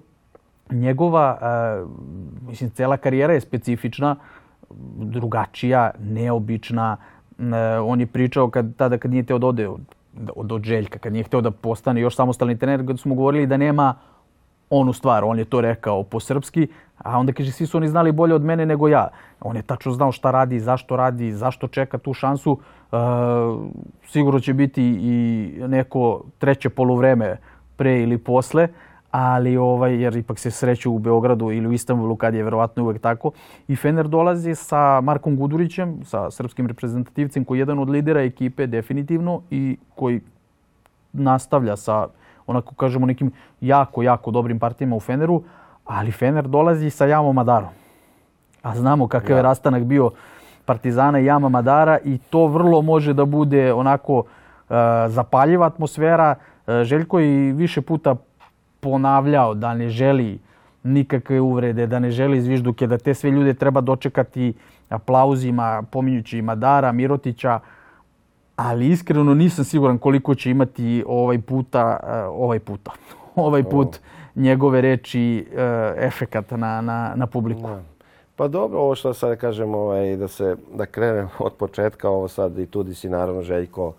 njegova, 0.71 1.39
e, 1.43 1.85
mislim, 2.47 2.71
cela 2.71 2.97
karijera 2.97 3.33
je 3.33 3.41
specifična 3.41 4.17
drugačija, 4.97 5.91
neobična. 6.01 6.97
On 7.85 8.01
je 8.01 8.07
pričao 8.07 8.51
kad, 8.51 8.77
tada 8.77 8.99
kad 8.99 9.11
nije 9.11 9.23
teo 9.23 9.39
da 9.39 9.47
ode 9.47 9.69
od, 10.35 10.53
od, 10.53 10.65
Željka, 10.65 10.99
kad 10.99 11.13
nije 11.13 11.25
hteo 11.25 11.41
da 11.41 11.51
postane 11.51 12.01
još 12.01 12.17
samostalni 12.17 12.59
trener, 12.59 12.87
kad 12.87 13.01
smo 13.01 13.15
govorili 13.15 13.47
da 13.47 13.57
nema 13.57 13.95
onu 14.71 14.93
stvar. 14.93 15.25
On 15.25 15.39
je 15.39 15.45
to 15.45 15.61
rekao 15.61 16.03
po 16.03 16.21
srpski, 16.21 16.67
a 16.99 17.19
onda 17.19 17.33
kaže 17.33 17.53
svi 17.53 17.67
su 17.67 17.77
oni 17.77 17.89
znali 17.89 18.13
bolje 18.13 18.35
od 18.35 18.45
mene 18.45 18.67
nego 18.67 18.89
ja. 18.89 19.09
On 19.41 19.57
je 19.57 19.63
tačno 19.63 19.93
znao 19.93 20.13
šta 20.13 20.31
radi, 20.31 20.61
zašto 20.61 20.97
radi, 20.97 21.33
zašto 21.33 21.69
čeka 21.69 21.99
tu 21.99 22.15
šansu. 22.15 22.59
E, 22.93 22.97
sigurno 24.07 24.41
će 24.41 24.55
biti 24.55 24.83
i 24.83 25.53
neko 25.69 26.23
treće 26.39 26.69
poluvreme 26.69 27.37
pre 27.77 28.03
ili 28.03 28.19
posle 28.19 28.69
ali 29.13 29.57
ovaj 29.57 30.03
jer 30.03 30.17
ipak 30.17 30.39
se 30.39 30.51
sreću 30.51 30.93
u 30.93 30.99
Beogradu 30.99 31.51
ili 31.51 31.69
u 31.69 31.73
Istanbulu 31.73 32.17
kad 32.17 32.35
je 32.35 32.43
verovatno 32.43 32.83
uvek 32.83 33.01
tako 33.01 33.31
i 33.69 33.77
Fener 33.77 34.09
dolazi 34.09 34.55
sa 34.55 35.01
Markom 35.01 35.37
Gudurićem 35.37 36.05
sa 36.05 36.31
srpskim 36.31 36.67
reprezentativcem 36.67 37.45
koji 37.45 37.59
je 37.59 37.61
jedan 37.61 37.79
od 37.79 37.89
lidera 37.89 38.23
ekipe 38.23 38.67
definitivno 38.67 39.43
i 39.51 39.77
koji 39.95 40.21
nastavlja 41.13 41.77
sa 41.77 42.09
onako 42.47 42.75
kažemo 42.75 43.07
nekim 43.07 43.33
jako 43.61 44.03
jako 44.03 44.31
dobrim 44.31 44.59
partijama 44.59 44.97
u 44.97 45.01
Feneru 45.01 45.43
ali 45.85 46.13
Fener 46.13 46.49
dolazi 46.49 46.91
sa 46.91 47.07
Jamom 47.07 47.35
Madarom 47.35 47.71
a 48.63 48.77
znamo 48.77 49.09
kakav 49.09 49.31
ja. 49.31 49.37
je 49.37 49.43
rastanak 49.43 49.85
bio 49.85 50.11
Partizana 50.65 51.21
i 51.21 51.25
Jama 51.25 51.49
Madara 51.49 51.99
i 52.05 52.19
to 52.19 52.47
vrlo 52.47 52.83
može 52.83 53.13
da 53.13 53.25
bude 53.25 53.73
onako 53.73 54.19
uh, 54.19 54.27
zapaljiva 55.09 55.67
atmosfera. 55.67 56.35
Uh, 56.67 56.75
Željko 56.83 57.21
i 57.21 57.53
više 57.53 57.81
puta 57.81 58.17
ponavljao 58.83 59.55
da 59.55 59.75
ne 59.75 59.89
želi 59.89 60.39
nikakve 60.83 61.41
uvrede, 61.41 61.87
da 61.87 61.99
ne 61.99 62.11
želi 62.11 62.41
zvižduke, 62.41 62.87
da 62.87 62.99
te 62.99 63.15
sve 63.15 63.31
ljude 63.31 63.55
treba 63.55 63.81
dočekati 63.81 64.55
aplauzima, 64.89 65.83
pominjući 65.91 66.43
Madara, 66.43 66.93
Mirotića, 66.93 67.61
ali 68.57 68.89
iskreno 68.89 69.35
nisam 69.35 69.65
siguran 69.65 69.99
koliko 69.99 70.35
će 70.35 70.51
imati 70.51 71.05
ovaj 71.07 71.39
puta, 71.39 72.01
eh, 72.03 72.27
ovaj 72.27 72.59
puta, 72.59 72.93
ovaj 73.47 73.65
put 73.65 74.01
njegove 74.35 74.81
reči 74.81 75.47
eh, 75.53 75.95
efekat 75.97 76.51
na, 76.51 76.81
na, 76.81 77.13
na 77.17 77.27
publiku. 77.27 77.69
Pa 78.37 78.49
dobro, 78.49 78.79
ovo 78.79 78.95
što 78.95 79.15
sad 79.15 79.39
kažemo, 79.39 79.79
ovaj, 79.79 80.17
da 80.17 80.29
se 80.29 80.57
da 80.75 80.87
krenem 80.87 81.29
od 81.47 81.53
početka, 81.53 82.09
ovo 82.09 82.29
sad 82.29 82.59
i 82.59 82.67
tudi 82.67 82.95
si 82.95 83.09
naravno 83.09 83.43
Željko, 83.43 83.93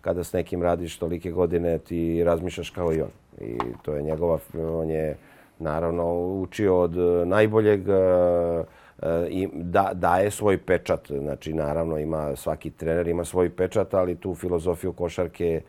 kada 0.00 0.24
s 0.24 0.32
nekim 0.32 0.62
radiš 0.62 0.98
tolike 0.98 1.30
godine, 1.30 1.78
ti 1.78 2.24
razmišljaš 2.24 2.70
kao 2.70 2.92
i 2.92 3.02
on 3.02 3.19
i 3.38 3.58
to 3.82 3.94
je 3.94 4.02
njegova, 4.02 4.38
on 4.54 4.90
je 4.90 5.16
naravno 5.58 6.14
učio 6.14 6.80
od 6.80 6.96
e, 6.96 7.26
najboljeg 7.26 7.88
e, 7.88 7.92
e, 7.92 9.26
i 9.28 9.48
da, 9.52 9.90
daje 9.94 10.30
svoj 10.30 10.58
pečat. 10.58 11.10
Znači, 11.18 11.52
naravno, 11.52 11.98
ima 11.98 12.36
svaki 12.36 12.70
trener 12.70 13.08
ima 13.08 13.24
svoj 13.24 13.50
pečat, 13.50 13.94
ali 13.94 14.16
tu 14.16 14.34
filozofiju 14.34 14.92
košarke 14.92 15.62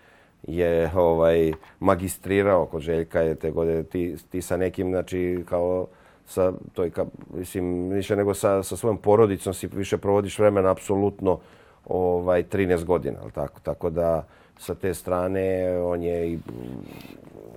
je 0.43 0.91
ovaj 0.95 1.51
magistrirao 1.80 2.66
kod 2.66 2.82
Željka 2.82 3.22
je 3.22 3.36
te 3.36 3.51
godine 3.51 3.84
ti, 3.84 4.16
ti 4.30 4.41
sa 4.41 4.57
nekim 4.57 4.89
znači 4.89 5.43
kao 5.49 5.88
sa 6.26 6.53
toj 6.74 6.89
ka, 6.89 7.05
mislim 7.34 7.89
više 7.89 8.16
nego 8.16 8.34
sa 8.34 8.64
sa 8.64 8.76
svojom 8.76 8.97
porodicom 8.97 9.53
si 9.53 9.68
više 9.68 9.97
provodiš 9.97 10.39
vremena 10.39 10.72
apsolutno 10.72 11.39
ovaj 11.86 12.43
13 12.43 12.84
godina 12.84 13.20
al 13.24 13.32
tako 13.32 13.59
tako 13.59 13.89
da 13.89 14.26
sa 14.57 14.75
te 14.75 14.93
strane 14.93 15.77
on 15.83 16.03
je 16.03 16.39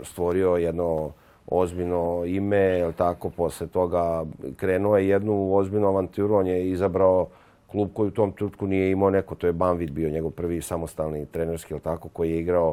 stvorio 0.02 0.56
jedno 0.56 1.10
ozbiljno 1.46 2.24
ime, 2.26 2.56
je 2.56 2.92
tako, 2.92 3.30
posle 3.30 3.66
toga 3.66 4.24
krenuo 4.56 4.96
je 4.96 5.08
jednu 5.08 5.54
ozbiljnu 5.54 5.88
avanturu, 5.88 6.34
on 6.34 6.46
je 6.46 6.70
izabrao 6.70 7.28
klub 7.66 7.90
koji 7.94 8.08
u 8.08 8.10
tom 8.10 8.32
trenutku 8.32 8.66
nije 8.66 8.90
imao 8.90 9.10
neko, 9.10 9.34
to 9.34 9.46
je 9.46 9.52
Banvit 9.52 9.90
bio 9.90 10.10
njegov 10.10 10.30
prvi 10.30 10.62
samostalni 10.62 11.26
trenerski, 11.26 11.74
ili 11.74 11.80
tako, 11.80 12.08
koji 12.08 12.30
je 12.30 12.38
igrao 12.38 12.68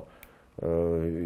uh, 0.57 0.67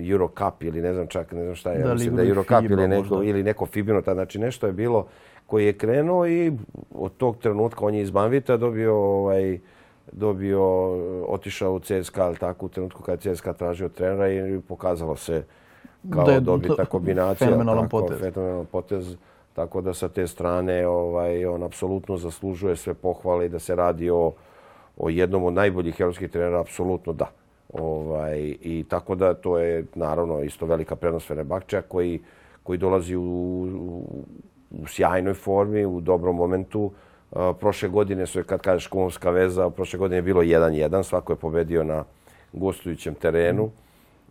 Euro 0.10 0.28
Cup 0.28 0.64
ili 0.64 0.82
ne 0.82 0.94
znam 0.94 1.08
čak, 1.08 1.32
ne 1.32 1.44
znam 1.44 1.56
šta 1.56 1.72
je, 1.72 1.84
da, 1.84 1.94
mislim 1.94 2.16
da 2.16 2.22
je 2.22 2.30
Euro 2.30 2.44
Cup 2.44 2.64
ili 2.70 2.88
neko, 2.88 3.24
ili 3.24 3.44
neko 3.44 3.66
Fibino, 3.66 4.02
ta, 4.02 4.14
znači 4.14 4.40
nešto 4.40 4.68
je 4.68 4.74
bilo 4.74 5.08
koji 5.46 5.66
je 5.66 5.74
krenuo 5.74 6.28
i 6.28 6.52
od 6.94 7.12
tog 7.18 7.38
trenutka 7.38 7.86
on 7.86 7.94
je 7.94 8.02
iz 8.02 8.12
Banvita 8.12 8.58
dobio 8.58 8.96
ovaj, 8.96 9.60
dobio, 10.18 10.64
otišao 11.28 11.74
u 11.74 11.80
CSKA, 11.80 12.26
ali 12.26 12.38
tako, 12.38 12.66
u 12.66 12.70
trenutku 12.70 13.04
kada 13.04 13.30
je 13.30 13.36
CSKA 13.36 13.54
tražio 13.54 13.90
trenera 13.90 14.30
i 14.30 14.62
pokazalo 14.68 15.16
se 15.16 15.44
kao 16.10 16.26
da 16.26 16.40
dobita 16.40 16.86
kombinacija. 16.86 17.48
Fenomenalan 17.48 17.90
potez. 17.90 18.20
Fenomenalan 18.20 18.66
potez. 18.66 19.16
Tako 19.54 19.82
da 19.82 19.94
sa 19.94 20.10
te 20.10 20.28
strane 20.28 20.88
ovaj, 20.88 21.46
on 21.46 21.64
apsolutno 21.64 22.18
zaslužuje 22.18 22.76
sve 22.76 22.94
pohvale 22.94 23.46
i 23.46 23.50
da 23.50 23.60
se 23.60 23.76
radi 23.76 24.10
o, 24.10 24.32
o 24.98 25.10
jednom 25.10 25.44
od 25.44 25.54
najboljih 25.54 26.00
evropskih 26.00 26.32
trenera, 26.32 26.60
apsolutno 26.60 27.14
da. 27.14 27.30
Ovaj, 27.74 28.56
I 28.62 28.86
tako 28.90 29.16
da 29.16 29.34
to 29.34 29.58
je 29.58 29.86
naravno 29.96 30.42
isto 30.42 30.66
velika 30.66 30.96
prednost 30.96 31.28
Fenerbahčeja 31.28 31.82
koji, 31.82 32.20
koji 32.64 32.78
dolazi 32.78 33.16
u, 33.16 33.22
u, 33.22 34.24
u 34.72 34.88
sjajnoj 34.88 35.34
formi, 35.34 35.86
u 35.86 36.02
dobrom 36.02 36.36
momentu. 36.36 36.92
Prošle 37.60 37.90
godine 37.90 38.26
su, 38.26 38.44
kad 38.44 38.62
kažeš 38.62 38.88
kumovska 38.88 39.30
veza, 39.30 39.70
prošle 39.70 40.00
godine 40.00 40.18
je 40.18 40.22
bilo 40.22 40.42
1-1, 40.42 41.04
svako 41.04 41.34
je 41.34 41.38
pobedio 41.38 41.84
na 41.84 42.04
gostujućem 42.54 43.16
terenu. 43.16 43.72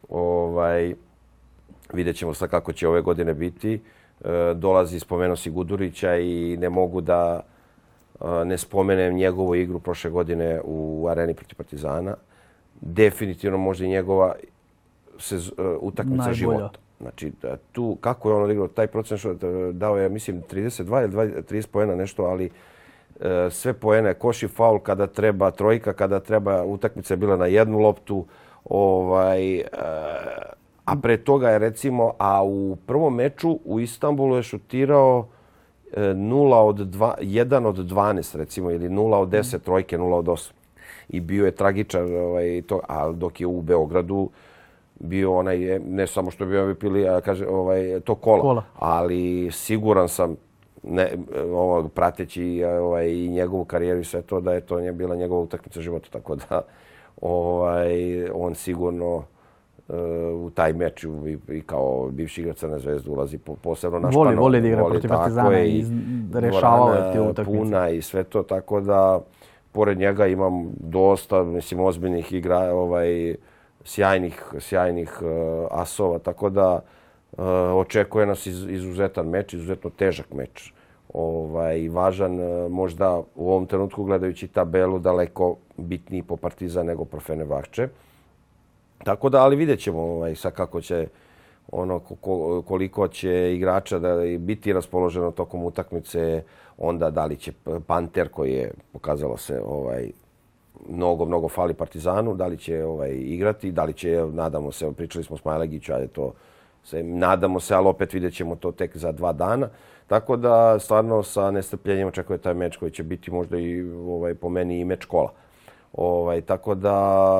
Ovaj, 0.08 0.94
vidjet 1.92 2.16
ćemo 2.16 2.34
sad 2.34 2.50
kako 2.50 2.72
će 2.72 2.88
ove 2.88 3.00
godine 3.00 3.34
biti. 3.34 3.80
E, 4.24 4.54
dolazi, 4.54 5.00
spomenuo 5.00 5.36
si 5.36 5.50
Gudurića 5.50 6.16
i 6.16 6.56
ne 6.60 6.68
mogu 6.68 7.00
da 7.00 7.40
e, 8.20 8.44
ne 8.44 8.58
spomenem 8.58 9.14
njegovu 9.14 9.54
igru 9.54 9.78
prošle 9.78 10.10
godine 10.10 10.60
u 10.64 11.06
areni 11.10 11.34
protiv 11.34 11.56
Partizana. 11.56 12.16
Definitivno 12.80 13.58
možda 13.58 13.84
i 13.84 13.88
njegova 13.88 14.34
se, 15.18 15.36
e, 15.36 15.62
utakmica 15.80 16.16
Najbolja. 16.16 16.34
života. 16.34 16.78
Znači, 17.00 17.32
tu, 17.72 17.96
kako 18.00 18.28
je 18.28 18.34
on 18.34 18.42
odigrao 18.42 18.68
taj 18.68 18.86
procent 18.86 19.20
što 19.20 19.34
dao 19.72 19.98
je, 19.98 20.08
mislim, 20.08 20.42
32 20.42 21.04
ili 21.04 21.42
30 21.42 21.66
pojena 21.66 21.94
nešto, 21.94 22.24
ali 22.24 22.50
sve 23.50 23.72
pojene, 23.72 24.14
koši 24.14 24.48
faul 24.48 24.78
kada 24.78 25.06
treba, 25.06 25.50
trojka 25.50 25.92
kada 25.92 26.20
treba, 26.20 26.64
utakmica 26.64 27.14
je 27.14 27.18
bila 27.18 27.36
na 27.36 27.46
jednu 27.46 27.78
loptu, 27.78 28.24
ovaj, 28.64 29.62
A 30.84 30.96
pre 30.96 31.16
toga 31.16 31.50
je 31.50 31.58
recimo, 31.58 32.12
a 32.18 32.44
u 32.44 32.76
prvom 32.86 33.14
meču 33.14 33.58
u 33.64 33.80
Istanbulu 33.80 34.36
je 34.36 34.42
šutirao 34.42 35.26
0 35.96 36.52
e, 36.52 36.56
od 36.56 36.76
2, 36.76 37.14
1 37.20 37.66
od 37.66 37.76
12 37.76 38.36
recimo 38.36 38.70
ili 38.70 38.88
0 38.88 39.16
od 39.16 39.28
10 39.28 39.58
trojke, 39.58 39.98
0 39.98 40.14
od 40.14 40.24
8. 40.24 40.50
I 41.08 41.20
bio 41.20 41.44
je 41.44 41.50
tragičan, 41.50 42.16
ovaj, 42.16 42.62
to, 42.66 42.80
a 42.88 43.12
dok 43.12 43.40
je 43.40 43.46
u 43.46 43.62
Beogradu 43.62 44.30
bio 45.00 45.34
onaj, 45.34 45.78
ne 45.78 46.06
samo 46.06 46.30
što 46.30 46.44
je 46.44 46.48
bio 46.48 46.74
pili, 46.74 47.08
a 47.08 47.20
kaže, 47.20 47.46
ovaj, 47.46 48.00
to 48.04 48.14
kola. 48.14 48.40
kola. 48.40 48.62
Ali 48.78 49.50
siguran 49.52 50.08
sam, 50.08 50.36
ne, 50.88 51.12
ovog, 51.52 51.92
prateći 51.92 52.64
ovaj, 52.64 53.08
i 53.08 53.28
njegovu 53.28 53.64
karijeru 53.64 54.00
i 54.00 54.04
sve 54.04 54.22
to, 54.22 54.40
da 54.40 54.52
je 54.52 54.60
to 54.60 54.80
nije 54.80 54.92
bila 54.92 55.16
njegova 55.16 55.40
utakmica 55.40 55.80
života. 55.80 56.08
Tako 56.10 56.36
da 56.36 56.62
ovaj, 57.20 58.28
on 58.32 58.54
sigurno 58.54 59.24
u 60.34 60.50
taj 60.54 60.72
meč 60.72 61.04
i, 61.04 61.38
i 61.48 61.62
kao 61.62 62.08
bivši 62.10 62.40
igrač 62.40 62.56
Crne 62.56 62.78
zvezde 62.78 63.10
ulazi 63.10 63.38
po, 63.38 63.54
posebno 63.54 63.98
na 63.98 64.08
voli, 64.08 64.34
Voli 64.34 64.60
da 64.60 64.68
igra 64.68 64.84
protiv 64.84 65.08
Partizana 65.08 65.60
i 65.60 65.84
rešavao 66.34 66.94
je 66.94 67.12
te 67.12 67.20
utakmice. 67.20 67.58
Puna 67.58 67.88
i 67.88 68.02
sve 68.02 68.24
to, 68.24 68.42
tako 68.42 68.80
da 68.80 69.20
pored 69.72 69.98
njega 69.98 70.26
imam 70.26 70.70
dosta, 70.80 71.42
mislim, 71.42 71.80
ozbiljnih 71.80 72.32
igra, 72.32 72.74
ovaj, 72.74 73.34
sjajnih, 73.84 74.42
sjajnih 74.58 75.22
uh, 75.22 75.66
asova, 75.70 76.18
tako 76.18 76.50
da 76.50 76.74
uh, 76.74 76.80
Eh, 77.38 77.42
očekuje 77.74 78.26
nas 78.26 78.46
iz, 78.46 78.62
izuzetan 78.68 79.26
meč, 79.28 79.52
izuzetno 79.54 79.90
težak 79.90 80.32
meč. 80.32 80.72
Ovaj, 81.12 81.88
važan, 81.88 82.40
eh, 82.40 82.68
možda 82.68 83.22
u 83.34 83.50
ovom 83.50 83.66
trenutku 83.66 84.04
gledajući 84.04 84.48
tabelu 84.48 84.98
daleko 84.98 85.56
bitniji 85.76 86.22
po 86.22 86.36
Partizan 86.36 86.86
nego 86.86 87.04
po 87.04 87.20
Fenerbahče. 87.20 87.88
Tako 89.04 89.28
da, 89.28 89.42
ali 89.42 89.56
vidjet 89.56 89.80
ćemo 89.80 90.00
ovaj, 90.00 90.34
sa 90.34 90.50
kako 90.50 90.80
će 90.80 91.08
ono 91.72 92.00
koliko 92.66 93.08
će 93.08 93.54
igrača 93.54 93.98
da 93.98 94.16
biti 94.38 94.72
raspoloženo 94.72 95.30
tokom 95.30 95.64
utakmice, 95.64 96.42
onda 96.78 97.10
da 97.10 97.24
li 97.24 97.36
će 97.36 97.52
Panter 97.86 98.28
koji 98.28 98.52
je 98.52 98.72
pokazalo 98.92 99.36
se 99.36 99.60
ovaj 99.66 100.10
mnogo 100.88 101.24
mnogo 101.24 101.48
fali 101.48 101.74
Partizanu, 101.74 102.34
da 102.34 102.46
li 102.46 102.58
će 102.58 102.84
ovaj 102.84 103.12
igrati, 103.12 103.72
da 103.72 103.84
li 103.84 103.92
će 103.92 104.26
nadamo 104.32 104.72
se, 104.72 104.92
pričali 104.92 105.24
smo 105.24 105.36
s 105.36 105.44
Majlegiću, 105.44 105.92
ajde 105.92 106.06
to 106.06 106.32
se 106.84 107.02
nadamo 107.02 107.60
se, 107.60 107.74
ali 107.74 107.88
opet 107.88 108.12
vidjećemo 108.12 108.56
to 108.56 108.72
tek 108.72 108.96
za 108.96 109.12
dva 109.12 109.32
dana. 109.32 109.68
Tako 110.06 110.36
da 110.36 110.78
stvarno 110.78 111.22
sa 111.22 111.50
nestrpljenjem 111.50 112.08
očekuje 112.08 112.38
taj 112.38 112.54
meč 112.54 112.76
koji 112.76 112.90
će 112.90 113.02
biti 113.02 113.30
možda 113.30 113.58
i 113.58 113.82
ovaj 113.82 114.34
po 114.34 114.48
meni 114.48 114.80
i 114.80 114.84
meč 114.84 115.04
kola. 115.04 115.32
Ovaj, 115.92 116.40
tako 116.40 116.74
da 116.74 117.38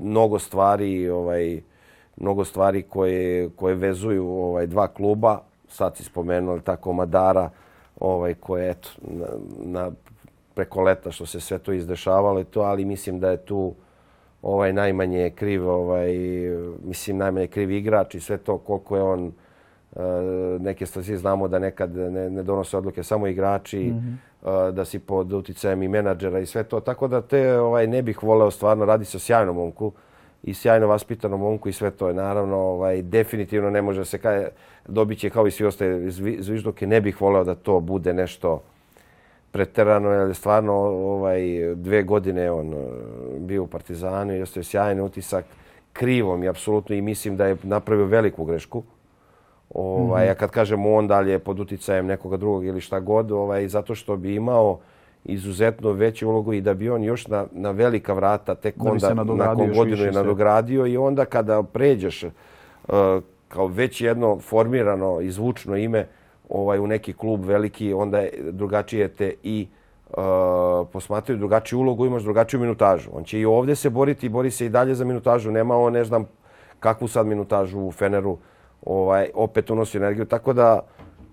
mnogo 0.00 0.38
stvari, 0.38 1.10
ovaj, 1.10 1.60
mnogo 2.16 2.44
stvari 2.44 2.82
koje, 2.82 3.50
koje 3.56 3.74
vezuju 3.74 4.28
ovaj, 4.28 4.66
dva 4.66 4.88
kluba, 4.88 5.40
sad 5.68 5.96
si 5.96 6.04
spomenuo 6.04 6.58
tako 6.58 6.92
Madara, 6.92 7.50
ovaj, 8.00 8.34
koje 8.34 8.70
eto, 8.70 8.88
na, 9.02 9.26
na, 9.58 9.90
preko 10.54 10.82
leta 10.82 11.10
što 11.12 11.26
se 11.26 11.40
sve 11.40 11.58
to 11.58 11.72
izdešavalo 11.72 12.40
i 12.40 12.44
to, 12.44 12.60
ali 12.60 12.84
mislim 12.84 13.20
da 13.20 13.30
je 13.30 13.36
tu 13.36 13.74
ovaj 14.46 14.72
najmanje 14.72 15.30
kriv 15.30 15.68
ovaj 15.68 16.12
mislim 16.84 17.16
najmanje 17.16 17.46
kriv 17.46 17.70
igrač 17.70 18.14
i 18.14 18.20
sve 18.20 18.36
to 18.36 18.58
koliko 18.58 18.96
je 18.96 19.02
on 19.02 19.32
eh, 19.96 20.00
neke 20.60 20.86
stvari 20.86 21.16
znamo 21.16 21.48
da 21.48 21.58
nekad 21.58 21.96
ne, 21.96 22.30
ne 22.30 22.42
donose 22.42 22.76
odluke 22.76 23.02
samo 23.02 23.26
igrači 23.26 23.78
mm 23.78 23.94
-hmm 23.94 24.36
da 24.72 24.84
si 24.84 24.98
pod 24.98 25.32
uticajem 25.32 25.82
i 25.82 25.88
menadžera 25.88 26.38
i 26.38 26.46
sve 26.46 26.64
to. 26.64 26.80
Tako 26.80 27.08
da 27.08 27.20
te 27.20 27.58
ovaj 27.58 27.86
ne 27.86 28.02
bih 28.02 28.22
voleo 28.22 28.50
stvarno 28.50 28.84
radi 28.84 29.04
se 29.04 29.16
o 29.16 29.20
sjajnom 29.20 29.56
momku 29.56 29.92
i 30.42 30.54
sjajno 30.54 30.86
vaspitanom 30.86 31.40
momku 31.40 31.68
i 31.68 31.72
sve 31.72 31.90
to 31.90 32.08
je 32.08 32.14
naravno 32.14 32.56
ovaj 32.56 33.02
definitivno 33.02 33.70
ne 33.70 33.82
može 33.82 34.04
se 34.04 34.18
kaj 34.18 34.48
dobiće 34.88 35.30
kao 35.30 35.46
i 35.46 35.50
svi 35.50 35.66
ostali 35.66 36.10
zvižduke 36.40 36.86
ne 36.86 37.00
bih 37.00 37.20
voleo 37.20 37.44
da 37.44 37.54
to 37.54 37.80
bude 37.80 38.14
nešto 38.14 38.62
preterano 39.56 40.10
jer 40.10 40.34
stvarno 40.34 40.72
ovaj 40.72 41.40
dve 41.74 42.02
godine 42.02 42.50
on 42.50 42.74
e, 42.74 42.76
bio 43.38 43.62
u 43.62 43.66
Partizanu 43.66 44.36
i 44.36 44.42
ostaje 44.42 44.64
sjajni 44.64 45.00
utisak. 45.00 45.44
Krivom 45.92 46.44
i 46.44 46.48
apsolutno 46.48 46.96
i 46.96 47.00
mislim 47.00 47.36
da 47.36 47.46
je 47.46 47.56
napravio 47.62 48.04
veliku 48.06 48.44
grešku. 48.44 48.82
Ovaj, 49.74 50.24
mm 50.24 50.28
-hmm. 50.28 50.32
A 50.32 50.34
kad 50.34 50.50
kažemo 50.50 50.94
on 50.94 51.06
dalje 51.06 51.38
pod 51.38 51.60
uticajem 51.60 52.06
nekoga 52.06 52.36
drugog 52.36 52.64
ili 52.64 52.80
šta 52.80 53.00
god, 53.00 53.32
ovaj, 53.32 53.68
zato 53.68 53.94
što 53.94 54.16
bi 54.16 54.34
imao 54.34 54.78
izuzetno 55.24 55.92
veću 55.92 56.28
ulogu 56.28 56.52
i 56.52 56.60
da 56.60 56.74
bi 56.74 56.90
on 56.90 57.02
još 57.02 57.26
na, 57.28 57.46
na 57.52 57.70
velika 57.70 58.12
vrata 58.12 58.54
tek 58.54 58.76
da 58.76 58.90
onda 58.90 59.24
nakon 59.34 59.72
godinu 59.72 60.02
je 60.02 60.12
nadogradio 60.12 60.86
i 60.86 60.96
onda 60.96 61.24
kada 61.24 61.62
pređeš 61.62 62.24
uh, 62.24 62.32
kao 63.48 63.66
već 63.66 64.00
jedno 64.00 64.38
formirano 64.38 65.20
i 65.20 65.30
zvučno 65.30 65.76
ime 65.76 66.06
ovaj 66.48 66.78
u 66.78 66.86
neki 66.86 67.12
klub 67.12 67.44
veliki, 67.44 67.92
onda 67.92 68.18
je 68.18 68.32
drugačije 68.52 69.08
te 69.08 69.34
i 69.42 69.68
uh, 70.10 70.16
posmatraju 70.92 71.38
drugačiju 71.38 71.78
ulogu, 71.78 72.06
imaš 72.06 72.22
drugačiju 72.22 72.60
minutažu. 72.60 73.10
On 73.12 73.24
će 73.24 73.40
i 73.40 73.44
ovdje 73.44 73.76
se 73.76 73.90
boriti 73.90 74.26
i 74.26 74.28
bori 74.28 74.50
se 74.50 74.66
i 74.66 74.68
dalje 74.68 74.94
za 74.94 75.04
minutažu. 75.04 75.50
Nema 75.50 75.76
on 75.76 75.92
ne 75.92 76.04
znam 76.04 76.26
kakvu 76.80 77.08
sad 77.08 77.26
minutažu 77.26 77.80
u 77.80 77.92
Feneru 77.92 78.38
ovaj, 78.82 79.30
opet 79.34 79.70
unosi 79.70 79.98
energiju. 79.98 80.24
Tako 80.24 80.52
da, 80.52 80.80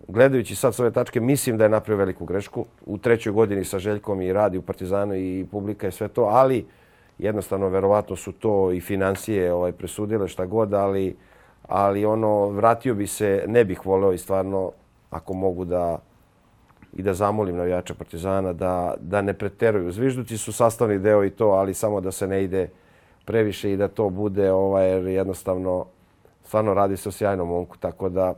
gledajući 0.08 0.56
sad 0.56 0.76
s 0.76 0.80
ove 0.80 0.92
tačke, 0.92 1.20
mislim 1.20 1.58
da 1.58 1.64
je 1.64 1.70
napravio 1.70 2.00
veliku 2.00 2.26
grešku. 2.26 2.66
U 2.86 2.98
trećoj 2.98 3.34
godini 3.34 3.64
sa 3.64 3.80
Željkom 3.80 4.22
i 4.22 4.34
radi 4.34 4.58
u 4.58 4.62
Partizanu 4.62 5.16
i 5.16 5.46
publika 5.52 5.88
i 5.88 5.92
sve 5.92 6.08
to, 6.08 6.24
ali 6.24 6.66
jednostavno, 7.18 7.70
verovatno 7.70 8.16
su 8.16 8.32
to 8.32 8.72
i 8.72 8.82
financije 8.82 9.54
ovaj, 9.54 9.72
presudile 9.72 10.28
šta 10.28 10.46
god, 10.46 10.74
ali, 10.74 11.16
ali 11.68 12.06
ono, 12.06 12.50
vratio 12.50 12.96
bi 12.96 13.08
se, 13.08 13.44
ne 13.48 13.66
bih 13.66 13.86
voleo 13.86 14.14
i 14.14 14.18
stvarno, 14.18 14.72
ako 15.14 15.34
mogu 15.34 15.66
da 15.66 16.00
i 16.94 17.02
da 17.02 17.14
zamolim 17.14 17.58
navijača 17.58 17.94
Partizana 17.94 18.54
da, 18.54 18.94
da 19.00 19.22
ne 19.22 19.34
preteruju. 19.34 19.92
Zvižduci 19.92 20.38
su 20.38 20.52
sastavni 20.52 21.00
deo 21.00 21.24
i 21.24 21.30
to, 21.30 21.48
ali 21.48 21.74
samo 21.74 22.02
da 22.02 22.12
se 22.12 22.28
ne 22.28 22.44
ide 22.44 22.70
previše 23.26 23.72
i 23.72 23.78
da 23.78 23.88
to 23.88 24.10
bude 24.10 24.52
ovaj, 24.52 25.14
jednostavno 25.14 25.86
stvarno 26.44 26.74
radi 26.74 26.98
se 26.98 27.10
o 27.10 27.12
sjajnom 27.12 27.48
momku, 27.48 27.78
tako 27.78 28.10
da 28.10 28.34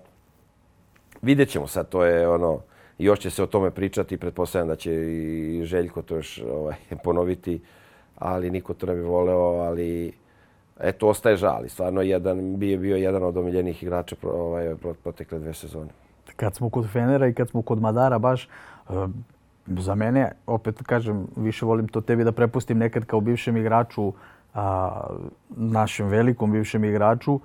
vidjet 1.22 1.50
ćemo 1.50 1.68
sad, 1.68 1.90
to 1.90 2.06
je 2.06 2.28
ono, 2.28 2.60
još 2.98 3.20
će 3.20 3.30
se 3.30 3.44
o 3.44 3.48
tome 3.48 3.72
pričati, 3.72 4.18
pretpostavljam 4.18 4.68
da 4.68 4.76
će 4.76 4.94
i 4.94 5.62
Željko 5.66 6.02
to 6.02 6.16
još 6.16 6.42
ovaj, 6.52 6.76
ponoviti, 7.04 7.62
ali 8.16 8.52
niko 8.52 8.74
to 8.74 8.86
ne 8.86 8.96
bi 8.96 9.02
voleo, 9.02 9.60
ali 9.60 10.14
eto, 10.80 11.08
ostaje 11.08 11.38
žali. 11.38 11.70
Stvarno, 11.70 12.02
jedan, 12.02 12.60
bi 12.60 12.78
bio 12.78 12.96
jedan 12.96 13.24
od 13.24 13.38
omiljenih 13.38 13.84
igrača 13.84 14.16
ovaj, 14.24 14.76
protekle 15.04 15.40
dve 15.40 15.54
sezone. 15.54 15.90
Kad 16.36 16.56
smo 16.56 16.70
kod 16.70 16.90
Fenera 16.90 17.28
i 17.28 17.34
kad 17.34 17.50
smo 17.50 17.62
kod 17.62 17.82
Madara, 17.82 18.20
baš 18.20 18.48
za 19.68 19.96
mene, 19.96 20.32
opet 20.48 20.84
kažem, 20.84 21.28
više 21.36 21.66
volim 21.66 21.88
to 21.88 22.02
tebi 22.02 22.24
da 22.24 22.32
prepustim 22.32 22.78
nekad 22.78 23.06
kao 23.06 23.22
bivšem 23.22 23.58
igraču, 23.58 24.14
a, 24.54 25.08
našem 25.50 26.08
velikom 26.08 26.52
bivšem 26.52 26.84
igraču. 26.84 27.40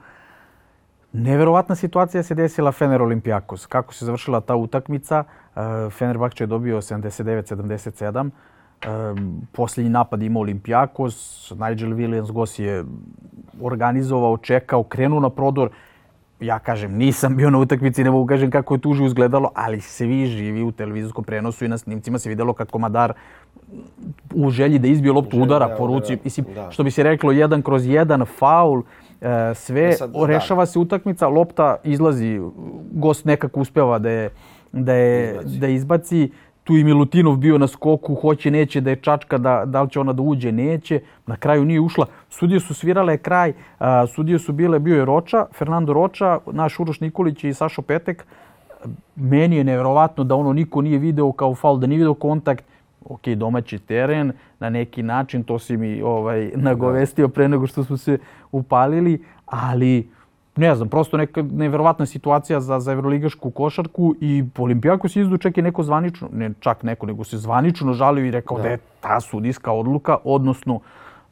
Neverovatna 1.12 1.74
situacija 1.74 2.22
se 2.22 2.34
desila 2.34 2.72
Fener 2.72 3.02
Olimpijakos. 3.02 3.66
Kako 3.66 3.94
se 3.94 4.04
završila 4.04 4.40
ta 4.40 4.56
utakmica, 4.56 5.24
e, 5.56 5.90
Fener 5.90 6.18
Bakče 6.18 6.44
je 6.44 6.48
dobio 6.48 6.80
79-77. 6.80 8.30
E, 8.30 8.86
posljednji 9.52 9.90
napad 9.90 10.22
ima 10.22 10.40
Olimpijakos, 10.40 11.50
Nigel 11.50 11.90
Williams 11.90 12.32
Goss 12.32 12.58
je 12.58 12.84
organizovao, 13.60 14.36
čekao, 14.36 14.82
krenuo 14.82 15.20
na 15.20 15.30
prodor 15.30 15.70
ja 16.40 16.58
kažem, 16.58 16.96
nisam 16.96 17.36
bio 17.36 17.50
na 17.50 17.58
utakmici, 17.58 18.04
ne 18.04 18.10
mogu 18.10 18.26
kažem 18.26 18.50
kako 18.50 18.74
je 18.74 18.80
tuži 18.80 19.04
izgledalo, 19.04 19.50
ali 19.54 19.80
svi 19.80 20.26
živi 20.26 20.62
u 20.62 20.72
televizijskom 20.72 21.24
prenosu 21.24 21.64
i 21.64 21.68
na 21.68 21.78
snimcima 21.78 22.18
se 22.18 22.28
videlo 22.28 22.52
kako 22.52 22.78
Madar 22.78 23.12
u 24.34 24.50
želji 24.50 24.78
da 24.78 24.88
izbije 24.88 25.12
loptu 25.12 25.38
udara 25.40 25.74
po 25.78 25.86
ruci. 25.86 26.18
Mislim, 26.24 26.46
što 26.70 26.82
bi 26.82 26.90
se 26.90 27.02
reklo, 27.02 27.32
jedan 27.32 27.62
kroz 27.62 27.86
jedan 27.86 28.24
faul, 28.38 28.82
e, 29.20 29.54
sve, 29.54 29.88
e 29.88 29.92
sad, 29.92 30.12
rešava 30.26 30.66
se 30.66 30.78
utakmica, 30.78 31.28
lopta 31.28 31.76
izlazi, 31.84 32.40
gost 32.92 33.24
nekako 33.24 33.60
uspeva 33.60 33.98
da 33.98 34.10
je, 34.10 34.30
da 34.72 34.94
je, 34.94 35.40
da 35.44 35.66
izbaci 35.68 36.30
tu 36.70 36.76
i 36.76 36.84
Milutinov 36.84 37.36
bio 37.36 37.58
na 37.58 37.66
skoku, 37.66 38.14
hoće, 38.14 38.50
neće 38.50 38.80
da 38.80 38.90
je 38.90 38.96
čačka, 38.96 39.38
da, 39.38 39.64
da 39.66 39.82
li 39.82 39.90
će 39.90 40.00
ona 40.00 40.12
da 40.12 40.22
uđe, 40.22 40.52
neće. 40.52 41.00
Na 41.26 41.36
kraju 41.36 41.64
nije 41.64 41.80
ušla. 41.80 42.06
Sudije 42.28 42.60
su 42.60 42.74
svirale 42.74 43.16
kraj, 43.18 43.52
a, 43.78 44.06
sudije 44.06 44.38
su 44.38 44.52
bile, 44.52 44.78
bio 44.78 44.96
je 44.96 45.04
Roča, 45.04 45.46
Fernando 45.58 45.92
Roča, 45.92 46.38
naš 46.52 46.80
Uroš 46.80 47.00
Nikolić 47.00 47.44
i 47.44 47.54
Sašo 47.54 47.82
Petek. 47.82 48.26
Meni 49.16 49.56
je 49.56 49.64
nevjerovatno 49.64 50.24
da 50.24 50.34
ono 50.34 50.52
niko 50.52 50.82
nije 50.82 50.98
video 50.98 51.32
kao 51.32 51.54
faul, 51.54 51.78
da 51.78 51.86
nije 51.86 51.98
video 51.98 52.14
kontakt. 52.14 52.64
Ok, 53.04 53.26
domaći 53.28 53.78
teren, 53.78 54.32
na 54.60 54.70
neki 54.70 55.02
način, 55.02 55.42
to 55.42 55.58
si 55.58 55.76
mi 55.76 56.02
ovaj, 56.02 56.50
nagovestio 56.54 57.28
pre 57.28 57.48
nego 57.48 57.66
što 57.66 57.84
smo 57.84 57.96
se 57.96 58.18
upalili, 58.52 59.24
ali 59.46 60.08
ne 60.60 60.74
znam, 60.74 60.88
prosto 60.88 61.16
neka 61.16 61.42
nevjerovatna 61.42 62.06
situacija 62.06 62.60
za, 62.60 62.80
za 62.80 62.92
evroligašku 62.92 63.50
košarku 63.50 64.14
i 64.20 64.44
Olimpijako 64.58 65.08
se 65.08 65.20
izdu 65.20 65.38
čak 65.38 65.58
i 65.58 65.62
neko 65.62 65.82
zvanično, 65.82 66.28
ne 66.32 66.50
čak 66.60 66.82
neko, 66.82 67.06
nego 67.06 67.24
se 67.24 67.38
zvanično 67.38 67.92
žalio 67.92 68.24
i 68.24 68.30
rekao 68.30 68.56
da, 68.56 68.62
da 68.62 68.68
je 68.68 68.78
ta 69.00 69.20
sudijska 69.20 69.72
odluka, 69.72 70.16
odnosno 70.24 70.80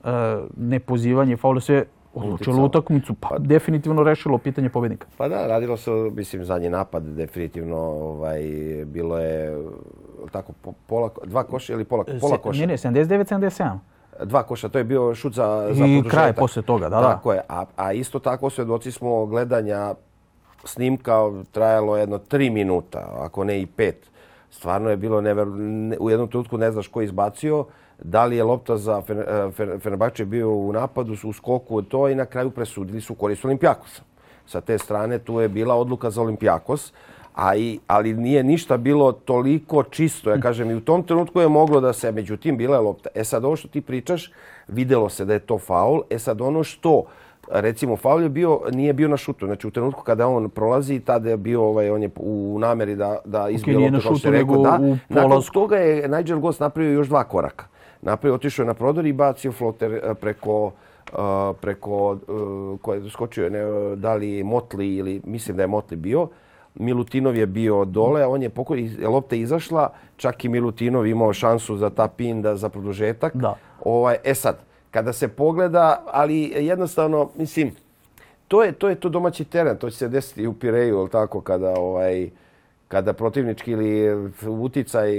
e, 0.05 0.09
nepozivanje 0.57 1.37
faula 1.37 1.61
sve 1.61 1.85
odlučilo 2.15 2.65
utakmicu, 2.65 3.15
pa, 3.15 3.29
pa 3.29 3.39
definitivno 3.39 4.03
rešilo 4.03 4.39
pitanje 4.39 4.69
pobednika. 4.69 5.07
Pa 5.17 5.29
da, 5.29 5.47
radilo 5.47 5.77
se, 5.77 5.91
mislim, 5.91 6.45
zadnji 6.45 6.71
napad, 6.71 7.03
definitivno, 7.03 7.77
ovaj, 7.77 8.43
bilo 8.87 9.19
je 9.19 9.65
tako, 10.33 10.53
pola, 10.87 11.11
dva 11.25 11.45
koša 11.45 11.73
ili 11.73 11.85
pola, 11.85 12.05
pola 12.21 12.39
koša? 12.39 12.61
Ne, 12.61 12.67
ne, 12.67 12.77
79-77 12.77 13.79
dva 14.25 14.43
koša, 14.43 14.69
to 14.69 14.79
je 14.79 14.85
bio 14.85 15.15
šut 15.15 15.35
za, 15.35 15.69
za 15.71 15.87
I 15.87 16.03
kraj 16.09 16.33
posle 16.33 16.63
toga, 16.63 16.89
da, 16.89 17.01
da. 17.01 17.03
Tako 17.03 17.33
je, 17.33 17.41
a, 17.49 17.65
a 17.77 17.93
isto 17.93 18.19
tako 18.19 18.51
svedoci 18.51 18.93
smo 18.93 19.27
gledanja 19.27 19.95
snimka, 20.65 21.15
trajalo 21.53 21.97
jedno 21.97 22.19
tri 22.19 22.51
minuta, 22.51 23.09
ako 23.19 23.45
ne 23.45 23.61
i 23.61 23.67
pet. 23.67 24.11
Stvarno 24.51 24.91
je 24.91 24.97
bilo, 24.97 25.21
never, 25.21 25.47
ne, 25.47 25.97
u 26.01 26.11
jednom 26.11 26.29
trenutku 26.29 26.59
ne 26.59 26.73
znaš 26.73 26.89
ko 26.89 27.01
je 27.01 27.05
izbacio, 27.05 27.65
da 28.03 28.25
li 28.25 28.37
je 28.37 28.45
lopta 28.45 28.77
za 28.77 29.03
Fenerbahče 29.83 30.25
bio 30.25 30.51
u 30.51 30.73
napadu, 30.73 31.17
u 31.25 31.33
skoku 31.33 31.83
to 31.83 32.09
i 32.09 32.15
na 32.15 32.25
kraju 32.25 32.51
presudili 32.51 33.01
su 33.01 33.15
korist 33.15 33.45
Olimpijakosa. 33.45 34.03
Sa 34.47 34.61
te 34.61 34.79
strane 34.79 35.19
tu 35.19 35.41
je 35.41 35.49
bila 35.49 35.75
odluka 35.75 36.11
za 36.11 36.23
Olimpijakos 36.23 36.93
a 37.39 37.57
i, 37.57 37.79
ali 37.87 38.15
nije 38.15 38.43
ništa 38.43 38.77
bilo 38.77 39.13
toliko 39.13 39.83
čisto. 39.83 40.31
Ja 40.31 40.41
kažem, 40.41 40.71
i 40.71 40.75
u 40.75 40.81
tom 40.81 41.03
trenutku 41.03 41.41
je 41.41 41.49
moglo 41.49 41.81
da 41.81 41.93
se, 41.93 42.13
međutim, 42.13 42.57
bila 42.57 42.77
je 42.77 42.81
lopta. 42.81 43.09
E 43.15 43.25
sad, 43.25 43.45
ovo 43.45 43.57
što 43.57 43.69
ti 43.69 43.81
pričaš, 43.81 44.33
videlo 44.69 45.09
se 45.09 45.25
da 45.25 45.33
je 45.33 45.39
to 45.39 45.59
faul. 45.59 46.03
E 46.11 46.19
sad, 46.19 46.41
ono 46.41 46.65
što, 46.65 47.05
recimo, 47.51 47.97
faul 47.97 48.23
je 48.23 48.29
bio, 48.29 48.61
nije 48.73 48.93
bio 48.93 49.09
na 49.09 49.17
šutu. 49.17 49.47
Znači, 49.47 49.67
u 49.67 49.71
trenutku 49.71 50.03
kada 50.03 50.27
on 50.27 50.51
prolazi, 50.51 51.01
tada 51.01 51.31
je 51.31 51.37
bio, 51.37 51.63
ovaj, 51.63 51.91
on 51.91 52.03
je 52.03 52.11
u 52.17 52.59
nameri 52.61 52.97
da, 52.97 53.19
da 53.25 53.49
izbije 53.49 53.79
okay, 53.79 53.93
loptu, 53.93 54.09
kao 54.09 54.17
što 54.17 54.31
rekao. 54.31 54.63
Da, 54.63 54.79
nakon 55.09 55.43
toga 55.53 55.77
je 55.77 56.09
Nigel 56.09 56.39
Goss 56.39 56.61
napravio 56.61 56.93
još 56.93 57.09
dva 57.09 57.25
koraka. 57.25 57.67
Napravio, 58.03 58.35
otišao 58.35 58.63
je 58.63 58.67
na 58.67 58.75
prodor 58.75 59.07
i 59.07 59.13
bacio 59.13 59.53
floter 59.53 59.93
eh, 59.93 60.15
preko 60.15 60.73
Uh, 61.13 61.57
preko 61.61 62.11
uh, 62.11 62.81
koje 62.81 63.01
je 63.05 63.11
skočio 63.11 63.51
ne, 63.51 63.61
da 63.97 64.15
li 64.15 64.43
Motli 64.43 64.97
ili 64.97 65.21
mislim 65.25 65.57
da 65.57 65.63
je 65.63 65.67
Motli 65.67 65.97
bio 65.97 66.23
uh, 66.23 66.29
Milutinov 66.79 67.37
je 67.37 67.47
bio 67.47 67.85
dole, 67.85 68.27
on 68.27 68.43
je 68.43 68.49
pokoj, 68.49 68.91
lopta 69.03 69.37
izašla, 69.37 69.93
čak 70.17 70.45
i 70.45 70.49
Milutinov 70.49 71.07
imao 71.07 71.33
šansu 71.33 71.77
za 71.77 71.91
ta 71.91 72.09
pin 72.09 72.43
da 72.43 72.57
za 72.57 72.69
produžetak. 72.69 73.37
Da. 73.37 73.55
Ovaj, 73.85 74.17
e 74.25 74.35
sad, 74.35 74.59
kada 74.91 75.13
se 75.13 75.29
pogleda, 75.29 76.03
ali 76.13 76.53
jednostavno, 76.57 77.31
mislim, 77.37 77.73
to 78.49 78.63
je 78.63 78.73
to 78.73 78.89
je 78.89 78.95
to 78.95 79.09
domaći 79.09 79.45
teren, 79.45 79.77
to 79.77 79.91
će 79.91 79.97
se 79.97 80.09
desiti 80.09 80.47
u 80.47 80.55
Pireju, 80.55 80.99
al 80.99 81.09
tako 81.09 81.41
kada 81.41 81.75
ovaj 81.79 82.31
kada 82.89 83.13
protivnički 83.13 83.73
ili 83.73 84.31
uticaj 84.47 85.11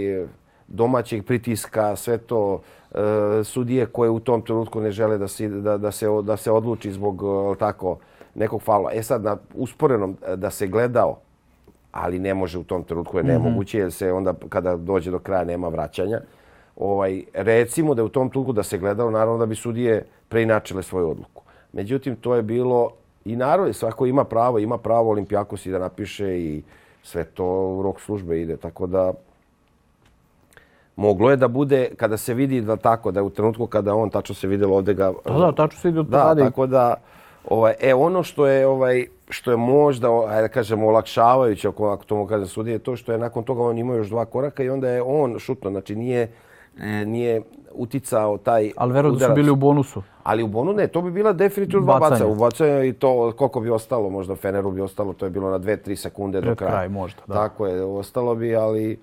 domaćeg 0.67 1.25
pritiska, 1.25 1.95
sve 1.95 2.17
to 2.17 2.61
e, 2.91 3.43
sudije 3.43 3.85
koje 3.85 4.09
u 4.09 4.19
tom 4.19 4.41
trenutku 4.41 4.81
ne 4.81 4.91
žele 4.91 5.17
da 5.17 5.27
se 5.27 5.47
da, 5.47 5.77
da 5.77 5.91
se 5.91 6.07
da 6.23 6.37
se 6.37 6.51
odluči 6.51 6.91
zbog 6.91 7.23
tako 7.59 7.97
nekog 8.35 8.61
fala. 8.61 8.91
E 8.93 9.03
sad 9.03 9.23
na 9.23 9.37
usporenom 9.53 10.17
da 10.35 10.51
se 10.51 10.67
gledao 10.67 11.19
ali 11.91 12.19
ne 12.19 12.33
može 12.33 12.59
u 12.59 12.63
tom 12.63 12.83
trenutku 12.83 13.17
je 13.17 13.23
nemoguće 13.23 13.79
jer 13.79 13.91
se 13.91 14.11
onda 14.11 14.33
kada 14.49 14.77
dođe 14.77 15.11
do 15.11 15.19
kraja 15.19 15.43
nema 15.43 15.67
vraćanja. 15.67 16.21
Ovaj 16.75 17.23
recimo 17.33 17.93
da 17.93 18.01
je 18.01 18.05
u 18.05 18.09
tom 18.09 18.29
trenutku 18.29 18.53
da 18.53 18.63
se 18.63 18.77
gledalo 18.77 19.11
naravno 19.11 19.37
da 19.37 19.45
bi 19.45 19.55
sudije 19.55 20.05
preinačile 20.29 20.83
svoju 20.83 21.09
odluku. 21.09 21.43
Međutim 21.73 22.15
to 22.15 22.35
je 22.35 22.41
bilo 22.41 22.91
i 23.25 23.35
naravno 23.35 23.73
svako 23.73 24.05
ima 24.05 24.23
pravo, 24.23 24.59
ima 24.59 24.77
pravo 24.77 25.09
Olimpijakos 25.09 25.65
i 25.65 25.71
da 25.71 25.79
napiše 25.79 26.39
i 26.39 26.63
sve 27.03 27.23
to 27.23 27.45
u 27.45 27.81
rok 27.81 28.01
službe 28.01 28.41
ide 28.41 28.57
tako 28.57 28.87
da 28.87 29.13
moglo 30.95 31.29
je 31.29 31.37
da 31.37 31.47
bude 31.47 31.89
kada 31.97 32.17
se 32.17 32.33
vidi 32.33 32.61
da 32.61 32.75
tako 32.75 33.11
da 33.11 33.23
u 33.23 33.29
trenutku 33.29 33.67
kada 33.67 33.95
on 33.95 34.09
tačno 34.09 34.35
se 34.35 34.47
videlo 34.47 34.75
ovde 34.75 34.93
ga 34.93 35.13
Da, 35.25 35.33
da, 35.33 35.51
tačno 35.51 35.79
se 35.79 35.87
vidi 35.91 36.09
da, 36.09 36.35
tako 36.35 36.67
da 36.67 36.95
ovaj 37.49 37.73
e 37.79 37.93
ono 37.93 38.23
što 38.23 38.47
je 38.47 38.67
ovaj 38.67 39.05
što 39.29 39.51
je 39.51 39.57
možda, 39.57 40.25
ajde 40.27 40.41
da 40.41 40.47
kažemo, 40.47 40.87
olakšavajuće, 40.87 41.67
ako, 41.67 41.89
ako 41.89 42.05
to 42.05 42.15
mogu 42.15 42.29
kažem 42.29 42.47
sudije, 42.47 42.79
to 42.79 42.95
što 42.95 43.11
je 43.11 43.17
nakon 43.17 43.43
toga 43.43 43.61
on 43.63 43.77
imao 43.77 43.95
još 43.95 44.07
dva 44.07 44.25
koraka 44.25 44.63
i 44.63 44.69
onda 44.69 44.89
je 44.89 45.01
on 45.01 45.39
šutno, 45.39 45.69
znači 45.69 45.95
nije, 45.95 46.31
e, 46.79 47.05
nije 47.05 47.41
uticao 47.71 48.37
taj 48.37 48.71
Ali 48.77 48.93
verujem 48.93 49.17
da 49.17 49.25
su 49.25 49.33
bili 49.33 49.51
u 49.51 49.55
bonusu. 49.55 50.03
Ali 50.23 50.43
u 50.43 50.47
bonu 50.47 50.73
ne, 50.73 50.87
to 50.87 51.01
bi 51.01 51.11
bila 51.11 51.33
definitivno 51.33 51.85
dva 51.85 51.99
baca. 51.99 52.27
U 52.27 52.35
bacanje 52.35 52.87
i 52.87 52.93
to 52.93 53.33
koliko 53.37 53.59
bi 53.59 53.69
ostalo, 53.69 54.09
možda 54.09 54.35
Feneru 54.35 54.71
bi 54.71 54.81
ostalo, 54.81 55.13
to 55.13 55.25
je 55.25 55.29
bilo 55.29 55.49
na 55.49 55.59
2-3 55.59 55.95
sekunde 55.95 56.41
do 56.41 56.55
kraja. 56.55 56.71
kraj 56.71 56.89
možda, 56.89 57.21
da. 57.27 57.33
Tako 57.33 57.67
je, 57.67 57.83
ostalo 57.83 58.35
bi, 58.35 58.55
ali 58.55 58.99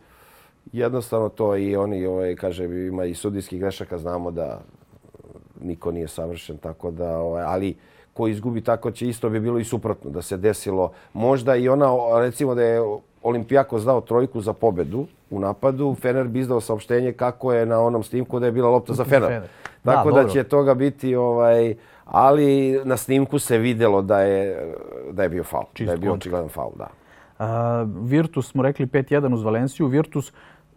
jednostavno 0.73 1.29
to 1.29 1.57
i 1.57 1.77
oni, 1.77 2.07
ovaj, 2.07 2.37
kaže, 2.37 2.65
ima 2.65 3.05
i 3.05 3.15
sudijskih 3.15 3.61
grešaka, 3.61 3.99
znamo 3.99 4.31
da 4.31 4.61
niko 5.61 5.93
nije 5.93 6.09
savršen, 6.09 6.59
tako 6.59 6.91
da, 6.91 7.19
ovaj, 7.19 7.45
ali 7.47 7.77
ko 8.17 8.29
izgubi 8.29 8.61
tako 8.61 8.91
će 8.91 9.09
isto 9.09 9.29
bi 9.29 9.41
bilo 9.41 9.59
i 9.59 9.65
suprotno 9.65 10.11
da 10.11 10.23
se 10.23 10.37
desilo. 10.37 10.93
Možda 11.13 11.57
i 11.57 11.69
ona, 11.69 11.87
recimo 12.21 12.55
da 12.55 12.63
je 12.63 12.81
Olimpijako 13.23 13.79
zdao 13.79 14.01
trojku 14.01 14.41
za 14.41 14.53
pobedu 14.53 15.07
u 15.31 15.41
napadu, 15.41 15.95
Fener 15.95 16.29
bi 16.29 16.41
izdao 16.41 16.61
saopštenje 16.61 17.13
kako 17.13 17.53
je 17.53 17.67
na 17.67 17.81
onom 17.81 18.03
snimku 18.03 18.41
da 18.41 18.47
je 18.47 18.53
bila 18.53 18.71
lopta 18.71 18.95
za 18.95 19.05
Fener. 19.05 19.43
Tako 19.85 20.13
da, 20.13 20.23
da 20.23 20.29
će 20.29 20.45
toga 20.45 20.75
biti, 20.75 21.15
ovaj, 21.15 21.75
ali 22.05 22.81
na 22.85 22.97
snimku 22.97 23.39
se 23.39 23.59
videlo 23.59 24.03
da 24.03 24.21
je, 24.21 24.75
da 25.13 25.23
je 25.23 25.29
bio 25.29 25.45
faul. 25.45 25.65
da 25.79 25.93
je 25.93 25.99
bio 25.99 26.13
očigledan 26.13 26.49
faul, 26.49 26.73
da. 26.77 26.89
Uh, 27.39 27.47
Virtus 28.09 28.51
smo 28.51 28.63
rekli 28.63 28.87
5-1 28.87 29.35
uz 29.35 29.43
Valenciju. 29.43 29.87
Virtus 29.87 30.33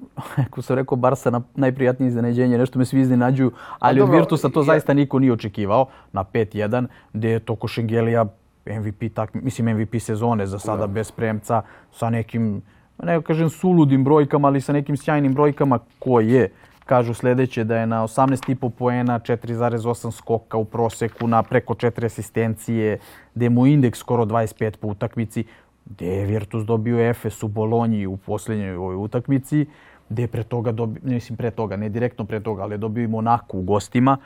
ako 0.47 0.61
sam 0.61 0.75
rekao 0.75 0.95
Barsa 0.95 1.29
na 1.29 1.41
najprijatnije 1.55 2.07
iznenađenje, 2.07 2.57
nešto 2.57 2.79
me 2.79 2.85
svi 2.85 3.01
iznenađuju, 3.01 3.51
ali 3.79 4.01
od 4.01 4.09
Virtusa 4.09 4.49
to 4.49 4.63
zaista 4.63 4.93
niko 4.93 5.19
nije 5.19 5.33
očekivao. 5.33 5.85
Na 6.11 6.23
5-1, 6.23 6.87
gdje 7.13 7.29
je 7.29 7.39
Toko 7.39 7.67
Šengelija 7.67 8.25
MVP, 8.65 9.13
tak, 9.13 9.33
mislim 9.33 9.77
MVP 9.77 9.99
sezone 9.99 10.47
za 10.47 10.59
sada 10.59 10.87
bez 10.87 11.11
premca, 11.11 11.61
sa 11.91 12.09
nekim, 12.09 12.61
ne 13.03 13.21
kažem 13.21 13.49
suludim 13.49 14.03
brojkama, 14.03 14.47
ali 14.47 14.61
sa 14.61 14.73
nekim 14.73 14.97
sjajnim 14.97 15.33
brojkama 15.33 15.79
koje 15.99 16.29
je. 16.29 16.51
Kažu 16.85 17.13
sljedeće 17.13 17.63
da 17.63 17.77
je 17.77 17.87
na 17.87 18.03
18,5 18.03 18.69
poena, 18.69 19.19
4,8 19.19 20.11
skoka 20.11 20.57
u 20.57 20.65
proseku, 20.65 21.27
na 21.27 21.43
preko 21.43 21.73
4 21.73 22.05
asistencije, 22.05 22.97
da 23.35 23.49
mu 23.49 23.67
indeks 23.67 23.99
skoro 23.99 24.25
25 24.25 24.77
po 24.77 24.87
utakmici, 24.87 25.43
gdje 25.85 26.07
je 26.07 26.25
Virtus 26.25 26.65
dobio 26.65 27.09
Efes 27.09 27.43
u 27.43 27.47
Bolonji 27.47 28.05
u 28.05 28.17
posljednjoj 28.17 28.75
ovoj 28.75 28.95
utakmici 28.95 29.65
gdje 30.09 30.23
je 30.23 30.27
pre 30.27 30.43
toga, 30.43 30.71
ne 31.03 31.13
mislim 31.13 31.37
pre 31.37 31.51
toga, 31.51 31.75
ne 31.75 31.89
direktno 31.89 32.25
pre 32.25 32.39
toga, 32.39 32.63
ali 32.63 32.73
je 32.73 32.77
dobio 32.77 33.03
i 33.03 33.07
Monaco 33.07 33.57
u 33.57 33.61
gostima, 33.61 34.17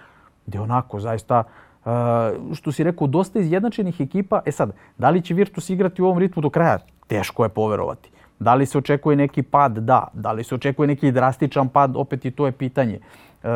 gdje 0.45 0.61
onako 0.61 0.99
zaista, 0.99 1.43
uh, 1.85 1.91
što 2.53 2.71
si 2.71 2.83
rekao, 2.83 3.07
dosta 3.07 3.39
izjednačenih 3.39 4.01
ekipa. 4.01 4.41
E 4.45 4.51
sad, 4.51 4.71
da 4.97 5.09
li 5.09 5.21
će 5.21 5.33
Virtus 5.33 5.69
igrati 5.69 6.01
u 6.01 6.05
ovom 6.05 6.17
ritmu 6.17 6.41
do 6.41 6.49
kraja? 6.49 6.79
Teško 7.07 7.43
je 7.43 7.49
poverovati. 7.49 8.09
Da 8.39 8.55
li 8.55 8.65
se 8.65 8.77
očekuje 8.77 9.15
neki 9.15 9.43
pad? 9.43 9.77
Da. 9.77 10.07
Da 10.13 10.31
li 10.31 10.43
se 10.43 10.55
očekuje 10.55 10.87
neki 10.87 11.11
drastičan 11.11 11.69
pad? 11.69 11.95
Opet 11.95 12.25
i 12.25 12.31
to 12.31 12.45
je 12.45 12.51
pitanje. 12.51 12.99
E, 13.43 13.47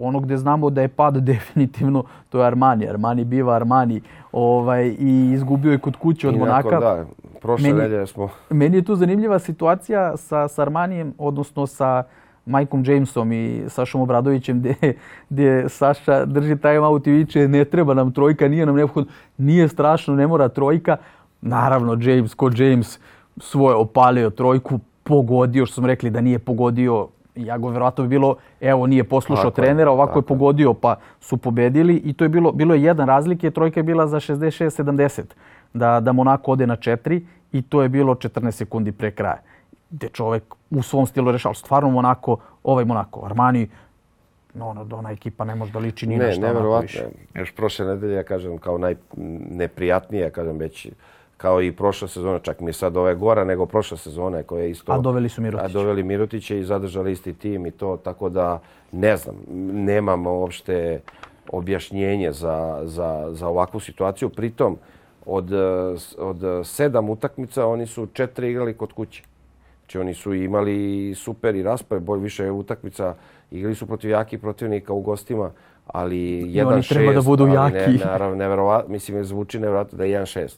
ono 0.00 0.20
gde 0.20 0.36
znamo 0.36 0.70
da 0.70 0.82
je 0.82 0.88
pad 0.88 1.16
definitivno, 1.32 2.04
to 2.28 2.40
je 2.40 2.46
Armani. 2.46 2.88
Armani 2.88 3.24
biva 3.24 3.54
Armani 3.54 4.00
ovaj, 4.32 4.96
i 4.98 5.30
izgubio 5.32 5.72
je 5.72 5.78
kod 5.78 5.96
kuće 5.96 6.28
od 6.28 6.38
Monaka. 6.38 6.80
Da, 6.80 7.04
prošle 7.44 7.68
meni, 7.68 7.82
nedelje 7.82 8.06
smo... 8.06 8.28
Meni 8.50 8.76
je 8.76 8.84
tu 8.84 8.96
zanimljiva 8.96 9.38
situacija 9.38 10.16
sa, 10.16 10.48
sa 10.48 10.62
Armanijem, 10.62 11.12
odnosno 11.18 11.66
sa 11.66 12.02
Majkom 12.46 12.84
Jamesom 12.86 13.32
i 13.32 13.64
Sašom 13.68 14.00
Obradovićem, 14.00 14.58
gdje, 14.58 14.94
gdje 15.30 15.68
Saša 15.68 16.24
drži 16.24 16.56
time 16.56 16.80
out 16.80 17.06
i 17.06 17.10
viče 17.10 17.48
ne 17.48 17.64
treba 17.64 17.94
nam 17.94 18.12
trojka, 18.12 18.48
nije 18.48 18.66
nam 18.66 18.76
neophodno, 18.76 19.12
nije 19.38 19.68
strašno, 19.68 20.14
ne 20.14 20.26
mora 20.26 20.48
trojka. 20.48 20.96
Naravno, 21.40 21.98
James, 22.00 22.34
ko 22.34 22.50
James, 22.56 22.98
svoje 23.36 23.76
opalio 23.76 24.30
trojku, 24.30 24.80
pogodio, 25.02 25.66
što 25.66 25.74
smo 25.74 25.86
rekli 25.86 26.10
da 26.10 26.20
nije 26.20 26.38
pogodio, 26.38 27.08
ja 27.34 27.58
go 27.58 27.68
vjerojatno 27.68 28.04
bi 28.04 28.08
bilo, 28.08 28.36
evo 28.60 28.86
nije 28.86 29.04
poslušao 29.04 29.50
tako 29.50 29.56
trenera, 29.56 29.90
ovako 29.90 30.10
tako. 30.10 30.18
je 30.18 30.22
pogodio 30.22 30.74
pa 30.74 30.96
su 31.20 31.36
pobedili 31.36 31.96
i 31.96 32.12
to 32.12 32.24
je 32.24 32.28
bilo, 32.28 32.52
bilo 32.52 32.74
je 32.74 32.82
jedan 32.82 33.08
razlike, 33.08 33.50
trojka 33.50 33.80
je 33.80 33.84
bila 33.84 34.06
za 34.06 34.20
66-70, 34.20 35.22
da, 35.74 36.00
da 36.00 36.12
Monako 36.12 36.52
ode 36.52 36.66
na 36.66 36.76
4 36.76 37.20
i 37.52 37.62
to 37.62 37.82
je 37.82 37.88
bilo 37.88 38.14
14 38.14 38.50
sekundi 38.50 38.92
pre 38.92 39.10
kraja. 39.10 39.40
Gde 39.90 40.08
čovek 40.08 40.54
u 40.70 40.82
svom 40.82 41.06
stilu 41.06 41.32
rešao, 41.32 41.54
stvarno 41.54 41.90
Monako, 41.90 42.36
ovaj 42.62 42.84
Monako, 42.84 43.26
Armani, 43.26 43.68
no, 44.54 44.68
ono, 44.68 44.86
ona 44.92 45.10
ekipa 45.10 45.44
ne 45.44 45.54
može 45.54 45.72
da 45.72 45.78
liči 45.78 46.06
ni 46.06 46.16
ne, 46.16 46.26
na 46.26 46.32
što 46.32 46.46
onako 46.46 46.78
više. 46.78 47.06
Još 47.34 47.54
prošle 47.54 47.86
nedelje, 47.86 48.14
ja 48.14 48.22
kažem, 48.22 48.58
kao 48.58 48.78
najneprijatnije, 48.78 50.22
ja 50.22 50.30
kažem, 50.30 50.58
već 50.58 50.88
kao 51.36 51.62
i 51.62 51.72
prošla 51.72 52.08
sezona, 52.08 52.38
čak 52.38 52.60
mi 52.60 52.68
je 52.68 52.72
sad 52.72 52.96
ove 52.96 53.14
gora 53.14 53.44
nego 53.44 53.66
prošla 53.66 53.96
sezona 53.96 54.42
koja 54.42 54.62
je 54.62 54.70
isto... 54.70 54.92
A 54.92 54.98
doveli 54.98 55.28
su 55.28 55.42
Mirotića. 55.42 55.64
A 55.64 55.68
doveli 55.68 56.02
Mirotića 56.02 56.54
i 56.54 56.64
zadržali 56.64 57.12
isti 57.12 57.34
tim 57.34 57.66
i 57.66 57.70
to, 57.70 57.96
tako 57.96 58.28
da 58.28 58.60
ne 58.92 59.16
znam, 59.16 59.36
nemam 59.72 60.26
uopšte 60.26 61.00
objašnjenje 61.52 62.32
za, 62.32 62.80
za, 62.84 63.28
za 63.30 63.48
ovakvu 63.48 63.80
situaciju. 63.80 64.28
Pritom, 64.28 64.76
od, 65.26 65.50
od 66.18 66.66
sedam 66.66 67.10
utakmica 67.10 67.66
oni 67.66 67.86
su 67.86 68.06
četiri 68.12 68.50
igrali 68.50 68.74
kod 68.76 68.92
kuće. 68.92 69.22
Znači 69.80 69.98
oni 69.98 70.14
su 70.14 70.34
imali 70.34 71.14
super 71.14 71.54
i 71.54 71.62
raspaj, 71.62 72.00
bolj 72.00 72.20
više 72.20 72.50
utakmica, 72.50 73.14
igrali 73.50 73.74
su 73.74 73.86
protiv 73.86 74.10
jakih 74.10 74.40
protivnika 74.40 74.92
u 74.92 75.00
gostima, 75.00 75.50
ali 75.86 76.16
1-6. 76.16 76.72
oni 76.72 76.82
treba 76.82 77.12
da 77.12 77.20
budu 77.20 77.46
jaki. 77.46 77.92
Ne, 77.92 78.00
naravno, 78.04 78.36
nevjerovatno, 78.36 78.92
mislim, 78.92 79.24
zvuči 79.24 79.58
nevjerovatno 79.58 79.98
da 79.98 80.04
je 80.04 80.20
1-6 80.20 80.56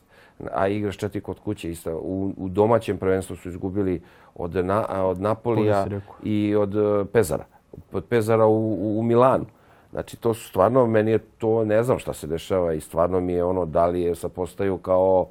a 0.52 0.68
igraš 0.68 0.97
četiri 0.97 1.20
kod 1.20 1.40
kuće 1.40 1.70
isto. 1.70 1.97
U, 1.97 2.32
u 2.36 2.48
domaćem 2.48 2.98
prvenstvu 2.98 3.36
su 3.36 3.48
izgubili 3.48 4.02
od, 4.34 4.55
na, 4.55 5.05
od 5.05 5.20
Napolija 5.20 5.86
i 6.24 6.55
od 6.56 6.76
e, 6.76 7.05
Pezara. 7.12 7.44
Od 7.93 8.05
Pezara 8.05 8.47
u, 8.47 8.74
u, 8.74 9.01
u 9.01 9.02
Milanu. 9.02 9.44
Znači, 9.90 10.16
to 10.16 10.34
su 10.34 10.48
stvarno, 10.48 10.86
meni 10.86 11.10
je 11.10 11.18
to, 11.18 11.64
ne 11.64 11.82
znam 11.82 11.98
šta 11.98 12.12
se 12.12 12.26
dešava 12.26 12.72
i 12.72 12.80
stvarno 12.80 13.20
mi 13.20 13.32
je 13.32 13.44
ono, 13.44 13.64
da 13.64 13.86
li 13.86 14.00
je 14.00 14.14
sa 14.14 14.28
postaju 14.28 14.78
kao 14.78 15.26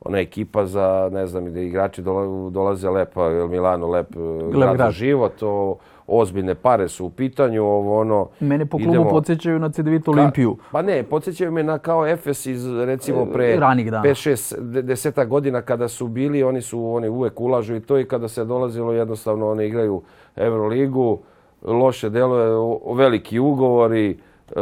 ona 0.00 0.18
ekipa 0.18 0.66
za, 0.66 1.10
ne 1.12 1.26
znam, 1.26 1.52
da 1.52 1.60
igrači 1.60 2.02
dolaze 2.50 2.90
lepa, 2.90 3.28
Milano 3.28 3.88
lep 3.88 4.08
grad 4.52 4.76
za 4.76 4.90
život, 4.90 5.32
to, 5.38 5.76
ozbiljne 6.06 6.54
pare 6.54 6.88
su 6.88 7.06
u 7.06 7.10
pitanju, 7.10 7.64
ovo 7.64 8.00
ono... 8.00 8.28
Mene 8.40 8.66
po 8.66 8.76
klubu 8.76 8.92
idemo... 8.92 9.10
podsjećaju 9.10 9.58
na 9.58 9.70
CDVita 9.70 10.10
Olimpiju. 10.10 10.56
Ka, 10.56 10.62
pa 10.72 10.82
ne, 10.82 11.02
podsjećaju 11.02 11.52
me 11.52 11.62
na 11.62 11.78
kao 11.78 12.06
Efes 12.06 12.46
iz, 12.46 12.66
recimo, 12.72 13.26
pre 13.26 13.56
5, 13.56 14.00
6, 14.00 14.82
deseta 14.82 15.24
godina 15.24 15.62
kada 15.62 15.88
su 15.88 16.08
bili, 16.08 16.42
oni 16.42 16.62
su 16.62 16.86
oni 16.86 17.08
uvek 17.08 17.40
ulažu 17.40 17.76
i 17.76 17.80
to 17.80 17.98
i 17.98 18.04
kada 18.04 18.28
se 18.28 18.44
dolazilo 18.44 18.92
jednostavno, 18.92 19.50
oni 19.50 19.66
igraju 19.66 20.02
Euroligu, 20.36 21.18
loše 21.62 22.10
deluje, 22.10 22.48
veliki 22.96 23.38
ugovori, 23.38 24.10
e, 24.10 24.60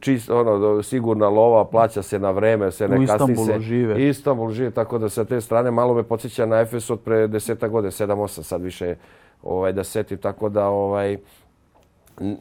čist, 0.00 0.30
ono, 0.30 0.82
sigurna 0.82 1.28
lova, 1.28 1.64
plaća 1.64 2.02
se 2.02 2.18
na 2.18 2.30
vreme, 2.30 2.70
se 2.70 2.88
ne 2.88 3.06
kasni 3.06 3.06
se. 3.06 3.12
U 3.24 3.44
Istanbulu 3.44 3.60
žive. 3.60 4.08
Istanbul 4.08 4.50
žive, 4.50 4.70
tako 4.70 4.98
da 4.98 5.08
sa 5.08 5.24
te 5.24 5.40
strane 5.40 5.70
malo 5.70 5.94
me 5.94 6.02
podsjeća 6.02 6.46
na 6.46 6.60
Efes 6.60 6.90
od 6.90 7.00
pre 7.00 7.26
deseta 7.26 7.68
godine, 7.68 7.90
7-8, 7.90 8.42
sad 8.42 8.62
više 8.62 8.94
ovaj 9.42 9.72
da 9.72 9.84
setim 9.84 10.18
tako 10.18 10.48
da 10.48 10.68
ovaj 10.68 11.16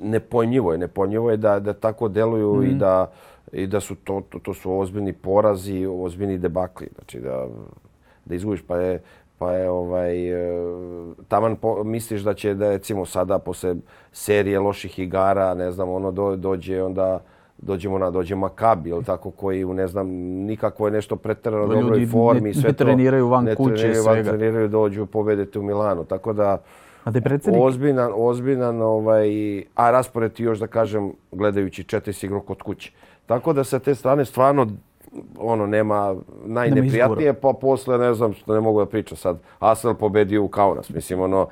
nepojmljivo 0.01 0.71
je 0.71 0.77
nepojmljivo 0.77 1.31
je 1.31 1.37
da 1.37 1.59
da 1.59 1.73
tako 1.73 2.07
deluju 2.07 2.55
mm. 2.55 2.63
i 2.63 2.73
da 2.73 3.11
i 3.51 3.67
da 3.67 3.79
su 3.79 3.95
to, 3.95 4.21
to 4.29 4.39
to 4.39 4.53
su 4.53 4.79
ozbiljni 4.79 5.13
porazi, 5.13 5.85
ozbiljni 5.85 6.37
debakli, 6.37 6.87
znači 6.95 7.19
da 7.19 7.47
da 8.25 8.35
izgubiš 8.35 8.61
pa 8.67 8.77
je 8.77 9.01
pa 9.37 9.53
je 9.53 9.69
ovaj 9.69 10.29
e, 10.29 10.63
taman 11.27 11.55
po, 11.55 11.83
misliš 11.83 12.21
da 12.21 12.33
će 12.33 12.53
da 12.53 12.69
recimo 12.69 13.05
sada 13.05 13.39
posle 13.39 13.75
serije 14.11 14.59
loših 14.59 14.99
igara, 14.99 15.53
ne 15.53 15.71
znam, 15.71 15.89
ono 15.89 16.11
do, 16.11 16.35
dođe 16.35 16.83
onda 16.83 17.19
dođemo 17.57 17.97
na 17.97 18.11
dođe 18.11 18.35
Makabi, 18.35 18.89
ili 18.89 19.03
tako 19.03 19.31
koji 19.31 19.63
u 19.63 19.73
ne 19.73 19.87
znam 19.87 20.07
nikakvo 20.45 20.87
je 20.87 20.91
nešto 20.91 21.15
preterano 21.15 21.67
dobroj 21.67 22.07
formi 22.07 22.49
ne, 22.49 22.53
sve 22.53 22.69
ne 22.69 22.73
treniraju 22.73 23.27
van 23.27 23.43
ne 23.43 23.55
kuće 23.55 23.75
treniraju, 23.75 24.03
svega. 24.03 24.29
Van 24.29 24.37
treniraju 24.37 24.67
dođu 24.67 25.05
pobedete 25.05 25.59
u 25.59 25.63
Milanu. 25.63 26.03
Tako 26.03 26.33
da 26.33 26.61
A 27.03 27.11
da 27.11 27.17
je 27.17 27.21
predsjednik? 27.21 27.63
Ozbiljan, 27.63 28.11
ozbiljan, 28.15 28.81
ovaj, 28.81 29.27
a 29.75 29.91
raspored 29.91 30.39
još 30.39 30.59
da 30.59 30.67
kažem, 30.67 31.11
gledajući 31.31 31.83
četiri 31.83 32.13
sigro 32.13 32.41
kod 32.41 32.61
kuće. 32.61 32.91
Tako 33.25 33.53
da 33.53 33.63
sa 33.63 33.79
te 33.79 33.95
strane 33.95 34.25
stvarno 34.25 34.67
ono 35.37 35.67
nema 35.67 36.15
najneprijatnije, 36.45 37.33
pa 37.33 37.53
posle 37.61 37.97
ne 37.97 38.13
znam 38.13 38.33
što 38.33 38.53
ne 38.53 38.61
mogu 38.61 38.79
da 38.79 38.85
pričam 38.85 39.17
sad. 39.17 39.39
Arsenal 39.59 39.95
pobedio 39.95 40.43
u 40.43 40.47
Kaunas, 40.47 40.89
mislim 40.89 41.19
ono 41.19 41.47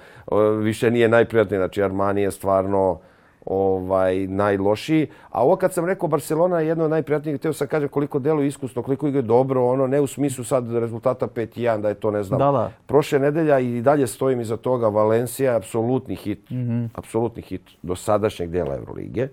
više 0.59 0.91
nije 0.91 1.07
najprijatnije, 1.07 1.59
znači 1.59 1.83
Armani 1.83 2.21
je 2.21 2.31
stvarno 2.31 2.99
ovaj 3.45 4.27
najlošiji. 4.27 5.07
A 5.29 5.43
ovo 5.43 5.55
kad 5.55 5.73
sam 5.73 5.85
rekao 5.85 6.09
Barcelona 6.09 6.59
je 6.59 6.67
jedno 6.67 6.83
od 6.83 6.89
najprijatnijih, 6.89 7.37
htio 7.37 7.53
sam 7.53 7.67
kažem 7.67 7.89
koliko 7.89 8.19
deluje 8.19 8.47
iskusno, 8.47 8.83
koliko 8.83 9.07
igra 9.07 9.21
dobro, 9.21 9.65
ono 9.65 9.87
ne 9.87 10.01
u 10.01 10.07
smislu 10.07 10.43
sad 10.43 10.71
rezultata 10.71 11.27
5-1 11.27 11.81
da 11.81 11.89
je 11.89 11.95
to 11.95 12.11
ne 12.11 12.23
znam. 12.23 12.39
Da, 12.39 12.51
da. 12.51 12.71
Prošle 12.85 13.19
nedelja 13.19 13.59
i 13.59 13.81
dalje 13.81 14.07
stojim 14.07 14.41
iza 14.41 14.57
toga 14.57 14.87
Valencija, 14.87 15.55
apsolutni 15.55 16.15
hit, 16.15 16.49
mm 16.49 16.55
-hmm. 16.55 16.89
apsolutni 16.95 17.41
hit 17.41 17.61
do 17.81 17.95
sadašnjeg 17.95 18.49
dela 18.49 18.75
Evrolige. 18.75 19.27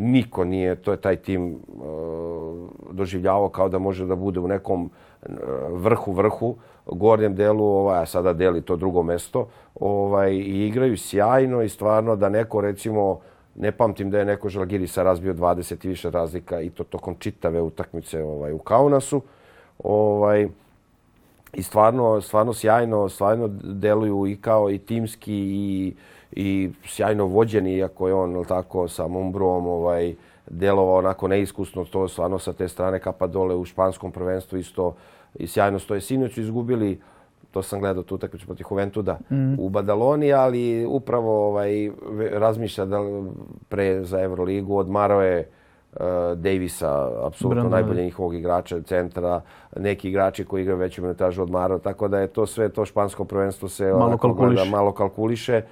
Niko 0.00 0.44
nije, 0.44 0.74
to 0.74 0.90
je 0.90 0.96
taj 0.96 1.16
tim 1.16 1.52
uh, 1.52 2.70
doživljavao 2.90 3.48
kao 3.48 3.68
da 3.68 3.78
može 3.78 4.06
da 4.06 4.14
bude 4.14 4.40
u 4.40 4.48
nekom 4.48 4.84
uh, 4.84 5.28
vrhu 5.70 6.12
vrhu, 6.12 6.56
gornjem 6.86 7.34
delu, 7.34 7.64
ovaj, 7.64 8.02
a 8.02 8.06
sada 8.06 8.32
deli 8.32 8.62
to 8.62 8.76
drugo 8.76 9.02
mesto, 9.02 9.48
ovaj, 9.74 10.32
i 10.32 10.66
igraju 10.66 10.96
sjajno 10.96 11.62
i 11.62 11.68
stvarno 11.68 12.16
da 12.16 12.28
neko 12.28 12.60
recimo 12.60 13.20
ne 13.58 13.72
pamtim 13.72 14.10
da 14.10 14.18
je 14.18 14.24
neko 14.24 14.48
Žalgirisa 14.48 15.02
razbio 15.02 15.34
20 15.34 15.84
i 15.84 15.88
više 15.88 16.10
razlika 16.10 16.60
i 16.60 16.70
to 16.70 16.84
tokom 16.84 17.14
čitave 17.18 17.60
utakmice 17.60 18.22
ovaj, 18.22 18.52
u 18.52 18.58
Kaunasu. 18.58 19.22
Ovaj, 19.78 20.48
I 21.54 21.62
stvarno, 21.62 22.20
stvarno 22.20 22.54
sjajno, 22.54 23.08
stvarno 23.08 23.48
deluju 23.62 24.26
i 24.26 24.36
kao 24.36 24.70
i 24.70 24.78
timski 24.78 25.34
i, 25.34 25.94
i 26.32 26.70
sjajno 26.84 27.26
vođeni, 27.26 27.76
iako 27.76 28.08
je 28.08 28.14
on 28.14 28.44
tako 28.44 28.88
sa 28.88 29.08
Mumbrom 29.08 29.66
ovaj, 29.66 30.14
delovao 30.50 30.96
onako 30.96 31.28
neiskusno, 31.28 31.84
to 31.84 32.08
stvarno 32.08 32.38
sa 32.38 32.52
te 32.52 32.68
strane 32.68 33.00
kapa 33.00 33.26
dole 33.26 33.54
u 33.54 33.64
španskom 33.64 34.12
prvenstvu 34.12 34.58
isto 34.58 34.94
i 35.34 35.46
sjajno 35.46 35.78
stoje. 35.78 36.00
Sinoć 36.00 36.34
su 36.34 36.40
izgubili 36.40 37.00
to 37.50 37.62
sam 37.62 37.80
gledao 37.80 38.02
tu 38.02 38.14
utakmicu 38.14 38.46
protiv 38.46 38.66
Juventuda 38.70 39.18
mm. 39.30 39.54
u 39.58 39.68
Badaloni, 39.68 40.32
ali 40.32 40.86
upravo 40.86 41.48
ovaj 41.48 41.90
razmišlja 42.32 42.84
da 42.84 42.98
pre 43.68 44.04
za 44.04 44.20
Euroligu 44.20 44.76
odmarao 44.76 45.22
je 45.22 45.48
uh, 45.92 45.98
Davisa, 46.36 47.10
apsolutno 47.26 47.68
najbolje 47.68 48.04
njihovog 48.04 48.34
igrača 48.34 48.82
centra, 48.82 49.40
neki 49.76 50.08
igrači 50.08 50.44
koji 50.44 50.62
igraju 50.62 50.78
veću 50.78 51.02
minutažu 51.02 51.42
odmarao, 51.42 51.78
tako 51.78 52.08
da 52.08 52.18
je 52.18 52.26
to 52.26 52.46
sve 52.46 52.68
to 52.68 52.84
špansko 52.84 53.24
prvenstvo 53.24 53.68
se 53.68 53.92
malo, 53.92 54.16
kalkuliš. 54.16 54.56
gleda, 54.56 54.70
malo 54.70 54.92
kalkuliše. 54.92 55.62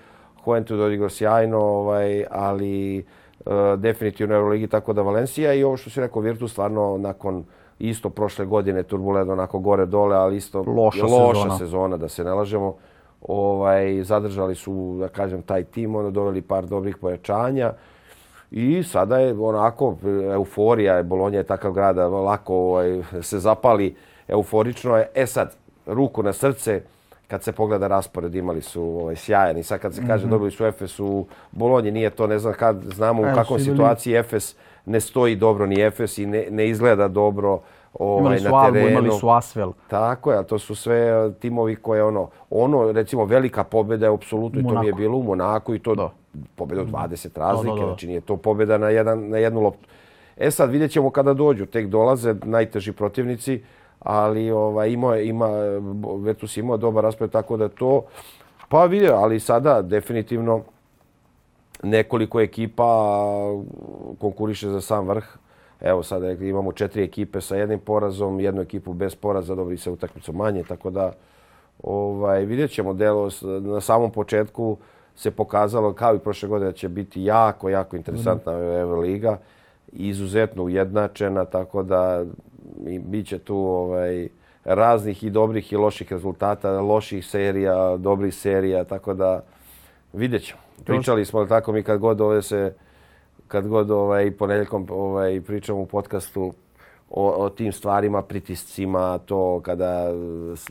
Juventud 0.46 0.80
odigrao 0.80 1.08
sjajno, 1.08 1.58
ovaj, 1.58 2.24
ali 2.30 3.04
uh, 3.44 3.52
definitivno 3.76 4.34
Euroligi, 4.34 4.66
tako 4.66 4.92
da 4.92 5.02
Valencija 5.02 5.54
i 5.54 5.64
ovo 5.64 5.76
što 5.76 5.90
si 5.90 6.00
rekao, 6.00 6.22
Virtus 6.22 6.52
stvarno 6.52 6.98
nakon 6.98 7.44
isto 7.78 8.10
prošle 8.10 8.44
godine 8.44 8.82
turbulentno 8.82 9.32
onako 9.32 9.58
gore 9.58 9.86
dole, 9.86 10.16
ali 10.16 10.36
isto 10.36 10.64
loša, 10.66 11.04
loša 11.04 11.40
sezona. 11.40 11.58
sezona. 11.58 11.96
da 11.96 12.08
se 12.08 12.24
ne 12.24 12.34
lažemo. 12.34 12.74
Ovaj, 13.22 14.02
zadržali 14.02 14.54
su, 14.54 14.96
da 15.00 15.08
kažem, 15.08 15.42
taj 15.42 15.64
tim, 15.64 15.96
ono, 15.96 16.10
doveli 16.10 16.42
par 16.42 16.66
dobrih 16.66 16.96
pojačanja. 16.96 17.72
I 18.50 18.82
sada 18.82 19.18
je 19.18 19.34
onako, 19.38 19.96
euforija 20.32 20.96
je, 20.96 21.02
Bolonja 21.02 21.38
je 21.38 21.44
takav 21.44 21.72
grad 21.72 21.96
da 21.96 22.08
lako 22.08 22.54
ovaj, 22.54 23.02
se 23.22 23.38
zapali 23.38 23.94
euforično. 24.28 24.96
Je. 24.96 25.08
E 25.14 25.26
sad, 25.26 25.56
ruku 25.86 26.22
na 26.22 26.32
srce, 26.32 26.82
kad 27.28 27.42
se 27.42 27.52
pogleda 27.52 27.86
raspored, 27.86 28.34
imali 28.34 28.62
su 28.62 28.82
ovaj, 28.82 29.16
sjajan. 29.16 29.58
I 29.58 29.62
sad 29.62 29.80
kad 29.80 29.94
se 29.94 30.06
kaže, 30.06 30.24
mm 30.24 30.28
-hmm. 30.28 30.30
dobili 30.30 30.50
su 30.50 30.66
Efes 30.66 31.00
u 31.00 31.26
Bolonji, 31.52 31.90
nije 31.90 32.10
to, 32.10 32.26
ne 32.26 32.38
znam 32.38 32.54
kad, 32.54 32.82
znamo 32.82 33.22
u 33.22 33.34
kakvom 33.34 33.60
situaciji 33.60 34.14
Efes 34.14 34.56
ne 34.86 35.00
stoji 35.00 35.36
dobro 35.36 35.66
ni 35.66 35.80
Efes 35.80 36.18
i 36.18 36.26
ne, 36.26 36.46
ne 36.50 36.68
izgleda 36.68 37.08
dobro 37.08 37.60
ovaj, 37.94 38.20
imali 38.20 38.38
su 38.38 38.48
na 38.48 38.56
Albu, 38.56 38.74
terenu. 38.74 38.90
imali 38.90 39.10
su 39.20 39.30
Asvel. 39.30 39.72
Tako 39.88 40.32
je, 40.32 40.38
a 40.38 40.42
to 40.42 40.58
su 40.58 40.74
sve 40.74 40.98
e, 40.98 41.32
timovi 41.40 41.76
koje 41.76 42.04
ono, 42.04 42.28
ono 42.50 42.92
recimo 42.92 43.24
velika 43.24 43.64
pobjeda 43.64 44.06
je 44.06 44.14
apsolutno 44.14 44.60
i 44.60 44.64
to 44.64 44.80
mi 44.80 44.86
je 44.86 44.92
bilo 44.92 45.18
u 45.18 45.22
Monaku 45.22 45.74
i 45.74 45.78
to 45.78 45.94
Da. 45.94 46.10
pobjeda 46.56 46.82
od 46.82 46.88
20 46.88 47.38
razlike, 47.38 47.74
da, 47.74 47.80
da. 47.80 47.86
znači 47.86 48.06
nije 48.06 48.20
to 48.20 48.36
pobjeda 48.36 48.78
na, 48.78 48.88
jedan, 48.88 49.28
na 49.28 49.38
jednu 49.38 49.60
loptu. 49.60 49.88
E 50.36 50.50
sad 50.50 50.70
vidjet 50.70 50.90
ćemo 50.90 51.10
kada 51.10 51.34
dođu, 51.34 51.66
tek 51.66 51.86
dolaze 51.86 52.34
najteži 52.44 52.92
protivnici, 52.92 53.62
ali 54.06 54.50
ovaj, 54.50 54.90
imao 54.90 55.14
je, 55.14 55.28
ima, 55.28 55.48
Virtus 56.18 56.56
imao 56.56 56.76
dobar 56.76 57.04
raspored, 57.04 57.30
tako 57.30 57.56
da 57.56 57.68
to, 57.68 58.04
pa 58.68 58.84
vidio, 58.84 59.14
ali 59.14 59.40
sada 59.40 59.82
definitivno 59.82 60.62
nekoliko 61.82 62.40
ekipa 62.40 63.10
konkuriše 64.18 64.68
za 64.68 64.80
sam 64.80 65.08
vrh. 65.08 65.24
Evo 65.80 66.02
sada 66.02 66.30
imamo 66.30 66.72
četiri 66.72 67.04
ekipe 67.04 67.40
sa 67.40 67.56
jednim 67.56 67.78
porazom, 67.78 68.40
jednu 68.40 68.62
ekipu 68.62 68.92
bez 68.92 69.14
poraza, 69.14 69.54
dobri 69.54 69.76
se 69.76 69.90
utakmicom 69.90 70.36
manje, 70.36 70.62
tako 70.62 70.90
da 70.90 71.12
ovaj, 71.82 72.44
vidjet 72.44 72.70
ćemo. 72.70 72.94
Delo 72.94 73.28
na 73.60 73.80
samom 73.80 74.10
početku 74.10 74.76
se 75.14 75.30
pokazalo 75.30 75.92
kao 75.92 76.14
i 76.14 76.18
prošle 76.18 76.48
godine 76.48 76.70
da 76.70 76.76
će 76.76 76.88
biti 76.88 77.24
jako, 77.24 77.68
jako 77.68 77.96
interesantna 77.96 78.52
Euroliga, 78.52 79.38
izuzetno 79.92 80.62
ujednačena, 80.62 81.44
tako 81.44 81.82
da 81.82 82.24
i 82.86 82.98
bit 82.98 83.26
će 83.26 83.38
tu 83.38 83.56
ovaj, 83.56 84.28
raznih 84.64 85.24
i 85.24 85.30
dobrih 85.30 85.72
i 85.72 85.76
loših 85.76 86.12
rezultata, 86.12 86.80
loših 86.80 87.26
serija, 87.26 87.96
dobrih 87.96 88.34
serija, 88.34 88.84
tako 88.84 89.14
da 89.14 89.42
vidjet 90.12 90.42
ćemo. 90.42 90.60
Pričali 90.84 91.24
smo 91.24 91.46
tako 91.46 91.72
mi 91.72 91.82
kad 91.82 91.98
god 91.98 92.20
ove 92.20 92.42
se 92.42 92.74
kad 93.48 93.68
god 93.68 93.90
ovaj 93.90 94.30
ponedjeljkom 94.30 94.86
ovaj 94.90 95.40
pričamo 95.40 95.80
u 95.80 95.86
podcastu 95.86 96.52
o, 97.10 97.30
o 97.30 97.48
tim 97.48 97.72
stvarima, 97.72 98.22
pritiscima, 98.22 99.18
to 99.18 99.60
kada 99.64 100.12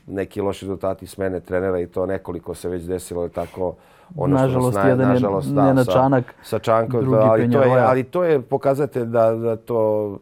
neki 0.07 0.41
loši 0.41 0.65
rezultati 0.65 1.07
smene 1.07 1.40
trenera 1.40 1.80
i 1.80 1.88
to 1.88 2.06
nekoliko 2.06 2.56
se 2.56 2.69
već 2.69 2.84
desilo 2.84 3.23
je 3.23 3.30
tako 3.30 3.76
ono 4.15 4.36
Nažalost, 4.36 4.77
što 4.77 4.80
nas 4.80 4.90
jedan 4.90 5.07
je 5.07 5.14
nažalost, 5.14 5.49
da, 5.49 5.65
Nenad 5.65 5.86
sa, 5.86 5.91
Čanak, 5.91 6.36
sa 6.44 6.60
Čankom, 6.60 7.02
drugi 7.02 7.18
ali 7.22 7.52
to 7.52 7.61
je 7.61 7.82
ali 7.82 8.03
to 8.03 8.23
je 8.23 8.41
pokazatelj 8.41 9.06
da 9.06 9.32
da 9.32 9.56
to 9.56 10.19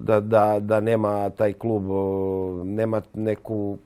da, 0.00 0.20
da, 0.20 0.60
da 0.60 0.80
nema 0.80 1.30
taj 1.30 1.52
klub 1.52 1.82
nema 2.64 3.02
neku 3.14 3.78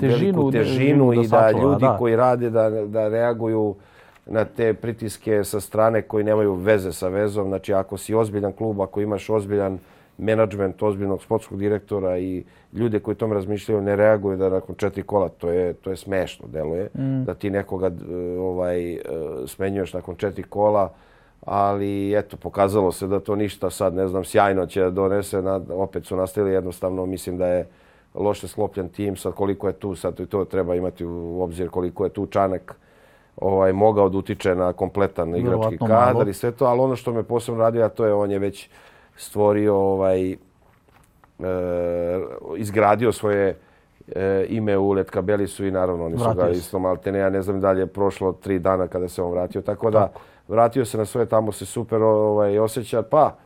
Težinu, 0.00 0.18
veliku 0.18 0.52
težinu 0.52 1.08
da 1.08 1.14
i 1.14 1.16
da 1.16 1.28
sačuva, 1.28 1.62
ljudi 1.62 1.84
da. 1.84 1.96
koji 1.98 2.16
rade 2.16 2.50
da, 2.50 2.70
da 2.70 3.08
reaguju 3.08 3.74
na 4.26 4.44
te 4.44 4.74
pritiske 4.74 5.44
sa 5.44 5.60
strane 5.60 6.02
koji 6.02 6.24
nemaju 6.24 6.54
veze 6.54 6.92
sa 6.92 7.08
vezom. 7.08 7.48
Znači, 7.48 7.74
ako 7.74 7.96
si 7.96 8.14
ozbiljan 8.14 8.52
klub, 8.52 8.80
ako 8.80 9.00
imaš 9.00 9.30
ozbiljan 9.30 9.78
menadžment, 10.18 10.82
ozbiljnog 10.82 11.22
sportskog 11.22 11.58
direktora 11.58 12.18
i 12.18 12.44
ljude 12.72 13.00
koji 13.00 13.14
tome 13.14 13.34
razmišljaju 13.34 13.82
ne 13.82 13.96
reaguju 13.96 14.36
da 14.36 14.48
nakon 14.48 14.74
četiri 14.74 15.02
kola, 15.02 15.28
to 15.28 15.50
je, 15.50 15.72
to 15.72 15.90
je 15.90 15.96
smešno, 15.96 16.48
deluje, 16.48 16.88
Mm. 16.94 17.24
da 17.24 17.34
ti 17.34 17.50
nekoga 17.50 17.86
e, 17.86 18.38
ovaj, 18.38 18.92
e, 18.94 19.00
smenjuješ 19.46 19.92
nakon 19.92 20.16
četiri 20.16 20.42
kola, 20.42 20.92
ali 21.46 22.14
eto, 22.18 22.36
pokazalo 22.36 22.92
se 22.92 23.06
da 23.06 23.20
to 23.20 23.36
ništa 23.36 23.70
sad, 23.70 23.94
ne 23.94 24.08
znam, 24.08 24.24
sjajno 24.24 24.66
će 24.66 24.90
donese, 24.90 25.42
na, 25.42 25.60
opet 25.70 26.06
su 26.06 26.16
nastavili 26.16 26.54
jednostavno, 26.54 27.06
mislim 27.06 27.38
da 27.38 27.46
je 27.46 27.68
loše 28.14 28.48
sklopljen 28.48 28.88
tim, 28.88 29.16
sad 29.16 29.32
koliko 29.32 29.66
je 29.66 29.72
tu, 29.72 29.94
sad 29.94 30.20
i 30.20 30.26
to 30.26 30.44
treba 30.44 30.74
imati 30.74 31.04
u 31.04 31.42
obzir 31.42 31.68
koliko 31.68 32.04
je 32.04 32.10
tu 32.10 32.26
Čanak 32.26 32.76
ovaj, 33.36 33.72
mogao 33.72 34.08
da 34.08 34.18
utiče 34.18 34.54
na 34.54 34.72
kompletan 34.72 35.36
igrački 35.36 35.78
kadar 35.78 36.14
malo. 36.14 36.28
i 36.28 36.34
sve 36.34 36.52
to, 36.52 36.64
ali 36.64 36.80
ono 36.80 36.96
što 36.96 37.12
me 37.12 37.22
posebno 37.22 37.60
radio, 37.60 37.84
a 37.84 37.88
to 37.88 38.04
je 38.04 38.12
on 38.12 38.30
je 38.30 38.38
već 38.38 38.70
stvorio, 39.16 39.76
ovaj, 39.76 40.32
e, 40.32 40.36
izgradio 42.56 43.12
svoje 43.12 43.58
e, 44.14 44.46
ime 44.48 44.78
u 44.78 44.92
Letkabelisu 44.92 45.66
i 45.66 45.70
naravno 45.70 46.04
oni 46.04 46.18
su 46.18 46.34
ga 46.34 46.48
isto 46.48 46.78
maltene, 46.78 47.18
ja 47.18 47.30
ne 47.30 47.42
znam 47.42 47.60
da 47.60 47.72
li 47.72 47.80
je 47.80 47.86
prošlo 47.86 48.32
tri 48.32 48.58
dana 48.58 48.88
kada 48.88 49.08
se 49.08 49.22
on 49.22 49.30
vratio, 49.30 49.62
tako 49.62 49.90
da 49.90 50.12
vratio 50.48 50.84
se 50.84 50.98
na 50.98 51.04
svoje, 51.04 51.26
tamo 51.26 51.52
se 51.52 51.66
super 51.66 52.02
ovaj, 52.02 52.58
osjeća, 52.58 53.02
pa 53.02 53.36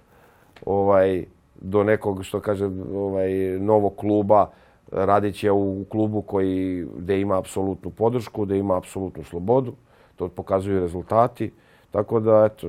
ovaj, 0.66 1.24
do 1.60 1.84
nekog, 1.84 2.24
što 2.24 2.40
kaže, 2.40 2.70
ovaj, 2.94 3.32
novog 3.58 3.96
kluba, 3.96 4.50
radit 4.92 5.34
će 5.34 5.50
u 5.50 5.84
klubu 5.88 6.22
koji, 6.22 6.86
gde 6.96 7.20
ima 7.20 7.38
apsolutnu 7.38 7.90
podršku, 7.90 8.44
gde 8.44 8.58
ima 8.58 8.76
apsolutnu 8.76 9.24
slobodu. 9.24 9.72
To 10.16 10.28
pokazuju 10.28 10.80
rezultati. 10.80 11.52
Tako 11.90 12.20
da, 12.20 12.48
eto, 12.52 12.68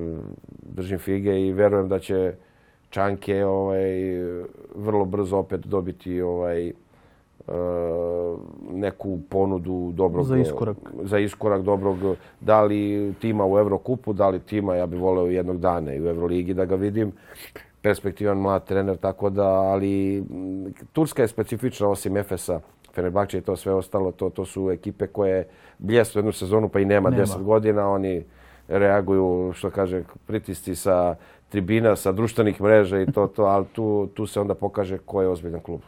držim 0.61 0.99
fige 0.99 1.41
i 1.41 1.51
verujem 1.51 1.89
da 1.89 1.99
će 1.99 2.33
Čanke 2.89 3.45
ovaj, 3.45 3.91
vrlo 4.75 5.05
brzo 5.05 5.37
opet 5.37 5.59
dobiti 5.59 6.21
ovaj, 6.21 6.73
neku 8.71 9.19
ponudu 9.29 9.91
dobrog... 9.93 10.25
Za 10.25 10.37
iskorak. 10.37 10.77
Za 11.03 11.19
iskorak 11.19 11.61
dobrog, 11.61 11.97
da 12.39 12.61
li 12.63 13.13
tima 13.21 13.45
u 13.45 13.59
Evrokupu, 13.59 14.13
da 14.13 14.29
li 14.29 14.39
tima, 14.39 14.75
ja 14.75 14.85
bih 14.85 14.99
voleo 14.99 15.25
jednog 15.25 15.59
dana 15.59 15.93
i 15.93 16.01
u 16.01 16.07
Evroligi 16.07 16.53
da 16.53 16.65
ga 16.65 16.75
vidim 16.75 17.11
perspektivan 17.81 18.37
mlad 18.37 18.65
trener, 18.65 18.97
tako 18.97 19.29
da, 19.29 19.47
ali 19.47 20.17
m, 20.17 20.73
Turska 20.93 21.21
je 21.21 21.27
specifična 21.27 21.89
osim 21.89 22.17
Efesa, 22.17 22.59
Fenerbahče 22.93 23.37
i 23.37 23.41
to 23.41 23.55
sve 23.55 23.73
ostalo, 23.73 24.11
to, 24.11 24.29
to 24.29 24.45
su 24.45 24.71
ekipe 24.71 25.07
koje 25.07 25.47
bljestu 25.79 26.19
jednu 26.19 26.31
sezonu 26.31 26.69
pa 26.69 26.79
i 26.79 26.85
nema, 26.85 27.09
Nema. 27.09 27.23
10 27.23 27.43
godina, 27.43 27.89
oni 27.89 28.23
reaguju, 28.67 29.51
što 29.53 29.69
kaže, 29.69 30.03
pritisci 30.25 30.75
sa 30.75 31.15
tribina, 31.49 31.95
sa 31.95 32.11
društvenih 32.11 32.61
mreža 32.61 33.01
i 33.01 33.11
to, 33.11 33.27
to, 33.27 33.43
ali 33.43 33.65
tu, 33.65 34.07
tu 34.13 34.27
se 34.27 34.39
onda 34.39 34.55
pokaže 34.55 34.97
ko 34.97 35.21
je 35.21 35.27
ozbiljan 35.27 35.59
klub. 35.59 35.81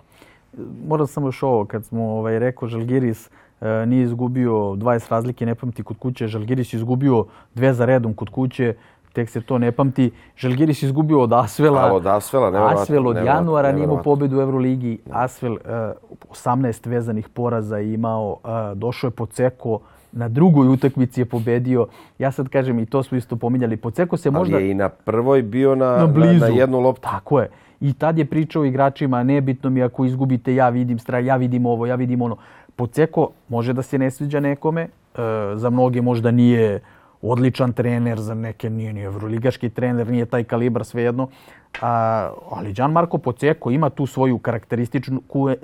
Moram 0.87 1.07
samo 1.07 1.27
još 1.27 1.43
ovo, 1.43 1.65
kad 1.65 1.85
smo 1.85 2.03
ovaj, 2.03 2.39
rekao 2.39 2.67
Žalgiris 2.67 3.29
e, 3.61 3.85
nije 3.85 4.03
izgubio 4.03 4.53
20 4.53 5.11
razlike, 5.11 5.45
ne 5.45 5.55
pamti 5.55 5.83
kod 5.83 5.97
kuće. 5.97 6.27
Žalgiris 6.27 6.73
je 6.73 6.77
izgubio 6.77 7.25
dve 7.55 7.73
za 7.73 7.85
redom 7.85 8.13
kod 8.13 8.29
kuće, 8.29 8.73
tek 9.13 9.29
se 9.29 9.41
to 9.41 9.57
ne 9.57 9.71
pamti. 9.71 10.11
Žalgiris 10.37 10.83
je 10.83 10.87
izgubio 10.87 11.21
od 11.21 11.33
Asvela. 11.33 11.81
Ali 11.81 11.95
od 11.95 12.07
Asvela, 12.07 12.45
nevjerovatno, 12.45 12.81
Asvel 12.81 13.07
od 13.07 13.15
nevjerovatno, 13.15 13.39
januara 13.41 13.71
nije 13.71 13.83
imao 13.83 14.03
pobedu 14.03 14.37
u 14.37 14.41
Euroligi. 14.41 14.99
Asvel 15.11 15.53
e, 15.53 15.93
18 16.31 16.89
vezanih 16.89 17.29
poraza 17.29 17.77
je 17.77 17.93
imao, 17.93 18.37
e, 18.45 18.75
došao 18.75 19.07
je 19.07 19.11
Poceko, 19.11 19.79
na 20.11 20.27
drugoj 20.29 20.67
utakmici 20.67 21.21
je 21.21 21.25
pobedio. 21.25 21.87
Ja 22.19 22.31
sad 22.31 22.49
kažem, 22.49 22.79
i 22.79 22.85
to 22.85 23.03
smo 23.03 23.17
isto 23.17 23.35
pominjali, 23.35 23.77
Poceko 23.77 24.17
se 24.17 24.31
možda... 24.31 24.55
Ali 24.55 24.65
je 24.65 24.71
i 24.71 24.73
na 24.73 24.89
prvoj 24.89 25.41
bio 25.41 25.75
na, 25.75 25.91
na 25.91 25.97
na, 25.97 26.07
blizu. 26.07 26.39
na 26.39 26.47
jednu 26.47 26.79
loptu. 26.79 27.01
Tako 27.01 27.39
je. 27.39 27.49
I 27.83 27.93
tad 27.93 28.17
je 28.17 28.25
pričao 28.25 28.65
igračima, 28.65 29.23
nebitno 29.23 29.69
mi 29.69 29.83
ako 29.83 30.05
izgubite, 30.05 30.55
ja 30.55 30.69
vidim 30.69 30.99
stra, 30.99 31.19
ja 31.19 31.35
vidim 31.35 31.65
ovo, 31.65 31.85
ja 31.85 31.95
vidim 31.95 32.21
ono. 32.21 32.37
Poceko 32.75 33.29
može 33.49 33.73
da 33.73 33.81
se 33.81 33.97
ne 33.97 34.11
sviđa 34.11 34.39
nekome, 34.39 34.81
e, 34.81 34.89
za 35.55 35.69
mnoge 35.69 36.01
možda 36.01 36.31
nije 36.31 36.79
odličan 37.23 37.73
trener, 37.73 38.19
za 38.19 38.33
neke 38.33 38.69
nije 38.69 38.93
ni 38.93 39.01
evroligaški 39.01 39.69
trener, 39.69 40.07
nije 40.07 40.25
taj 40.25 40.43
kalibar 40.43 40.85
svejedno. 40.85 41.27
A, 41.81 42.29
ali 42.49 42.73
Gianmarco 42.73 43.17
Poceko 43.17 43.71
ima 43.71 43.89
tu 43.89 44.05
svoju 44.05 44.37
karakterističnu, 44.37 45.21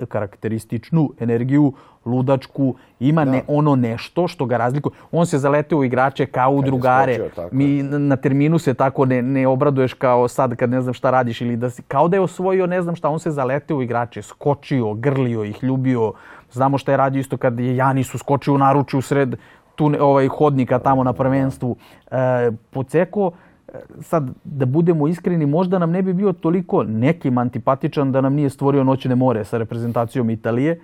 karakterističnu 0.08 1.12
energiju, 1.20 1.72
ludačku, 2.04 2.74
ima 3.00 3.24
ne, 3.24 3.42
ono 3.46 3.76
nešto 3.76 4.28
što 4.28 4.46
ga 4.46 4.56
razlikuje. 4.56 4.92
On 5.12 5.26
se 5.26 5.38
zaleteo 5.38 5.78
u 5.78 5.84
igrače 5.84 6.26
kao 6.26 6.50
u 6.50 6.62
drugare. 6.62 7.14
skočio, 7.14 7.48
Mi 7.52 7.82
na 7.82 8.16
terminu 8.16 8.58
se 8.58 8.74
tako 8.74 9.04
ne, 9.04 9.22
ne 9.22 9.46
obraduješ 9.46 9.94
kao 9.94 10.28
sad 10.28 10.56
kad 10.56 10.70
ne 10.70 10.80
znam 10.80 10.94
šta 10.94 11.10
radiš 11.10 11.40
ili 11.40 11.56
da 11.56 11.70
si, 11.70 11.82
kao 11.82 12.08
da 12.08 12.16
je 12.16 12.20
osvojio 12.20 12.66
ne 12.66 12.82
znam 12.82 12.96
šta, 12.96 13.08
on 13.08 13.18
se 13.18 13.30
zaleteo 13.30 13.76
u 13.76 13.82
igrače, 13.82 14.22
skočio, 14.22 14.94
grlio 14.94 15.44
ih, 15.44 15.64
ljubio. 15.64 16.12
Znamo 16.52 16.78
šta 16.78 16.90
je 16.92 16.96
radio 16.96 17.20
isto 17.20 17.36
kad 17.36 17.60
je 17.60 17.76
Janis 17.76 18.14
uskočio 18.14 18.54
u 18.54 18.58
naručju 18.58 18.98
u 18.98 19.02
sred 19.02 19.36
tu 19.80 19.92
ovaj 20.00 20.28
hodnika 20.28 20.78
tamo 20.78 21.04
na 21.04 21.12
prvenstvu. 21.12 21.76
E, 22.10 22.50
Poceko, 22.70 23.30
e, 23.68 23.78
sad 24.02 24.28
da 24.44 24.66
budemo 24.66 25.08
iskreni, 25.08 25.46
možda 25.46 25.78
nam 25.78 25.90
ne 25.90 26.02
bi 26.02 26.12
bio 26.12 26.32
toliko 26.32 26.82
nekim 26.82 27.38
antipatičan 27.38 28.12
da 28.12 28.20
nam 28.20 28.34
nije 28.34 28.50
stvorio 28.50 28.84
noćne 28.84 29.14
more 29.14 29.44
sa 29.44 29.58
reprezentacijom 29.58 30.30
Italije. 30.30 30.80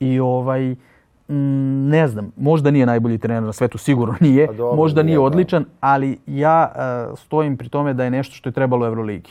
I 0.00 0.20
ovaj, 0.20 0.76
ne 1.28 2.08
znam, 2.08 2.32
možda 2.36 2.70
nije 2.70 2.86
najbolji 2.86 3.18
trener 3.18 3.42
na 3.42 3.52
svetu, 3.52 3.78
sigurno 3.78 4.14
nije. 4.20 4.46
Pa 4.46 4.52
dobro, 4.52 4.76
možda 4.76 5.02
nije 5.02 5.18
nije, 5.18 5.26
odličan, 5.26 5.64
ali 5.80 6.18
ja 6.26 6.72
e, 6.72 7.16
stojim 7.16 7.56
pri 7.56 7.68
tome 7.68 7.94
da 7.94 8.04
je 8.04 8.10
nešto 8.10 8.34
što 8.34 8.48
je 8.48 8.52
trebalo 8.52 8.86
u 8.86 8.88
Euroligi. 8.88 9.30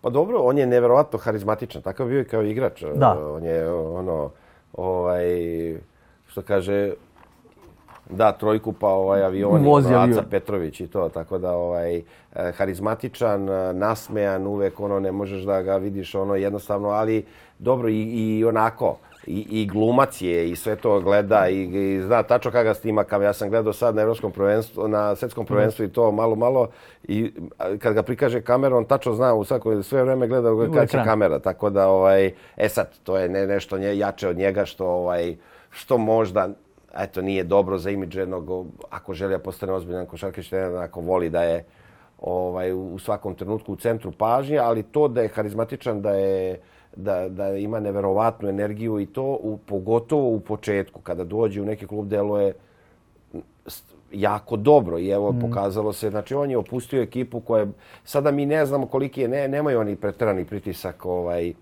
Pa 0.00 0.10
dobro, 0.10 0.38
on 0.38 0.58
je 0.58 0.66
neverovatno 0.66 1.18
harizmatičan, 1.18 1.82
takav 1.82 2.06
bio 2.06 2.20
i 2.20 2.24
kao 2.24 2.42
igrač. 2.42 2.84
Da. 2.94 3.16
On 3.32 3.44
je 3.44 3.72
ono, 3.72 4.30
ovaj, 4.72 5.24
što 6.26 6.42
kaže, 6.42 6.92
da, 8.14 8.32
trojku 8.32 8.72
pa 8.72 8.88
ovaj 8.88 9.22
avion, 9.22 9.64
Vozi 9.64 9.88
ono, 9.88 9.98
avion. 9.98 10.18
Aca 10.18 10.28
Petrović 10.30 10.80
i 10.80 10.86
to, 10.86 11.08
tako 11.08 11.38
da 11.38 11.52
ovaj, 11.52 11.96
eh, 11.96 12.02
harizmatičan, 12.56 13.48
eh, 13.48 13.72
nasmejan, 13.72 14.46
uvek 14.46 14.80
ono, 14.80 15.00
ne 15.00 15.12
možeš 15.12 15.42
da 15.42 15.62
ga 15.62 15.76
vidiš 15.76 16.14
ono 16.14 16.34
jednostavno, 16.34 16.88
ali 16.88 17.24
dobro 17.58 17.88
i, 17.88 18.02
i 18.02 18.44
onako, 18.44 18.96
i, 19.26 19.46
i 19.50 19.66
glumac 19.66 20.22
je 20.22 20.50
i 20.50 20.56
sve 20.56 20.76
to 20.76 21.00
gleda 21.00 21.48
i, 21.48 21.62
i 21.62 22.00
zna 22.02 22.22
tačno 22.22 22.50
kada 22.50 22.62
ga 22.62 22.74
snima 22.74 23.04
kam 23.04 23.22
ja 23.22 23.32
sam 23.32 23.50
gledao 23.50 23.72
sad 23.72 23.94
na 23.94 24.02
evropskom 24.02 24.32
prvenstvu 24.32 24.88
na 24.88 25.16
svetskom 25.16 25.46
prvenstvu 25.46 25.84
i 25.84 25.92
to 25.92 26.12
malo 26.12 26.34
malo 26.34 26.68
i 27.04 27.32
kad 27.78 27.94
ga 27.94 28.02
prikaže 28.02 28.40
kamerom 28.40 28.78
on 28.78 28.84
tačno 28.84 29.14
zna 29.14 29.34
u 29.34 29.44
svako 29.44 29.82
sve 29.82 30.02
vreme 30.02 30.28
gleda 30.28 30.48
kad 30.74 30.90
će 30.90 30.98
kamera 31.04 31.38
tako 31.38 31.70
da 31.70 31.88
ovaj 31.88 32.32
e 32.56 32.68
sad 32.68 32.98
to 33.02 33.18
je 33.18 33.28
ne, 33.28 33.46
nešto 33.46 33.78
nje, 33.78 33.98
jače 33.98 34.28
od 34.28 34.36
njega 34.36 34.64
što 34.64 34.86
ovaj 34.86 35.36
što 35.70 35.98
možda 35.98 36.48
eto 36.96 37.22
nije 37.22 37.44
dobro 37.44 37.78
za 37.78 37.90
imidž 37.90 38.16
jednog 38.16 38.66
ako 38.90 39.14
želi 39.14 39.32
da 39.32 39.38
postane 39.38 39.72
ozbiljan 39.72 40.06
košarkaš 40.06 40.48
trener 40.48 40.76
ako 40.76 41.00
voli 41.00 41.30
da 41.30 41.42
je 41.42 41.64
ovaj 42.18 42.72
u 42.72 42.98
svakom 42.98 43.34
trenutku 43.34 43.72
u 43.72 43.76
centru 43.76 44.12
pažnje 44.12 44.58
ali 44.58 44.82
to 44.82 45.08
da 45.08 45.22
je 45.22 45.28
harizmatičan 45.28 46.02
da 46.02 46.10
je 46.10 46.60
da, 46.96 47.28
da 47.28 47.48
ima 47.48 47.80
neverovatnu 47.80 48.48
energiju 48.48 49.00
i 49.00 49.06
to 49.06 49.22
u, 49.22 49.58
pogotovo 49.66 50.28
u 50.28 50.40
početku 50.40 51.00
kada 51.00 51.24
dođe 51.24 51.62
u 51.62 51.64
neki 51.64 51.86
klub 51.86 52.08
delo 52.08 52.40
je 52.40 52.54
jako 54.12 54.56
dobro 54.56 54.98
i 54.98 55.08
evo 55.08 55.32
mm. 55.32 55.40
pokazalo 55.40 55.92
se 55.92 56.10
znači 56.10 56.34
on 56.34 56.50
je 56.50 56.56
opustio 56.56 57.02
ekipu 57.02 57.40
koja 57.40 57.66
sada 58.04 58.30
mi 58.30 58.46
ne 58.46 58.66
znamo 58.66 58.86
koliki 58.86 59.20
je 59.20 59.28
ne 59.28 59.48
nemaju 59.48 59.80
oni 59.80 59.96
preterani 59.96 60.44
pritisak 60.44 61.06
ovaj 61.06 61.48
e, 61.48 61.54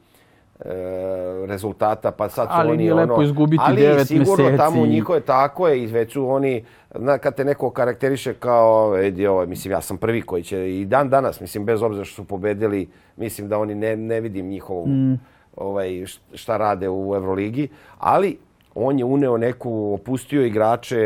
rezultata 1.46 2.10
pa 2.10 2.28
sad 2.28 2.48
su 2.48 2.54
ali 2.54 2.70
oni 2.70 2.90
ono 2.90 3.00
lepo 3.02 3.22
izgubiti 3.22 3.62
ali 3.66 3.82
9 3.82 4.04
sigurno 4.04 4.44
mjeseci. 4.44 4.56
tamo 4.56 4.86
njihove 4.86 5.20
tako 5.20 5.68
je 5.68 5.82
i 5.82 5.86
već 5.86 6.12
su 6.12 6.28
oni 6.28 6.64
na, 6.94 7.18
kad 7.18 7.34
te 7.34 7.44
neko 7.44 7.70
karakteriše 7.70 8.34
kao 8.34 8.98
edi 8.98 9.26
ovo 9.26 9.46
mislim 9.46 9.72
ja 9.72 9.80
sam 9.80 9.96
prvi 9.96 10.22
koji 10.22 10.42
će 10.42 10.80
i 10.80 10.84
dan 10.84 11.08
danas 11.08 11.40
mislim 11.40 11.64
bez 11.64 11.82
obzira 11.82 12.04
što 12.04 12.14
su 12.14 12.24
pobedili 12.24 12.88
mislim 13.16 13.48
da 13.48 13.58
oni 13.58 13.74
ne 13.74 13.96
ne 13.96 14.20
vidim 14.20 14.48
njihovu 14.48 14.86
mm. 14.86 15.20
ovaj 15.56 16.04
šta 16.34 16.56
rade 16.56 16.88
u 16.88 17.14
Evroligi 17.16 17.68
ali 17.98 18.38
on 18.74 18.98
je 18.98 19.04
uneo 19.04 19.36
neku, 19.36 19.94
opustio 19.94 20.46
igrače 20.46 20.98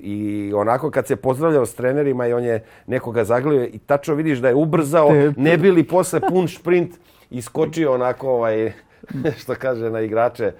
i 0.00 0.52
onako 0.56 0.90
kad 0.90 1.06
se 1.06 1.16
pozdravljao 1.16 1.66
s 1.66 1.74
trenerima 1.74 2.26
i 2.26 2.32
on 2.32 2.44
je 2.44 2.64
nekoga 2.86 3.24
zaglio 3.24 3.64
i 3.64 3.78
tačno 3.78 4.14
vidiš 4.14 4.38
da 4.38 4.48
je 4.48 4.54
ubrzao, 4.54 5.10
ne 5.36 5.56
bili 5.56 5.84
posle 5.84 6.20
pun 6.20 6.48
sprint 6.48 6.90
iskočio 7.30 7.94
onako 7.94 8.30
ovaj, 8.30 8.72
što 9.40 9.54
kaže 9.54 9.90
na 9.90 10.00
igrače. 10.00 10.52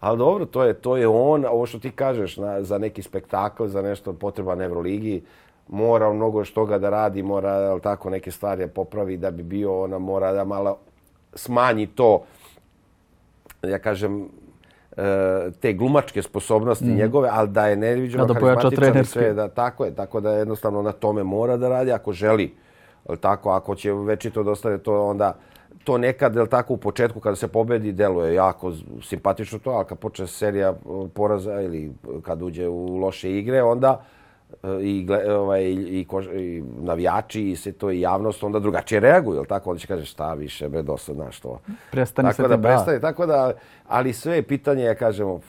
Ali 0.00 0.18
dobro, 0.18 0.46
to 0.46 0.64
je, 0.64 0.74
to 0.74 0.96
je 0.96 1.08
on, 1.08 1.44
ovo 1.44 1.66
što 1.66 1.78
ti 1.78 1.90
kažeš 1.90 2.36
na, 2.36 2.62
za 2.62 2.78
neki 2.78 3.02
spektakl, 3.02 3.66
za 3.66 3.82
nešto 3.82 4.12
potreba 4.12 4.64
Euroligi, 4.64 5.22
mora 5.68 6.12
mnogo 6.12 6.44
što 6.44 6.54
toga 6.54 6.78
da 6.78 6.90
radi, 6.90 7.22
mora 7.22 7.50
ali 7.50 7.80
tako 7.80 8.10
neke 8.10 8.30
stvari 8.30 8.68
popravi 8.68 9.16
da 9.16 9.30
bi 9.30 9.42
bio, 9.42 9.82
ona 9.82 9.98
mora 9.98 10.32
da 10.32 10.44
malo 10.44 10.78
smanji 11.34 11.86
to, 11.86 12.22
ja 13.62 13.78
kažem, 13.78 14.28
E, 14.96 15.50
te 15.60 15.72
glumačke 15.72 16.22
sposobnosti 16.22 16.84
mm. 16.84 16.96
njegove, 16.96 17.28
ali 17.32 17.48
da 17.48 17.66
je 17.66 17.76
neviđeno 17.76 18.26
da 18.26 18.34
karizmatičan 18.34 19.04
sve. 19.04 19.32
Da, 19.32 19.48
tako 19.48 19.84
je, 19.84 19.94
tako 19.94 20.20
da 20.20 20.32
jednostavno 20.32 20.82
na 20.82 20.92
tome 20.92 21.22
mora 21.22 21.56
da 21.56 21.68
radi 21.68 21.92
ako 21.92 22.12
želi. 22.12 22.54
Tako, 23.20 23.50
ako 23.50 23.74
će 23.74 23.92
večito 23.92 24.42
da 24.42 24.50
ostane 24.50 24.78
to, 24.78 25.06
onda 25.06 25.34
to 25.84 25.98
nekad, 25.98 26.34
jel 26.34 26.46
tako, 26.46 26.74
u 26.74 26.76
početku 26.76 27.20
kada 27.20 27.36
se 27.36 27.48
pobedi, 27.48 27.92
deluje 27.92 28.34
jako 28.34 28.72
simpatično 29.02 29.58
to, 29.58 29.70
ali 29.70 29.86
kad 29.86 29.98
počne 29.98 30.26
serija 30.26 30.74
poraza 31.14 31.60
ili 31.60 31.92
kad 32.22 32.42
uđe 32.42 32.68
u 32.68 32.96
loše 32.96 33.38
igre, 33.38 33.62
onda 33.62 34.04
i, 34.82 35.08
ovaj, 35.28 35.64
i, 35.70 36.04
kož, 36.08 36.26
i 36.26 36.64
navijači 36.78 37.50
i 37.50 37.56
se 37.56 37.72
to 37.72 37.90
i 37.90 38.00
javnost 38.00 38.42
onda 38.42 38.58
drugačije 38.58 39.00
reaguju, 39.00 39.36
jel 39.36 39.44
tako? 39.44 39.70
Onda 39.70 39.80
će 39.80 39.86
kaže 39.86 40.04
šta 40.04 40.34
više, 40.34 40.68
be 40.68 40.82
dosta, 40.82 41.14
znaš 41.14 41.40
to. 41.40 41.60
Prestani 41.90 42.28
tako 42.28 42.42
sa 42.42 42.48
da, 42.48 42.58
prestani, 42.58 43.00
Tako 43.00 43.26
da, 43.26 43.52
ali 43.88 44.12
sve 44.12 44.36
je 44.36 44.42
pitanje, 44.42 44.84
ja 44.84 44.94
kažemo, 44.94 45.40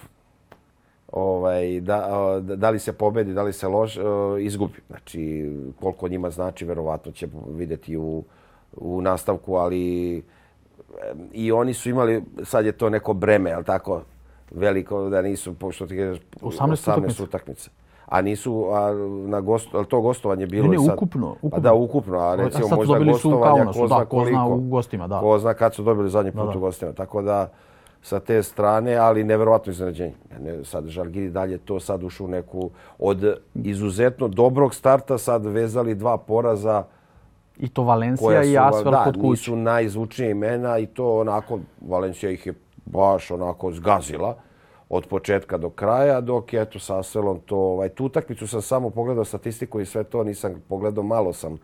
ovaj, 1.11 1.81
da, 1.81 2.39
da 2.41 2.69
li 2.69 2.79
se 2.79 2.93
pobedi, 2.93 3.33
da 3.33 3.43
li 3.43 3.53
se 3.53 3.67
loš, 3.67 3.97
izgubi. 4.39 4.79
Znači, 4.87 5.51
koliko 5.79 6.07
njima 6.07 6.29
znači, 6.29 6.65
verovatno 6.65 7.11
će 7.11 7.27
videti 7.49 7.97
u, 7.97 8.23
u 8.77 9.01
nastavku, 9.01 9.55
ali 9.55 10.23
i 11.31 11.51
oni 11.51 11.73
su 11.73 11.89
imali, 11.89 12.23
sad 12.43 12.65
je 12.65 12.71
to 12.71 12.89
neko 12.89 13.13
breme, 13.13 13.49
jel 13.49 13.63
tako, 13.63 14.01
veliko, 14.51 15.09
da 15.09 15.21
nisu, 15.21 15.53
pošto 15.53 15.87
ti 15.87 15.97
kažeš, 15.97 16.19
18, 16.41 16.91
18 16.91 17.23
utakmice 17.23 17.69
a 18.11 18.21
nisu 18.21 18.67
a, 18.71 18.91
na 19.27 19.41
gost, 19.41 19.75
ali 19.75 19.85
to 19.85 20.01
gostovanje 20.01 20.45
bilo 20.47 20.67
ne, 20.67 20.77
ne, 20.77 20.85
sad. 20.85 20.95
ukupno, 20.95 21.31
ukupno. 21.31 21.49
Pa 21.49 21.59
da, 21.59 21.73
ukupno, 21.73 22.19
a 22.19 22.35
recimo 22.35 22.67
a 22.71 22.75
možda 22.75 22.99
gostovanja, 22.99 23.65
ko 23.65 23.87
zna, 23.87 23.99
da, 23.99 24.05
ko 24.05 24.25
zna 24.25 24.47
u 24.47 24.59
gostima, 24.59 25.07
da. 25.07 25.19
Ko 25.19 25.39
zna 25.39 25.53
kad 25.53 25.73
su 25.73 25.83
dobili 25.83 26.09
zadnji 26.09 26.31
put 26.31 26.45
da, 26.45 26.51
da. 26.51 26.57
u 26.57 26.61
gostima. 26.61 26.91
Tako 26.93 27.21
da, 27.21 27.49
sa 28.01 28.19
te 28.19 28.43
strane, 28.43 28.95
ali 28.95 29.23
neverovatno 29.23 29.71
iznenađenje. 29.71 30.13
Ne, 30.39 30.63
sad 30.63 30.87
Žalgiri 30.87 31.29
dalje 31.29 31.57
to 31.57 31.79
sad 31.79 32.03
ušu 32.03 32.27
neku 32.27 32.69
od 32.99 33.37
izuzetno 33.55 34.27
dobrog 34.27 34.75
starta, 34.75 35.17
sad 35.17 35.45
vezali 35.45 35.95
dva 35.95 36.17
poraza. 36.17 36.83
I 37.61 37.69
to 37.69 37.83
Valencija 37.83 38.43
i 38.43 38.57
Asvel 38.57 38.93
kod 39.03 39.13
kuće. 39.13 39.21
Da, 39.21 39.29
nisu 39.29 39.55
najzvučnije 39.55 40.31
imena 40.31 40.77
i 40.77 40.85
to 40.85 41.19
onako, 41.19 41.59
Valencija 41.81 42.31
ih 42.31 42.47
je 42.47 42.53
baš 42.85 43.31
onako 43.31 43.71
zgazila 43.71 44.35
od 44.89 45.07
početka 45.07 45.57
do 45.57 45.69
kraja, 45.69 46.21
dok 46.21 46.53
je 46.53 46.61
eto 46.61 46.79
sa 46.79 46.99
Aselom 46.99 47.39
to, 47.39 47.57
ovaj, 47.57 47.89
tu 47.89 48.05
utakmicu 48.05 48.47
sam 48.47 48.61
samo 48.61 48.89
pogledao 48.89 49.25
statistiku 49.25 49.79
i 49.79 49.85
sve 49.85 50.03
to, 50.03 50.23
nisam 50.23 50.63
pogledao, 50.69 51.03
malo 51.03 51.33
sam, 51.33 51.57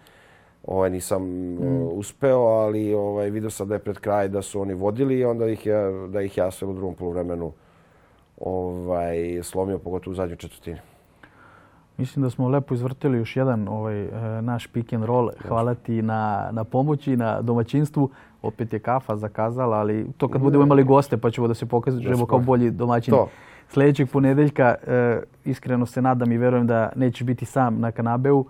ovaj, 0.63 0.89
nisam 0.89 1.23
mm. 1.23 1.81
uh, 1.81 1.91
uspeo, 1.93 2.39
ali 2.39 2.93
ovaj, 2.93 3.29
vidio 3.29 3.49
sam 3.49 3.67
da 3.67 3.75
je 3.75 3.79
pred 3.79 3.99
kraj 3.99 4.27
da 4.27 4.41
su 4.41 4.61
oni 4.61 4.73
vodili 4.73 5.19
i 5.19 5.25
onda 5.25 5.47
ih 5.47 5.65
je, 5.65 6.07
da 6.07 6.21
ih 6.21 6.37
je 6.37 6.43
Asel 6.43 6.69
u 6.69 6.73
drugom 6.73 6.95
polovremenu 6.95 7.51
ovaj, 8.37 9.39
slomio, 9.43 9.79
pogotovo 9.79 10.11
u 10.11 10.15
zadnjoj 10.15 10.37
četvrtini. 10.37 10.79
Mislim 11.97 12.23
da 12.23 12.29
smo 12.29 12.49
lepo 12.49 12.73
izvrtili 12.73 13.17
još 13.17 13.35
jedan 13.35 13.67
ovaj, 13.67 14.01
e, 14.01 14.41
naš 14.41 14.67
pick 14.67 14.93
and 14.93 15.03
roll. 15.03 15.29
Hvala 15.47 15.75
ti 15.75 16.01
na, 16.01 16.49
na 16.51 16.63
pomoći, 16.63 17.17
na 17.17 17.41
domaćinstvu. 17.41 18.09
Opet 18.41 18.73
je 18.73 18.79
kafa 18.79 19.15
zakazala, 19.15 19.77
ali 19.77 20.07
to 20.17 20.27
kad 20.27 20.41
budemo 20.41 20.63
imali 20.63 20.83
goste 20.83 21.17
pa 21.17 21.31
ćemo 21.31 21.47
da 21.47 21.53
se 21.53 21.65
pokažemo 21.65 22.25
kao 22.25 22.39
bolji 22.39 22.71
domaćin. 22.71 23.13
To. 23.13 23.29
Sljedećeg 23.69 24.09
ponedeljka 24.09 24.75
e, 24.87 25.21
iskreno 25.45 25.85
se 25.85 26.01
nadam 26.01 26.31
i 26.31 26.37
verujem 26.37 26.67
da 26.67 26.91
nećeš 26.95 27.23
biti 27.23 27.45
sam 27.45 27.79
na 27.79 27.91
kanabeu. 27.91 28.45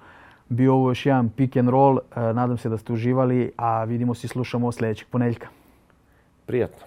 Bio 0.49 0.73
ovo 0.73 0.89
još 0.89 1.05
jedan 1.05 1.29
pick 1.29 1.57
and 1.57 1.69
roll. 1.69 1.97
E, 1.97 2.19
nadam 2.19 2.57
se 2.57 2.69
da 2.69 2.77
ste 2.77 2.93
uživali, 2.93 3.51
a 3.57 3.83
vidimo 3.83 4.13
se 4.13 4.25
i 4.25 4.27
slušamo 4.27 4.71
sljedećeg 4.71 5.07
ponedeljka. 5.07 5.47
Prijatno. 6.45 6.85